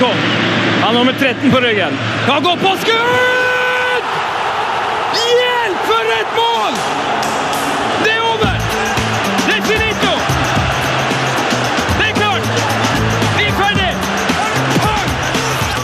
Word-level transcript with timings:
Han 0.00 0.88
er 0.88 0.92
nummer 0.92 1.12
13 1.12 1.50
på 1.52 1.60
ryggen. 1.60 1.98
Han 2.26 2.42
går 2.42 2.56
på 2.56 2.70
skudd! 2.80 4.06
Hjelp, 5.12 5.82
for 5.88 6.12
et 6.14 6.30
mål! 6.36 6.78
Det 8.04 8.12
er 8.14 8.22
over! 8.24 8.54
Det 9.46 9.56
er 9.58 9.62
finito! 9.66 10.14
Det 11.98 12.06
er 12.08 12.14
klart! 12.16 12.48
Vi 13.36 13.44
er 13.50 13.54
ferdig! 13.60 13.90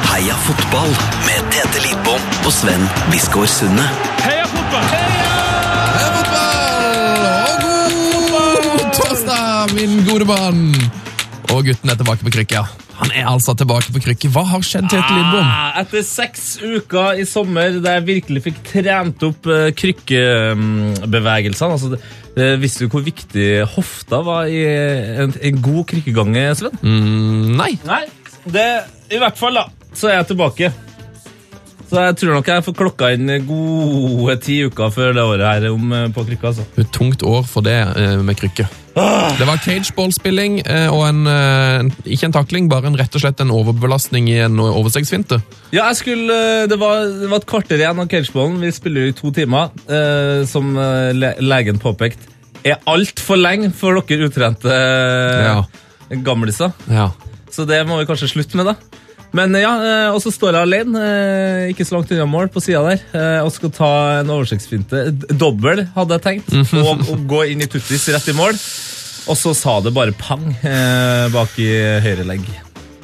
Heia 0.08 0.40
fotball 0.48 0.96
med 1.28 1.52
Tete 1.52 1.84
Lidbom 1.84 2.24
og 2.46 2.52
Sven 2.62 2.88
Biskår 3.12 3.46
Sunde. 3.58 3.86
Heia 4.24 4.48
fotball! 4.48 4.88
Heia 4.96 6.10
fotball! 6.16 7.62
Og 8.40 8.68
god 8.72 8.90
torsdag, 9.02 9.76
min 9.76 10.00
gode 10.08 10.32
mann! 10.32 10.68
Og 11.52 11.64
gutten 11.68 11.92
er 11.92 11.96
tilbake 12.00 12.24
på 12.24 12.38
krykke. 12.40 12.87
Han 13.08 13.16
er 13.16 13.28
altså 13.30 13.54
tilbake 13.56 13.92
på 13.94 14.00
krykket. 14.04 14.30
Hva 14.34 14.42
har 14.50 14.60
skjedd, 14.66 14.88
Tete 14.92 15.14
Lidbom? 15.16 15.44
Ah, 15.48 15.78
Etter 15.80 16.02
seks 16.04 16.58
uker 16.60 17.20
i 17.22 17.24
sommer 17.28 17.78
der 17.80 17.98
jeg 17.98 18.06
virkelig 18.08 18.42
fikk 18.48 18.58
trent 18.68 19.22
opp 19.24 19.46
uh, 19.48 19.68
krykkebevegelsene 19.78 21.72
altså, 21.76 21.92
det- 22.36 22.58
Visste 22.62 22.86
du 22.86 22.92
hvor 22.92 23.02
viktig 23.02 23.64
hofta 23.74 24.20
var 24.22 24.46
i 24.46 24.60
en, 25.24 25.32
en 25.42 25.62
god 25.62 25.86
krykkegange, 25.90 26.44
Sven? 26.54 26.76
Mm, 26.82 27.56
nei. 27.58 27.72
Nei, 27.88 28.04
det, 28.46 28.66
i 29.10 29.18
hvert 29.18 29.38
fall 29.40 29.58
da, 29.58 29.64
så 29.96 30.08
er 30.12 30.20
jeg 30.20 30.28
tilbake. 30.34 30.70
Så 31.88 32.02
jeg 32.04 32.16
tror 32.20 32.34
nok 32.36 32.46
jeg 32.52 32.64
får 32.66 32.76
klokka 32.78 33.10
inn 33.16 33.30
gode 33.48 34.36
ti 34.44 34.60
uker 34.68 34.90
før 34.94 35.14
det 35.16 35.24
året 35.24 35.46
her 35.48 35.70
om, 35.72 35.92
eh, 35.96 36.06
på 36.14 36.24
krykka. 36.28 36.50
altså. 36.52 36.66
Et 36.78 36.90
tungt 36.94 37.22
år 37.26 37.42
for 37.48 37.64
det 37.64 37.78
eh, 37.96 38.18
med 38.22 38.36
krykke. 38.38 38.68
Det 39.38 39.46
var 39.46 39.60
cageball-spilling 39.62 40.58
og 40.92 41.02
en, 41.06 41.20
eh, 41.30 41.88
Ikke 42.14 42.26
en 42.28 42.34
takling, 42.34 42.68
bare 42.70 42.88
en, 42.90 42.96
rett 42.98 43.14
og 43.14 43.22
slett 43.22 43.40
en 43.44 43.52
overbelastning 43.54 44.28
i 44.32 44.38
en 44.44 44.58
overstegsfinte. 44.64 45.38
Ja, 45.74 45.86
skulle, 45.94 46.66
det, 46.70 46.78
var, 46.80 47.04
det 47.20 47.28
var 47.30 47.42
et 47.42 47.46
kvarter 47.50 47.78
igjen 47.80 48.00
av 48.02 48.08
cageballen. 48.10 48.58
Vi 48.64 48.72
spiller 48.74 49.06
jo 49.06 49.12
i 49.12 49.16
to 49.18 49.30
timer, 49.36 49.70
eh, 49.88 50.42
som 50.50 50.72
eh, 50.76 51.12
le, 51.16 51.34
legen 51.44 51.78
påpekte. 51.82 52.34
Er 52.66 52.80
altfor 52.90 53.38
lenge 53.38 53.70
for 53.76 54.00
dere 54.02 54.26
utrente 54.28 54.68
eh, 54.72 55.44
Ja. 55.46 56.16
gamliser. 56.24 56.72
Ja. 56.90 57.10
Så 57.54 57.64
det 57.68 57.82
må 57.88 58.00
vi 58.00 58.08
kanskje 58.08 58.28
slutte 58.32 58.58
med, 58.58 58.72
da. 58.72 58.74
Men 59.36 59.52
ja, 59.58 59.72
eh, 59.84 60.10
Og 60.14 60.22
så 60.24 60.32
står 60.32 60.56
jeg 60.56 60.66
alene, 60.68 61.00
eh, 61.04 61.64
ikke 61.72 61.84
så 61.84 61.98
langt 61.98 62.12
unna 62.14 62.28
mål, 62.28 62.48
på 62.52 62.62
sida 62.64 62.80
der, 62.86 63.02
eh, 63.12 63.40
og 63.44 63.52
skal 63.52 63.72
ta 63.74 63.90
en 64.20 64.30
oversiktsfinte. 64.32 65.02
Dobbel, 65.36 65.84
hadde 65.94 66.16
jeg 66.16 66.24
tenkt. 66.28 66.54
Og, 66.80 67.04
og 67.08 67.26
gå 67.28 67.42
inn 67.52 67.64
i 67.64 67.68
tuttis 67.70 68.08
rett 68.14 68.30
i 68.32 68.36
mål. 68.36 68.56
Og 69.28 69.36
så 69.36 69.52
sa 69.56 69.76
det 69.84 69.92
bare 69.92 70.16
pang 70.16 70.46
eh, 70.64 71.28
bak 71.34 71.58
i 71.60 71.68
høyre 72.00 72.24
legg. 72.24 72.48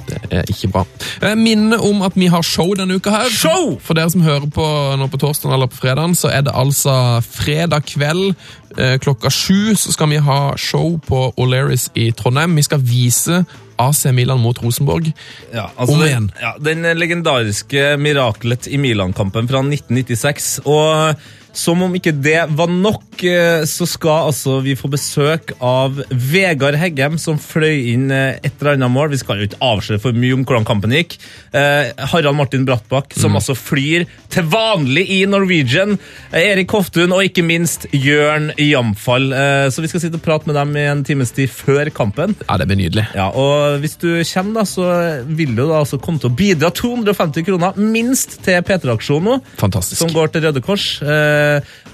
Det 0.05 0.21
er 0.37 0.51
ikke 0.53 0.69
bra. 0.73 0.83
Jeg 1.23 1.39
Minne 1.41 1.79
om 1.81 2.03
at 2.05 2.17
vi 2.17 2.29
har 2.33 2.45
show 2.45 2.75
denne 2.77 2.99
uka 2.99 3.13
her. 3.13 3.31
Show! 3.33 3.79
For 3.81 3.97
dere 3.97 4.13
som 4.13 4.25
hører 4.25 4.47
på 4.53 4.65
nå 5.01 5.09
på 5.13 5.21
torsdag 5.21 5.55
eller 5.55 5.71
på 5.73 5.81
fredagen, 5.81 6.17
så 6.17 6.31
er 6.33 6.45
det 6.45 6.55
altså 6.57 6.95
fredag 7.25 7.87
kveld 7.89 8.35
eh, 8.77 8.97
klokka 9.01 9.33
sju 9.33 9.75
så 9.77 9.95
skal 9.95 10.13
vi 10.13 10.21
ha 10.25 10.55
show 10.61 10.99
på 11.09 11.27
O'Learys 11.41 11.89
i 11.97 12.11
Trondheim. 12.17 12.57
Vi 12.57 12.67
skal 12.67 12.85
vise 12.85 13.45
AC 13.77 14.05
Milan 14.13 14.41
mot 14.41 14.59
Rosenborg. 14.63 15.13
Ja, 15.53 15.71
altså 15.77 15.95
Om 15.97 16.05
igjen. 16.07 16.29
ja, 16.41 16.55
den 16.59 16.83
legendariske 16.99 17.95
mirakelet 18.01 18.69
i 18.71 18.79
Milan-kampen 18.81 19.49
fra 19.51 19.63
1996. 19.65 20.61
Og 20.65 21.17
som 21.55 21.83
om 21.87 21.93
ikke 21.95 22.13
det 22.19 22.41
var 22.59 22.71
nok, 22.71 23.23
eh, 23.23 23.63
så 23.69 23.87
skal 23.89 24.31
altså 24.33 24.57
vi 24.65 24.75
få 24.79 24.91
besøk 24.93 25.53
av 25.63 26.01
Vegard 26.11 26.75
Heggem, 26.81 27.17
som 27.23 27.39
fløy 27.41 27.93
inn 27.93 28.09
eh, 28.11 28.41
et 28.43 28.59
eller 28.59 28.75
annet 28.75 28.93
mål. 28.95 29.13
Vi 29.15 29.21
skal 29.23 29.39
jo 29.41 29.47
ikke 29.49 29.61
avsløre 29.63 30.03
for 30.03 30.17
mye 30.19 30.35
om 30.35 30.43
hvordan 30.45 30.67
kampen 30.67 30.95
gikk. 30.97 31.17
Eh, 31.55 31.93
Harald 32.11 32.37
Martin 32.39 32.67
Brattbakk, 32.67 33.15
som 33.19 33.37
altså 33.39 33.55
flyr 33.59 34.07
til 34.35 34.49
vanlig 34.51 35.07
i 35.15 35.21
Norwegian. 35.31 35.97
Eh, 36.33 36.51
Erik 36.55 36.75
Hoftun 36.75 37.15
og 37.15 37.23
ikke 37.29 37.45
minst 37.47 37.87
Jørn 37.95 38.51
Jamfall. 38.59 39.31
Eh, 39.33 39.69
så 39.71 39.85
vi 39.85 39.93
skal 39.93 40.03
sitte 40.03 40.19
og 40.19 40.27
prate 40.27 40.51
med 40.51 40.59
dem 40.59 40.75
i 40.81 40.87
en 40.91 41.05
times 41.07 41.31
tid 41.37 41.53
før 41.55 41.93
kampen. 41.95 42.35
Ja, 42.49 42.59
det 42.59 42.67
blir 42.71 42.81
nydelig. 42.83 43.07
Ja, 43.15 43.31
og 43.31 43.79
hvis 43.85 43.95
du 44.03 44.11
kommer, 44.35 44.61
da, 44.61 44.67
så 44.69 44.91
vil 45.31 45.55
du 45.55 45.63
da 45.69 45.79
altså 45.85 46.01
komme 46.03 46.19
til 46.23 46.33
å 46.33 46.37
bidra 46.37 46.73
250 46.75 47.47
kroner 47.47 47.79
minst 47.79 48.41
til 48.45 48.59
P3-aksjonen 48.67 49.25
nå, 49.25 49.39
Fantastisk. 49.61 50.01
som 50.03 50.11
går 50.13 50.35
til 50.35 50.43
Røde 50.49 50.61
Kors. 50.65 50.89
Eh, 51.01 51.44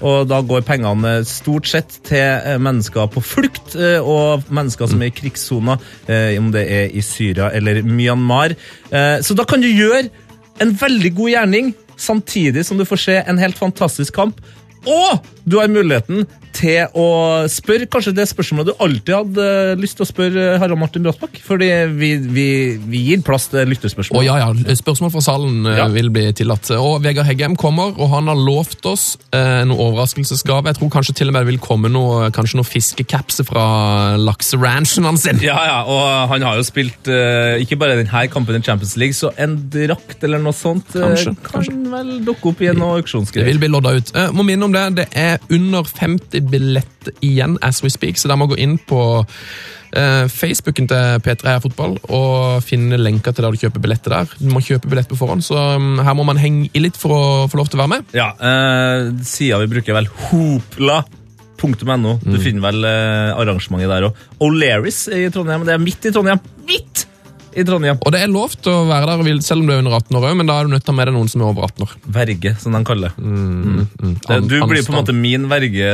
og 0.01 0.27
da 0.29 0.41
går 0.45 0.63
pengene 0.67 1.13
stort 1.27 1.69
sett 1.69 1.99
til 2.07 2.21
eh, 2.21 2.57
mennesker 2.61 3.09
på 3.11 3.23
flukt 3.25 3.75
eh, 3.77 3.99
og 3.99 4.47
mennesker 4.53 4.89
som 4.91 5.01
er 5.01 5.11
i 5.11 5.15
krigssoner, 5.15 5.81
eh, 6.07 6.35
om 6.39 6.51
det 6.53 6.65
er 6.65 6.95
i 6.95 7.03
Syria 7.05 7.51
eller 7.55 7.83
Myanmar. 7.85 8.55
Eh, 8.89 9.17
så 9.21 9.37
da 9.37 9.45
kan 9.47 9.63
du 9.63 9.69
gjøre 9.69 10.07
en 10.61 10.75
veldig 10.77 11.13
god 11.17 11.33
gjerning, 11.35 11.73
samtidig 12.01 12.65
som 12.65 12.79
du 12.79 12.85
får 12.87 13.05
se 13.05 13.17
en 13.21 13.39
helt 13.41 13.59
fantastisk 13.59 14.15
kamp. 14.17 14.41
Og 14.89 15.21
du 15.45 15.59
har 15.59 15.69
muligheten 15.69 16.25
til 16.55 16.87
å 16.97 17.07
spørre 17.51 17.87
kanskje 17.91 18.13
det 18.17 18.25
spørsmålet 18.29 18.71
du 18.71 18.83
alltid 18.83 19.13
hadde 19.15 19.45
eh, 19.71 19.73
lyst 19.79 19.97
til 19.99 20.05
å 20.05 20.09
spørre 20.09 20.45
Harald 20.61 20.79
Martin 20.81 21.05
Brattbakk. 21.05 21.39
Fordi 21.45 21.69
vi, 21.97 22.11
vi, 22.21 22.47
vi 22.91 23.01
gir 23.09 23.23
plass 23.25 23.47
til 23.51 23.69
lytterspørsmål. 23.71 24.19
Oh, 24.21 24.25
ja, 24.25 24.37
ja. 24.41 24.75
Spørsmål 24.81 25.13
fra 25.15 25.23
salen 25.25 25.65
eh, 25.69 25.79
Ja. 25.81 25.87
vil 25.91 26.11
bli 26.13 26.27
tillatt. 26.37 26.69
Og 26.77 26.99
Vegard 27.05 27.27
Heggem 27.29 27.55
kommer, 27.59 27.93
og 27.97 28.11
han 28.13 28.29
har 28.31 28.39
lovt 28.39 28.85
oss 28.89 29.05
eh, 29.35 29.63
noe 29.69 29.89
overraskelsesgave. 29.89 30.71
Jeg 30.71 30.79
tror 30.81 30.93
kanskje 30.97 31.17
til 31.21 31.31
og 31.31 31.35
med 31.37 31.45
det 31.45 31.53
vil 31.53 31.61
komme 31.63 31.91
noe, 31.91 32.29
kanskje 32.35 32.59
noe 32.59 32.67
fiskekapse 32.67 33.45
fra 33.47 33.65
lakseranchen 34.21 35.07
hans. 35.07 35.25
Ja, 35.41 35.57
ja, 35.67 35.77
og 35.87 36.29
han 36.31 36.43
har 36.45 36.57
jo 36.59 36.65
spilt 36.67 37.07
eh, 37.11 37.61
ikke 37.63 37.77
bare 37.81 37.97
denne 38.01 38.25
kampen 38.31 38.57
i 38.57 38.63
Champions 38.65 38.95
League, 38.99 39.15
så 39.17 39.31
en 39.41 39.57
drakt 39.71 40.23
eller 40.27 40.41
noe 40.41 40.55
sånt 40.55 40.95
eh, 40.95 41.01
Kanskje, 41.11 41.33
kan 41.45 41.51
kanskje. 41.55 41.77
vel 41.91 42.11
dukke 42.27 42.51
opp 42.51 42.61
i 42.63 42.69
en 42.71 42.81
Det 43.31 43.45
vil 43.47 43.61
bli 43.61 43.69
lodda 43.71 43.93
ut. 43.97 44.11
Eh, 44.17 44.31
må 44.35 44.45
minne 44.47 44.67
om 44.67 44.73
det, 44.75 44.83
det 45.01 45.07
er 45.17 45.39
under 45.53 45.87
50 45.87 46.40
billetter 46.49 47.13
igjen 47.21 47.57
as 47.61 47.83
we 47.83 47.89
speak, 47.93 48.17
så 48.17 48.27
dere 48.31 48.37
må 48.41 48.47
gå 48.51 48.57
inn 48.61 48.77
på 48.89 48.99
eh, 49.93 50.25
Facebooken 50.31 50.87
til 50.91 51.21
P3 51.25 51.47
Heia 51.49 51.61
Fotball 51.63 51.97
og 52.09 52.63
finne 52.65 52.97
lenker 53.01 53.33
til 53.35 53.43
der 53.47 53.51
du 53.55 53.61
kjøper 53.61 53.83
billetter 53.83 54.15
der. 54.15 54.33
Du 54.39 54.49
må 54.53 54.61
kjøpe 54.63 54.89
billett 54.91 55.09
på 55.11 55.17
forhånd, 55.19 55.43
så 55.45 55.75
um, 55.77 55.99
her 56.03 56.13
må 56.17 56.23
man 56.27 56.39
henge 56.41 56.69
i 56.73 56.79
litt 56.83 56.97
for 56.99 57.13
å 57.15 57.23
få 57.51 57.59
lov 57.61 57.69
til 57.71 57.79
å 57.79 57.83
være 57.85 57.93
med. 57.97 58.15
Ja, 58.17 58.31
eh, 58.39 59.11
sida 59.27 59.59
vi 59.63 59.69
bruker 59.75 59.93
vel 59.99 60.07
hopla.no. 60.29 62.17
Du 62.23 62.35
Mm. 62.37 62.41
finner 62.41 62.61
vel 62.71 62.83
eh, 62.85 63.37
arrangementet 63.37 63.89
der 63.91 64.07
òg. 64.09 64.15
O'Learys 64.41 65.03
i 65.13 65.29
Trondheim. 65.29 65.65
Det 65.67 65.73
er 65.75 65.77
midt 65.83 66.05
i 66.05 66.11
Trondheim. 66.11 66.39
Midt 66.67 67.05
i 67.55 67.65
Trondheim! 67.67 67.99
Og 68.01 68.13
det 68.15 68.21
er 68.23 68.31
lov 68.31 68.53
til 68.57 68.73
å 68.73 68.85
være 68.89 69.17
der 69.19 69.41
selv 69.45 69.63
om 69.63 69.69
du 69.69 69.75
er 69.75 69.81
under 69.83 69.97
18 69.99 70.19
år 70.19 70.27
òg, 70.29 70.37
men 70.39 70.49
da 70.49 70.59
er 70.59 70.67
du 70.67 70.75
nødt 70.75 70.85
til 70.85 70.93
å 70.93 70.95
ha 70.95 70.99
med 70.99 71.09
deg 71.11 71.17
noen 71.17 71.31
som 71.31 71.43
er 71.43 71.49
over 71.51 71.67
18 71.67 71.87
år. 71.87 71.95
Verge, 72.19 72.55
som 72.61 72.77
de 72.77 72.83
kaller 72.87 73.11
det. 73.11 73.25
Mm, 73.25 74.15
det. 74.27 74.39
Du 74.47 74.57
blir 74.69 74.85
på 74.85 74.93
en 74.93 74.99
måte 75.01 75.15
min 75.17 75.49
verge. 75.51 75.91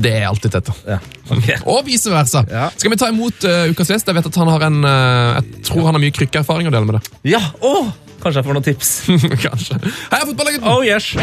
Det 0.00 0.12
er 0.20 0.28
alltid 0.28 0.56
tett. 0.56 0.70
da. 0.70 0.96
Ja, 0.96 1.00
Okay. 1.30 1.60
Og 1.70 1.84
vice 1.86 2.10
versa. 2.10 2.40
Ja. 2.50 2.68
Skal 2.74 2.90
vi 2.90 2.96
ta 2.98 3.06
imot 3.12 3.44
uh, 3.46 3.70
ukas 3.70 3.92
gjest? 3.92 4.08
Jeg 4.10 4.16
vet 4.16 4.26
at 4.26 4.38
han 4.40 4.48
har 4.50 4.64
en 4.66 4.78
uh, 4.82 5.38
Jeg 5.38 5.62
tror 5.68 5.84
han 5.86 5.94
har 5.94 6.02
mye 6.02 6.14
krykkeerfaring 6.16 6.66
å 6.66 6.72
dele 6.74 6.88
med 6.88 6.98
det. 6.98 7.18
Ja, 7.36 7.42
oh, 7.62 7.92
Kanskje 8.20 8.42
jeg 8.42 8.48
får 8.48 8.56
noen 8.58 8.66
tips. 8.66 8.90
Kanskje. 9.46 9.78
Heia 10.10 10.26
fotballeggen! 10.28 10.66
Oh 10.68 10.82
yes! 10.84 11.14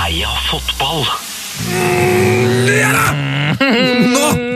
Heia 0.00 0.30
fotball! 0.48 1.04
Nå! 4.14 4.50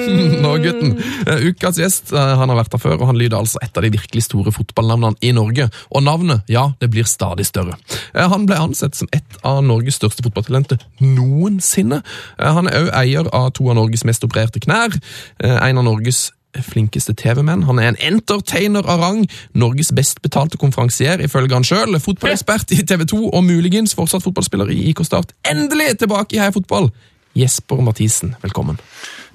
Nå, 0.45 0.51
gutten. 0.63 0.95
Eh, 1.27 1.47
ukas 1.49 1.79
gjest 1.81 2.13
eh, 2.13 2.35
han 2.39 2.51
har 2.53 2.59
vært 2.59 2.77
her 2.77 2.83
før, 2.83 2.99
og 3.01 3.09
han 3.11 3.19
lyder 3.19 3.39
altså 3.41 3.61
et 3.65 3.77
av 3.77 3.85
de 3.85 3.93
virkelig 3.95 4.27
store 4.27 4.53
fotballnavnene 4.55 5.19
i 5.25 5.33
Norge. 5.37 5.69
Og 5.91 6.05
navnet, 6.05 6.45
ja, 6.53 6.69
det 6.81 6.91
blir 6.93 7.09
stadig 7.09 7.47
større. 7.49 7.79
Eh, 8.13 8.29
han 8.31 8.47
ble 8.49 8.61
ansett 8.61 8.99
som 8.99 9.11
et 9.17 9.41
av 9.47 9.63
Norges 9.65 9.99
største 10.01 10.25
fotballtalenter 10.27 10.81
noensinne. 11.01 12.03
Han 12.39 12.71
er 12.71 12.85
òg 12.85 12.95
eier 13.01 13.35
av 13.35 13.53
to 13.57 13.69
av 13.73 13.79
Norges 13.81 14.05
mest 14.09 14.25
opererte 14.27 14.63
knær. 14.63 14.97
En 15.41 15.81
av 15.81 15.87
Norges 15.87 16.29
flinkeste 16.63 17.17
TV-menn. 17.19 17.65
Han 17.67 17.81
er 17.83 17.91
en 17.91 17.99
entertainer 18.13 18.87
av 18.87 19.01
rang, 19.03 19.25
Norges 19.59 19.91
best 19.97 20.21
betalte 20.23 20.61
konferansier, 20.61 21.19
ifølge 21.25 21.57
han 21.57 21.67
sjøl. 21.67 21.99
Fotballekspert 21.99 22.71
i 22.77 22.85
TV 22.87 23.03
2 23.11 23.19
og 23.31 23.43
muligens 23.43 23.97
fortsatt 23.99 24.23
fotballspiller 24.23 24.71
i 24.71 24.85
IK 24.93 25.03
Start. 25.09 25.35
Endelig 25.51 25.97
tilbake 26.05 26.39
i 26.39 26.43
Heia 26.43 26.55
Fotball! 26.55 26.93
Jesper 27.35 27.83
Mathisen, 27.83 28.37
velkommen. 28.43 28.79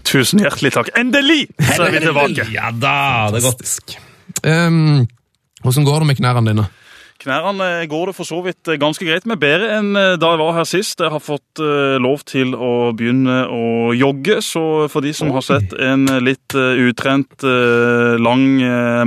Tusen 0.07 0.39
hjertelig 0.39 0.71
takk. 0.77 0.91
Endelig 0.97 1.49
så 1.59 1.85
er 1.85 1.95
vi 1.97 2.03
tilbake. 2.05 2.47
Ja 2.53 2.71
da, 2.71 3.29
det 3.33 3.41
er 3.41 3.49
godt. 3.49 3.97
Um, 4.45 5.07
hvordan 5.63 5.87
går 5.87 6.03
det 6.03 6.07
med 6.07 6.21
knærne 6.21 6.45
dine? 6.47 6.69
Knærne 7.19 7.83
går 7.91 8.07
det 8.07 8.15
for 8.15 8.23
så 8.23 8.37
vidt 8.45 8.69
ganske 8.79 9.03
greit 9.03 9.25
med. 9.27 9.41
Bedre 9.41 9.73
enn 9.75 9.89
eh, 9.99 10.13
da 10.15 10.29
jeg 10.31 10.39
var 10.39 10.53
her 10.55 10.67
sist. 10.69 11.01
Jeg 11.03 11.11
har 11.11 11.19
fått 11.19 11.59
eh, 11.59 11.97
lov 11.99 12.23
til 12.23 12.53
å 12.55 12.93
begynne 12.95 13.41
å 13.51 13.91
jogge, 13.91 14.37
så 14.45 14.87
for 14.87 15.03
de 15.03 15.11
som 15.15 15.33
har 15.35 15.43
sett 15.43 15.75
en 15.75 16.07
litt 16.23 16.55
eh, 16.55 16.79
utrent, 16.87 17.43
lang 18.23 18.45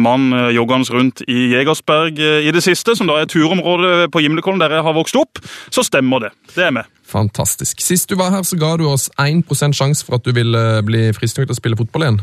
mann 0.03 0.29
joggende 0.53 0.93
rundt 0.93 1.23
i 1.25 1.55
Jegersberg 1.55 2.21
i 2.21 2.53
det 2.53 2.63
siste, 2.65 2.95
som 2.99 3.09
da 3.09 3.17
er 3.21 3.31
turområdet 3.33 4.11
på 4.13 4.23
Gimlekollen 4.25 4.61
der 4.61 4.77
jeg 4.77 4.85
har 4.85 4.97
vokst 4.97 5.17
opp, 5.17 5.41
så 5.73 5.85
stemmer 5.87 6.27
det. 6.27 6.33
Det 6.53 6.69
er 6.69 6.75
med. 6.77 6.89
Fantastisk. 7.13 7.83
Sist 7.85 8.09
du 8.09 8.17
var 8.17 8.33
her, 8.33 8.45
så 8.47 8.57
ga 8.61 8.75
du 8.81 8.87
oss 8.89 9.11
1% 9.21 9.77
sjanse 9.77 10.07
for 10.07 10.17
at 10.17 10.25
du 10.25 10.33
ville 10.37 10.63
bli 10.87 11.11
fristet 11.17 11.45
til 11.47 11.55
å 11.55 11.59
spille 11.59 11.79
fotball 11.79 12.07
igjen. 12.07 12.23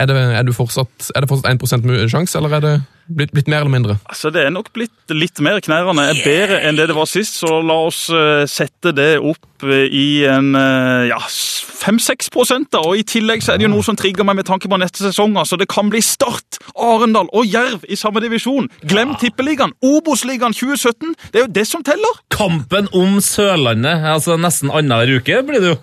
Er 0.00 0.08
det, 0.08 0.16
er 0.16 0.46
du 0.48 0.54
fortsatt, 0.56 1.10
er 1.12 1.20
det 1.20 1.28
fortsatt 1.28 1.60
1% 1.60 2.08
sjanse, 2.08 2.38
eller 2.38 2.56
er 2.56 2.64
det 2.64 2.74
blitt, 3.04 3.32
blitt, 3.34 3.48
mer 3.52 3.64
eller 3.64 3.74
mindre? 3.74 3.96
Altså, 4.08 4.30
Det 4.30 4.46
er 4.46 4.50
nok 4.54 4.72
blitt 4.72 5.12
litt 5.12 5.40
mer. 5.44 5.60
Knærne 5.60 6.06
er 6.08 6.22
bedre 6.24 6.60
enn 6.64 6.78
det 6.78 6.88
det 6.88 6.96
var 6.96 7.08
sist, 7.10 7.36
så 7.42 7.60
la 7.60 7.76
oss 7.88 8.06
uh, 8.08 8.46
sette 8.48 8.94
det 8.96 9.18
opp 9.18 9.66
uh, 9.66 9.84
i 9.84 10.24
en 10.24 10.54
uh, 10.56 11.04
ja, 11.10 11.18
5-6 11.20 12.30
da. 12.70 12.80
Og 12.80 12.96
I 12.96 13.04
tillegg 13.04 13.44
så 13.44 13.52
er 13.52 13.60
det 13.60 13.68
jo 13.68 13.72
noe 13.74 13.84
som 13.84 13.98
trigger 13.98 14.24
meg 14.24 14.40
med 14.40 14.48
tanke 14.48 14.70
på 14.70 14.80
neste 14.80 15.04
sesong. 15.04 15.36
altså 15.36 15.58
Det 15.60 15.68
kan 15.68 15.92
bli 15.92 16.00
Start, 16.00 16.60
Arendal 16.76 17.28
og 17.36 17.44
Jerv 17.44 17.84
i 17.88 17.98
samme 18.00 18.24
divisjon. 18.24 18.70
Glem 18.88 19.14
Tippeligaen, 19.20 19.76
Obos-ligaen 19.84 20.56
2017. 20.56 21.14
Det 21.32 21.42
er 21.42 21.46
jo 21.46 21.52
det 21.60 21.66
som 21.68 21.84
teller. 21.84 22.24
Kampen 22.32 22.88
om 22.96 23.20
Sørlandet, 23.20 24.06
altså 24.14 24.40
nesten 24.40 24.72
annenhver 24.72 25.20
uke 25.20 25.42
blir 25.44 25.60
det 25.60 25.74
jo. 25.74 25.78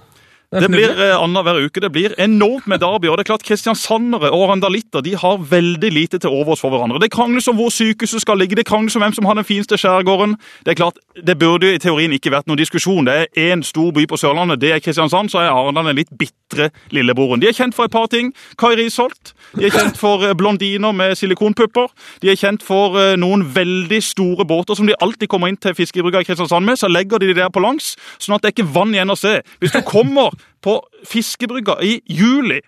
Det 0.52 0.70
blir 0.72 0.94
eh, 0.96 1.12
annenhver 1.20 1.60
uke. 1.60 1.82
Det 1.84 1.90
blir 1.92 2.14
enormt 2.18 2.68
med 2.68 2.80
derby. 2.80 3.08
og 3.08 3.18
det 3.18 3.26
er 3.26 3.34
klart 3.34 3.44
Kristiansandere 3.44 4.32
og 4.32 4.50
randalitter 4.50 5.02
de 5.04 5.16
har 5.16 5.38
veldig 5.38 5.92
lite 5.92 6.20
til 6.20 6.30
overs 6.30 6.62
for 6.64 6.72
hverandre. 6.72 7.02
Det 7.04 7.12
krangles 7.12 7.48
om 7.48 7.56
hvor 7.60 7.70
sykehuset 7.70 8.22
skal 8.22 8.40
ligge, 8.40 8.56
det 8.56 8.66
krangles 8.66 8.96
om 8.96 9.02
hvem 9.04 9.14
som 9.14 9.26
har 9.26 9.36
den 9.36 9.44
fineste 9.44 9.76
skjærgården. 9.78 10.38
Det 10.64 10.72
er 10.72 10.80
klart, 10.80 10.96
det 11.28 11.40
burde 11.40 11.74
i 11.76 11.82
teorien 11.84 12.14
ikke 12.16 12.32
vært 12.32 12.48
noen 12.48 12.62
diskusjon. 12.62 13.06
Det 13.06 13.28
er 13.28 13.52
én 13.52 13.64
stor 13.64 13.92
by 13.92 14.06
på 14.08 14.18
Sørlandet, 14.18 14.62
det 14.62 14.72
er 14.72 14.80
Kristiansand. 14.80 15.30
Så 15.30 15.44
er 15.44 15.52
Arendal 15.52 15.92
den 15.92 16.00
litt 16.00 16.16
bitre 16.16 16.70
lillebroren. 16.96 17.44
De 17.44 17.52
er 17.52 17.58
kjent 17.58 17.76
for 17.76 17.84
et 17.84 17.92
par 17.92 18.08
ting. 18.08 18.32
Kai 18.58 18.72
Risholt. 18.80 19.34
De 19.60 19.68
er 19.68 19.76
kjent 19.76 20.00
for 20.00 20.24
eh, 20.24 20.36
blondiner 20.36 20.96
med 20.96 21.16
silikonpupper. 21.20 21.92
De 22.24 22.32
er 22.32 22.40
kjent 22.40 22.64
for 22.64 22.96
eh, 22.96 23.18
noen 23.20 23.44
veldig 23.52 24.00
store 24.00 24.48
båter 24.48 24.80
som 24.80 24.88
de 24.88 24.96
alltid 24.96 25.28
kommer 25.28 25.52
inn 25.52 25.60
til 25.60 25.76
fiskebrygga 25.76 26.24
i 26.24 26.32
Kristiansand 26.32 26.64
med. 26.64 26.80
Så 26.80 26.88
legger 26.88 27.20
de 27.20 27.34
de 27.34 27.40
der 27.42 27.52
på 27.52 27.60
langs, 27.60 27.98
sånn 28.16 28.38
at 28.38 28.46
det 28.46 28.54
er 28.54 28.56
ikke 28.56 28.72
vann 28.80 28.96
igjen 28.96 29.12
å 29.12 29.20
se. 29.20 29.42
Hvis 29.60 29.76
du 29.76 29.84
kommer 29.84 30.37
på 30.62 30.88
fiskebrygga 31.06 31.78
i 31.82 32.02
juli 32.10 32.62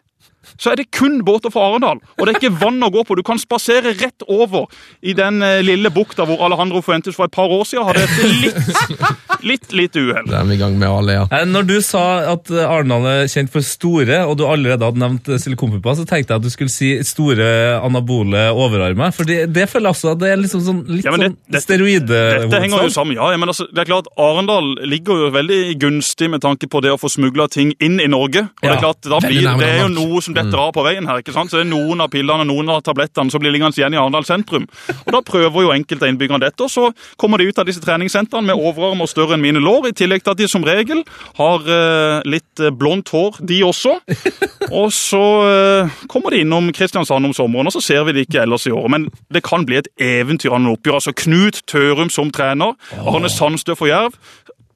så 0.58 0.72
er 0.72 0.80
det 0.80 0.90
kun 0.96 1.20
båter 1.26 1.52
fra 1.54 1.68
Arendal. 1.70 2.00
Og 2.18 2.26
det 2.26 2.34
er 2.34 2.40
ikke 2.40 2.60
vann 2.62 2.82
å 2.84 2.92
gå 2.94 3.04
på. 3.08 3.18
Du 3.20 3.24
kan 3.26 3.40
spasere 3.42 3.94
rett 4.00 4.26
over 4.28 4.68
i 5.02 5.14
den 5.18 5.44
eh, 5.46 5.60
lille 5.66 5.92
bukta 5.94 6.26
hvor 6.28 6.42
Alejandro 6.46 6.82
Fuentes 6.86 7.18
for 7.18 7.30
et 7.30 7.36
par 7.36 7.52
år 7.52 7.66
siden 7.68 7.88
hadde 7.88 8.06
et 8.06 8.18
litt, 8.44 9.44
litt 9.52 9.76
lite 9.76 10.04
uhell. 10.04 10.30
Da 10.30 10.42
er 10.42 10.50
vi 10.50 10.58
i 10.58 10.62
gang 10.62 10.78
med 10.80 10.90
alle, 10.90 11.18
ja. 11.20 11.26
Eh, 11.36 11.46
når 11.50 11.68
du 11.70 11.76
sa 11.86 12.06
at 12.34 12.52
Arendal 12.52 13.08
er 13.10 13.32
kjent 13.32 13.52
for 13.54 13.66
store, 13.66 14.24
og 14.26 14.38
du 14.40 14.46
allerede 14.48 14.88
hadde 14.88 15.04
nevnt 15.04 15.32
silikonpupper, 15.44 16.00
så 16.00 16.08
tenkte 16.08 16.36
jeg 16.36 16.42
at 16.42 16.48
du 16.48 16.54
skulle 16.54 16.74
si 16.74 16.92
store 17.08 17.50
anabole 17.84 18.50
overarmer. 18.56 19.14
For 19.16 19.28
det, 19.28 19.42
det 19.56 19.68
føler 19.72 19.90
jeg 19.90 19.98
også 19.98 20.16
det 20.20 20.32
er 20.34 20.42
liksom 20.42 20.64
sånn, 20.66 20.82
litt 20.90 21.08
ja, 21.08 21.16
det, 21.20 21.32
sånn 21.34 21.64
steroide 21.64 22.20
Dette 22.46 22.62
henger 22.64 22.88
jo 22.88 22.94
sammen, 22.94 23.18
ja. 23.20 23.30
men 23.40 23.52
altså, 23.52 23.68
det 23.72 23.84
er 23.84 23.90
klart 23.90 24.10
Arendal 24.20 24.74
ligger 24.90 25.26
jo 25.26 25.30
veldig 25.36 25.62
gunstig 25.82 26.30
med 26.32 26.44
tanke 26.44 26.70
på 26.72 26.82
det 26.84 26.94
å 26.94 27.00
få 27.00 27.12
smugla 27.12 27.48
ting 27.52 27.72
inn 27.84 28.00
i 28.02 28.08
Norge. 28.12 28.46
Og 28.62 28.66
ja. 28.66 28.72
det 28.72 28.76
er 28.78 28.84
klart, 28.84 29.02
da 29.06 29.20
blir, 29.24 29.48
det 29.60 29.70
er 29.70 29.82
jo 29.84 29.92
noe 29.94 30.22
som 30.24 30.29
detter 30.36 30.60
av 30.62 30.74
på 30.76 30.84
veien 30.86 31.08
her. 31.08 31.22
ikke 31.22 31.36
sant? 31.36 31.52
Så 31.52 31.60
det 31.60 31.66
er 31.68 31.72
noen 31.72 32.04
av 32.04 32.12
pillene 32.14 32.46
noen 32.48 32.72
av 32.74 32.84
tablettene 32.86 33.32
som 33.32 33.42
blir 33.42 33.54
liggende 33.54 33.78
igjen 33.78 33.96
i 33.96 34.00
Arendal 34.00 34.28
sentrum. 34.28 34.68
Og 35.06 35.12
Da 35.14 35.22
prøver 35.26 35.66
jo 35.66 35.74
enkelte 35.74 36.06
av 36.06 36.14
innbyggerne 36.14 36.44
dette, 36.46 36.64
og 36.64 36.72
så 36.72 36.90
kommer 37.20 37.38
de 37.40 37.50
ut 37.50 37.60
av 37.60 37.68
disse 37.70 37.82
treningssentrene 37.84 38.52
med 38.52 38.60
overarm 38.60 39.02
og 39.04 39.10
større 39.12 39.38
enn 39.38 39.44
mine 39.44 39.62
lår, 39.64 39.90
i 39.90 39.98
tillegg 39.98 40.24
til 40.24 40.36
at 40.36 40.42
de 40.42 40.48
som 40.52 40.66
regel 40.66 41.04
har 41.40 41.66
uh, 41.66 42.22
litt 42.26 42.64
uh, 42.64 42.72
blondt 42.72 43.12
hår, 43.14 43.42
de 43.42 43.62
også. 43.66 43.98
Og 44.70 44.92
så 44.94 45.24
uh, 45.50 46.00
kommer 46.12 46.36
de 46.36 46.44
innom 46.44 46.70
Kristiansand 46.76 47.26
om 47.26 47.34
sommeren, 47.34 47.70
og 47.70 47.74
så 47.74 47.82
ser 47.82 48.04
vi 48.08 48.18
de 48.18 48.26
ikke 48.28 48.44
ellers 48.44 48.68
i 48.70 48.74
året. 48.76 48.94
Men 48.94 49.08
det 49.34 49.44
kan 49.48 49.66
bli 49.66 49.80
et 49.80 49.90
eventyr 49.98 50.54
av 50.54 50.62
noen 50.62 50.78
oppgjør. 50.78 51.00
Altså 51.00 51.16
Knut 51.18 51.64
Tørum 51.70 52.12
som 52.14 52.30
trener, 52.34 52.78
Arne 53.00 53.32
Sandstø 53.34 53.78
for 53.80 53.90
Jerv. 53.90 54.18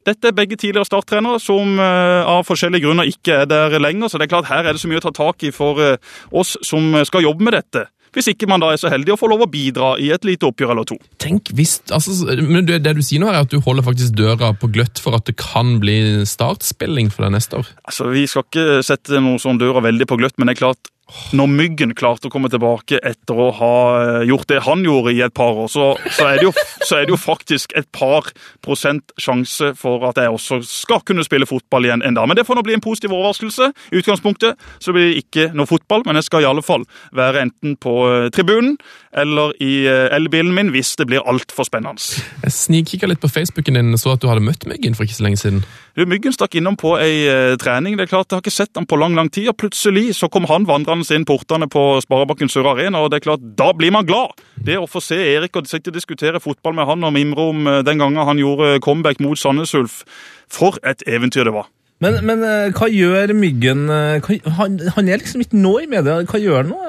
Dette 0.07 0.29
er 0.29 0.35
begge 0.35 0.57
tidligere 0.59 0.87
starttrenere 0.87 1.39
som 1.39 1.77
uh, 1.79 2.27
av 2.27 2.43
forskjellige 2.47 2.85
grunner 2.85 3.09
ikke 3.09 3.43
er 3.43 3.49
der 3.49 3.79
lenger. 3.79 4.11
Så 4.11 4.19
det 4.19 4.27
er 4.27 4.35
klart 4.35 4.51
her 4.51 4.67
er 4.67 4.75
det 4.75 4.83
så 4.83 4.91
mye 4.91 4.99
å 4.99 5.07
ta 5.07 5.13
tak 5.15 5.45
i 5.47 5.53
for 5.55 5.79
uh, 5.79 6.15
oss 6.31 6.57
som 6.65 6.95
skal 7.07 7.25
jobbe 7.27 7.47
med 7.47 7.55
dette. 7.57 7.87
Hvis 8.13 8.29
ikke 8.29 8.47
man 8.49 8.61
da 8.61 8.69
er 8.69 8.77
så 8.77 8.91
heldig 8.93 9.15
å 9.15 9.17
få 9.17 9.27
lov 9.31 9.45
å 9.45 9.49
bidra 9.49 9.95
i 10.01 10.11
et 10.13 10.25
lite 10.27 10.45
oppgjør 10.45 10.75
eller 10.75 10.85
to. 10.85 10.99
Tenk 11.21 11.49
hvis, 11.57 11.79
altså, 11.93 12.13
men 12.45 12.67
Det 12.69 12.81
du 12.83 13.01
sier 13.01 13.23
nå 13.23 13.31
er 13.31 13.41
at 13.41 13.49
du 13.49 13.57
holder 13.63 13.85
faktisk 13.87 14.13
døra 14.19 14.51
på 14.53 14.69
gløtt 14.73 15.01
for 15.01 15.17
at 15.17 15.25
det 15.29 15.35
kan 15.41 15.79
bli 15.81 15.97
startspilling 16.29 17.09
for 17.13 17.25
deg 17.25 17.33
neste 17.39 17.63
år? 17.63 17.71
Altså, 17.89 18.11
Vi 18.13 18.27
skal 18.29 18.45
ikke 18.45 18.83
sette 18.85 19.21
noe 19.23 19.41
sånn 19.41 19.61
døra 19.61 19.81
veldig 19.81 20.09
på 20.09 20.19
gløtt, 20.21 20.37
men 20.37 20.49
det 20.49 20.57
er 20.57 20.65
klart 20.67 20.93
når 21.33 21.49
Myggen 21.49 21.93
klarte 21.97 22.29
å 22.29 22.33
komme 22.33 22.49
tilbake 22.51 22.99
etter 23.05 23.39
å 23.39 23.49
ha 23.57 23.75
eh, 23.99 24.19
gjort 24.29 24.49
det 24.49 24.61
han 24.65 24.83
gjorde 24.85 25.13
i 25.15 25.21
et 25.25 25.33
par 25.35 25.57
år, 25.63 25.69
så, 25.71 25.93
så, 26.09 26.27
er, 26.29 26.39
det 26.39 26.47
jo, 26.47 26.53
så 26.87 26.97
er 26.97 27.07
det 27.07 27.13
jo 27.13 27.19
faktisk 27.21 27.75
et 27.77 27.89
par 27.95 28.29
prosent 28.65 29.13
sjanse 29.21 29.73
for 29.79 30.05
at 30.09 30.19
jeg 30.21 30.33
også 30.33 30.61
skal 30.67 31.03
kunne 31.05 31.25
spille 31.25 31.49
fotball 31.49 31.87
igjen 31.87 32.05
en 32.05 32.17
dag. 32.17 32.29
Men 32.29 32.39
det 32.39 32.47
får 32.47 32.59
nå 32.59 32.65
bli 32.65 32.77
en 32.77 32.83
positiv 32.83 33.13
overraskelse. 33.13 33.71
I 33.93 34.01
utgangspunktet 34.01 34.69
så 34.83 34.95
blir 34.95 35.11
det 35.11 35.23
ikke 35.23 35.49
noe 35.57 35.69
fotball, 35.69 36.05
men 36.07 36.19
jeg 36.19 36.29
skal 36.29 36.45
i 36.45 36.49
alle 36.49 36.65
fall 36.65 36.85
være 37.15 37.47
enten 37.47 37.77
på 37.81 37.97
eh, 38.09 38.29
tribunen 38.33 38.77
eller 39.17 39.53
i 39.61 39.85
eh, 39.89 40.07
elbilen 40.15 40.53
min 40.55 40.71
hvis 40.73 40.95
det 40.99 41.07
blir 41.09 41.23
altfor 41.29 41.67
spennende. 41.67 42.01
Jeg 42.43 42.55
snikkikka 42.55 43.09
litt 43.09 43.21
på 43.23 43.29
Facebooken 43.31 43.77
din 43.77 43.97
så 43.99 44.15
at 44.15 44.23
du 44.23 44.29
hadde 44.31 44.43
møtt 44.45 44.65
Myggen 44.69 44.95
for 44.97 45.05
ikke 45.05 45.17
så 45.17 45.25
lenge 45.25 45.41
siden. 45.41 45.63
Du, 45.97 46.05
Myggen 46.09 46.33
stakk 46.33 46.55
innom 46.57 46.77
på 46.79 46.95
ei 46.97 47.27
uh, 47.27 47.55
trening. 47.61 47.97
det 47.97 48.07
er 48.07 48.13
klart 48.13 48.31
Jeg 48.31 48.39
har 48.39 48.45
ikke 48.45 48.55
sett 48.55 48.79
han 48.79 48.87
på 48.89 48.97
lang 48.97 49.15
lang 49.17 49.29
tid, 49.29 49.49
og 49.51 49.57
plutselig 49.59 50.15
så 50.17 50.29
kom 50.33 50.47
han 50.49 50.67
vandrende 50.69 51.05
inn 51.13 51.27
portene 51.29 51.69
på 51.69 51.83
Sparebakken 52.05 52.49
Sør 52.49 52.73
Arena, 52.73 53.03
og 53.03 53.11
det 53.11 53.21
er 53.21 53.27
klart, 53.27 53.45
da 53.59 53.71
blir 53.77 53.93
man 53.93 54.07
glad! 54.09 54.33
Det 54.63 54.79
å 54.79 54.89
få 54.89 55.01
se 55.03 55.19
Erik 55.19 55.55
og 55.59 55.69
sitte 55.69 55.91
og 55.91 55.99
diskutere 55.99 56.41
fotball 56.41 56.75
med 56.77 56.89
han 56.89 57.03
og 57.03 57.13
mimre 57.13 57.49
om 57.53 57.69
uh, 57.69 57.79
den 57.85 58.01
gangen 58.01 58.25
han 58.25 58.41
gjorde 58.41 58.79
comeback 58.85 59.21
mot 59.21 59.39
Sandnes 59.39 59.75
Ulf, 59.77 60.01
for 60.49 60.79
et 60.83 61.05
eventyr 61.07 61.45
det 61.49 61.55
var! 61.55 61.69
Men, 62.03 62.19
men 62.27 62.43
uh, 62.43 62.73
hva 62.75 62.89
gjør 62.91 63.31
Myggen 63.37 63.85
hva, 63.87 64.37
han, 64.57 64.77
han, 64.95 65.09
er 65.09 65.21
liksom 65.21 65.43
ikke 65.43 65.59
nå 65.59 65.73
i 65.83 65.89
media. 65.89 66.19
Hva 66.27 66.41
gjør 66.41 66.59
han 66.59 66.73
nå? 66.73 66.79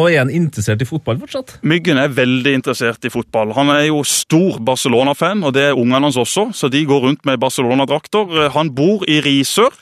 Og 0.00 0.06
er 0.08 0.22
han 0.22 0.32
interessert 0.32 0.84
i 0.84 0.88
fotball 0.88 1.20
fortsatt? 1.20 1.58
Myggen 1.68 2.00
er 2.00 2.14
veldig 2.16 2.54
interessert 2.60 3.04
i 3.04 3.12
fotball. 3.12 3.52
Han 3.58 3.72
er 3.74 3.86
jo 3.90 4.00
stor 4.08 4.60
Barcelona-fan, 4.64 5.44
og 5.44 5.54
det 5.56 5.68
er 5.68 5.78
ungene 5.78 6.08
hans 6.08 6.20
også, 6.20 6.48
så 6.56 6.72
de 6.72 6.84
går 6.88 7.04
rundt 7.06 7.28
med 7.28 7.40
Barcelona-drakter. 7.42 8.48
Han 8.56 8.72
bor 8.74 9.04
i 9.10 9.20
Risør. 9.24 9.76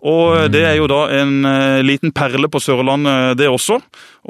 Og 0.00 0.48
det 0.48 0.62
er 0.64 0.78
jo 0.78 0.86
da 0.88 1.02
en 1.12 1.44
liten 1.84 2.08
perle 2.16 2.48
på 2.48 2.56
Sørlandet, 2.64 3.36
det 3.36 3.50
også. 3.52 3.76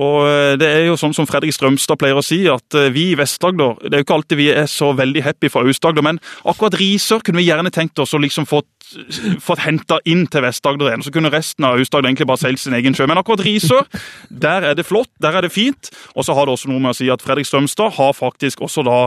Og 0.03 0.57
det 0.59 0.67
er 0.67 0.89
jo 0.89 0.97
sånn 0.99 1.15
som 1.15 1.29
Fredrik 1.31 1.55
Strømstad 1.55 2.01
pleier 2.01 2.19
å 2.19 2.25
si, 2.27 2.41
at 2.51 2.75
vi 2.91 3.13
i 3.13 3.19
Vest-Agder 3.19 3.79
Det 3.85 3.93
er 3.93 4.03
jo 4.03 4.07
ikke 4.09 4.17
alltid 4.19 4.41
vi 4.41 4.49
er 4.51 4.67
så 4.71 4.91
veldig 4.99 5.23
happy 5.23 5.51
for 5.53 5.71
Aust-Agder, 5.71 6.03
men 6.03 6.19
akkurat 6.43 6.75
Risør 6.81 7.23
kunne 7.23 7.39
vi 7.39 7.47
gjerne 7.47 7.71
tenkt 7.75 8.03
oss 8.03 8.17
å 8.19 8.23
liksom 8.23 8.51
fått 8.51 8.67
fått 9.43 9.63
henta 9.65 10.01
inn 10.09 10.27
til 10.31 10.45
Vest-Agder 10.45 10.91
igjen. 10.91 11.05
Så 11.07 11.13
kunne 11.15 11.33
resten 11.33 11.67
av 11.67 11.79
Aust-Agder 11.79 12.11
egentlig 12.11 12.29
bare 12.31 12.43
seilt 12.43 12.63
sin 12.63 12.77
egen 12.79 12.97
sjø. 12.97 13.07
Men 13.11 13.21
akkurat 13.21 13.45
Risør, 13.45 13.87
der 14.31 14.67
er 14.71 14.79
det 14.79 14.87
flott, 14.89 15.11
der 15.23 15.39
er 15.39 15.47
det 15.47 15.53
fint. 15.55 15.93
Og 16.15 16.27
så 16.27 16.37
har 16.37 16.47
det 16.47 16.57
også 16.57 16.71
noe 16.71 16.83
med 16.83 16.95
å 16.95 16.99
si 16.99 17.11
at 17.13 17.23
Fredrik 17.25 17.49
Strømstad 17.49 17.97
har 17.99 18.17
faktisk 18.17 18.65
også 18.67 18.85
da 18.87 18.99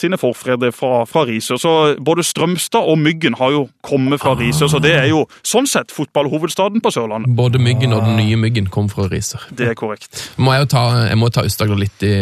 sine 0.00 0.18
forfedre 0.20 0.70
fra, 0.74 1.04
fra 1.08 1.24
Risør. 1.28 1.60
Så 1.60 1.72
både 2.00 2.24
Strømstad 2.26 2.88
og 2.88 2.98
Myggen 3.00 3.36
har 3.40 3.54
jo 3.54 3.66
kommet 3.86 4.22
fra 4.22 4.34
Risør, 4.38 4.70
så 4.72 4.80
det 4.82 4.94
er 4.96 5.08
jo 5.10 5.24
sånn 5.46 5.68
sett 5.70 5.92
fotballhovedstaden 5.94 6.82
på 6.84 6.92
Sørlandet. 6.94 7.34
Både 7.36 7.60
Myggen 7.62 7.94
og 7.96 8.04
den 8.06 8.20
nye 8.20 8.38
Myggen 8.40 8.70
kom 8.72 8.88
fra 8.92 9.08
Risør. 9.10 9.44
Det 9.56 9.70
er 9.72 9.78
korrekt. 9.78 10.22
Må 10.40 10.54
jeg, 10.56 10.70
ta, 10.72 10.84
jeg 11.10 11.20
må 11.20 11.30
ta 11.32 11.44
Aust-Agder 11.44 11.80
litt 11.80 12.06
i, 12.06 12.14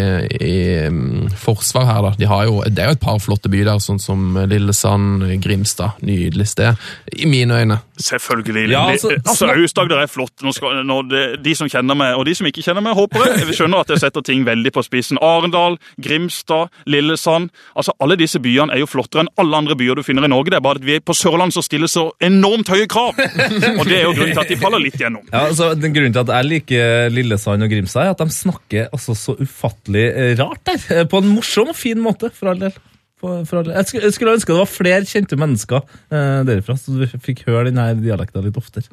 i 0.42 0.58
um, 0.88 1.28
forsvar 1.38 1.88
her, 1.88 2.02
da. 2.08 2.14
De 2.18 2.30
har 2.30 2.48
jo, 2.48 2.60
det 2.66 2.84
er 2.84 2.92
jo 2.92 2.98
et 2.98 3.04
par 3.04 3.20
flotte 3.22 3.52
byer 3.52 3.70
der, 3.70 3.82
sånn 3.82 4.02
som 4.02 4.38
Lillesand, 4.50 5.26
Grimstad. 5.44 6.02
Nydelig 6.04 6.50
sted. 6.54 6.78
I 7.16 7.26
mine 7.26 7.60
øyne. 7.60 7.78
Selvfølgelig. 7.98 8.70
Ja, 8.70 8.84
altså, 8.92 9.10
altså 9.16 9.48
Aust-Agder 9.52 10.02
er 10.02 10.10
flott. 10.10 10.44
Skal, 10.54 10.82
det, 11.10 11.22
de 11.44 11.54
som 11.58 11.68
kjenner 11.70 11.96
meg, 11.98 12.14
og 12.18 12.26
de 12.28 12.34
som 12.38 12.46
ikke 12.48 12.62
kjenner 12.62 12.84
meg, 12.84 12.94
håper 12.98 13.24
jeg. 13.24 13.46
Jeg 13.48 13.58
skjønner 13.58 13.82
at 13.82 13.92
jeg 13.94 14.02
setter 14.04 14.24
ting 14.26 14.44
veldig 14.46 14.72
på 14.74 14.84
spissen. 14.86 15.20
Arendal, 15.24 15.78
Grimstad, 16.04 16.72
Lillesand. 16.86 17.50
altså 17.74 17.94
Alle 18.02 18.18
disse 18.20 18.40
byene 18.42 18.74
er 18.74 18.82
jo 18.82 18.90
flottere 18.90 19.24
enn 19.24 19.32
alle 19.40 19.62
andre 19.62 19.76
byer 19.78 19.98
du 19.98 20.04
finner 20.06 20.26
i 20.28 20.32
Norge. 20.32 20.52
Det 20.52 20.60
er 20.60 20.64
bare 20.64 20.80
at 20.82 20.86
vi 20.86 20.98
er 20.98 21.04
på 21.04 21.16
Sørlandet 21.16 21.56
som 21.56 21.66
stiller 21.66 21.90
så 21.90 22.08
enormt 22.24 22.70
høye 22.72 22.86
krav! 22.90 23.16
Og 23.18 23.84
det 23.88 23.98
er 23.98 24.04
jo 24.06 24.14
grunnen 24.14 24.34
til 24.36 24.44
at 24.44 24.52
de 24.52 24.60
faller 24.60 24.82
litt 24.82 24.98
gjennom. 25.00 25.24
Ja, 25.32 25.46
altså, 25.48 25.72
den 25.78 25.96
Grunnen 25.96 26.14
til 26.14 26.22
at 26.22 26.34
jeg 26.36 26.48
liker 26.52 27.08
Lillesand 27.14 27.66
og 27.66 27.72
Grimstad, 27.72 28.06
er 28.06 28.14
at 28.14 28.22
de 28.22 28.34
snakker 28.34 28.92
altså 28.92 29.16
så 29.18 29.34
ufattelig 29.40 30.06
rart 30.38 30.62
der. 30.68 31.04
På 31.10 31.22
en 31.22 31.32
morsom 31.32 31.72
og 31.72 31.78
fin 31.78 31.98
måte, 32.02 32.30
for 32.34 32.52
all 32.52 32.62
del. 32.62 32.76
For, 33.18 33.42
for 33.48 33.66
jeg, 33.66 33.86
skulle, 33.88 34.04
jeg, 34.06 34.14
skulle, 34.14 34.34
ønske 34.38 34.52
det 34.52 34.60
var 34.60 34.70
flere 34.70 35.06
kjente 35.08 35.38
mennesker 35.40 35.80
eh, 35.82 36.42
derifra, 36.46 36.76
så 36.78 36.94
du 36.94 37.16
fikk 37.24 37.42
høre 37.48 37.66
denne 37.66 37.88
dialekten 37.98 38.46
litt 38.46 38.60
oftere. 38.60 38.86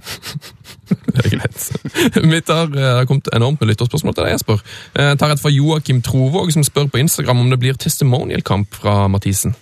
det 1.14 1.28
er 1.28 1.36
greit. 1.36 1.68
Mitt 2.26 2.50
har, 2.50 2.72
det 2.74 2.88
har 2.88 3.06
kommet 3.10 3.30
enormt 3.38 3.62
med 3.62 3.70
lytterspørsmål 3.70 4.18
til 4.18 4.26
deg, 4.26 4.34
Jesper. 4.34 4.64
Jeg 4.96 5.12
eh, 5.14 5.20
tar 5.22 5.36
et 5.36 5.44
fra 5.44 5.54
Joakim 5.54 6.02
Trovåg, 6.06 6.50
som 6.56 6.66
spør 6.66 6.90
på 6.90 7.04
Instagram 7.04 7.46
om 7.46 7.54
det 7.54 7.62
blir 7.62 7.78
testimonial-kamp 7.86 8.82
fra 8.82 9.06
Mathisen. 9.14 9.54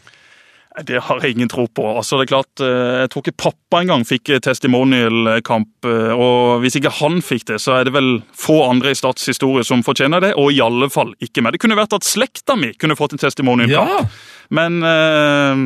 Det 0.82 0.98
har 1.06 1.20
jeg 1.22 1.36
ingen 1.36 1.50
tro 1.50 1.68
på. 1.70 1.84
Altså, 2.00 2.18
det 2.18 2.26
er 2.26 2.32
klart, 2.34 2.60
eh, 2.60 3.02
Jeg 3.04 3.10
tror 3.10 3.22
ikke 3.22 3.38
pappa 3.38 3.82
engang 3.82 4.06
fikk 4.06 4.30
eh, 4.30 4.40
testimonial-kamp. 4.40 5.86
eh, 5.86 6.14
Og 6.18 6.62
hvis 6.62 6.76
ikke 6.76 6.90
han 6.90 7.22
fikk 7.22 7.46
det, 7.46 7.62
så 7.62 7.78
er 7.78 7.84
det 7.84 7.94
vel 7.94 8.24
få 8.34 8.70
andre 8.70 8.90
i 8.90 8.96
Stats 8.96 9.26
historie 9.26 9.64
som 9.64 9.84
fortjener 9.84 10.20
det. 10.20 10.34
Og 10.34 10.52
i 10.52 10.62
alle 10.62 10.90
fall 10.90 11.14
ikke 11.22 11.42
meg. 11.42 11.54
Det 11.54 11.62
kunne 11.62 11.78
vært 11.78 11.94
at 11.94 12.04
slekta 12.04 12.58
mi 12.58 12.74
kunne 12.74 12.96
fått 12.98 13.14
en 13.14 13.22
testimonial-kamp. 13.22 13.90
Ja. 13.90 14.08
Men 14.50 14.80
eh, 14.84 15.64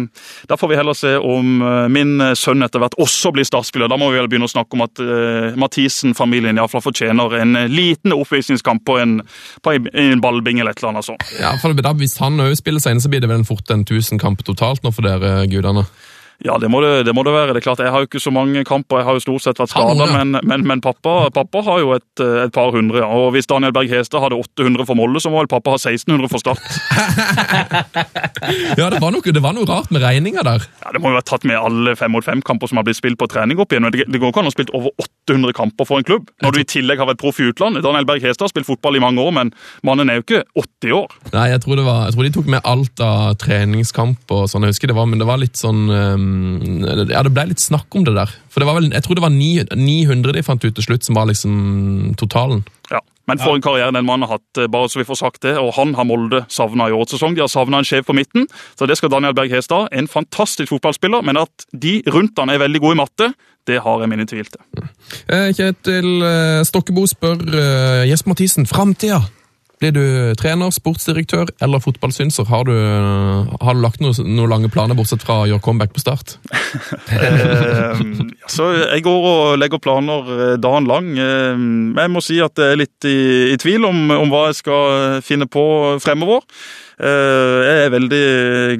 da 0.49 0.57
får 0.57 0.71
vi 0.71 0.79
heller 0.79 0.97
se 0.97 1.15
om 1.17 1.61
eh, 1.61 1.87
min 1.93 2.19
sønn 2.37 2.65
etter 2.65 2.83
hvert 2.83 2.97
også 3.01 3.31
blir 3.35 3.47
startspiller. 3.47 3.89
Da 3.91 3.97
må 3.99 4.11
vi 4.11 4.19
vel 4.19 4.29
begynne 4.31 4.49
å 4.49 4.51
snakke 4.51 4.77
om 4.77 4.85
at 4.85 5.01
eh, 5.03 5.57
Mathisen-familien 5.59 6.59
iallfall 6.59 6.85
fortjener 6.85 7.39
en 7.41 7.55
eh, 7.59 7.71
liten 7.71 8.15
oppvisningskamp 8.15 8.85
på 8.87 8.99
en, 9.01 9.19
på 9.63 9.77
en 9.77 10.23
ballbing 10.23 10.61
eller 10.61 10.75
et 10.75 10.83
eller 10.83 10.95
annet 10.95 11.09
sånt. 11.09 11.25
Ja, 11.41 11.55
for 11.61 11.77
da, 11.77 11.95
Hvis 11.97 12.17
han 12.21 12.39
òg 12.43 12.55
spiller 12.59 12.83
seg 12.83 12.95
inn, 12.95 13.03
så 13.03 13.11
blir 13.11 13.23
det 13.23 13.31
vel 13.31 13.47
fort 13.47 13.69
en 13.73 13.85
1000 13.85 14.21
kamp 14.21 14.43
totalt 14.47 14.85
nå 14.85 14.93
for 14.95 15.07
dere 15.07 15.47
gudene. 15.51 15.87
Ja, 16.45 16.57
det 16.61 16.69
må 16.69 16.81
det, 16.83 17.05
det 17.07 17.13
må 17.17 17.23
det 17.25 17.33
være. 17.33 17.55
Det 17.55 17.61
er 17.63 17.65
klart, 17.65 17.79
Jeg 17.81 17.89
har 17.93 18.03
jo 18.03 18.07
ikke 18.09 18.21
så 18.21 18.31
mange 18.33 18.61
kamper, 18.67 18.99
jeg 19.01 19.07
har 19.07 19.17
jo 19.17 19.23
stort 19.23 19.41
sett 19.41 19.57
vært 19.57 19.71
skada, 19.73 20.05
men, 20.13 20.37
men, 20.45 20.65
men 20.69 20.83
pappa, 20.85 21.31
pappa 21.33 21.63
har 21.65 21.79
jo 21.81 21.95
et, 21.95 22.21
eh, 22.21 22.43
et 22.45 22.53
par 22.53 22.69
hundre. 22.75 23.01
Og 23.01 23.31
Hvis 23.33 23.49
Daniel 23.49 23.73
Berg 23.73 23.89
Hestad 23.89 24.21
hadde 24.21 24.37
800 24.37 24.85
for 24.85 24.99
Molde, 24.99 25.21
så 25.23 25.33
må 25.33 25.41
vel 25.41 25.49
pappa 25.49 25.73
ha 25.73 25.81
1600 25.81 26.29
for 26.29 26.43
Start. 26.43 26.61
Ja, 28.77 28.87
det 28.93 28.99
var 29.01 29.11
noe, 29.11 29.33
det 29.33 29.41
var 29.41 29.55
noe 29.57 29.65
rart 29.67 29.89
med 29.91 30.03
regninga 30.05 30.43
der. 30.45 30.65
Ja, 30.83 30.91
Det 30.93 31.01
må 31.01 31.09
jo 31.11 31.17
ha 31.17 31.25
tatt 31.25 31.45
med 31.47 31.57
alle 31.57 31.95
fem 31.97 32.13
mot 32.13 32.25
fem-kamper 32.25 32.69
som 32.69 32.79
har 32.79 32.85
blitt 32.87 32.99
spilt 32.99 33.17
på 33.19 33.27
trening 33.31 33.59
opp 33.59 33.73
igjen. 33.73 33.89
Det, 33.91 34.05
det 34.05 34.21
går 34.21 34.31
ikke 34.31 34.43
an 34.43 34.49
å 34.49 34.51
ha 34.53 34.55
spilt 34.55 34.73
over 34.77 34.93
800 34.93 35.16
kamper 35.57 35.87
for 35.87 35.99
en 35.99 36.07
klubb, 36.07 36.29
når 36.41 36.53
du 36.53 36.59
i 36.61 36.67
tillegg 36.67 37.01
har 37.01 37.09
vært 37.09 37.19
proff 37.21 37.39
i 37.39 37.49
utlandet. 37.49 37.83
Daniel 37.83 38.05
Berg 38.07 38.23
Hestad 38.23 38.47
har 38.47 38.53
spilt 38.53 38.67
fotball 38.67 38.97
i 38.97 39.03
mange 39.03 39.21
år, 39.21 39.33
men 39.35 39.51
mannen 39.83 40.09
er 40.09 40.19
jo 40.19 40.25
ikke 40.25 40.43
80 40.55 40.95
år. 40.97 41.17
Nei, 41.33 41.49
jeg 41.51 41.61
tror, 41.63 41.75
det 41.79 41.85
var, 41.87 41.99
jeg 42.07 42.15
tror 42.15 42.27
de 42.27 42.33
tok 42.37 42.49
med 42.55 42.69
alt 42.73 43.03
av 43.03 43.35
treningskamp 43.43 44.35
og 44.37 44.47
sånn, 44.51 44.65
jeg 44.65 44.75
husker 44.75 44.91
det 44.91 44.97
var, 44.97 45.09
men 45.09 45.19
det 45.19 45.27
var 45.27 45.41
litt 45.41 45.59
sånn 45.59 45.87
Ja, 45.87 47.21
det 47.23 47.33
ble 47.33 47.49
litt 47.51 47.63
snakk 47.63 47.93
om 47.95 48.05
det 48.07 48.15
der. 48.17 48.31
For 48.51 48.63
det 48.63 48.69
var 48.69 48.79
vel, 48.79 48.89
jeg 48.93 49.05
tror 49.05 49.19
det 49.19 49.25
var 49.25 49.35
900 49.35 50.33
de 50.37 50.45
fant 50.45 50.63
ut 50.63 50.73
til 50.73 50.85
slutt, 50.85 51.05
som 51.05 51.17
var 51.17 51.29
liksom 51.29 52.15
totalen. 52.19 52.63
Ja, 52.91 53.01
Men 53.27 53.41
for 53.41 53.57
en 53.57 53.63
karriere 53.63 53.91
den 53.91 54.05
mannen 54.07 54.27
har 54.27 54.37
hatt, 54.37 54.61
eh, 54.61 54.69
bare 54.71 54.87
så 54.89 55.01
vi 55.01 55.07
får 55.07 55.19
sagt 55.19 55.41
det. 55.43 55.57
Og 55.59 55.73
han 55.75 55.93
har 55.95 56.07
Molde 56.07 56.45
savna 56.47 56.87
i 56.87 56.95
årets 56.95 57.17
sesong. 57.17 57.35
De 57.35 57.43
har 57.43 57.51
savna 57.51 57.81
en 57.81 57.87
sjef 57.87 58.07
på 58.07 58.15
midten, 58.15 58.47
så 58.79 58.87
det 58.87 58.97
skal 58.97 59.11
Daniel 59.11 59.35
Berg 59.35 59.51
Hestad. 59.51 59.89
En 59.91 60.07
fantastisk 60.07 60.71
fotballspiller, 60.71 61.23
men 61.27 61.37
at 61.37 61.67
de 61.75 62.01
rundt 62.07 62.39
han 62.39 62.49
er 62.49 62.63
veldig 62.63 62.81
gode 62.81 62.95
i 62.97 63.01
matte, 63.03 63.33
det 63.67 63.81
har 63.83 63.99
jeg 63.99 64.09
mine 64.09 64.25
tvil 64.25 64.47
til. 64.47 64.85
Eh, 65.27 65.51
Kjetil 65.51 66.23
eh, 66.23 66.63
Stokkebo 66.63 67.03
spør 67.07 67.43
Jesper 68.07 68.31
Mathisen, 68.31 68.65
framtida. 68.65 69.25
Blir 69.77 69.91
du 69.93 70.03
trener, 70.39 70.71
sportsdirektør 70.73 71.51
eller 71.61 71.81
fotballsynser? 71.83 72.47
Har 72.49 72.63
du, 72.65 72.73
har 73.61 73.77
du 73.77 73.81
lagt 73.83 74.01
noen 74.01 74.31
noe 74.33 74.49
lange 74.49 74.71
planer, 74.73 74.97
bortsett 74.97 75.21
fra 75.21 75.43
å 75.43 75.49
gjøre 75.51 75.61
comeback 75.61 75.93
på 75.93 76.01
start? 76.01 76.37
Eh, 77.13 78.01
så 78.49 78.71
jeg 78.73 79.03
går 79.05 79.27
og 79.29 79.59
legger 79.61 79.81
planer 79.83 80.33
eh, 80.33 80.55
dagen 80.61 80.89
lang. 80.89 81.11
Eh, 81.13 81.53
Men 81.57 82.01
jeg 82.07 82.13
må 82.15 82.23
si 82.25 82.41
at 82.43 82.57
jeg 82.57 82.73
er 82.73 82.81
litt 82.81 83.07
i, 83.07 83.53
i 83.53 83.61
tvil 83.61 83.85
om, 83.87 84.09
om 84.17 84.33
hva 84.33 84.47
jeg 84.49 84.59
skal 84.63 85.21
finne 85.25 85.45
på 85.49 85.63
fremover. 86.03 86.43
Jeg 86.97 87.81
er 87.83 87.91
veldig 87.93 88.19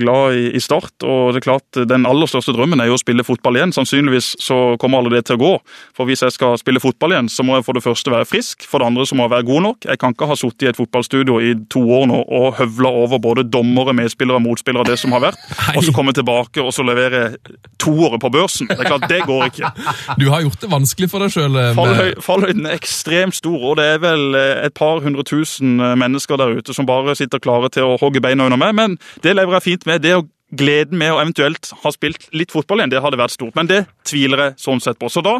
glad 0.01 0.37
i, 0.57 0.61
Start, 0.63 1.03
og 1.05 1.35
det 1.35 1.43
er 1.43 1.45
klart 1.45 1.77
den 1.85 2.07
aller 2.09 2.25
største 2.25 2.49
drømmen 2.55 2.81
er 2.81 2.89
jo 2.89 2.95
å 2.97 3.01
spille 3.01 3.21
fotball 3.21 3.59
igjen. 3.59 3.75
Sannsynligvis 3.75 4.31
så 4.41 4.73
kommer 4.81 5.03
alle 5.03 5.11
det 5.13 5.27
til 5.29 5.37
å 5.37 5.41
gå. 5.43 5.51
For 5.93 6.09
hvis 6.09 6.25
jeg 6.25 6.33
skal 6.33 6.57
spille 6.57 6.81
fotball 6.81 7.13
igjen, 7.13 7.29
så 7.29 7.45
må 7.45 7.59
jeg 7.59 7.67
for 7.67 7.77
det 7.77 7.85
første 7.85 8.09
være 8.09 8.25
frisk. 8.25 8.65
For 8.65 8.81
det 8.81 8.89
andre 8.89 9.05
så 9.05 9.13
må 9.19 9.27
jeg 9.27 9.35
være 9.35 9.47
god 9.51 9.65
nok. 9.67 9.85
Jeg 9.91 10.01
kan 10.01 10.17
ikke 10.17 10.31
ha 10.31 10.39
sittet 10.41 10.65
i 10.65 10.71
et 10.71 10.79
fotballstudio 10.87 11.39
i 11.43 11.53
to 11.69 11.81
år 11.91 12.07
nå 12.09 12.21
og 12.23 12.57
høvla 12.57 12.91
over 13.03 13.19
både 13.19 13.45
dommere, 13.51 13.93
medspillere 13.97 14.39
motspillere, 14.43 14.87
det 14.87 14.97
som 14.99 15.13
har 15.15 15.23
vært, 15.27 15.41
og 15.75 15.83
så 15.83 15.93
komme 15.95 16.13
tilbake 16.15 16.63
og 16.63 16.73
så 16.75 16.85
levere 16.87 17.37
toere 17.79 18.19
på 18.19 18.31
børsen. 18.33 18.67
Det 18.67 18.79
er 18.79 18.91
klart, 18.91 19.07
det 19.09 19.21
går 19.27 19.45
ikke. 19.49 19.71
Du 20.19 20.29
har 20.31 20.45
gjort 20.45 20.61
det 20.61 20.71
vanskelig 20.71 21.09
for 21.11 21.23
deg 21.23 21.33
sjøl. 21.33 21.59
Fallhøy, 21.77 22.13
fallhøyden 22.23 22.69
er 22.69 22.77
ekstremt 22.77 23.37
stor, 23.37 23.59
og 23.71 23.77
det 23.79 23.89
er 23.95 24.01
vel 24.03 24.37
eh, 24.37 24.63
et 24.67 24.75
par 24.77 25.03
hundre 25.03 25.25
tusen 25.27 25.79
eh, 25.79 25.95
mennesker 25.99 26.39
der 26.39 26.57
ute 26.57 26.75
som 26.75 26.87
bare 26.87 27.15
sitter 27.17 27.41
klare 27.43 27.71
til 27.73 27.87
å 27.87 27.99
hogge 28.01 28.23
beina 28.23 28.47
under 28.47 28.59
meg, 28.61 28.75
men 28.77 28.97
det 29.23 29.35
lever 29.37 29.59
jeg 29.59 29.67
fint 29.67 29.87
med. 29.89 30.03
Det 30.05 30.15
å 30.17 30.25
Gleden 30.47 30.95
med 30.95 31.11
å 31.11 31.17
eventuelt 31.19 31.73
ha 31.81 31.91
spilt 31.91 32.29
litt 32.31 32.53
fotball 32.55 32.79
igjen, 32.79 32.91
det 32.93 33.01
hadde 33.03 33.17
vært 33.19 33.33
stort. 33.33 33.55
Men 33.57 33.67
det 33.67 33.81
tviler 34.07 34.39
jeg 34.45 34.53
sånn 34.63 34.79
sett 34.79 34.95
på. 34.99 35.09
Så 35.11 35.19
da 35.25 35.33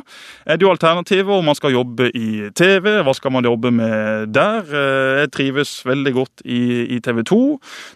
er 0.44 0.60
det 0.60 0.66
jo 0.66 0.72
alternativer 0.74 1.32
om 1.38 1.48
man 1.48 1.56
skal 1.56 1.72
jobbe 1.78 2.10
i 2.12 2.50
TV. 2.52 2.90
Hva 3.08 3.14
skal 3.16 3.32
man 3.32 3.48
jobbe 3.48 3.72
med 3.72 4.34
der? 4.36 4.68
Eh, 4.68 5.14
Jeg 5.22 5.32
trives 5.32 5.72
veldig 5.88 6.14
godt 6.14 6.44
i, 6.44 6.60
i 6.98 7.00
TV 7.00 7.24
2. 7.24 7.40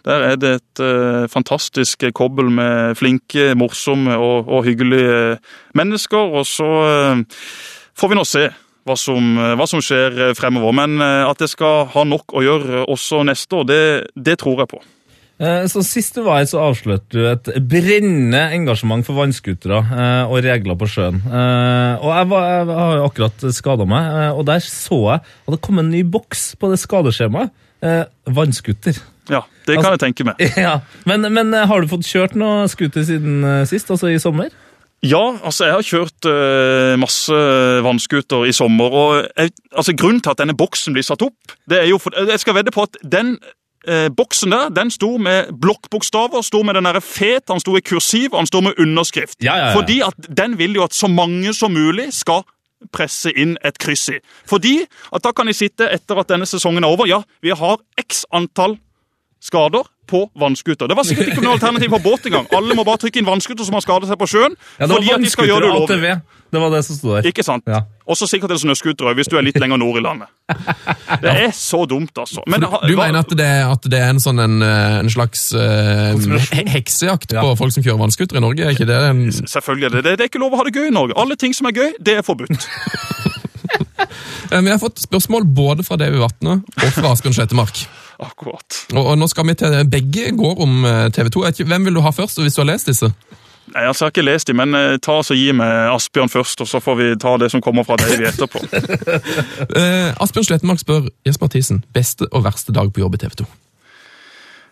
Der 0.08 0.24
er 0.30 0.40
det 0.40 0.54
et 0.56 0.80
uh, 0.80 1.28
fantastisk 1.28 2.02
kobbel 2.16 2.48
med 2.48 2.96
flinke, 2.96 3.52
morsomme 3.60 4.16
og, 4.16 4.48
og 4.48 4.64
hyggelige 4.64 5.36
mennesker. 5.76 6.32
Og 6.40 6.48
så 6.48 6.64
uh, 6.64 7.20
får 7.92 8.08
vi 8.08 8.20
nå 8.22 8.24
se 8.24 8.46
hva 8.88 8.96
som, 8.98 9.36
hva 9.36 9.68
som 9.68 9.84
skjer 9.84 10.32
fremover. 10.34 10.74
Men 10.80 10.96
at 11.04 11.44
jeg 11.44 11.52
skal 11.52 11.86
ha 11.92 12.02
nok 12.08 12.32
å 12.34 12.42
gjøre 12.42 12.82
også 12.90 13.20
neste 13.28 13.60
år, 13.60 13.68
det, 13.68 13.84
det 14.16 14.40
tror 14.40 14.64
jeg 14.64 14.72
på. 14.72 14.80
Eh, 15.40 15.64
Så 15.66 15.82
Sist 15.86 16.14
du 16.14 16.22
var 16.26 16.38
her, 16.40 16.46
så 16.50 16.60
avslørte 16.62 17.08
du 17.14 17.24
et 17.30 17.48
brennende 17.68 18.42
engasjement 18.54 19.04
for 19.06 19.16
vannskutere 19.18 19.78
eh, 19.82 20.24
og 20.30 20.42
regler 20.44 20.76
på 20.78 20.88
sjøen. 20.90 21.22
Eh, 21.24 21.94
og 22.02 22.10
jeg, 22.12 22.28
var, 22.32 22.48
jeg 22.52 22.76
har 22.80 22.96
jo 23.00 23.06
akkurat 23.08 23.46
skada 23.56 23.86
meg, 23.88 24.10
og 24.36 24.44
der 24.46 24.60
så 24.66 25.00
jeg 25.08 25.22
at 25.24 25.56
det 25.56 25.60
kom 25.64 25.80
en 25.82 25.90
ny 25.90 26.02
boks 26.04 26.52
på 26.60 26.70
det 26.72 26.78
skadeskjemaet. 26.82 27.50
Vannskuter. 28.30 28.94
Ja, 29.30 29.40
det 29.66 29.74
kan 29.74 29.84
Altså- 29.84 29.96
jeg 29.96 30.02
tenke 30.14 30.24
meg. 30.28 30.36
Ja, 30.66 30.76
men, 31.06 31.26
men 31.34 31.52
har 31.52 31.80
du 31.82 31.88
fått 31.90 32.06
kjørt 32.06 32.36
noe 32.38 32.68
scooter 32.70 33.02
siden 33.02 33.42
sist, 33.66 33.90
altså 33.90 34.12
i 34.12 34.20
sommer? 34.22 34.52
Ja, 35.02 35.18
altså 35.42 35.66
jeg 35.66 35.74
har 35.74 35.82
kjørt 35.82 36.26
uh, 36.30 36.92
masse 37.02 37.34
vannskuter 37.82 38.44
i 38.46 38.52
sommer. 38.54 38.94
og 38.94 39.16
jeg, 39.34 39.50
altså 39.74 39.96
Grunnen 39.98 40.20
til 40.22 40.30
at 40.30 40.38
denne 40.38 40.54
boksen 40.54 40.94
blir 40.94 41.02
satt 41.02 41.24
opp, 41.26 41.56
det 41.66 41.80
er 41.80 41.88
jo 41.90 41.98
for, 41.98 42.14
Jeg 42.14 42.38
skal 42.38 42.54
vedde 42.54 42.70
på 42.70 42.84
at 42.86 43.00
den 43.02 43.32
eh, 43.88 44.08
boksen 44.16 44.54
der, 44.54 44.70
den 44.74 44.90
sto 44.90 45.16
med 45.18 45.52
blokkbokstaver, 45.62 46.42
sto 46.42 46.62
med 46.62 46.78
den 46.78 46.88
der 46.88 47.00
fet, 47.00 47.48
han 47.50 47.60
sto 47.60 47.76
i 47.76 47.84
kursiv, 47.84 48.36
han 48.36 48.46
sto 48.46 48.60
med 48.60 48.78
underskrift. 48.78 49.38
Ja, 49.42 49.56
ja, 49.56 49.66
ja. 49.70 49.76
Fordi 49.76 50.00
at 50.06 50.28
den 50.28 50.58
vil 50.58 50.74
jo 50.78 50.84
at 50.84 50.94
så 50.94 51.10
mange 51.10 51.54
som 51.54 51.72
mulig 51.74 52.10
skal 52.14 52.44
presse 52.92 53.30
inn 53.38 53.56
et 53.62 53.78
kryss 53.78 54.08
i. 54.10 54.18
Fordi 54.48 54.80
at 55.14 55.22
da 55.22 55.32
kan 55.36 55.46
de 55.46 55.54
sitte 55.54 55.86
etter 55.86 56.18
at 56.18 56.30
denne 56.32 56.48
sesongen 56.50 56.82
er 56.82 56.90
over. 56.90 57.06
Ja, 57.06 57.22
vi 57.42 57.54
har 57.54 57.78
x 58.00 58.24
antall 58.34 58.78
skader 59.42 59.86
på 60.10 60.26
vannskuter. 60.38 60.90
Det 60.90 60.96
var 60.98 61.06
sikkert 61.06 61.32
ikke 61.32 61.42
noe 61.44 61.56
alternativ 61.56 61.92
på 61.94 62.02
båt 62.02 62.26
engang. 62.28 62.46
Alle 62.54 62.76
må 62.78 62.84
bare 62.86 63.00
trykke 63.04 63.22
inn 63.22 63.28
vannskuter 63.28 63.66
som 63.66 63.78
har 63.78 63.84
skadet 63.84 64.10
seg 64.10 64.18
på 64.20 64.28
sjøen. 64.30 64.56
Ja, 64.78 64.86
det 64.86 64.92
var 64.92 65.00
fordi 65.00 65.14
at 65.14 65.24
de 65.24 65.32
skal 65.32 65.50
gjøre 65.50 65.64
det 65.64 65.72
ulovlig. 65.72 66.16
Det 66.52 66.60
var 66.60 66.74
det 66.74 66.82
som 66.86 66.98
sto 66.98 67.14
der. 67.14 67.28
Ikke 67.30 67.46
sant? 67.46 67.64
Ja. 67.70 67.84
Også 68.10 68.26
sikkert 68.26 68.50
en 68.50 68.58
snøscooter 68.58 69.14
hvis 69.14 69.28
du 69.30 69.36
er 69.38 69.44
litt 69.46 69.58
lenger 69.62 69.78
nord 69.78 70.00
i 70.00 70.02
landet. 70.02 70.28
Det 71.22 71.30
er 71.30 71.52
så 71.54 71.84
dumt, 71.86 72.10
altså. 72.18 72.42
Men, 72.50 72.64
ha- 72.66 72.80
Du 72.88 72.96
mener 72.98 73.20
at 73.22 73.30
det, 73.38 73.46
at 73.62 73.86
det 73.92 74.00
er 74.00 74.10
en 74.10 74.18
sånn 74.22 74.40
en, 74.42 74.56
eh, 74.66 74.98
en 75.04 75.10
slags 75.12 75.44
uh, 75.54 76.16
heksejakt 76.72 77.32
Ja. 77.36 77.44
på 77.46 77.54
folk 77.60 77.72
som 77.76 77.84
kjører 77.84 78.00
vannscooter 78.02 78.40
i 78.40 78.42
Norge? 78.42 78.64
Er 78.66 78.74
ikke 78.74 78.88
det 78.90 78.98
en 79.10 79.22
Selvfølgelig 79.30 79.86
er 79.86 79.94
det 79.96 80.02
det. 80.08 80.16
Det 80.18 80.24
er 80.26 80.32
ikke 80.32 80.42
lov 80.42 80.56
å 80.56 80.62
ha 80.62 80.66
det 80.66 80.74
gøy 80.74 80.88
i 80.90 80.94
Norge. 80.94 81.14
Alle 81.16 81.36
ting 81.38 81.54
som 81.54 81.70
er 81.70 81.76
gøy, 81.78 81.92
det 82.00 82.18
er 82.18 82.26
forbudt. 82.26 82.66
Eh, 84.52 84.60
Vi 84.60 84.68
har 84.70 84.78
fått 84.82 84.98
spørsmål 85.00 85.46
både 85.56 85.84
fra 85.86 85.96
Davy 85.96 86.18
Vatne 86.20 86.58
og 86.60 86.88
fra 86.92 87.12
Asbjørn 87.14 87.32
Slettemark. 87.38 87.78
Akkurat. 88.20 88.82
Og, 88.92 89.00
og 89.00 89.14
nå 89.16 89.28
skal 89.30 89.46
vi 89.48 89.54
til 89.56 89.76
Begge 89.88 90.26
går 90.36 90.60
om 90.60 90.82
TV 91.14 91.30
2. 91.32 91.44
Er 91.48 91.56
Hvem 91.70 91.86
vil 91.88 91.96
du 91.96 92.02
ha 92.04 92.12
først, 92.12 92.42
hvis 92.42 92.58
du 92.58 92.60
har 92.60 92.68
lest 92.68 92.90
disse? 92.90 93.08
Nei, 93.72 93.86
altså, 93.88 94.04
Jeg 94.04 94.06
har 94.06 94.12
ikke 94.12 94.26
lest 94.26 94.50
dem, 94.50 94.58
men 94.60 94.76
eh, 94.76 94.98
ta 95.02 95.18
så 95.24 95.36
gi 95.36 95.48
meg 95.56 95.92
Asbjørn 95.94 96.32
først, 96.32 96.60
og 96.60 96.68
så 96.68 96.80
får 96.82 96.98
vi 96.98 97.08
ta 97.20 97.34
det 97.40 97.48
som 97.52 97.62
kommer 97.64 97.86
fra 97.88 97.96
Davy 98.00 98.28
etterpå. 98.28 98.62
Eh, 99.72 100.10
Asbjørn 100.20 100.44
Slettemark 100.44 100.80
spør 100.82 101.06
Jesper 101.26 101.46
Mathisen 101.46 101.82
beste 101.94 102.26
og 102.30 102.44
verste 102.44 102.74
dag 102.74 102.90
på 102.92 103.00
jobb 103.00 103.16
i 103.16 103.20
TV 103.22 103.36
2. 103.42 103.46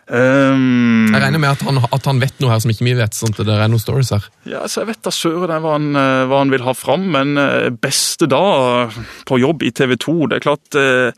Um, 0.09 1.07
Jeg 1.13 1.21
regner 1.23 1.39
med 1.39 1.51
at 1.53 1.61
han, 1.63 1.77
at 1.77 2.07
han 2.09 2.19
vet 2.19 2.39
noe 2.41 2.51
her 2.51 2.59
som 2.63 2.71
ikke 2.73 2.83
vi 2.87 2.95
vet. 2.97 3.13
sånn 3.15 3.31
at 3.31 3.41
det 3.47 3.53
er 3.53 3.69
noen 3.71 3.79
stories 3.79 4.09
her. 4.11 4.25
Ja, 4.49 4.63
så 4.67 4.81
Jeg 4.81 4.89
vet 4.89 5.01
da 5.05 5.11
søren 5.13 5.61
hva, 5.63 5.75
han, 5.77 5.89
eh, 5.95 6.23
hva 6.27 6.39
han 6.41 6.51
vil 6.51 6.65
ha 6.65 6.73
fram, 6.75 7.05
men 7.13 7.37
eh, 7.39 7.69
beste 7.71 8.27
dag 8.31 8.91
på 9.29 9.39
jobb 9.39 9.63
i 9.63 9.71
TV 9.71 9.95
2 10.01 10.15
Det 10.31 10.39
er 10.39 10.45
klart 10.47 10.75
eh, 10.79 11.11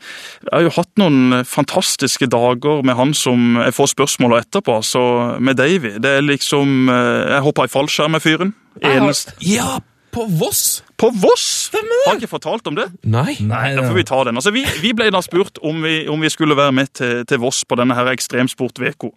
Jeg 0.44 0.52
har 0.52 0.66
jo 0.66 0.74
hatt 0.76 0.92
noen 1.00 1.40
fantastiske 1.48 2.28
dager 2.30 2.84
med 2.86 2.98
han 2.98 3.14
som 3.18 3.56
jeg 3.62 3.74
får 3.74 3.94
spørsmål 3.94 4.38
etterpå, 4.42 4.78
så 4.84 5.02
med 5.40 5.56
Davy. 5.58 5.96
Det 5.98 6.18
er 6.18 6.22
liksom 6.28 6.86
Jeg 6.92 7.42
hoppa 7.44 7.66
i 7.66 7.72
fallskjerm 7.72 8.14
med 8.14 8.22
fyren. 8.22 8.54
Eneste 8.82 9.34
Ja, 9.40 9.78
på 10.14 10.24
Voss! 10.40 10.82
På 11.00 11.08
Voss! 11.10 11.46
Har 11.74 12.16
ikke 12.16 12.28
fortalt 12.30 12.66
om 12.70 12.76
det? 12.78 12.84
Nei. 13.10 13.34
Nei, 13.42 13.74
Da 13.74 13.82
får 13.88 13.96
vi 13.98 14.04
ta 14.06 14.20
den. 14.28 14.38
Altså, 14.38 14.52
vi, 14.54 14.62
vi 14.80 14.92
ble 14.96 15.08
da 15.12 15.20
spurt 15.24 15.58
om 15.66 15.82
vi, 15.84 16.04
om 16.10 16.22
vi 16.22 16.30
skulle 16.32 16.56
være 16.56 16.72
med 16.76 16.92
til, 16.94 17.24
til 17.28 17.40
Voss 17.42 17.64
på 17.68 17.76
denne 17.80 17.96
her 17.98 18.08
Ekstremsport-veko. 18.12 19.10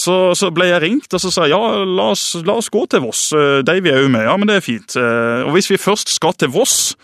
Så, 0.00 0.14
så 0.38 0.50
ble 0.56 0.70
jeg 0.70 0.82
ringt, 0.86 1.12
og 1.12 1.20
så 1.22 1.30
sa 1.34 1.44
jeg 1.46 1.52
ja, 1.54 1.84
la 1.84 2.10
oss, 2.14 2.24
la 2.46 2.56
oss 2.60 2.70
gå 2.72 2.86
til 2.90 3.04
Voss. 3.04 3.26
Eh, 3.36 3.60
Davy 3.68 3.92
er 3.92 4.00
jo 4.06 4.12
med. 4.14 4.24
Ja, 4.26 4.36
men 4.40 4.48
det 4.50 4.56
er 4.60 4.64
fint. 4.64 4.96
Eh, 4.96 5.44
Og 5.46 5.52
hvis 5.58 5.70
vi 5.70 5.78
først 5.80 6.10
skal 6.16 6.32
til 6.40 6.50
Voss, 6.56 6.94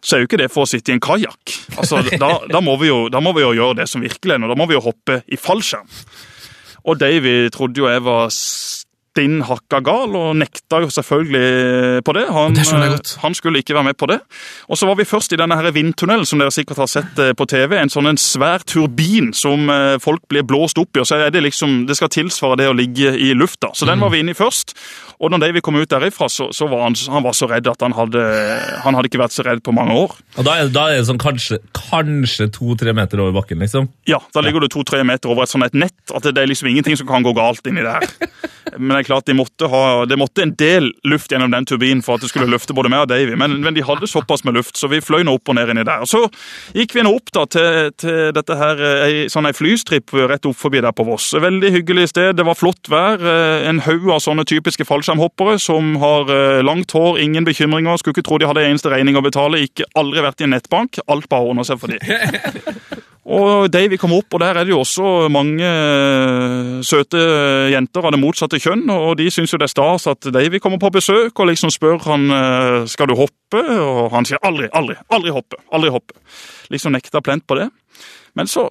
så 0.00 0.14
er 0.16 0.22
jo 0.22 0.28
ikke 0.30 0.38
det 0.40 0.50
for 0.54 0.62
å 0.64 0.70
sitte 0.70 0.92
i 0.92 0.96
en 0.96 1.02
kajakk. 1.02 1.54
Altså, 1.76 2.00
da, 2.22 2.32
da, 2.48 2.60
må 2.64 2.78
vi 2.80 2.88
jo- 2.92 3.08
da 3.12 3.20
må 3.24 3.34
vi 3.36 3.42
jo 3.44 3.52
gjøre 3.58 3.80
det 3.82 3.88
som 3.90 4.00
virkelig 4.04 4.36
er 4.36 4.42
nå. 4.42 4.48
Da 4.50 4.56
må 4.58 4.68
vi 4.70 4.78
jo 4.78 4.84
hoppe 4.88 5.20
i 5.28 5.36
fallskjerm. 5.36 5.88
Og 6.88 6.96
Davy 7.02 7.50
trodde 7.52 7.82
jo 7.82 7.88
jeg 7.90 8.00
var 8.06 8.30
stinn 9.18 9.40
hakka 9.42 9.80
gal, 9.82 10.14
og 10.14 10.36
nekta 10.38 10.78
jo 10.84 10.90
selvfølgelig 10.94 12.02
på 12.06 12.14
det. 12.14 12.24
Han, 12.34 12.54
Det 12.54 12.66
skjønner 12.66 12.86
jeg 12.88 12.96
godt. 12.98 13.14
han 13.24 13.34
skulle 13.34 13.62
ikke 13.62 13.74
være 13.74 13.88
med 13.90 13.98
på 13.98 14.06
det. 14.10 14.20
Og 14.68 14.78
så 14.78 14.86
var 14.86 14.98
vi 14.98 15.06
først 15.08 15.34
i 15.34 15.38
denne 15.40 15.56
her 15.58 15.70
vindtunnelen, 15.74 16.26
som 16.28 16.38
dere 16.38 16.54
sikkert 16.54 16.78
har 16.84 16.90
sett 16.90 17.18
eh, 17.18 17.32
på 17.34 17.46
TV. 17.50 17.74
En 17.80 17.90
sånn 17.90 18.06
en 18.10 18.20
svær 18.20 18.62
turbin 18.68 19.32
som 19.34 19.68
eh, 19.72 19.98
folk 20.02 20.22
blir 20.30 20.46
blåst 20.46 20.78
opp 20.78 20.94
i, 20.96 21.02
og 21.02 21.08
så 21.08 21.18
er 21.18 21.34
det 21.34 21.42
liksom, 21.48 21.84
det 21.88 21.98
skal 21.98 22.12
tilsvare 22.14 22.60
det 22.62 22.68
å 22.70 22.76
ligge 22.76 23.14
i 23.18 23.32
lufta. 23.34 23.72
Så 23.74 23.88
den 23.88 24.00
var 24.00 24.14
vi 24.14 24.22
inne 24.22 24.36
i 24.36 24.38
først. 24.38 24.76
Og 25.18 25.32
når 25.32 25.42
Davy 25.42 25.62
kom 25.66 25.78
ut 25.80 25.90
derifra, 25.90 26.28
så, 26.30 26.48
så 26.54 26.68
var 26.70 26.84
han, 26.86 26.94
han 27.10 27.24
var 27.26 27.34
så 27.34 27.48
redd 27.50 27.66
at 27.66 27.82
han 27.82 27.96
hadde, 27.96 28.22
han 28.84 28.94
hadde 28.94 29.10
ikke 29.10 29.22
vært 29.24 29.34
så 29.34 29.42
redd 29.46 29.64
på 29.66 29.74
mange 29.74 29.96
år. 29.98 30.14
Og 30.38 30.46
da 30.46 30.58
er, 30.60 30.70
da 30.70 30.84
er 30.92 31.00
det 31.00 31.08
sånn 31.08 31.18
kanskje, 31.18 31.58
kanskje 31.74 32.46
to-tre 32.54 32.94
meter 32.94 33.24
over 33.24 33.34
bakken, 33.40 33.58
liksom. 33.64 33.90
Ja, 34.06 34.20
da 34.34 34.44
ligger 34.46 34.62
du 34.62 34.70
to-tre 34.70 35.02
meter 35.06 35.34
over 35.34 35.42
et 35.42 35.50
sånt 35.50 35.66
et 35.66 35.74
nett, 35.74 35.96
at 36.14 36.22
det 36.30 36.38
er 36.38 36.46
liksom 36.50 36.70
ingenting 36.70 36.94
som 37.00 37.08
kan 37.10 37.26
gå 37.26 37.34
galt 37.34 37.66
inni 37.66 37.82
der. 37.82 38.06
Men 38.78 38.92
det 38.94 39.00
er 39.00 39.07
klart, 39.08 39.26
de 39.28 39.36
måtte 39.36 39.68
ha, 39.72 39.82
det 40.08 40.18
måtte 40.20 40.44
en 40.44 40.54
del 40.58 40.90
luft 41.08 41.32
gjennom 41.32 41.52
den 41.52 41.66
turbinen 41.68 42.02
for 42.04 42.16
at 42.16 42.24
det 42.24 42.30
skulle 42.32 42.50
løfte 42.50 42.76
både 42.76 42.90
meg 42.92 43.06
og 43.06 43.10
Davy, 43.12 43.34
men, 43.38 43.58
men 43.64 43.76
de 43.76 43.84
hadde 43.86 44.08
såpass 44.10 44.44
med 44.46 44.58
luft, 44.58 44.76
så 44.78 44.90
vi 44.92 45.02
fløy 45.04 45.24
nå 45.26 45.34
opp 45.38 45.50
og 45.50 45.58
ned 45.58 45.72
inni 45.72 45.86
der. 45.88 46.04
Og 46.04 46.10
så 46.10 46.22
gikk 46.76 46.96
vi 46.96 47.04
nå 47.06 47.12
opp 47.16 47.32
da 47.34 47.44
til, 47.50 47.90
til 47.98 48.30
dette 48.36 48.58
her, 48.58 48.84
ei, 49.08 49.26
sånn 49.32 49.48
ei 49.48 49.56
flystripp 49.56 50.14
rett 50.28 50.48
opp 50.48 50.58
forbi 50.58 50.82
der 50.84 50.94
på 50.96 51.06
Voss. 51.08 51.30
Veldig 51.40 51.72
hyggelig 51.74 52.08
sted, 52.12 52.34
det 52.38 52.46
var 52.46 52.58
flott 52.58 52.90
vær, 52.92 53.22
eh, 53.22 53.68
en 53.68 53.82
haug 53.86 54.08
av 54.14 54.22
sånne 54.24 54.46
typiske 54.48 54.86
fallskjermhoppere 54.88 55.58
som 55.62 55.96
har 56.02 56.32
eh, 56.34 56.62
langt 56.66 56.94
hår, 56.96 57.20
ingen 57.24 57.48
bekymringer, 57.48 58.00
skulle 58.00 58.16
ikke 58.16 58.28
tro 58.28 58.40
de 58.40 58.48
hadde 58.50 58.66
eneste 58.68 58.92
regning 58.92 59.18
å 59.18 59.24
betale, 59.24 59.64
ikke 59.64 59.88
aldri 59.98 60.24
vært 60.24 60.42
i 60.42 60.48
en 60.48 60.56
nettbank, 60.56 61.02
alt 61.08 61.30
bare 61.32 61.52
ordner 61.52 61.68
seg 61.68 61.80
for 61.80 61.92
de. 61.92 62.00
Og 63.28 63.68
Davy 63.72 63.98
kom 64.00 64.14
opp, 64.16 64.32
og 64.32 64.40
der 64.40 64.56
er 64.56 64.64
det 64.64 64.72
jo 64.72 64.80
også 64.80 65.28
mange 65.32 65.64
eh, 65.66 66.78
søte 66.86 67.20
jenter 67.72 68.06
av 68.06 68.14
det 68.14 68.20
motsatte 68.22 68.60
kjønn, 68.62 68.86
og 68.94 69.18
de 69.20 69.28
syns 69.32 69.52
jo 69.52 69.60
det 69.60 69.68
er 69.68 69.74
stas 69.74 70.08
at 70.08 70.30
Davy 70.32 70.60
kommer 70.64 70.80
på 70.80 70.92
besøk 70.94 71.36
og 71.36 71.50
liksom 71.50 71.72
spør 71.74 72.00
han 72.06 72.24
eh, 72.32 72.86
skal 72.88 73.10
du 73.10 73.18
hoppe, 73.18 73.60
og 73.60 74.14
han 74.14 74.28
sier 74.28 74.40
aldri, 74.46 74.70
aldri, 74.72 74.96
aldri 75.12 75.34
hoppe, 75.34 75.60
aldri 75.74 75.92
hoppe. 75.92 76.16
Liksom 76.72 76.96
nekta 76.96 77.20
plent 77.24 77.44
på 77.48 77.58
det. 77.60 77.68
Men 78.38 78.48
så, 78.48 78.70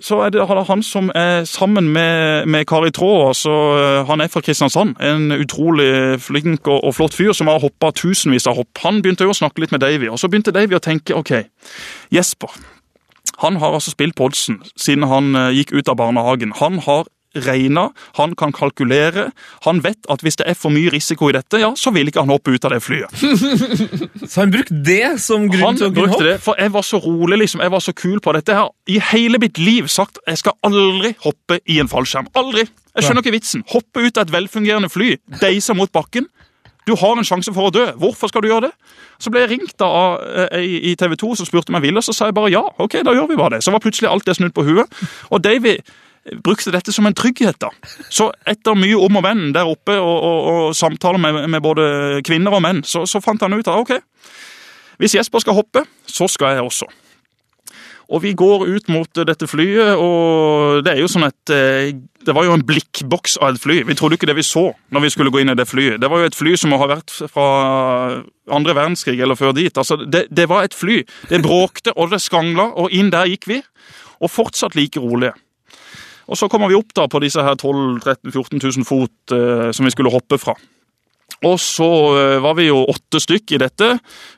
så 0.00 0.22
er 0.24 0.32
det 0.32 0.48
han 0.48 0.82
som 0.86 1.12
er 1.14 1.44
sammen 1.44 1.92
med, 1.92 2.48
med 2.48 2.64
Kari 2.70 2.92
Traa, 2.96 3.28
altså 3.34 3.52
eh, 3.76 4.00
han 4.08 4.24
er 4.24 4.32
fra 4.32 4.40
Kristiansand, 4.40 4.96
en 4.96 5.36
utrolig 5.36 6.20
flink 6.24 6.64
og, 6.64 6.84
og 6.88 6.96
flott 6.96 7.16
fyr 7.16 7.36
som 7.36 7.52
har 7.52 7.60
hoppa 7.60 7.92
tusenvis 7.92 8.48
av 8.48 8.56
hopp. 8.62 8.80
Han 8.86 9.04
begynte 9.04 9.28
jo 9.28 9.36
å 9.36 9.40
snakke 9.42 9.60
litt 9.60 9.76
med 9.76 9.84
Davy, 9.84 10.08
og 10.08 10.20
så 10.20 10.32
begynte 10.32 10.56
Davy 10.56 10.78
å 10.78 10.84
tenke 10.84 11.20
ok, 11.20 11.34
Jesper. 12.16 12.56
Han 13.44 13.56
har 13.62 13.72
altså 13.76 13.94
spilt 13.94 14.16
på 14.18 14.28
oddsen 14.30 14.60
siden 14.76 15.08
han 15.10 15.34
eh, 15.38 15.54
gikk 15.60 15.72
ut 15.76 15.88
av 15.88 15.96
barnehagen. 16.00 16.52
Han 16.60 16.78
har 16.84 17.08
regna, 17.34 17.90
han 18.18 18.32
kan 18.34 18.50
kalkulere. 18.52 19.28
Han 19.62 19.78
vet 19.84 20.08
at 20.10 20.22
hvis 20.26 20.40
det 20.40 20.48
er 20.50 20.56
for 20.58 20.74
mye 20.74 20.90
risiko 20.90 21.28
i 21.30 21.34
dette, 21.36 21.60
ja, 21.62 21.68
så 21.78 21.92
vil 21.94 22.10
ikke 22.10 22.24
han 22.24 22.32
hoppe 22.32 22.56
ut 22.56 22.66
av 22.66 22.74
det 22.74 22.80
flyet. 22.82 23.12
Så 24.30 24.40
han 24.42 24.50
brukte 24.50 24.74
det 24.86 25.20
som 25.22 25.46
grunn 25.50 25.62
Han 25.72 25.78
til 25.78 25.88
å 25.88 25.92
kunne 25.94 26.12
hoppe? 26.12 26.26
det, 26.26 26.34
for 26.42 26.58
jeg 26.58 26.72
var 26.74 26.84
så 26.86 27.00
rolig, 27.02 27.38
liksom. 27.44 27.62
Jeg 27.64 27.72
var 27.72 27.82
så 27.82 27.94
kul 27.96 28.18
på 28.22 28.34
dette. 28.34 28.52
Jeg 28.52 28.60
har 28.60 28.70
i 28.86 28.98
hele 29.12 29.40
mitt 29.42 29.58
liv 29.58 29.88
sagt 29.90 30.18
jeg 30.26 30.38
skal 30.42 30.54
aldri 30.66 31.14
hoppe 31.24 31.60
i 31.70 31.78
en 31.82 31.90
fallskjerm. 31.90 32.28
Aldri! 32.38 32.66
Jeg 32.94 33.06
skjønner 33.06 33.22
ikke 33.24 33.36
vitsen. 33.38 33.64
Hoppe 33.70 34.02
ut 34.04 34.18
av 34.18 34.26
et 34.26 34.34
velfungerende 34.34 34.90
fly, 34.90 35.14
deise 35.40 35.74
mot 35.78 35.90
bakken. 35.94 36.26
Du 36.88 36.94
har 36.96 37.16
en 37.16 37.26
sjanse 37.26 37.52
for 37.54 37.68
å 37.68 37.74
dø. 37.74 37.86
Hvorfor 38.00 38.30
skal 38.30 38.44
du 38.44 38.50
gjøre 38.50 38.70
det? 38.70 38.92
Så 39.20 39.32
ble 39.32 39.44
jeg 39.44 39.52
ringt 39.52 39.76
da 39.80 39.88
av 39.88 40.20
ei 40.56 40.92
i 40.92 40.94
TV 40.98 41.16
2 41.20 41.34
som 41.40 41.48
spurte 41.48 41.72
om 41.72 41.78
jeg 41.78 41.88
ville, 41.88 42.00
og 42.00 42.06
så 42.06 42.14
sa 42.16 42.30
jeg 42.30 42.36
bare 42.38 42.52
ja. 42.54 42.62
ok, 42.80 43.00
da 43.06 43.14
gjør 43.16 43.28
vi 43.30 43.40
bare 43.40 43.58
det. 43.58 43.64
Så 43.66 43.74
var 43.74 43.82
plutselig 43.84 44.10
alt 44.10 44.28
det 44.28 44.38
snudd 44.38 44.54
på 44.56 44.64
huet. 44.66 45.02
Og 45.30 45.42
Davy 45.44 45.76
brukte 46.44 46.72
dette 46.72 46.92
som 46.92 47.06
en 47.08 47.16
trygghet. 47.16 47.60
da. 47.60 47.70
Så 48.08 48.30
etter 48.48 48.78
mye 48.78 48.98
om 48.98 49.20
og 49.20 49.24
venn 49.24 49.52
der 49.56 49.68
oppe, 49.68 49.96
og, 49.98 50.16
og, 50.16 50.48
og 50.52 50.76
samtaler 50.76 51.20
med, 51.20 51.42
med 51.48 51.64
både 51.64 51.84
kvinner 52.26 52.56
og 52.56 52.64
menn, 52.64 52.84
så, 52.84 53.06
så 53.08 53.22
fant 53.24 53.42
han 53.42 53.56
ut 53.56 53.66
at 53.66 53.76
ok, 53.76 53.96
hvis 55.00 55.16
Jesper 55.16 55.40
skal 55.40 55.56
hoppe, 55.56 55.86
så 56.04 56.28
skal 56.28 56.58
jeg 56.58 56.66
også. 56.66 56.88
Og 58.10 58.22
vi 58.24 58.32
går 58.34 58.64
ut 58.66 58.88
mot 58.90 59.20
dette 59.26 59.46
flyet, 59.46 60.00
og 60.02 60.80
det 60.82 60.96
er 60.96 61.02
jo 61.04 61.10
sånn 61.10 61.28
et 61.28 61.52
eh, 61.54 61.92
Det 62.26 62.34
var 62.34 62.44
jo 62.44 62.56
en 62.56 62.64
blikkboks 62.66 63.38
av 63.38 63.54
et 63.54 63.62
fly. 63.62 63.76
Vi 63.86 63.94
trodde 63.96 64.18
ikke 64.18 64.28
det 64.28 64.36
vi 64.36 64.44
så 64.44 64.66
når 64.90 65.04
vi 65.06 65.10
skulle 65.14 65.30
gå 65.32 65.40
inn 65.40 65.52
i 65.52 65.56
det 65.56 65.68
flyet. 65.70 66.00
Det 66.02 66.10
var 66.10 66.20
jo 66.20 66.30
et 66.30 66.36
fly 66.36 66.56
som 66.58 66.74
må 66.74 66.80
ha 66.82 66.90
vært 66.90 67.14
fra 67.30 67.46
andre 68.50 68.74
verdenskrig 68.76 69.22
eller 69.22 69.38
før 69.38 69.54
dit. 69.56 69.72
Altså, 69.72 69.96
det, 70.02 70.26
det 70.28 70.48
var 70.50 70.66
et 70.66 70.76
fly. 70.76 71.04
Det 71.30 71.40
bråkte, 71.46 71.94
og 71.96 72.10
det 72.10 72.20
skangla, 72.20 72.66
og 72.74 72.92
inn 72.92 73.12
der 73.14 73.30
gikk 73.30 73.48
vi. 73.48 73.62
Og 74.20 74.28
fortsatt 74.28 74.76
like 74.76 75.00
rolige. 75.00 75.32
Og 76.30 76.38
så 76.38 76.50
kommer 76.50 76.70
vi 76.70 76.76
opp 76.78 76.92
da 76.94 77.06
på 77.10 77.22
disse 77.22 77.42
her 77.42 77.56
12 77.56 78.04
000-14 78.04 78.60
000 78.60 78.86
fot 78.86 79.34
eh, 79.34 79.70
som 79.74 79.86
vi 79.86 79.94
skulle 79.94 80.12
hoppe 80.12 80.38
fra. 80.38 80.58
Og 81.46 81.56
så 81.62 81.88
eh, 82.20 82.38
var 82.44 82.56
vi 82.58 82.66
jo 82.68 82.82
åtte 82.90 83.20
stykk 83.22 83.54
i 83.56 83.60
dette 83.62 83.90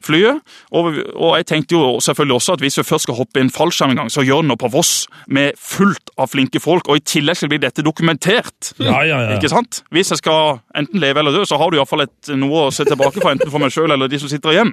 flyet, 0.06 0.38
og, 0.70 0.90
og 1.16 1.32
jeg 1.40 1.48
tenkte 1.50 1.74
jo 1.74 1.96
selvfølgelig 2.04 2.36
også 2.36 2.56
at 2.56 2.62
hvis 2.62 2.78
vi 2.78 2.84
først 2.86 3.08
skal 3.08 3.18
hoppe 3.18 3.40
i 3.40 3.42
en 3.42 3.50
fallskjerm 3.50 3.94
en 3.94 4.02
gang, 4.04 4.12
så 4.12 4.22
gjør 4.22 4.44
det 4.44 4.52
noe 4.52 4.60
på 4.60 4.70
Voss 4.72 4.92
med 5.26 5.58
fullt 5.58 6.12
av 6.22 6.30
flinke 6.30 6.62
folk, 6.62 6.86
og 6.86 7.00
i 7.00 7.06
tillegg 7.14 7.40
skal 7.40 7.50
bli 7.50 7.62
dette 7.64 7.82
dokumentert. 7.82 8.74
Ja, 8.78 9.00
ja, 9.02 9.18
ja. 9.26 9.32
Ikke 9.34 9.50
sant? 9.50 9.82
Hvis 9.90 10.14
jeg 10.14 10.22
skal 10.22 10.60
enten 10.78 11.02
leve 11.02 11.24
eller 11.24 11.34
dø, 11.34 11.42
så 11.48 11.58
har 11.58 11.72
du 11.72 11.80
iallfall 11.80 12.06
noe 12.38 12.68
å 12.68 12.70
se 12.74 12.86
tilbake 12.86 13.18
på, 13.18 13.32
enten 13.34 13.50
for 13.50 13.62
meg 13.62 13.74
sjøl 13.74 13.90
eller 13.90 14.10
de 14.10 14.22
som 14.22 14.30
sitter 14.30 14.54
igjen. 14.54 14.72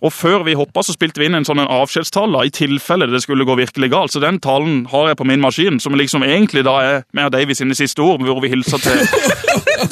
Og 0.00 0.12
før 0.16 0.44
vi 0.46 0.56
hoppa, 0.56 0.82
så 0.84 0.94
spilte 0.94 1.20
vi 1.20 1.28
inn 1.28 1.36
en 1.36 1.44
sånn 1.44 1.60
avskjedstale 1.60 2.46
i 2.48 2.52
tilfelle 2.54 3.08
det 3.10 3.20
skulle 3.20 3.44
gå 3.44 3.56
virkelig 3.58 3.90
galt. 3.92 4.14
Så 4.14 4.22
den 4.22 4.40
talen 4.40 4.86
har 4.88 5.10
jeg 5.10 5.18
på 5.20 5.26
min 5.28 5.42
maskin, 5.42 5.80
som 5.82 5.96
liksom 5.98 6.24
egentlig 6.24 6.64
da 6.64 6.76
er 6.80 7.02
meg 7.16 7.28
Davies 7.34 7.60
sine 7.60 7.76
siste 7.76 8.00
ord, 8.04 8.24
hvor 8.24 8.40
vi 8.40 8.52
hilser 8.52 8.80
til, 8.80 9.04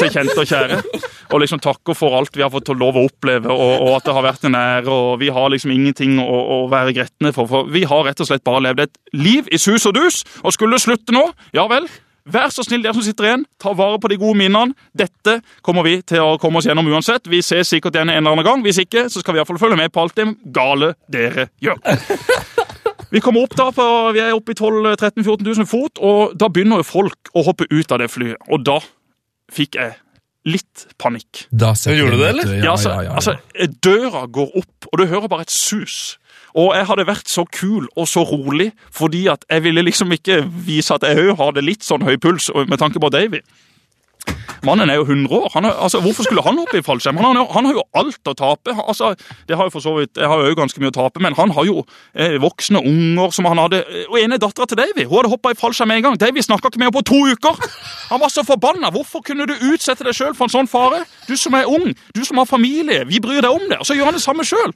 til 0.00 0.14
kjente 0.14 0.38
og 0.40 0.48
kjære. 0.48 0.80
Og 1.28 1.42
liksom 1.42 1.60
takker 1.60 1.96
for 1.96 2.16
alt 2.16 2.36
vi 2.36 2.44
har 2.44 2.52
fått 2.52 2.70
lov 2.72 2.96
å 2.96 3.04
oppleve, 3.08 3.52
og, 3.52 3.84
og 3.84 3.94
at 3.98 4.08
det 4.08 4.16
har 4.16 4.24
vært 4.24 4.48
en 4.48 4.56
ære. 4.56 4.88
Og 4.88 5.20
vi 5.20 5.28
har 5.34 5.52
liksom 5.52 5.72
ingenting 5.74 6.16
å, 6.22 6.42
å 6.56 6.58
være 6.72 6.96
gretne 6.96 7.34
for, 7.36 7.50
for 7.50 7.68
vi 7.72 7.84
har 7.88 8.06
rett 8.06 8.20
og 8.24 8.30
slett 8.30 8.46
bare 8.48 8.64
levd 8.68 8.86
et 8.86 9.00
liv 9.16 9.48
i 9.52 9.60
sus 9.60 9.86
og 9.88 9.96
dus. 9.98 10.22
Og 10.42 10.56
skulle 10.56 10.78
det 10.78 10.86
slutte 10.86 11.14
nå, 11.14 11.26
ja 11.56 11.68
vel. 11.70 11.88
Vær 12.28 12.50
så 12.52 12.60
snill, 12.64 12.82
dere 12.84 12.92
som 12.92 13.04
sitter 13.04 13.24
igjen, 13.24 13.44
ta 13.60 13.72
vare 13.76 13.96
på 14.00 14.10
de 14.12 14.18
gode 14.20 14.36
minnene. 14.36 14.76
Dette 14.96 15.38
kommer 15.64 15.86
vi 15.86 15.98
til 16.04 16.20
å 16.20 16.36
komme 16.40 16.60
oss 16.60 16.68
gjennom 16.68 16.88
uansett. 16.92 17.28
Vi 17.30 17.40
ses 17.44 17.70
sikkert 17.72 17.96
igjen 17.96 18.12
en 18.12 18.20
eller 18.20 18.34
annen 18.36 18.44
gang. 18.44 18.64
Hvis 18.66 18.82
ikke, 18.84 19.06
så 19.08 19.22
skal 19.22 19.32
vi 19.32 19.40
i 19.40 19.42
hvert 19.42 19.48
fall 19.48 19.62
følge 19.62 19.78
med 19.80 19.92
på 19.94 20.04
alt 20.04 20.18
det 20.18 20.26
gale 20.52 20.92
dere 21.12 21.48
gjør. 21.64 21.80
Vi 23.08 23.22
kommer 23.24 23.46
opp 23.46 23.54
da, 23.56 23.70
for 23.72 24.10
vi 24.12 24.20
er 24.20 24.34
oppe 24.36 24.52
i 24.52 24.56
12 24.58 24.82
13 25.00 25.24
14 25.24 25.46
000 25.46 25.68
fot, 25.70 25.96
og 26.04 26.34
da 26.36 26.50
begynner 26.52 26.82
jo 26.82 26.84
folk 26.84 27.30
å 27.32 27.40
hoppe 27.46 27.64
ut 27.70 27.94
av 27.94 28.02
det 28.02 28.10
flyet. 28.12 28.36
Og 28.52 28.60
da 28.68 28.74
fikk 29.48 29.78
jeg 29.78 29.94
litt 30.46 30.86
panikk. 31.00 31.46
Da 31.50 31.72
Gjorde 31.74 32.16
du 32.16 32.22
det, 32.22 32.28
eller? 32.28 32.54
Ja, 32.62 32.72
altså, 32.72 32.92
ja, 32.94 33.02
ja, 33.02 33.10
ja. 33.10 33.14
altså, 33.18 33.36
døra 33.84 34.26
går 34.26 34.56
opp, 34.62 34.88
og 34.92 35.00
du 35.00 35.06
hører 35.06 35.28
bare 35.28 35.46
et 35.46 35.54
sus. 35.54 36.16
Og 36.58 36.72
jeg 36.76 36.86
hadde 36.88 37.06
vært 37.08 37.28
så 37.30 37.44
kul 37.52 37.88
og 37.94 38.08
så 38.08 38.24
rolig, 38.26 38.70
fordi 38.94 39.26
at 39.30 39.44
jeg 39.50 39.66
ville 39.66 39.84
liksom 39.84 40.12
ikke 40.16 40.40
vise 40.66 40.94
at 40.94 41.04
jeg 41.04 41.28
òg 41.28 41.36
hadde 41.42 41.64
litt 41.66 41.84
sånn 41.86 42.06
høy 42.06 42.16
puls 42.22 42.48
med 42.54 42.78
tanke 42.80 43.02
på 43.02 43.10
Davy. 43.12 43.42
Mannen 44.66 44.90
er 44.90 44.98
jo 44.98 45.06
100 45.06 45.34
år. 45.34 45.50
Er, 45.54 45.70
altså, 45.70 46.00
hvorfor 46.00 46.26
skulle 46.26 46.42
han 46.42 46.58
hoppe 46.58 46.80
i 46.80 46.84
fallskjerm? 46.84 47.20
Han, 47.22 47.40
han 47.54 47.68
har 47.68 47.76
jo 47.76 47.84
alt 47.98 48.30
å 48.30 48.34
tape. 48.38 48.74
Altså, 48.84 49.12
det 49.48 49.58
har 49.58 49.68
jo 49.68 49.74
for 49.74 49.84
så 49.84 49.94
vidt, 49.98 50.16
Jeg 50.16 50.28
har 50.28 50.44
jo 50.44 50.58
ganske 50.58 50.82
mye 50.82 50.92
å 50.92 50.96
tape, 50.96 51.22
men 51.22 51.36
han 51.38 51.52
har 51.56 51.68
jo 51.68 51.84
eh, 52.14 52.38
voksne 52.42 52.82
unger 52.82 53.34
som 53.34 53.48
han 53.48 53.60
hadde 53.62 53.82
Og 54.08 54.18
en 54.20 54.34
er 54.36 54.42
dattera 54.42 54.68
til 54.68 54.80
Davy. 54.80 55.06
Hun 55.06 55.20
hadde 55.20 55.32
hoppa 55.34 55.52
i 55.54 55.58
fallskjerm 55.58 55.94
en 55.94 56.04
gang. 56.08 56.18
Davy 56.20 56.44
snakka 56.44 56.72
ikke 56.72 56.82
med 56.82 56.90
henne 56.90 56.98
på 56.98 57.06
to 57.08 57.20
uker! 57.28 57.70
Han 58.08 58.22
var 58.22 58.32
så 58.32 58.44
forbanna. 58.46 58.92
Hvorfor 58.94 59.22
kunne 59.24 59.46
du 59.48 59.54
utsette 59.72 60.06
deg 60.06 60.16
sjøl 60.16 60.34
for 60.36 60.48
en 60.48 60.54
sånn 60.54 60.70
fare? 60.70 61.04
Du 61.28 61.36
som 61.36 61.54
er 61.58 61.68
ung, 61.68 61.92
du 62.16 62.22
som 62.24 62.40
har 62.40 62.48
familie, 62.48 63.04
vi 63.08 63.20
bryr 63.20 63.42
deg 63.44 63.52
om 63.52 63.66
det. 63.68 63.80
Og 63.82 63.88
så 63.88 63.96
gjør 63.98 64.10
han 64.10 64.16
det 64.16 64.24
samme 64.24 64.46
sjøl. 64.48 64.72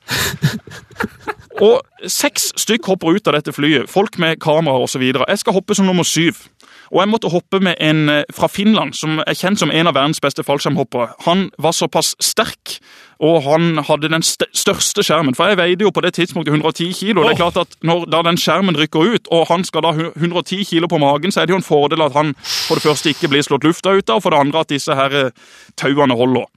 Og 1.62 2.08
seks 2.10 2.50
stykk 2.60 2.88
hopper 2.90 3.16
ut 3.16 3.28
av 3.28 3.36
dette 3.36 3.52
flyet. 3.54 3.90
Folk 3.90 4.16
med 4.22 4.40
kamera 4.42 4.80
osv. 4.82 5.02
Jeg 5.04 5.40
skal 5.40 5.56
hoppe 5.56 5.76
som 5.76 5.86
nummer 5.88 6.06
syv. 6.06 6.46
Og 6.92 7.00
jeg 7.00 7.08
måtte 7.08 7.30
hoppe 7.32 7.60
med 7.64 7.78
en 7.80 8.08
eh, 8.12 8.24
fra 8.36 8.48
Finland 8.52 8.92
som 8.96 9.20
er 9.24 9.36
kjent 9.36 9.62
som 9.62 9.72
en 9.72 9.88
av 9.88 9.96
verdens 9.96 10.20
beste 10.20 10.44
fallskjermhoppere. 10.44 11.14
Han 11.24 11.46
var 11.56 11.72
såpass 11.72 12.12
sterk, 12.20 12.76
og 13.22 13.40
han 13.46 13.80
hadde 13.88 14.10
den 14.12 14.24
st 14.26 14.44
største 14.52 15.04
skjermen. 15.06 15.36
For 15.38 15.48
jeg 15.48 15.60
veide 15.60 15.86
jo 15.86 15.92
på 15.94 16.02
det 16.04 16.12
tidspunktet 16.18 16.52
110 16.52 16.92
kilo. 16.98 17.24
Det 17.24 17.32
er 17.32 17.40
klart 17.40 17.60
at 17.64 17.76
når 17.80 18.04
da 18.12 18.20
den 18.28 18.40
skjermen 18.40 18.76
rykker 18.76 19.14
ut, 19.14 19.32
og 19.32 19.48
han 19.48 19.64
skal 19.64 19.86
da 19.86 19.94
110 19.96 20.64
kilo 20.68 20.90
på 20.90 21.00
magen, 21.00 21.32
så 21.32 21.42
er 21.42 21.48
det 21.48 21.56
jo 21.56 21.62
en 21.62 21.66
fordel 21.66 22.04
at 22.04 22.16
han 22.18 22.34
for 22.42 22.76
det 22.76 22.84
første 22.84 23.14
ikke 23.14 23.32
blir 23.32 23.46
slått 23.46 23.64
lufta 23.64 23.96
ut 23.96 24.10
av, 24.10 24.20
og 24.20 24.26
for 24.26 24.34
det 24.34 24.42
andre 24.44 24.66
at 24.66 24.74
disse 24.74 24.96
her 24.98 25.16
eh, 25.16 25.30
tauene 25.80 26.18
holder. 26.18 26.50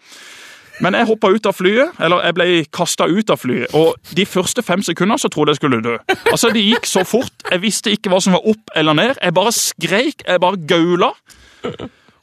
Men 0.84 0.94
jeg 0.98 1.08
hoppa 1.08 1.30
ut 1.32 1.46
av 1.48 1.56
flyet, 1.56 1.96
eller 2.04 2.24
jeg 2.26 2.36
ble 2.36 2.48
kasta 2.76 3.08
ut 3.08 3.30
av 3.32 3.40
flyet, 3.40 3.74
og 3.78 3.96
de 4.18 4.26
første 4.28 4.64
fem 4.66 4.82
sekundene 4.84 5.20
så 5.22 5.30
trodde 5.32 5.54
jeg 5.54 5.62
skulle 5.62 5.82
dø. 5.86 5.98
Altså, 6.32 6.50
Det 6.52 6.64
gikk 6.66 6.86
så 6.90 7.06
fort. 7.08 7.32
Jeg 7.52 7.62
visste 7.64 7.92
ikke 7.96 8.12
hva 8.12 8.20
som 8.22 8.36
var 8.36 8.44
opp 8.48 8.74
eller 8.76 8.94
ned. 8.94 9.16
Jeg 9.22 9.34
bare 9.34 9.54
skreik, 9.56 10.26
jeg 10.28 10.42
bare 10.44 10.60
gaula. 10.68 11.12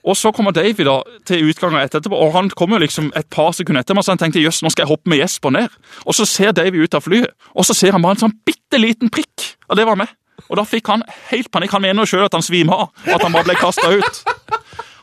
Og 0.03 0.17
så 0.19 0.33
kommer 0.35 0.51
Davy 0.51 0.83
da 0.83 0.97
til 1.27 1.47
utgangen 1.49 1.79
etterpå, 1.79 2.17
og 2.19 2.33
han 2.35 2.51
kommer 2.51 2.83
liksom 2.83 3.13
et 3.17 3.29
par 3.31 3.53
sekunder 3.55 3.85
etter 3.85 3.95
meg, 3.95 4.05
så 4.05 4.17
han 4.17 4.19
tenkte 4.19 4.43
jøss, 4.43 4.63
nå 4.63 4.73
skal 4.75 4.83
jeg 4.85 4.91
hoppe 4.91 5.13
med 5.13 5.21
Jesper 5.23 5.55
ned. 5.55 5.69
Og 6.07 6.17
så 6.19 6.27
ser 6.27 6.51
Davy 6.59 6.83
ut 6.83 6.95
av 6.99 7.05
flyet, 7.07 7.31
og 7.55 7.65
så 7.69 7.77
ser 7.79 7.95
han 7.95 8.03
bare 8.03 8.19
en 8.19 8.25
sånn 8.25 8.35
bitte 8.45 8.81
liten 8.83 9.13
prikk, 9.15 9.53
og 9.71 9.79
det 9.79 9.87
var 9.87 10.01
meg. 10.01 10.11
Og 10.51 10.59
da 10.59 10.65
fikk 10.67 10.89
han 10.91 11.05
helt 11.31 11.53
panikk. 11.55 11.71
Han 11.77 11.85
mener 11.85 12.03
jo 12.03 12.11
sjøl 12.17 12.27
at 12.27 12.35
han 12.35 12.43
svima 12.43 12.75
av, 12.83 12.89
at 13.07 13.23
han 13.23 13.33
bare 13.33 13.47
ble 13.47 13.55
kasta 13.61 13.93
ut. 13.95 14.23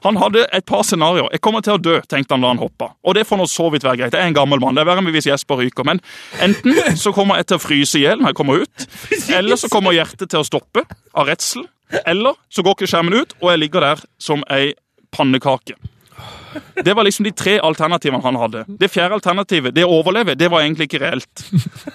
Han 0.06 0.20
hadde 0.22 0.46
et 0.56 0.66
par 0.66 0.86
scenarioer. 0.88 1.32
Jeg 1.36 1.44
kommer 1.44 1.64
til 1.66 1.76
å 1.76 1.82
dø, 1.82 1.98
tenkte 2.10 2.36
han 2.36 2.46
da 2.46 2.54
han 2.54 2.62
hoppa. 2.62 2.94
Og 3.04 3.18
det 3.18 3.26
får 3.28 3.42
nå 3.42 3.48
så 3.52 3.68
vidt 3.74 3.86
være 3.88 4.04
greit. 4.04 4.16
Jeg 4.16 4.24
er 4.24 4.32
en 4.32 4.38
gammel 4.38 4.62
mann. 4.64 4.78
Det 4.78 4.84
er 4.84 4.90
verre 4.90 5.04
enn 5.04 5.12
hvis 5.14 5.30
Jesper 5.30 5.60
ryker. 5.62 5.88
Men 5.88 6.02
enten 6.46 6.98
så 7.00 7.14
kommer 7.16 7.42
jeg 7.42 7.50
til 7.52 7.60
å 7.60 7.64
fryse 7.64 8.00
i 8.00 8.06
hjel 8.06 8.22
når 8.22 8.34
jeg 8.34 8.40
kommer 8.40 8.64
ut, 8.64 8.88
eller 9.36 9.60
så 9.60 9.72
kommer 9.72 9.96
hjertet 9.96 10.32
til 10.32 10.42
å 10.42 10.48
stoppe 10.48 10.86
av 11.14 11.30
redsel, 11.30 11.68
eller 12.06 12.38
så 12.54 12.64
går 12.66 12.78
ikke 12.78 12.92
skjermen 12.92 13.22
ut, 13.22 13.38
og 13.42 13.54
jeg 13.54 13.64
ligger 13.66 13.86
der 13.86 14.04
som 14.22 14.44
ei 14.54 14.74
pannekake. 15.16 15.76
Det 16.86 16.94
var 16.96 17.04
liksom 17.04 17.26
de 17.28 17.32
tre 17.36 17.58
alternativene 17.64 18.24
han 18.24 18.38
hadde. 18.40 18.64
Det 18.80 18.90
fjerde 18.92 19.20
alternativet, 19.20 19.76
det 19.76 19.86
å 19.86 20.00
overleve, 20.00 20.36
det 20.40 20.50
var 20.52 20.64
egentlig 20.64 20.90
ikke 20.90 21.02
reelt. 21.04 21.44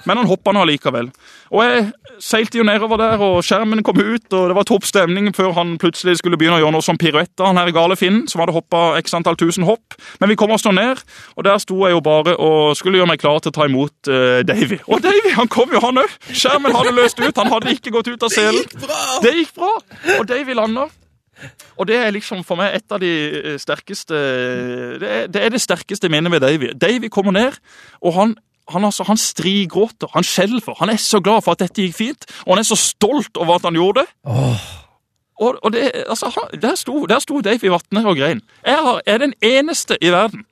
Men 0.07 0.21
han 0.21 0.29
hoppa 0.31 0.53
nå 0.55 0.63
allikevel. 0.65 1.11
Og 1.51 1.63
jeg 1.65 1.87
seilte 2.23 2.61
jo 2.61 2.67
nedover 2.67 3.01
der, 3.01 3.23
og 3.25 3.41
skjermen 3.47 3.83
kom 3.87 3.99
ut, 4.01 4.27
og 4.31 4.51
det 4.51 4.57
var 4.59 4.69
topp 4.69 4.87
stemning 4.89 5.31
før 5.35 5.55
han 5.59 5.75
plutselig 5.83 6.19
skulle 6.21 6.39
begynne 6.41 6.59
å 6.61 6.63
gjøre 6.63 6.77
noe 6.77 6.87
som 6.87 6.99
piruetter, 7.01 7.47
han 7.47 7.59
her 7.61 7.73
gale 7.75 7.99
finnen, 7.99 8.27
som 8.31 8.43
hadde 8.43 8.55
hoppa 8.57 8.85
x 9.01 9.17
antall 9.17 9.39
tusen 9.41 9.67
hopp. 9.69 9.97
Men 10.23 10.33
vi 10.33 10.39
kom 10.39 10.55
oss 10.55 10.67
nå 10.67 10.75
ned, 10.77 11.03
og 11.35 11.49
der 11.49 11.61
sto 11.63 11.81
jeg 11.85 11.97
jo 11.97 12.03
bare 12.05 12.37
og 12.39 12.75
skulle 12.79 13.01
gjøre 13.01 13.13
meg 13.15 13.23
klar 13.23 13.41
til 13.43 13.53
å 13.53 13.59
ta 13.59 13.69
imot 13.71 14.11
uh, 14.11 14.41
Davy. 14.47 14.81
Og 14.87 15.03
Davy, 15.05 15.35
han 15.37 15.51
kom 15.53 15.73
jo, 15.75 15.83
han 15.85 16.05
òg! 16.05 16.19
Skjermen 16.31 16.75
hadde 16.77 16.95
løst 16.97 17.23
ut, 17.23 17.33
han 17.41 17.53
hadde 17.53 17.75
ikke 17.75 17.95
gått 17.95 18.13
ut 18.13 18.29
av 18.29 18.35
selen. 18.35 18.63
Det 19.25 19.35
gikk 19.41 19.57
bra! 19.59 19.73
Og 20.19 20.29
Davy 20.31 20.57
lander. 20.57 20.93
Og 21.79 21.89
det 21.91 21.99
er 22.01 22.15
liksom 22.15 22.45
for 22.47 22.61
meg 22.61 22.77
et 22.79 22.95
av 22.95 23.03
de 23.03 23.13
eh, 23.41 23.57
sterkeste 23.61 24.19
Det 25.01 25.11
er 25.11 25.31
det, 25.31 25.43
er 25.43 25.55
det 25.55 25.63
sterkeste 25.63 26.11
minnet 26.13 26.33
med 26.33 26.45
Davy. 26.45 26.73
Davy 26.79 27.11
kommer 27.13 27.35
ned, 27.37 27.61
og 28.01 28.19
han 28.19 28.37
han, 28.73 28.81
altså, 28.85 29.05
han 29.05 29.19
strigråter, 29.21 30.09
han 30.15 30.25
skjelver. 30.25 30.73
Han 30.79 30.89
er 30.89 30.97
så 30.97 31.19
glad 31.21 31.43
for 31.45 31.53
at 31.53 31.61
dette 31.61 31.83
gikk 31.85 31.99
fint, 31.99 32.23
og 32.47 32.55
han 32.55 32.63
er 32.63 32.65
så 32.65 32.79
stolt 32.81 33.37
over 33.37 33.59
at 33.59 33.67
han 33.69 33.77
gjorde 33.77 34.01
det. 34.01 34.15
Oh. 34.25 34.63
Og, 35.37 35.59
og 35.61 35.73
det, 35.75 35.91
altså, 36.09 36.31
han, 36.33 36.61
der, 36.63 36.73
sto, 36.81 37.03
der 37.11 37.21
sto 37.21 37.43
Dave 37.45 37.61
i 37.61 37.73
vannet 37.75 38.09
og 38.09 38.17
grein. 38.17 38.41
Jeg 38.65 39.01
er 39.05 39.21
den 39.21 39.35
eneste 39.45 39.99
i 40.01 40.09
verden, 40.15 40.47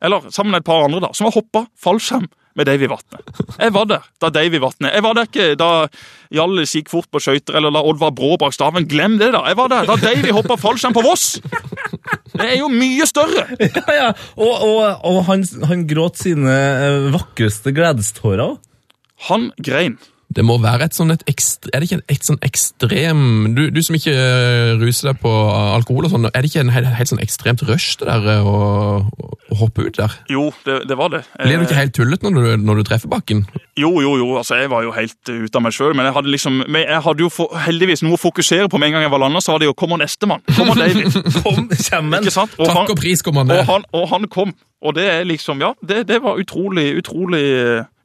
eller 0.00 0.30
sammen 0.30 0.56
med 0.56 0.62
et 0.62 0.64
par 0.70 0.86
andre, 0.86 1.02
da, 1.04 1.12
som 1.12 1.28
har 1.28 1.36
hoppa 1.36 1.66
fallskjerm 1.76 2.30
med 2.58 2.68
Davy 2.68 2.88
Vatne. 2.90 3.20
Jeg 3.58 3.72
var 3.74 3.86
der 3.90 4.08
da 4.22 4.30
Davy 4.32 4.60
Vatne. 4.62 4.90
Jeg 4.92 5.04
var 5.04 5.16
der 5.16 5.28
ikke 5.28 5.48
da 5.60 5.70
Hjallis 6.32 6.74
gikk 6.76 6.90
fort 6.92 7.08
på 7.12 7.20
skøyter, 7.22 7.56
eller 7.58 7.72
da 7.74 7.82
Oddvar 7.84 8.12
Brå 8.16 8.36
bak 8.40 8.54
staven. 8.56 8.88
Glem 8.88 9.18
det, 9.20 9.32
da! 9.34 9.44
Jeg 9.48 9.58
var 9.60 9.72
der 9.72 9.88
da 9.88 9.96
Davy 10.00 10.32
hoppa 10.34 10.56
fallskjerm 10.60 10.96
på 10.96 11.04
Voss! 11.04 11.36
Det 12.32 12.46
er 12.46 12.56
jo 12.62 12.70
mye 12.72 13.04
større! 13.08 13.44
Ja, 13.60 13.94
ja. 13.96 14.08
Og, 14.40 14.52
og, 14.64 14.78
og 15.08 15.18
han, 15.28 15.44
han 15.68 15.84
gråt 15.88 16.22
sine 16.22 16.52
eh, 16.52 17.10
vakreste 17.12 17.74
gledestårer. 17.76 18.56
Han 19.28 19.50
grein. 19.60 19.98
Det 20.36 20.44
må 20.46 20.56
være 20.62 20.88
et 20.88 20.96
sånn 20.96 21.12
et 21.14 21.22
ekstre, 21.30 21.70
Er 21.74 21.82
det 21.82 21.90
ikke 21.90 22.00
et, 22.00 22.14
et 22.16 22.28
sånn 22.28 22.40
ekstrem 22.46 23.22
du, 23.56 23.64
du 23.74 23.80
som 23.84 23.96
ikke 23.98 24.14
eh, 24.14 24.72
ruser 24.80 25.10
deg 25.10 25.20
på 25.22 25.32
alkohol 25.76 26.08
og 26.08 26.14
sånn, 26.14 26.28
er 26.30 26.40
det 26.40 26.50
ikke 26.52 26.64
en 26.64 26.72
helt, 26.74 26.90
helt 26.96 27.12
sånn 27.12 27.22
ekstremt 27.22 27.64
rush 27.68 27.98
det 28.00 28.08
der 28.08 28.28
eh, 28.38 28.48
å, 28.48 29.02
å 29.52 29.60
hoppe 29.60 29.86
ut 29.88 29.98
der? 29.98 30.14
Jo, 30.32 30.48
det, 30.66 30.82
det 30.90 30.98
var 30.98 31.12
det. 31.12 31.22
Blir 31.42 31.60
du 31.60 31.66
ikke 31.66 31.78
helt 31.78 31.94
tullet 31.96 32.24
når 32.24 32.38
du, 32.38 32.50
når 32.64 32.80
du 32.80 32.84
treffer 32.88 33.12
bakken? 33.12 33.44
Jo, 33.78 33.92
jo, 34.04 34.16
jo. 34.20 34.28
altså 34.40 34.58
Jeg 34.60 34.72
var 34.72 34.84
jo 34.86 34.92
helt 34.96 35.32
ute 35.32 35.58
av 35.58 35.64
meg 35.64 35.76
sjøl. 35.76 35.94
Men 35.96 36.08
jeg 36.08 36.16
hadde 36.16 36.32
liksom, 36.34 36.58
men 36.66 36.84
jeg 36.84 37.04
hadde 37.06 37.24
jo 37.24 37.30
for, 37.32 37.54
heldigvis 37.66 38.04
noe 38.04 38.18
å 38.18 38.20
fokusere 38.20 38.68
på 38.72 38.80
med 38.80 38.90
en 38.90 38.98
gang 38.98 39.06
jeg 39.06 39.14
var 39.14 39.24
landa. 39.24 39.40
Så 39.44 39.54
var 39.54 39.62
det 39.62 39.70
jo 39.70 39.76
'Kommer 39.76 40.00
nestemann'. 40.02 40.44
Kommer 40.56 40.76
Davy. 40.78 41.06
Kom, 41.42 41.64
og 41.68 41.72
David, 41.72 42.20
Ikke 42.22 42.34
sant? 42.34 42.52
Og 42.58 42.66
Takk 42.66 42.76
han, 42.76 42.90
og 42.90 43.00
pris, 43.00 43.22
kom 43.22 43.40
han 43.40 43.50
og 43.50 43.64
han, 43.68 43.88
og 43.92 44.08
han 44.12 44.28
kom. 44.28 44.54
Og 44.82 44.94
det 44.96 45.04
er 45.06 45.24
liksom, 45.28 45.60
ja, 45.62 45.72
det, 45.86 46.00
det 46.08 46.18
var 46.24 46.40
utrolig, 46.42 46.88
utrolig 46.98 47.44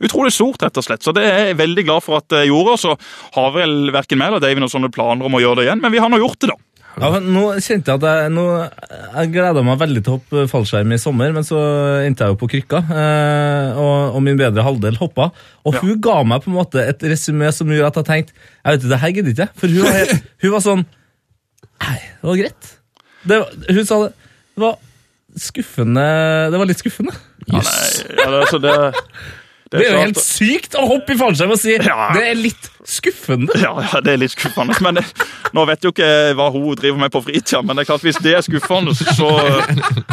utrolig 0.04 0.30
stort, 0.36 0.62
rett 0.62 0.78
og 0.78 0.86
slett. 0.86 1.02
Så 1.02 1.10
det 1.18 1.24
er 1.26 1.40
jeg 1.50 1.58
veldig 1.58 1.84
glad 1.88 2.04
for 2.06 2.20
at 2.22 2.30
jeg 2.38 2.52
gjorde. 2.52 2.76
Og 2.76 2.82
så 2.84 2.92
har 3.34 3.52
vel 3.56 3.90
verken 3.96 4.20
meg 4.22 4.30
eller 4.30 4.44
David 4.44 4.62
noen 4.62 4.70
sånne 4.76 4.92
planer 4.94 5.26
om 5.26 5.34
å 5.34 5.42
gjøre 5.42 5.64
det 5.64 5.68
igjen, 5.72 5.82
men 5.82 5.94
vi 5.96 6.02
har 6.04 6.12
nå 6.14 6.20
gjort 6.22 6.38
det, 6.46 6.52
da. 6.54 6.58
Ja, 6.98 7.12
men 7.14 7.28
nå 7.30 7.42
kjente 7.62 7.92
jeg 7.94 8.00
at 8.02 8.06
jeg, 8.10 8.30
nå, 8.34 8.44
jeg 8.90 9.30
gleda 9.36 9.62
meg 9.66 9.76
veldig 9.82 10.02
til 10.06 10.14
å 10.14 10.18
hoppe 10.18 10.46
fallskjerm 10.50 10.94
i 10.96 10.98
sommer, 11.02 11.30
men 11.36 11.46
så 11.46 11.60
endte 12.06 12.26
jeg 12.26 12.34
jo 12.34 12.40
på 12.42 12.48
krykka, 12.56 12.80
eh, 12.90 13.78
og, 13.78 14.16
og 14.18 14.24
min 14.26 14.40
bedre 14.40 14.66
halvdel 14.66 14.98
hoppa. 14.98 15.28
Og 15.66 15.78
Ja. 15.78 15.84
hun 15.86 16.00
ga 16.02 16.16
meg 16.26 16.42
på 16.46 16.50
en 16.50 16.58
måte 16.58 16.82
et 16.82 17.06
resymé 17.06 17.52
som 17.54 17.70
gjorde 17.70 17.92
at 17.92 18.00
jeg 18.02 18.08
tenkte 18.10 18.34
jeg 18.38 18.66
vet 18.72 18.82
ikke, 18.82 18.94
det 18.96 19.02
her 19.04 19.14
gidder 19.18 19.36
ikke. 19.36 19.50
For 19.62 19.76
hun 19.76 19.86
var, 19.86 19.98
helt, 20.00 20.26
hun 20.46 20.56
var 20.56 20.66
sånn 20.66 20.86
Nei, 21.78 21.98
det 22.02 22.26
var 22.32 22.40
greit. 22.42 22.72
Det, 23.30 23.38
var- 23.44 23.74
hun 23.78 23.86
sa 23.86 24.00
det. 24.08 24.12
Det 24.58 24.64
var 24.66 24.78
skuffende 25.42 26.06
Det 26.54 26.62
var 26.62 26.70
litt 26.70 26.84
skuffende. 26.84 27.14
Ja, 27.48 27.62
nei, 27.62 27.90
ja, 28.18 28.30
det, 28.30 28.40
altså, 28.46 28.60
det, 28.64 28.78
Det 29.68 29.82
er 29.84 29.98
jo 29.98 30.00
helt 30.00 30.20
sykt 30.24 30.78
å 30.80 30.86
hoppe 30.88 31.12
i 31.12 31.18
fallskjerm 31.20 31.52
og 31.52 31.60
si 31.60 31.74
Ja. 31.76 32.06
det 32.16 32.22
er 32.30 32.38
litt 32.40 32.70
skuffende. 32.88 33.52
Ja, 33.60 33.74
ja, 33.84 34.00
det 34.00 34.14
er 34.14 34.22
litt 34.22 34.32
skuffende. 34.32 34.78
Men 34.80 34.96
det, 34.96 35.04
nå 35.52 35.66
vet 35.68 35.84
jo 35.84 35.92
ikke 35.92 36.08
hva 36.40 36.46
hun 36.54 36.70
driver 36.80 37.02
med 37.02 37.12
på 37.12 37.20
fritida, 37.26 37.60
men 37.68 37.76
det 37.76 37.84
er 37.84 37.90
klart 37.90 38.06
hvis 38.08 38.20
det 38.24 38.32
er 38.38 38.46
skuffende, 38.46 38.94
så, 38.96 39.28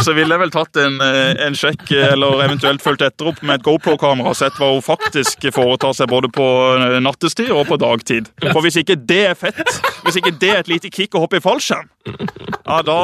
så 0.03 0.15
ville 0.17 0.35
jeg 0.35 0.43
vel 0.43 0.51
tatt 0.57 0.81
en, 0.83 0.99
eh, 1.07 1.39
en 1.47 1.55
sjekk, 1.55 1.85
eller 2.01 2.43
eventuelt 2.49 2.83
fulgt 2.83 3.07
etter 3.07 3.31
opp 3.31 3.39
med 3.47 3.61
et 3.61 3.67
GoPro-kamera 3.69 4.33
og 4.35 4.39
sett 4.41 4.59
hva 4.59 4.73
hun 4.73 4.83
faktisk 4.83 5.47
foretar 5.55 5.95
seg 6.01 6.11
både 6.11 6.33
på 6.35 6.49
eh, 6.75 6.99
nattestid 7.07 7.55
og 7.55 7.69
på 7.71 7.79
dagtid. 7.79 8.33
For 8.49 8.59
hvis 8.67 8.81
ikke 8.83 8.99
det 9.07 9.23
er 9.31 9.39
fett, 9.39 9.63
hvis 10.03 10.19
ikke 10.19 10.35
det 10.43 10.51
er 10.51 10.65
et 10.65 10.73
lite 10.75 10.91
kick 10.91 11.15
å 11.15 11.23
hoppe 11.29 11.39
i 11.39 11.45
fallskjerm, 11.47 11.87
ja, 12.11 12.83
da, 12.91 12.99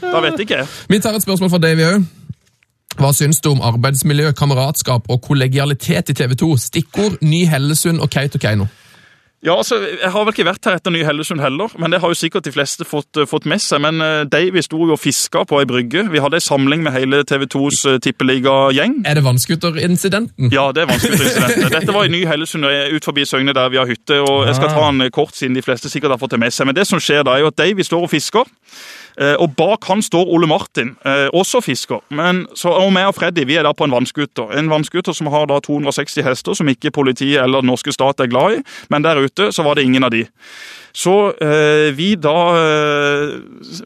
da 0.00 0.20
vet 0.24 0.40
ikke 0.44 0.62
jeg. 0.62 0.66
Vi 0.88 0.98
tar 1.00 1.16
et 1.16 1.26
spørsmål 1.26 1.52
fra 1.52 1.62
Davy 1.62 1.86
òg. 1.86 2.08
Hva 3.00 3.12
syns 3.16 3.38
du 3.40 3.52
om 3.52 3.62
arbeidsmiljø, 3.64 4.32
kameratskap 4.36 5.06
og 5.08 5.22
kollegialitet 5.24 6.10
i 6.10 6.16
TV 6.18 6.34
2? 6.36 6.50
Stikkord 6.58 7.20
Ny 7.22 7.46
Hellesund 7.48 8.02
og 8.02 8.10
Kautokeino. 8.10 8.66
Ja, 9.40 9.56
altså, 9.56 9.78
Jeg 9.80 10.10
har 10.12 10.24
vel 10.24 10.34
ikke 10.34 10.44
vært 10.44 10.66
her 10.68 10.74
etter 10.76 10.92
Ny 10.92 11.00
Hellesund 11.00 11.40
heller, 11.40 11.72
men 11.80 11.94
det 11.94 12.02
har 12.02 12.10
jo 12.12 12.16
sikkert 12.18 12.44
de 12.44 12.52
fleste 12.52 12.84
fått, 12.84 13.16
eh, 13.16 13.24
fått 13.24 13.46
med 13.48 13.62
seg. 13.64 13.80
Men 13.80 14.02
uh, 14.04 14.26
Davy 14.28 14.60
sto 14.60 14.76
jo 14.84 14.92
og 14.92 15.00
fiska 15.00 15.46
på 15.48 15.62
ei 15.62 15.68
brygge. 15.70 16.02
Vi 16.12 16.20
hadde 16.20 16.36
ei 16.36 16.44
samling 16.44 16.84
med 16.84 16.92
hele 16.92 17.22
TV 17.24 17.46
2s 17.48 17.78
uh, 17.88 17.96
tippeligagjeng. 18.04 18.98
Er 19.08 19.16
det 19.16 19.24
vannskuterincidenten? 19.24 20.52
Ja, 20.52 20.66
det 20.76 20.84
er 20.84 20.90
vanskelig. 20.92 21.16
incident. 21.24 21.72
Dette 21.78 21.94
var 21.96 22.04
i 22.04 22.12
Ny 22.12 22.26
Hellesund, 22.28 22.68
eh, 22.68 22.92
ut 22.92 23.08
forbi 23.08 23.24
Søgne 23.24 23.56
der 23.56 23.72
vi 23.72 23.80
har 23.80 23.88
hytte. 23.88 24.20
og 24.20 24.44
Jeg 24.46 24.60
skal 24.60 24.74
ta 24.76 24.84
den 24.90 25.06
eh, 25.08 25.10
kort, 25.10 25.32
siden 25.32 25.56
de 25.56 25.64
fleste 25.64 25.88
sikkert 25.88 26.12
har 26.12 26.20
fått 26.20 26.36
det 26.36 26.42
med 26.44 26.52
seg. 26.52 26.68
Men 26.68 26.76
det 26.76 26.84
som 26.90 27.00
skjer 27.00 27.24
da, 27.24 27.38
er 27.38 27.46
jo 27.46 27.54
at 27.54 27.56
Davy 27.56 27.86
står 27.88 28.04
og 28.04 28.12
fisker. 28.12 28.44
Eh, 29.18 29.34
Og 29.40 29.54
bak 29.56 29.86
han 29.90 30.02
står 30.02 30.28
Ole 30.28 30.48
Martin, 30.50 30.96
eh, 31.04 31.28
også 31.32 31.62
fisker. 31.64 32.02
Men 32.10 32.46
så, 32.54 32.70
og 32.70 32.92
meg 32.94 33.08
og 33.10 33.16
Freddy 33.18 33.46
vi 33.48 33.56
er 33.58 33.66
da 33.66 33.72
på 33.76 33.86
en 33.88 33.94
vannskuter. 33.94 34.52
En 34.58 34.70
vannskuter 34.70 35.16
som 35.16 35.30
har 35.32 35.48
da 35.50 35.60
260 35.64 36.22
hester, 36.26 36.54
som 36.54 36.68
ikke 36.68 36.92
politiet 36.94 37.42
eller 37.42 37.64
den 37.64 37.72
norske 37.72 37.94
stat 37.94 38.20
er 38.20 38.30
glad 38.30 38.58
i. 38.58 38.62
Men 38.90 39.06
der 39.06 39.22
ute 39.22 39.50
så 39.54 39.66
var 39.66 39.78
det 39.78 39.86
ingen 39.88 40.04
av 40.04 40.14
de. 40.14 40.26
Så 40.92 41.14
eh, 41.38 41.90
vi 41.94 42.14
da 42.18 42.36
eh, 42.58 43.36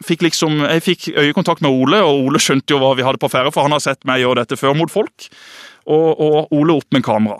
fikk 0.05 0.25
liksom 0.25 0.63
Jeg 0.65 0.81
fikk 0.85 1.09
øyekontakt 1.13 1.61
med 1.61 1.69
Ole, 1.71 2.01
og 2.01 2.29
Ole 2.29 2.41
skjønte 2.41 2.73
jo 2.73 2.81
hva 2.81 2.95
vi 2.97 3.05
hadde 3.05 3.21
på 3.21 3.29
ferde, 3.31 3.53
for 3.53 3.67
han 3.67 3.75
har 3.75 3.83
sett 3.83 4.01
meg 4.09 4.23
gjøre 4.23 4.43
dette 4.43 4.59
før 4.59 4.77
mot 4.77 4.91
folk. 4.91 5.29
Og, 5.85 6.07
og 6.17 6.55
Ole 6.57 6.79
opp 6.79 6.95
med 6.95 7.05
kamera. 7.05 7.37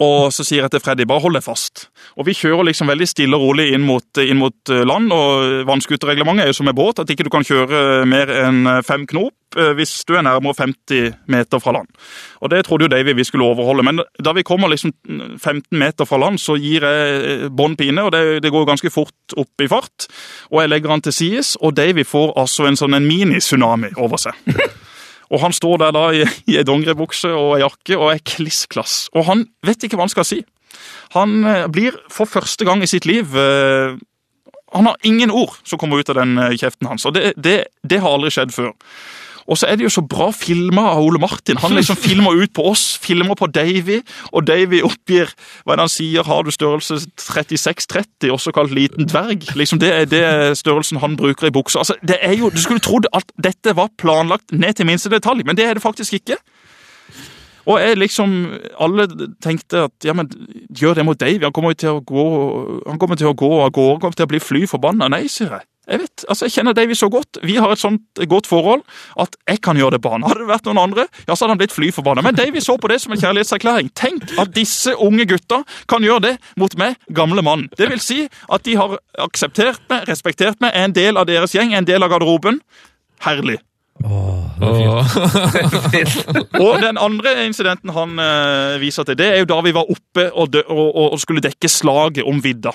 Og 0.00 0.30
så 0.32 0.44
sier 0.44 0.64
jeg 0.64 0.72
til 0.72 0.82
Freddy 0.82 1.04
bare 1.08 1.22
hold 1.24 1.36
deg 1.36 1.44
fast. 1.44 1.86
Og 2.20 2.26
vi 2.28 2.36
kjører 2.36 2.68
liksom 2.68 2.88
veldig 2.90 3.08
stille 3.08 3.36
og 3.36 3.50
rolig 3.50 3.70
inn 3.74 3.84
mot, 3.84 4.06
inn 4.20 4.40
mot 4.40 4.72
eh, 4.72 4.84
land. 4.88 5.12
Og 5.12 5.66
vannskuterreglementet 5.68 6.44
er 6.44 6.52
jo 6.52 6.56
som 6.56 6.68
med 6.68 6.76
båt, 6.76 7.02
at 7.02 7.12
ikke 7.12 7.26
du 7.26 7.32
kan 7.32 7.44
kjøre 7.46 8.06
mer 8.08 8.32
enn 8.42 8.64
eh, 8.68 8.80
fem 8.86 9.06
knop 9.08 9.56
eh, 9.56 9.72
hvis 9.76 9.92
du 10.08 10.14
er 10.16 10.24
nærmere 10.24 10.56
50 10.56 11.16
meter 11.32 11.62
fra 11.64 11.76
land. 11.76 11.88
Og 12.40 12.52
det 12.52 12.62
trodde 12.68 12.88
jo 12.88 12.92
Davy 12.92 13.16
vi 13.16 13.28
skulle 13.28 13.48
overholde. 13.48 13.84
Men 13.86 14.02
da 14.24 14.34
vi 14.36 14.44
kommer 14.46 14.72
liksom 14.72 14.92
15 15.36 15.76
meter 15.76 16.08
fra 16.08 16.20
land, 16.20 16.40
så 16.40 16.56
gir 16.60 16.84
jeg 16.84 17.20
eh, 17.20 17.48
bånn 17.48 17.76
pine, 17.80 18.04
og 18.04 18.12
det, 18.16 18.42
det 18.44 18.52
går 18.52 18.68
ganske 18.68 18.92
fort 18.92 19.36
opp 19.40 19.64
i 19.64 19.68
fart. 19.68 20.08
Og 20.52 20.62
jeg 20.62 20.72
legger 20.72 20.96
han 20.96 21.04
til 21.04 21.16
sides, 21.16 21.56
og 21.60 21.76
Davy 21.76 22.08
får 22.08 22.36
altså 22.40 22.68
en 22.68 22.80
sånn 22.80 22.96
en 22.96 23.08
mini-tsunami 23.08 23.94
over 24.00 24.20
seg. 24.20 24.36
Og 25.30 25.42
han 25.44 25.54
står 25.54 25.78
der 25.84 25.94
da 25.94 26.04
i, 26.14 26.24
i 26.50 26.58
ei 26.58 26.66
dongeribukse 26.66 27.30
og 27.30 27.56
ei 27.56 27.62
jakke 27.62 27.98
og 27.98 28.12
er 28.12 28.22
kliss 28.26 28.64
klass. 28.70 29.04
Og 29.14 29.28
han 29.28 29.46
vet 29.66 29.86
ikke 29.86 29.98
hva 29.98 30.08
han 30.08 30.12
skal 30.12 30.26
si. 30.26 30.40
Han 31.14 31.40
eh, 31.46 31.66
blir 31.70 31.96
for 32.10 32.30
første 32.30 32.66
gang 32.66 32.82
i 32.82 32.90
sitt 32.90 33.06
liv 33.08 33.34
eh, 33.34 33.96
Han 34.70 34.86
har 34.86 34.96
ingen 35.02 35.32
ord 35.34 35.56
som 35.66 35.80
kommer 35.82 35.98
ut 35.98 36.10
av 36.12 36.20
den 36.20 36.38
eh, 36.38 36.56
kjeften 36.58 36.90
hans. 36.90 37.06
Og 37.06 37.14
det, 37.14 37.34
det, 37.36 37.56
det 37.82 38.02
har 38.02 38.14
aldri 38.14 38.30
skjedd 38.34 38.54
før. 38.54 38.74
Og 39.50 39.58
så 39.58 39.66
er 39.66 39.78
det 39.78 39.86
jo 39.88 39.90
så 39.90 40.02
bra 40.06 40.28
filma 40.34 40.84
av 40.92 41.02
Ole 41.02 41.18
Martin. 41.22 41.58
Han 41.58 41.74
liksom 41.74 41.98
filmer 42.08 42.38
ut 42.38 42.52
på 42.54 42.68
oss, 42.70 42.84
filmer 43.02 43.34
på 43.38 43.48
Davy, 43.50 43.98
og 44.30 44.46
Davy 44.46 44.82
oppgir 44.86 45.32
hva 45.64 45.74
er 45.74 45.80
det 45.80 45.86
han 45.88 45.92
sier, 45.92 46.26
har 46.26 46.46
du 46.46 46.52
størrelse 46.54 47.00
36-30, 47.18 48.30
også 48.30 48.54
kalt 48.54 48.74
liten 48.76 49.10
dverg? 49.10 49.50
Liksom 49.58 49.82
Det 49.82 49.90
er 49.96 50.06
det 50.10 50.24
størrelsen 50.60 51.02
han 51.02 51.18
bruker 51.18 51.50
i 51.50 51.54
buksa. 51.54 51.82
Altså, 51.82 51.98
det 52.06 52.20
er 52.22 52.36
jo, 52.38 52.50
Du 52.50 52.60
skulle 52.62 52.80
trodd 52.84 53.10
at 53.16 53.26
dette 53.42 53.74
var 53.76 53.90
planlagt 53.98 54.52
ned 54.52 54.78
til 54.78 54.86
minste 54.86 55.10
detalj, 55.10 55.42
men 55.44 55.58
det 55.58 55.66
er 55.66 55.74
det 55.74 55.82
faktisk 55.82 56.14
ikke. 56.20 56.38
Og 57.66 57.80
jeg 57.80 57.98
liksom, 57.98 58.30
Alle 58.80 59.06
tenkte 59.42 59.84
at 59.88 60.04
ja, 60.04 60.14
men 60.16 60.30
gjør 60.76 60.94
det 60.94 61.04
mot 61.04 61.20
Davy. 61.20 61.42
Han 61.44 61.52
kommer 61.52 61.74
jo 61.74 61.80
til 61.82 61.98
å 61.98 62.00
gå 62.00 62.24
han 62.86 62.98
kommer 62.98 63.18
til 63.20 63.30
å 63.30 63.36
gå 63.36 63.50
av 63.60 63.70
gårde, 63.74 64.00
kommer 64.00 64.16
til 64.16 64.28
å 64.28 64.32
bli 64.32 64.40
fly 64.42 64.64
forbanna. 64.70 65.10
Nei, 65.12 65.26
sier 65.28 65.58
jeg. 65.58 65.69
Jeg 65.90 66.02
vet, 66.04 66.24
altså 66.30 66.46
jeg 66.46 66.54
kjenner 66.54 66.76
Davy 66.76 66.94
så 66.94 67.08
godt. 67.10 67.40
Vi 67.42 67.56
har 67.58 67.72
et 67.72 67.82
sånt 67.82 68.20
godt 68.30 68.46
forhold 68.46 68.84
at 69.18 69.34
jeg 69.48 69.60
kan 69.64 69.78
gjøre 69.78 69.96
det 69.96 70.02
på 70.04 70.12
han. 70.12 70.22
Hadde 70.26 70.44
det 70.44 70.50
vært 70.50 70.68
noen 70.68 70.82
andre, 70.84 71.06
ja, 71.26 71.34
så 71.34 71.44
hadde 71.44 71.56
han 71.56 71.62
blitt 71.62 71.74
fly 71.74 71.90
forbanna. 71.94 72.22
Men 72.26 72.38
Davy 72.38 72.62
så 72.62 72.76
på 72.78 72.90
det 72.92 73.00
som 73.02 73.14
en 73.14 73.22
kjærlighetserklæring. 73.22 73.90
Tenk 73.98 74.36
at 74.38 74.54
disse 74.54 74.94
unge 74.94 75.26
gutta 75.30 75.62
kan 75.90 76.06
gjøre 76.06 76.28
det 76.28 76.36
mot 76.60 76.76
meg, 76.78 77.00
gamle 77.16 77.42
mann. 77.46 77.66
Det 77.78 77.90
vil 77.90 78.02
si 78.02 78.20
at 78.28 78.66
de 78.68 78.76
har 78.78 79.00
akseptert 79.18 79.82
meg, 79.90 80.06
respektert 80.10 80.62
meg, 80.62 80.74
er 80.74 80.86
en 80.88 80.94
del 80.94 81.18
av 81.18 81.26
deres 81.30 81.56
gjeng, 81.56 81.74
er 81.74 81.82
en 81.82 81.90
del 81.90 82.06
av 82.06 82.14
garderoben. 82.14 82.62
Herlig. 83.26 83.58
Og 86.64 86.74
den 86.80 86.96
andre 87.00 87.34
incidenten 87.44 87.92
han 87.92 88.16
eh, 88.22 88.78
viser 88.80 89.04
til, 89.04 89.18
det 89.18 89.28
er 89.28 89.42
jo 89.42 89.50
da 89.50 89.60
vi 89.64 89.74
var 89.76 89.90
oppe 89.92 90.30
og, 90.30 90.56
og, 90.64 90.88
og, 91.12 91.18
skulle 91.20 91.44
dekke 91.44 91.68
slaget 91.68 92.24
om 92.28 92.40
vidda. 92.44 92.72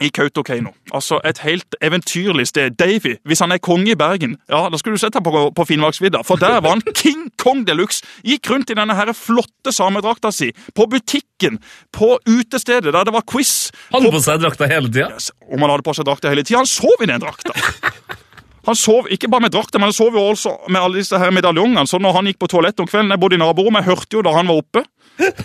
I 0.00 0.10
Kautokeino. 0.12 0.74
Altså 0.92 1.20
et 1.24 1.38
helt 1.44 1.76
eventyrlig 1.84 2.46
sted. 2.50 2.76
Davy, 2.76 3.14
hvis 3.24 3.40
han 3.40 3.54
er 3.54 3.60
konge 3.64 3.94
i 3.94 3.96
Bergen, 3.98 4.36
ja, 4.52 4.66
da 4.68 4.80
skulle 4.80 4.98
du 4.98 5.00
sett 5.00 5.16
ham 5.16 5.24
på, 5.24 5.46
på 5.56 5.66
Finnmarksvidda. 5.70 6.20
For 6.26 6.40
der 6.40 6.60
var 6.60 6.76
han 6.76 6.84
King 7.00 7.30
Kong 7.40 7.64
de 7.66 7.76
luxe. 7.76 8.04
Gikk 8.26 8.50
rundt 8.52 8.72
i 8.72 8.76
denne 8.76 8.96
her 8.96 9.12
flotte 9.16 9.72
samedrakta 9.72 10.32
si. 10.34 10.50
På 10.76 10.88
butikken, 10.90 11.60
på 11.96 12.18
utestedet 12.28 12.92
der 12.92 13.08
det 13.08 13.14
var 13.16 13.24
quiz. 13.24 13.70
Hadde 13.94 14.12
på 14.12 14.22
seg 14.24 14.44
drakta 14.44 14.68
hele 14.70 14.92
tida. 14.92 15.16
Om 15.48 15.64
han 15.64 15.76
hadde 15.76 15.86
på 15.86 15.96
seg 15.96 16.08
drakta 16.08 16.32
hele 16.32 16.44
tida. 16.44 16.60
Han 16.60 16.70
sov 16.70 17.02
i 17.02 17.10
den 17.10 17.22
drakta. 17.22 17.56
Han 18.66 18.74
sov 18.74 19.06
ikke 19.14 19.28
bare 19.30 19.44
med 19.44 19.52
drakta, 19.54 19.78
men 19.78 19.92
han 19.92 19.94
sov 19.94 20.16
jo 20.18 20.24
også 20.26 20.50
med 20.74 20.80
alle 20.80 20.98
disse 20.98 21.18
her 21.22 21.30
medaljongene. 21.30 21.86
Så 21.86 22.00
når 22.02 22.16
han 22.16 22.26
gikk 22.26 22.40
på 22.42 22.48
toalettet 22.50 22.82
om 22.82 22.88
kvelden, 22.90 23.12
jeg 23.14 23.22
bodde 23.22 23.38
i 23.38 23.38
naborommet, 23.38 23.84
jeg 23.84 23.92
hørte 23.94 24.18
jo 24.18 24.22
da 24.26 24.32
han 24.34 24.50
var 24.50 24.58
oppe. 24.58 24.82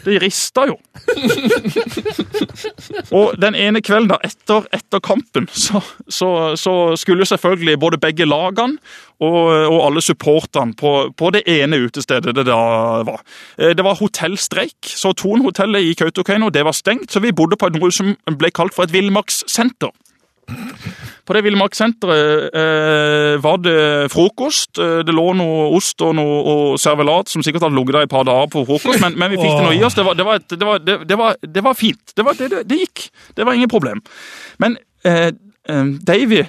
Det 0.03 0.17
rista 0.21 0.65
jo. 0.67 0.75
Og 3.15 3.37
den 3.39 3.55
ene 3.55 3.81
kvelden 3.83 4.09
da, 4.11 4.17
etter, 4.25 4.65
etter 4.75 4.99
kampen, 5.03 5.47
så, 5.51 5.81
så, 6.11 6.29
så 6.59 6.73
skulle 6.99 7.27
selvfølgelig 7.27 7.77
både 7.79 7.99
begge 8.01 8.27
lagene 8.27 8.79
og, 9.21 9.47
og 9.71 9.77
alle 9.85 10.03
supporterne 10.03 10.75
på, 10.77 10.93
på 11.17 11.31
det 11.35 11.43
ene 11.49 11.79
utestedet 11.85 12.35
det 12.35 12.47
da 12.49 12.59
var. 13.07 13.21
Eh, 13.57 13.75
Det 13.77 13.85
var 13.85 13.99
hotellstreik, 14.01 14.75
så 14.83 15.13
Thon-hotellet 15.17 15.87
i 15.87 15.95
Kautokeino 15.99 16.49
det 16.49 16.65
var 16.67 16.75
stengt, 16.75 17.11
så 17.11 17.23
vi 17.23 17.31
bodde 17.31 17.59
på 17.59 17.69
noe 17.75 17.91
som 17.95 18.15
ble 18.37 18.51
kalt 18.51 18.75
for 18.75 18.87
et 18.87 18.95
villmarkssenter. 18.95 19.93
På 21.31 21.35
det 21.37 21.45
villmarkssenteret 21.45 22.55
eh, 22.59 23.37
var 23.39 23.61
det 23.63 23.75
frokost. 24.11 24.75
Eh, 24.83 24.97
Det 25.07 25.13
lå 25.15 25.29
noe 25.39 25.69
ost 25.77 26.03
og 26.03 26.11
noe 26.17 26.41
og 26.51 26.79
servelat 26.83 27.31
som 27.31 27.39
sikkert 27.45 27.63
hadde 27.63 27.77
ligget 27.79 27.95
der 27.95 28.03
et 28.09 28.11
par 28.11 28.27
dager 28.27 28.49
på 28.51 28.65
frokost, 28.67 28.99
men, 28.99 29.15
men 29.15 29.31
vi 29.31 29.39
fikk 29.39 29.53
det 29.55 29.63
noe 29.69 29.77
i 29.79 29.83
oss. 29.87 29.95
Det 29.95 30.03
var, 30.03 30.17
det 30.19 30.25
var, 30.27 30.41
et- 30.41 30.57
det 30.59 30.67
var, 30.67 30.83
det, 30.83 31.17
var, 31.21 31.37
det 31.55 31.63
var 31.63 31.77
fint. 31.79 32.11
Det 32.19 32.81
gikk. 32.81 33.05
Det 33.37 33.47
var 33.47 33.55
ingen 33.55 33.71
problem. 33.71 34.03
Men 34.59 34.75
eh, 35.07 35.31
eh, 35.71 35.85
Davy 36.03 36.43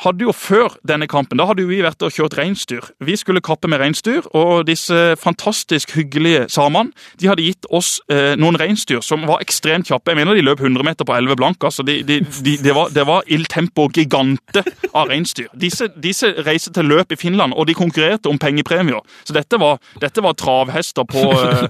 hadde 0.00 0.24
jo 0.24 0.32
før 0.36 0.74
denne 0.86 1.08
kampen, 1.10 1.38
da 1.40 1.46
hadde 1.48 1.64
jo 1.64 1.70
vi 1.70 1.80
vært 1.84 2.02
og 2.06 2.14
kjørt 2.14 2.36
reinsdyr. 2.38 2.86
Vi 3.04 3.16
skulle 3.20 3.42
kappe 3.44 3.68
med 3.70 3.82
reinsdyr, 3.82 4.26
og 4.36 4.64
disse 4.68 4.96
fantastisk 5.20 5.92
hyggelige 5.96 6.46
samene 6.52 6.94
de 7.20 7.28
hadde 7.28 7.44
gitt 7.44 7.68
oss 7.74 7.98
eh, 8.12 8.32
noen 8.40 8.58
reinsdyr 8.60 9.02
som 9.04 9.26
var 9.28 9.44
ekstremt 9.44 9.90
kjappe. 9.90 10.12
Jeg 10.12 10.20
mener 10.20 10.38
de 10.38 10.44
løp 10.46 10.62
100 10.62 10.86
meter 10.86 11.08
på 11.08 11.16
11 11.16 11.38
blank. 11.40 11.64
altså 11.64 11.84
de, 11.86 12.00
de, 12.06 12.20
de, 12.20 12.56
Det 12.62 12.74
var, 12.76 12.92
det 12.94 13.06
var 13.06 13.24
il 13.28 13.44
tempo 13.50 13.88
gigante 13.92 14.64
av 14.94 15.10
reinsdyr. 15.12 15.50
Disse, 15.54 15.90
disse 16.00 16.32
reiste 16.46 16.72
til 16.76 16.88
løp 16.90 17.12
i 17.12 17.20
Finland, 17.20 17.54
og 17.54 17.68
de 17.68 17.76
konkurrerte 17.76 18.30
om 18.30 18.38
pengepremier. 18.38 19.00
Så 19.24 19.36
dette 19.36 19.60
var, 19.60 19.80
dette 20.00 20.24
var 20.24 20.36
travhester 20.38 21.04
på, 21.04 21.26
eh, 21.44 21.66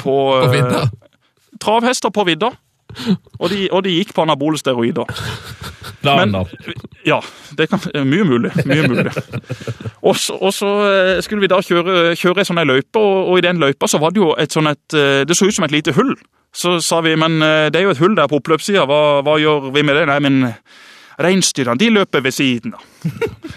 på, 0.00 0.14
På 0.14 0.52
eh, 0.54 0.86
Travhester 1.60 2.10
på 2.10 2.24
vidda. 2.26 2.50
Og 3.40 3.50
de, 3.50 3.66
og 3.70 3.84
de 3.84 3.94
gikk 3.96 4.14
på 4.14 4.24
anabole 4.24 4.58
steroider. 4.60 5.08
Men, 6.04 6.34
ja, 7.06 7.20
det 7.56 7.68
kan, 7.72 7.80
mye 8.06 8.26
mulig. 8.28 8.52
mye 8.68 8.88
mulig. 8.88 9.12
Og 10.04 10.16
så, 10.20 10.36
og 10.36 10.52
så 10.52 10.70
eh, 10.88 11.22
skulle 11.24 11.44
vi 11.44 11.50
da 11.50 11.60
kjøre, 11.64 12.14
kjøre 12.18 12.42
ei 12.42 12.48
sånn 12.48 12.60
løype, 12.68 13.00
og, 13.00 13.30
og 13.32 13.40
i 13.40 13.44
den 13.46 13.60
løypa 13.62 13.88
så 13.88 14.00
var 14.02 14.14
det 14.14 14.20
jo 14.20 14.32
et 14.40 14.52
sånn 14.52 14.68
et 14.68 14.96
eh, 14.98 15.22
Det 15.24 15.36
så 15.36 15.48
ut 15.48 15.56
som 15.56 15.64
et 15.64 15.74
lite 15.74 15.94
hull. 15.96 16.14
Så 16.54 16.76
sa 16.84 17.00
vi 17.02 17.16
men 17.18 17.40
eh, 17.42 17.70
det 17.72 17.80
er 17.80 17.88
jo 17.88 17.94
et 17.94 18.02
hull 18.02 18.16
der 18.18 18.28
på 18.30 18.42
oppløpssida, 18.42 18.84
hva, 18.90 19.22
hva 19.24 19.38
gjør 19.40 19.70
vi 19.74 19.86
med 19.86 19.96
det? 19.98 20.04
Nei, 20.12 20.20
men 20.22 20.42
reinsdyrene 21.22 21.78
de 21.80 21.90
løper 21.94 22.24
ved 22.24 22.34
siden 22.34 22.74
av. 22.76 22.84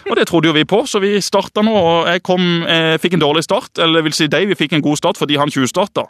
Og 0.09 0.15
det 0.19 0.27
trodde 0.29 0.49
jo 0.49 0.55
vi 0.55 0.65
på, 0.67 0.83
så 0.87 1.01
vi 1.03 1.17
starta 1.23 1.63
nå. 1.65 1.73
og 1.73 2.09
Jeg 2.11 2.23
kom, 2.23 2.63
eh, 2.63 2.97
fikk 3.01 3.17
en 3.17 3.25
dårlig 3.25 3.43
start, 3.47 3.79
eller 3.83 4.05
vil 4.05 4.15
si 4.15 4.27
Davy 4.31 4.55
fikk 4.55 4.77
en 4.77 4.85
god 4.85 4.99
start 4.99 5.19
fordi 5.19 5.37
han 5.39 5.51
tjuvstarta. 5.51 6.07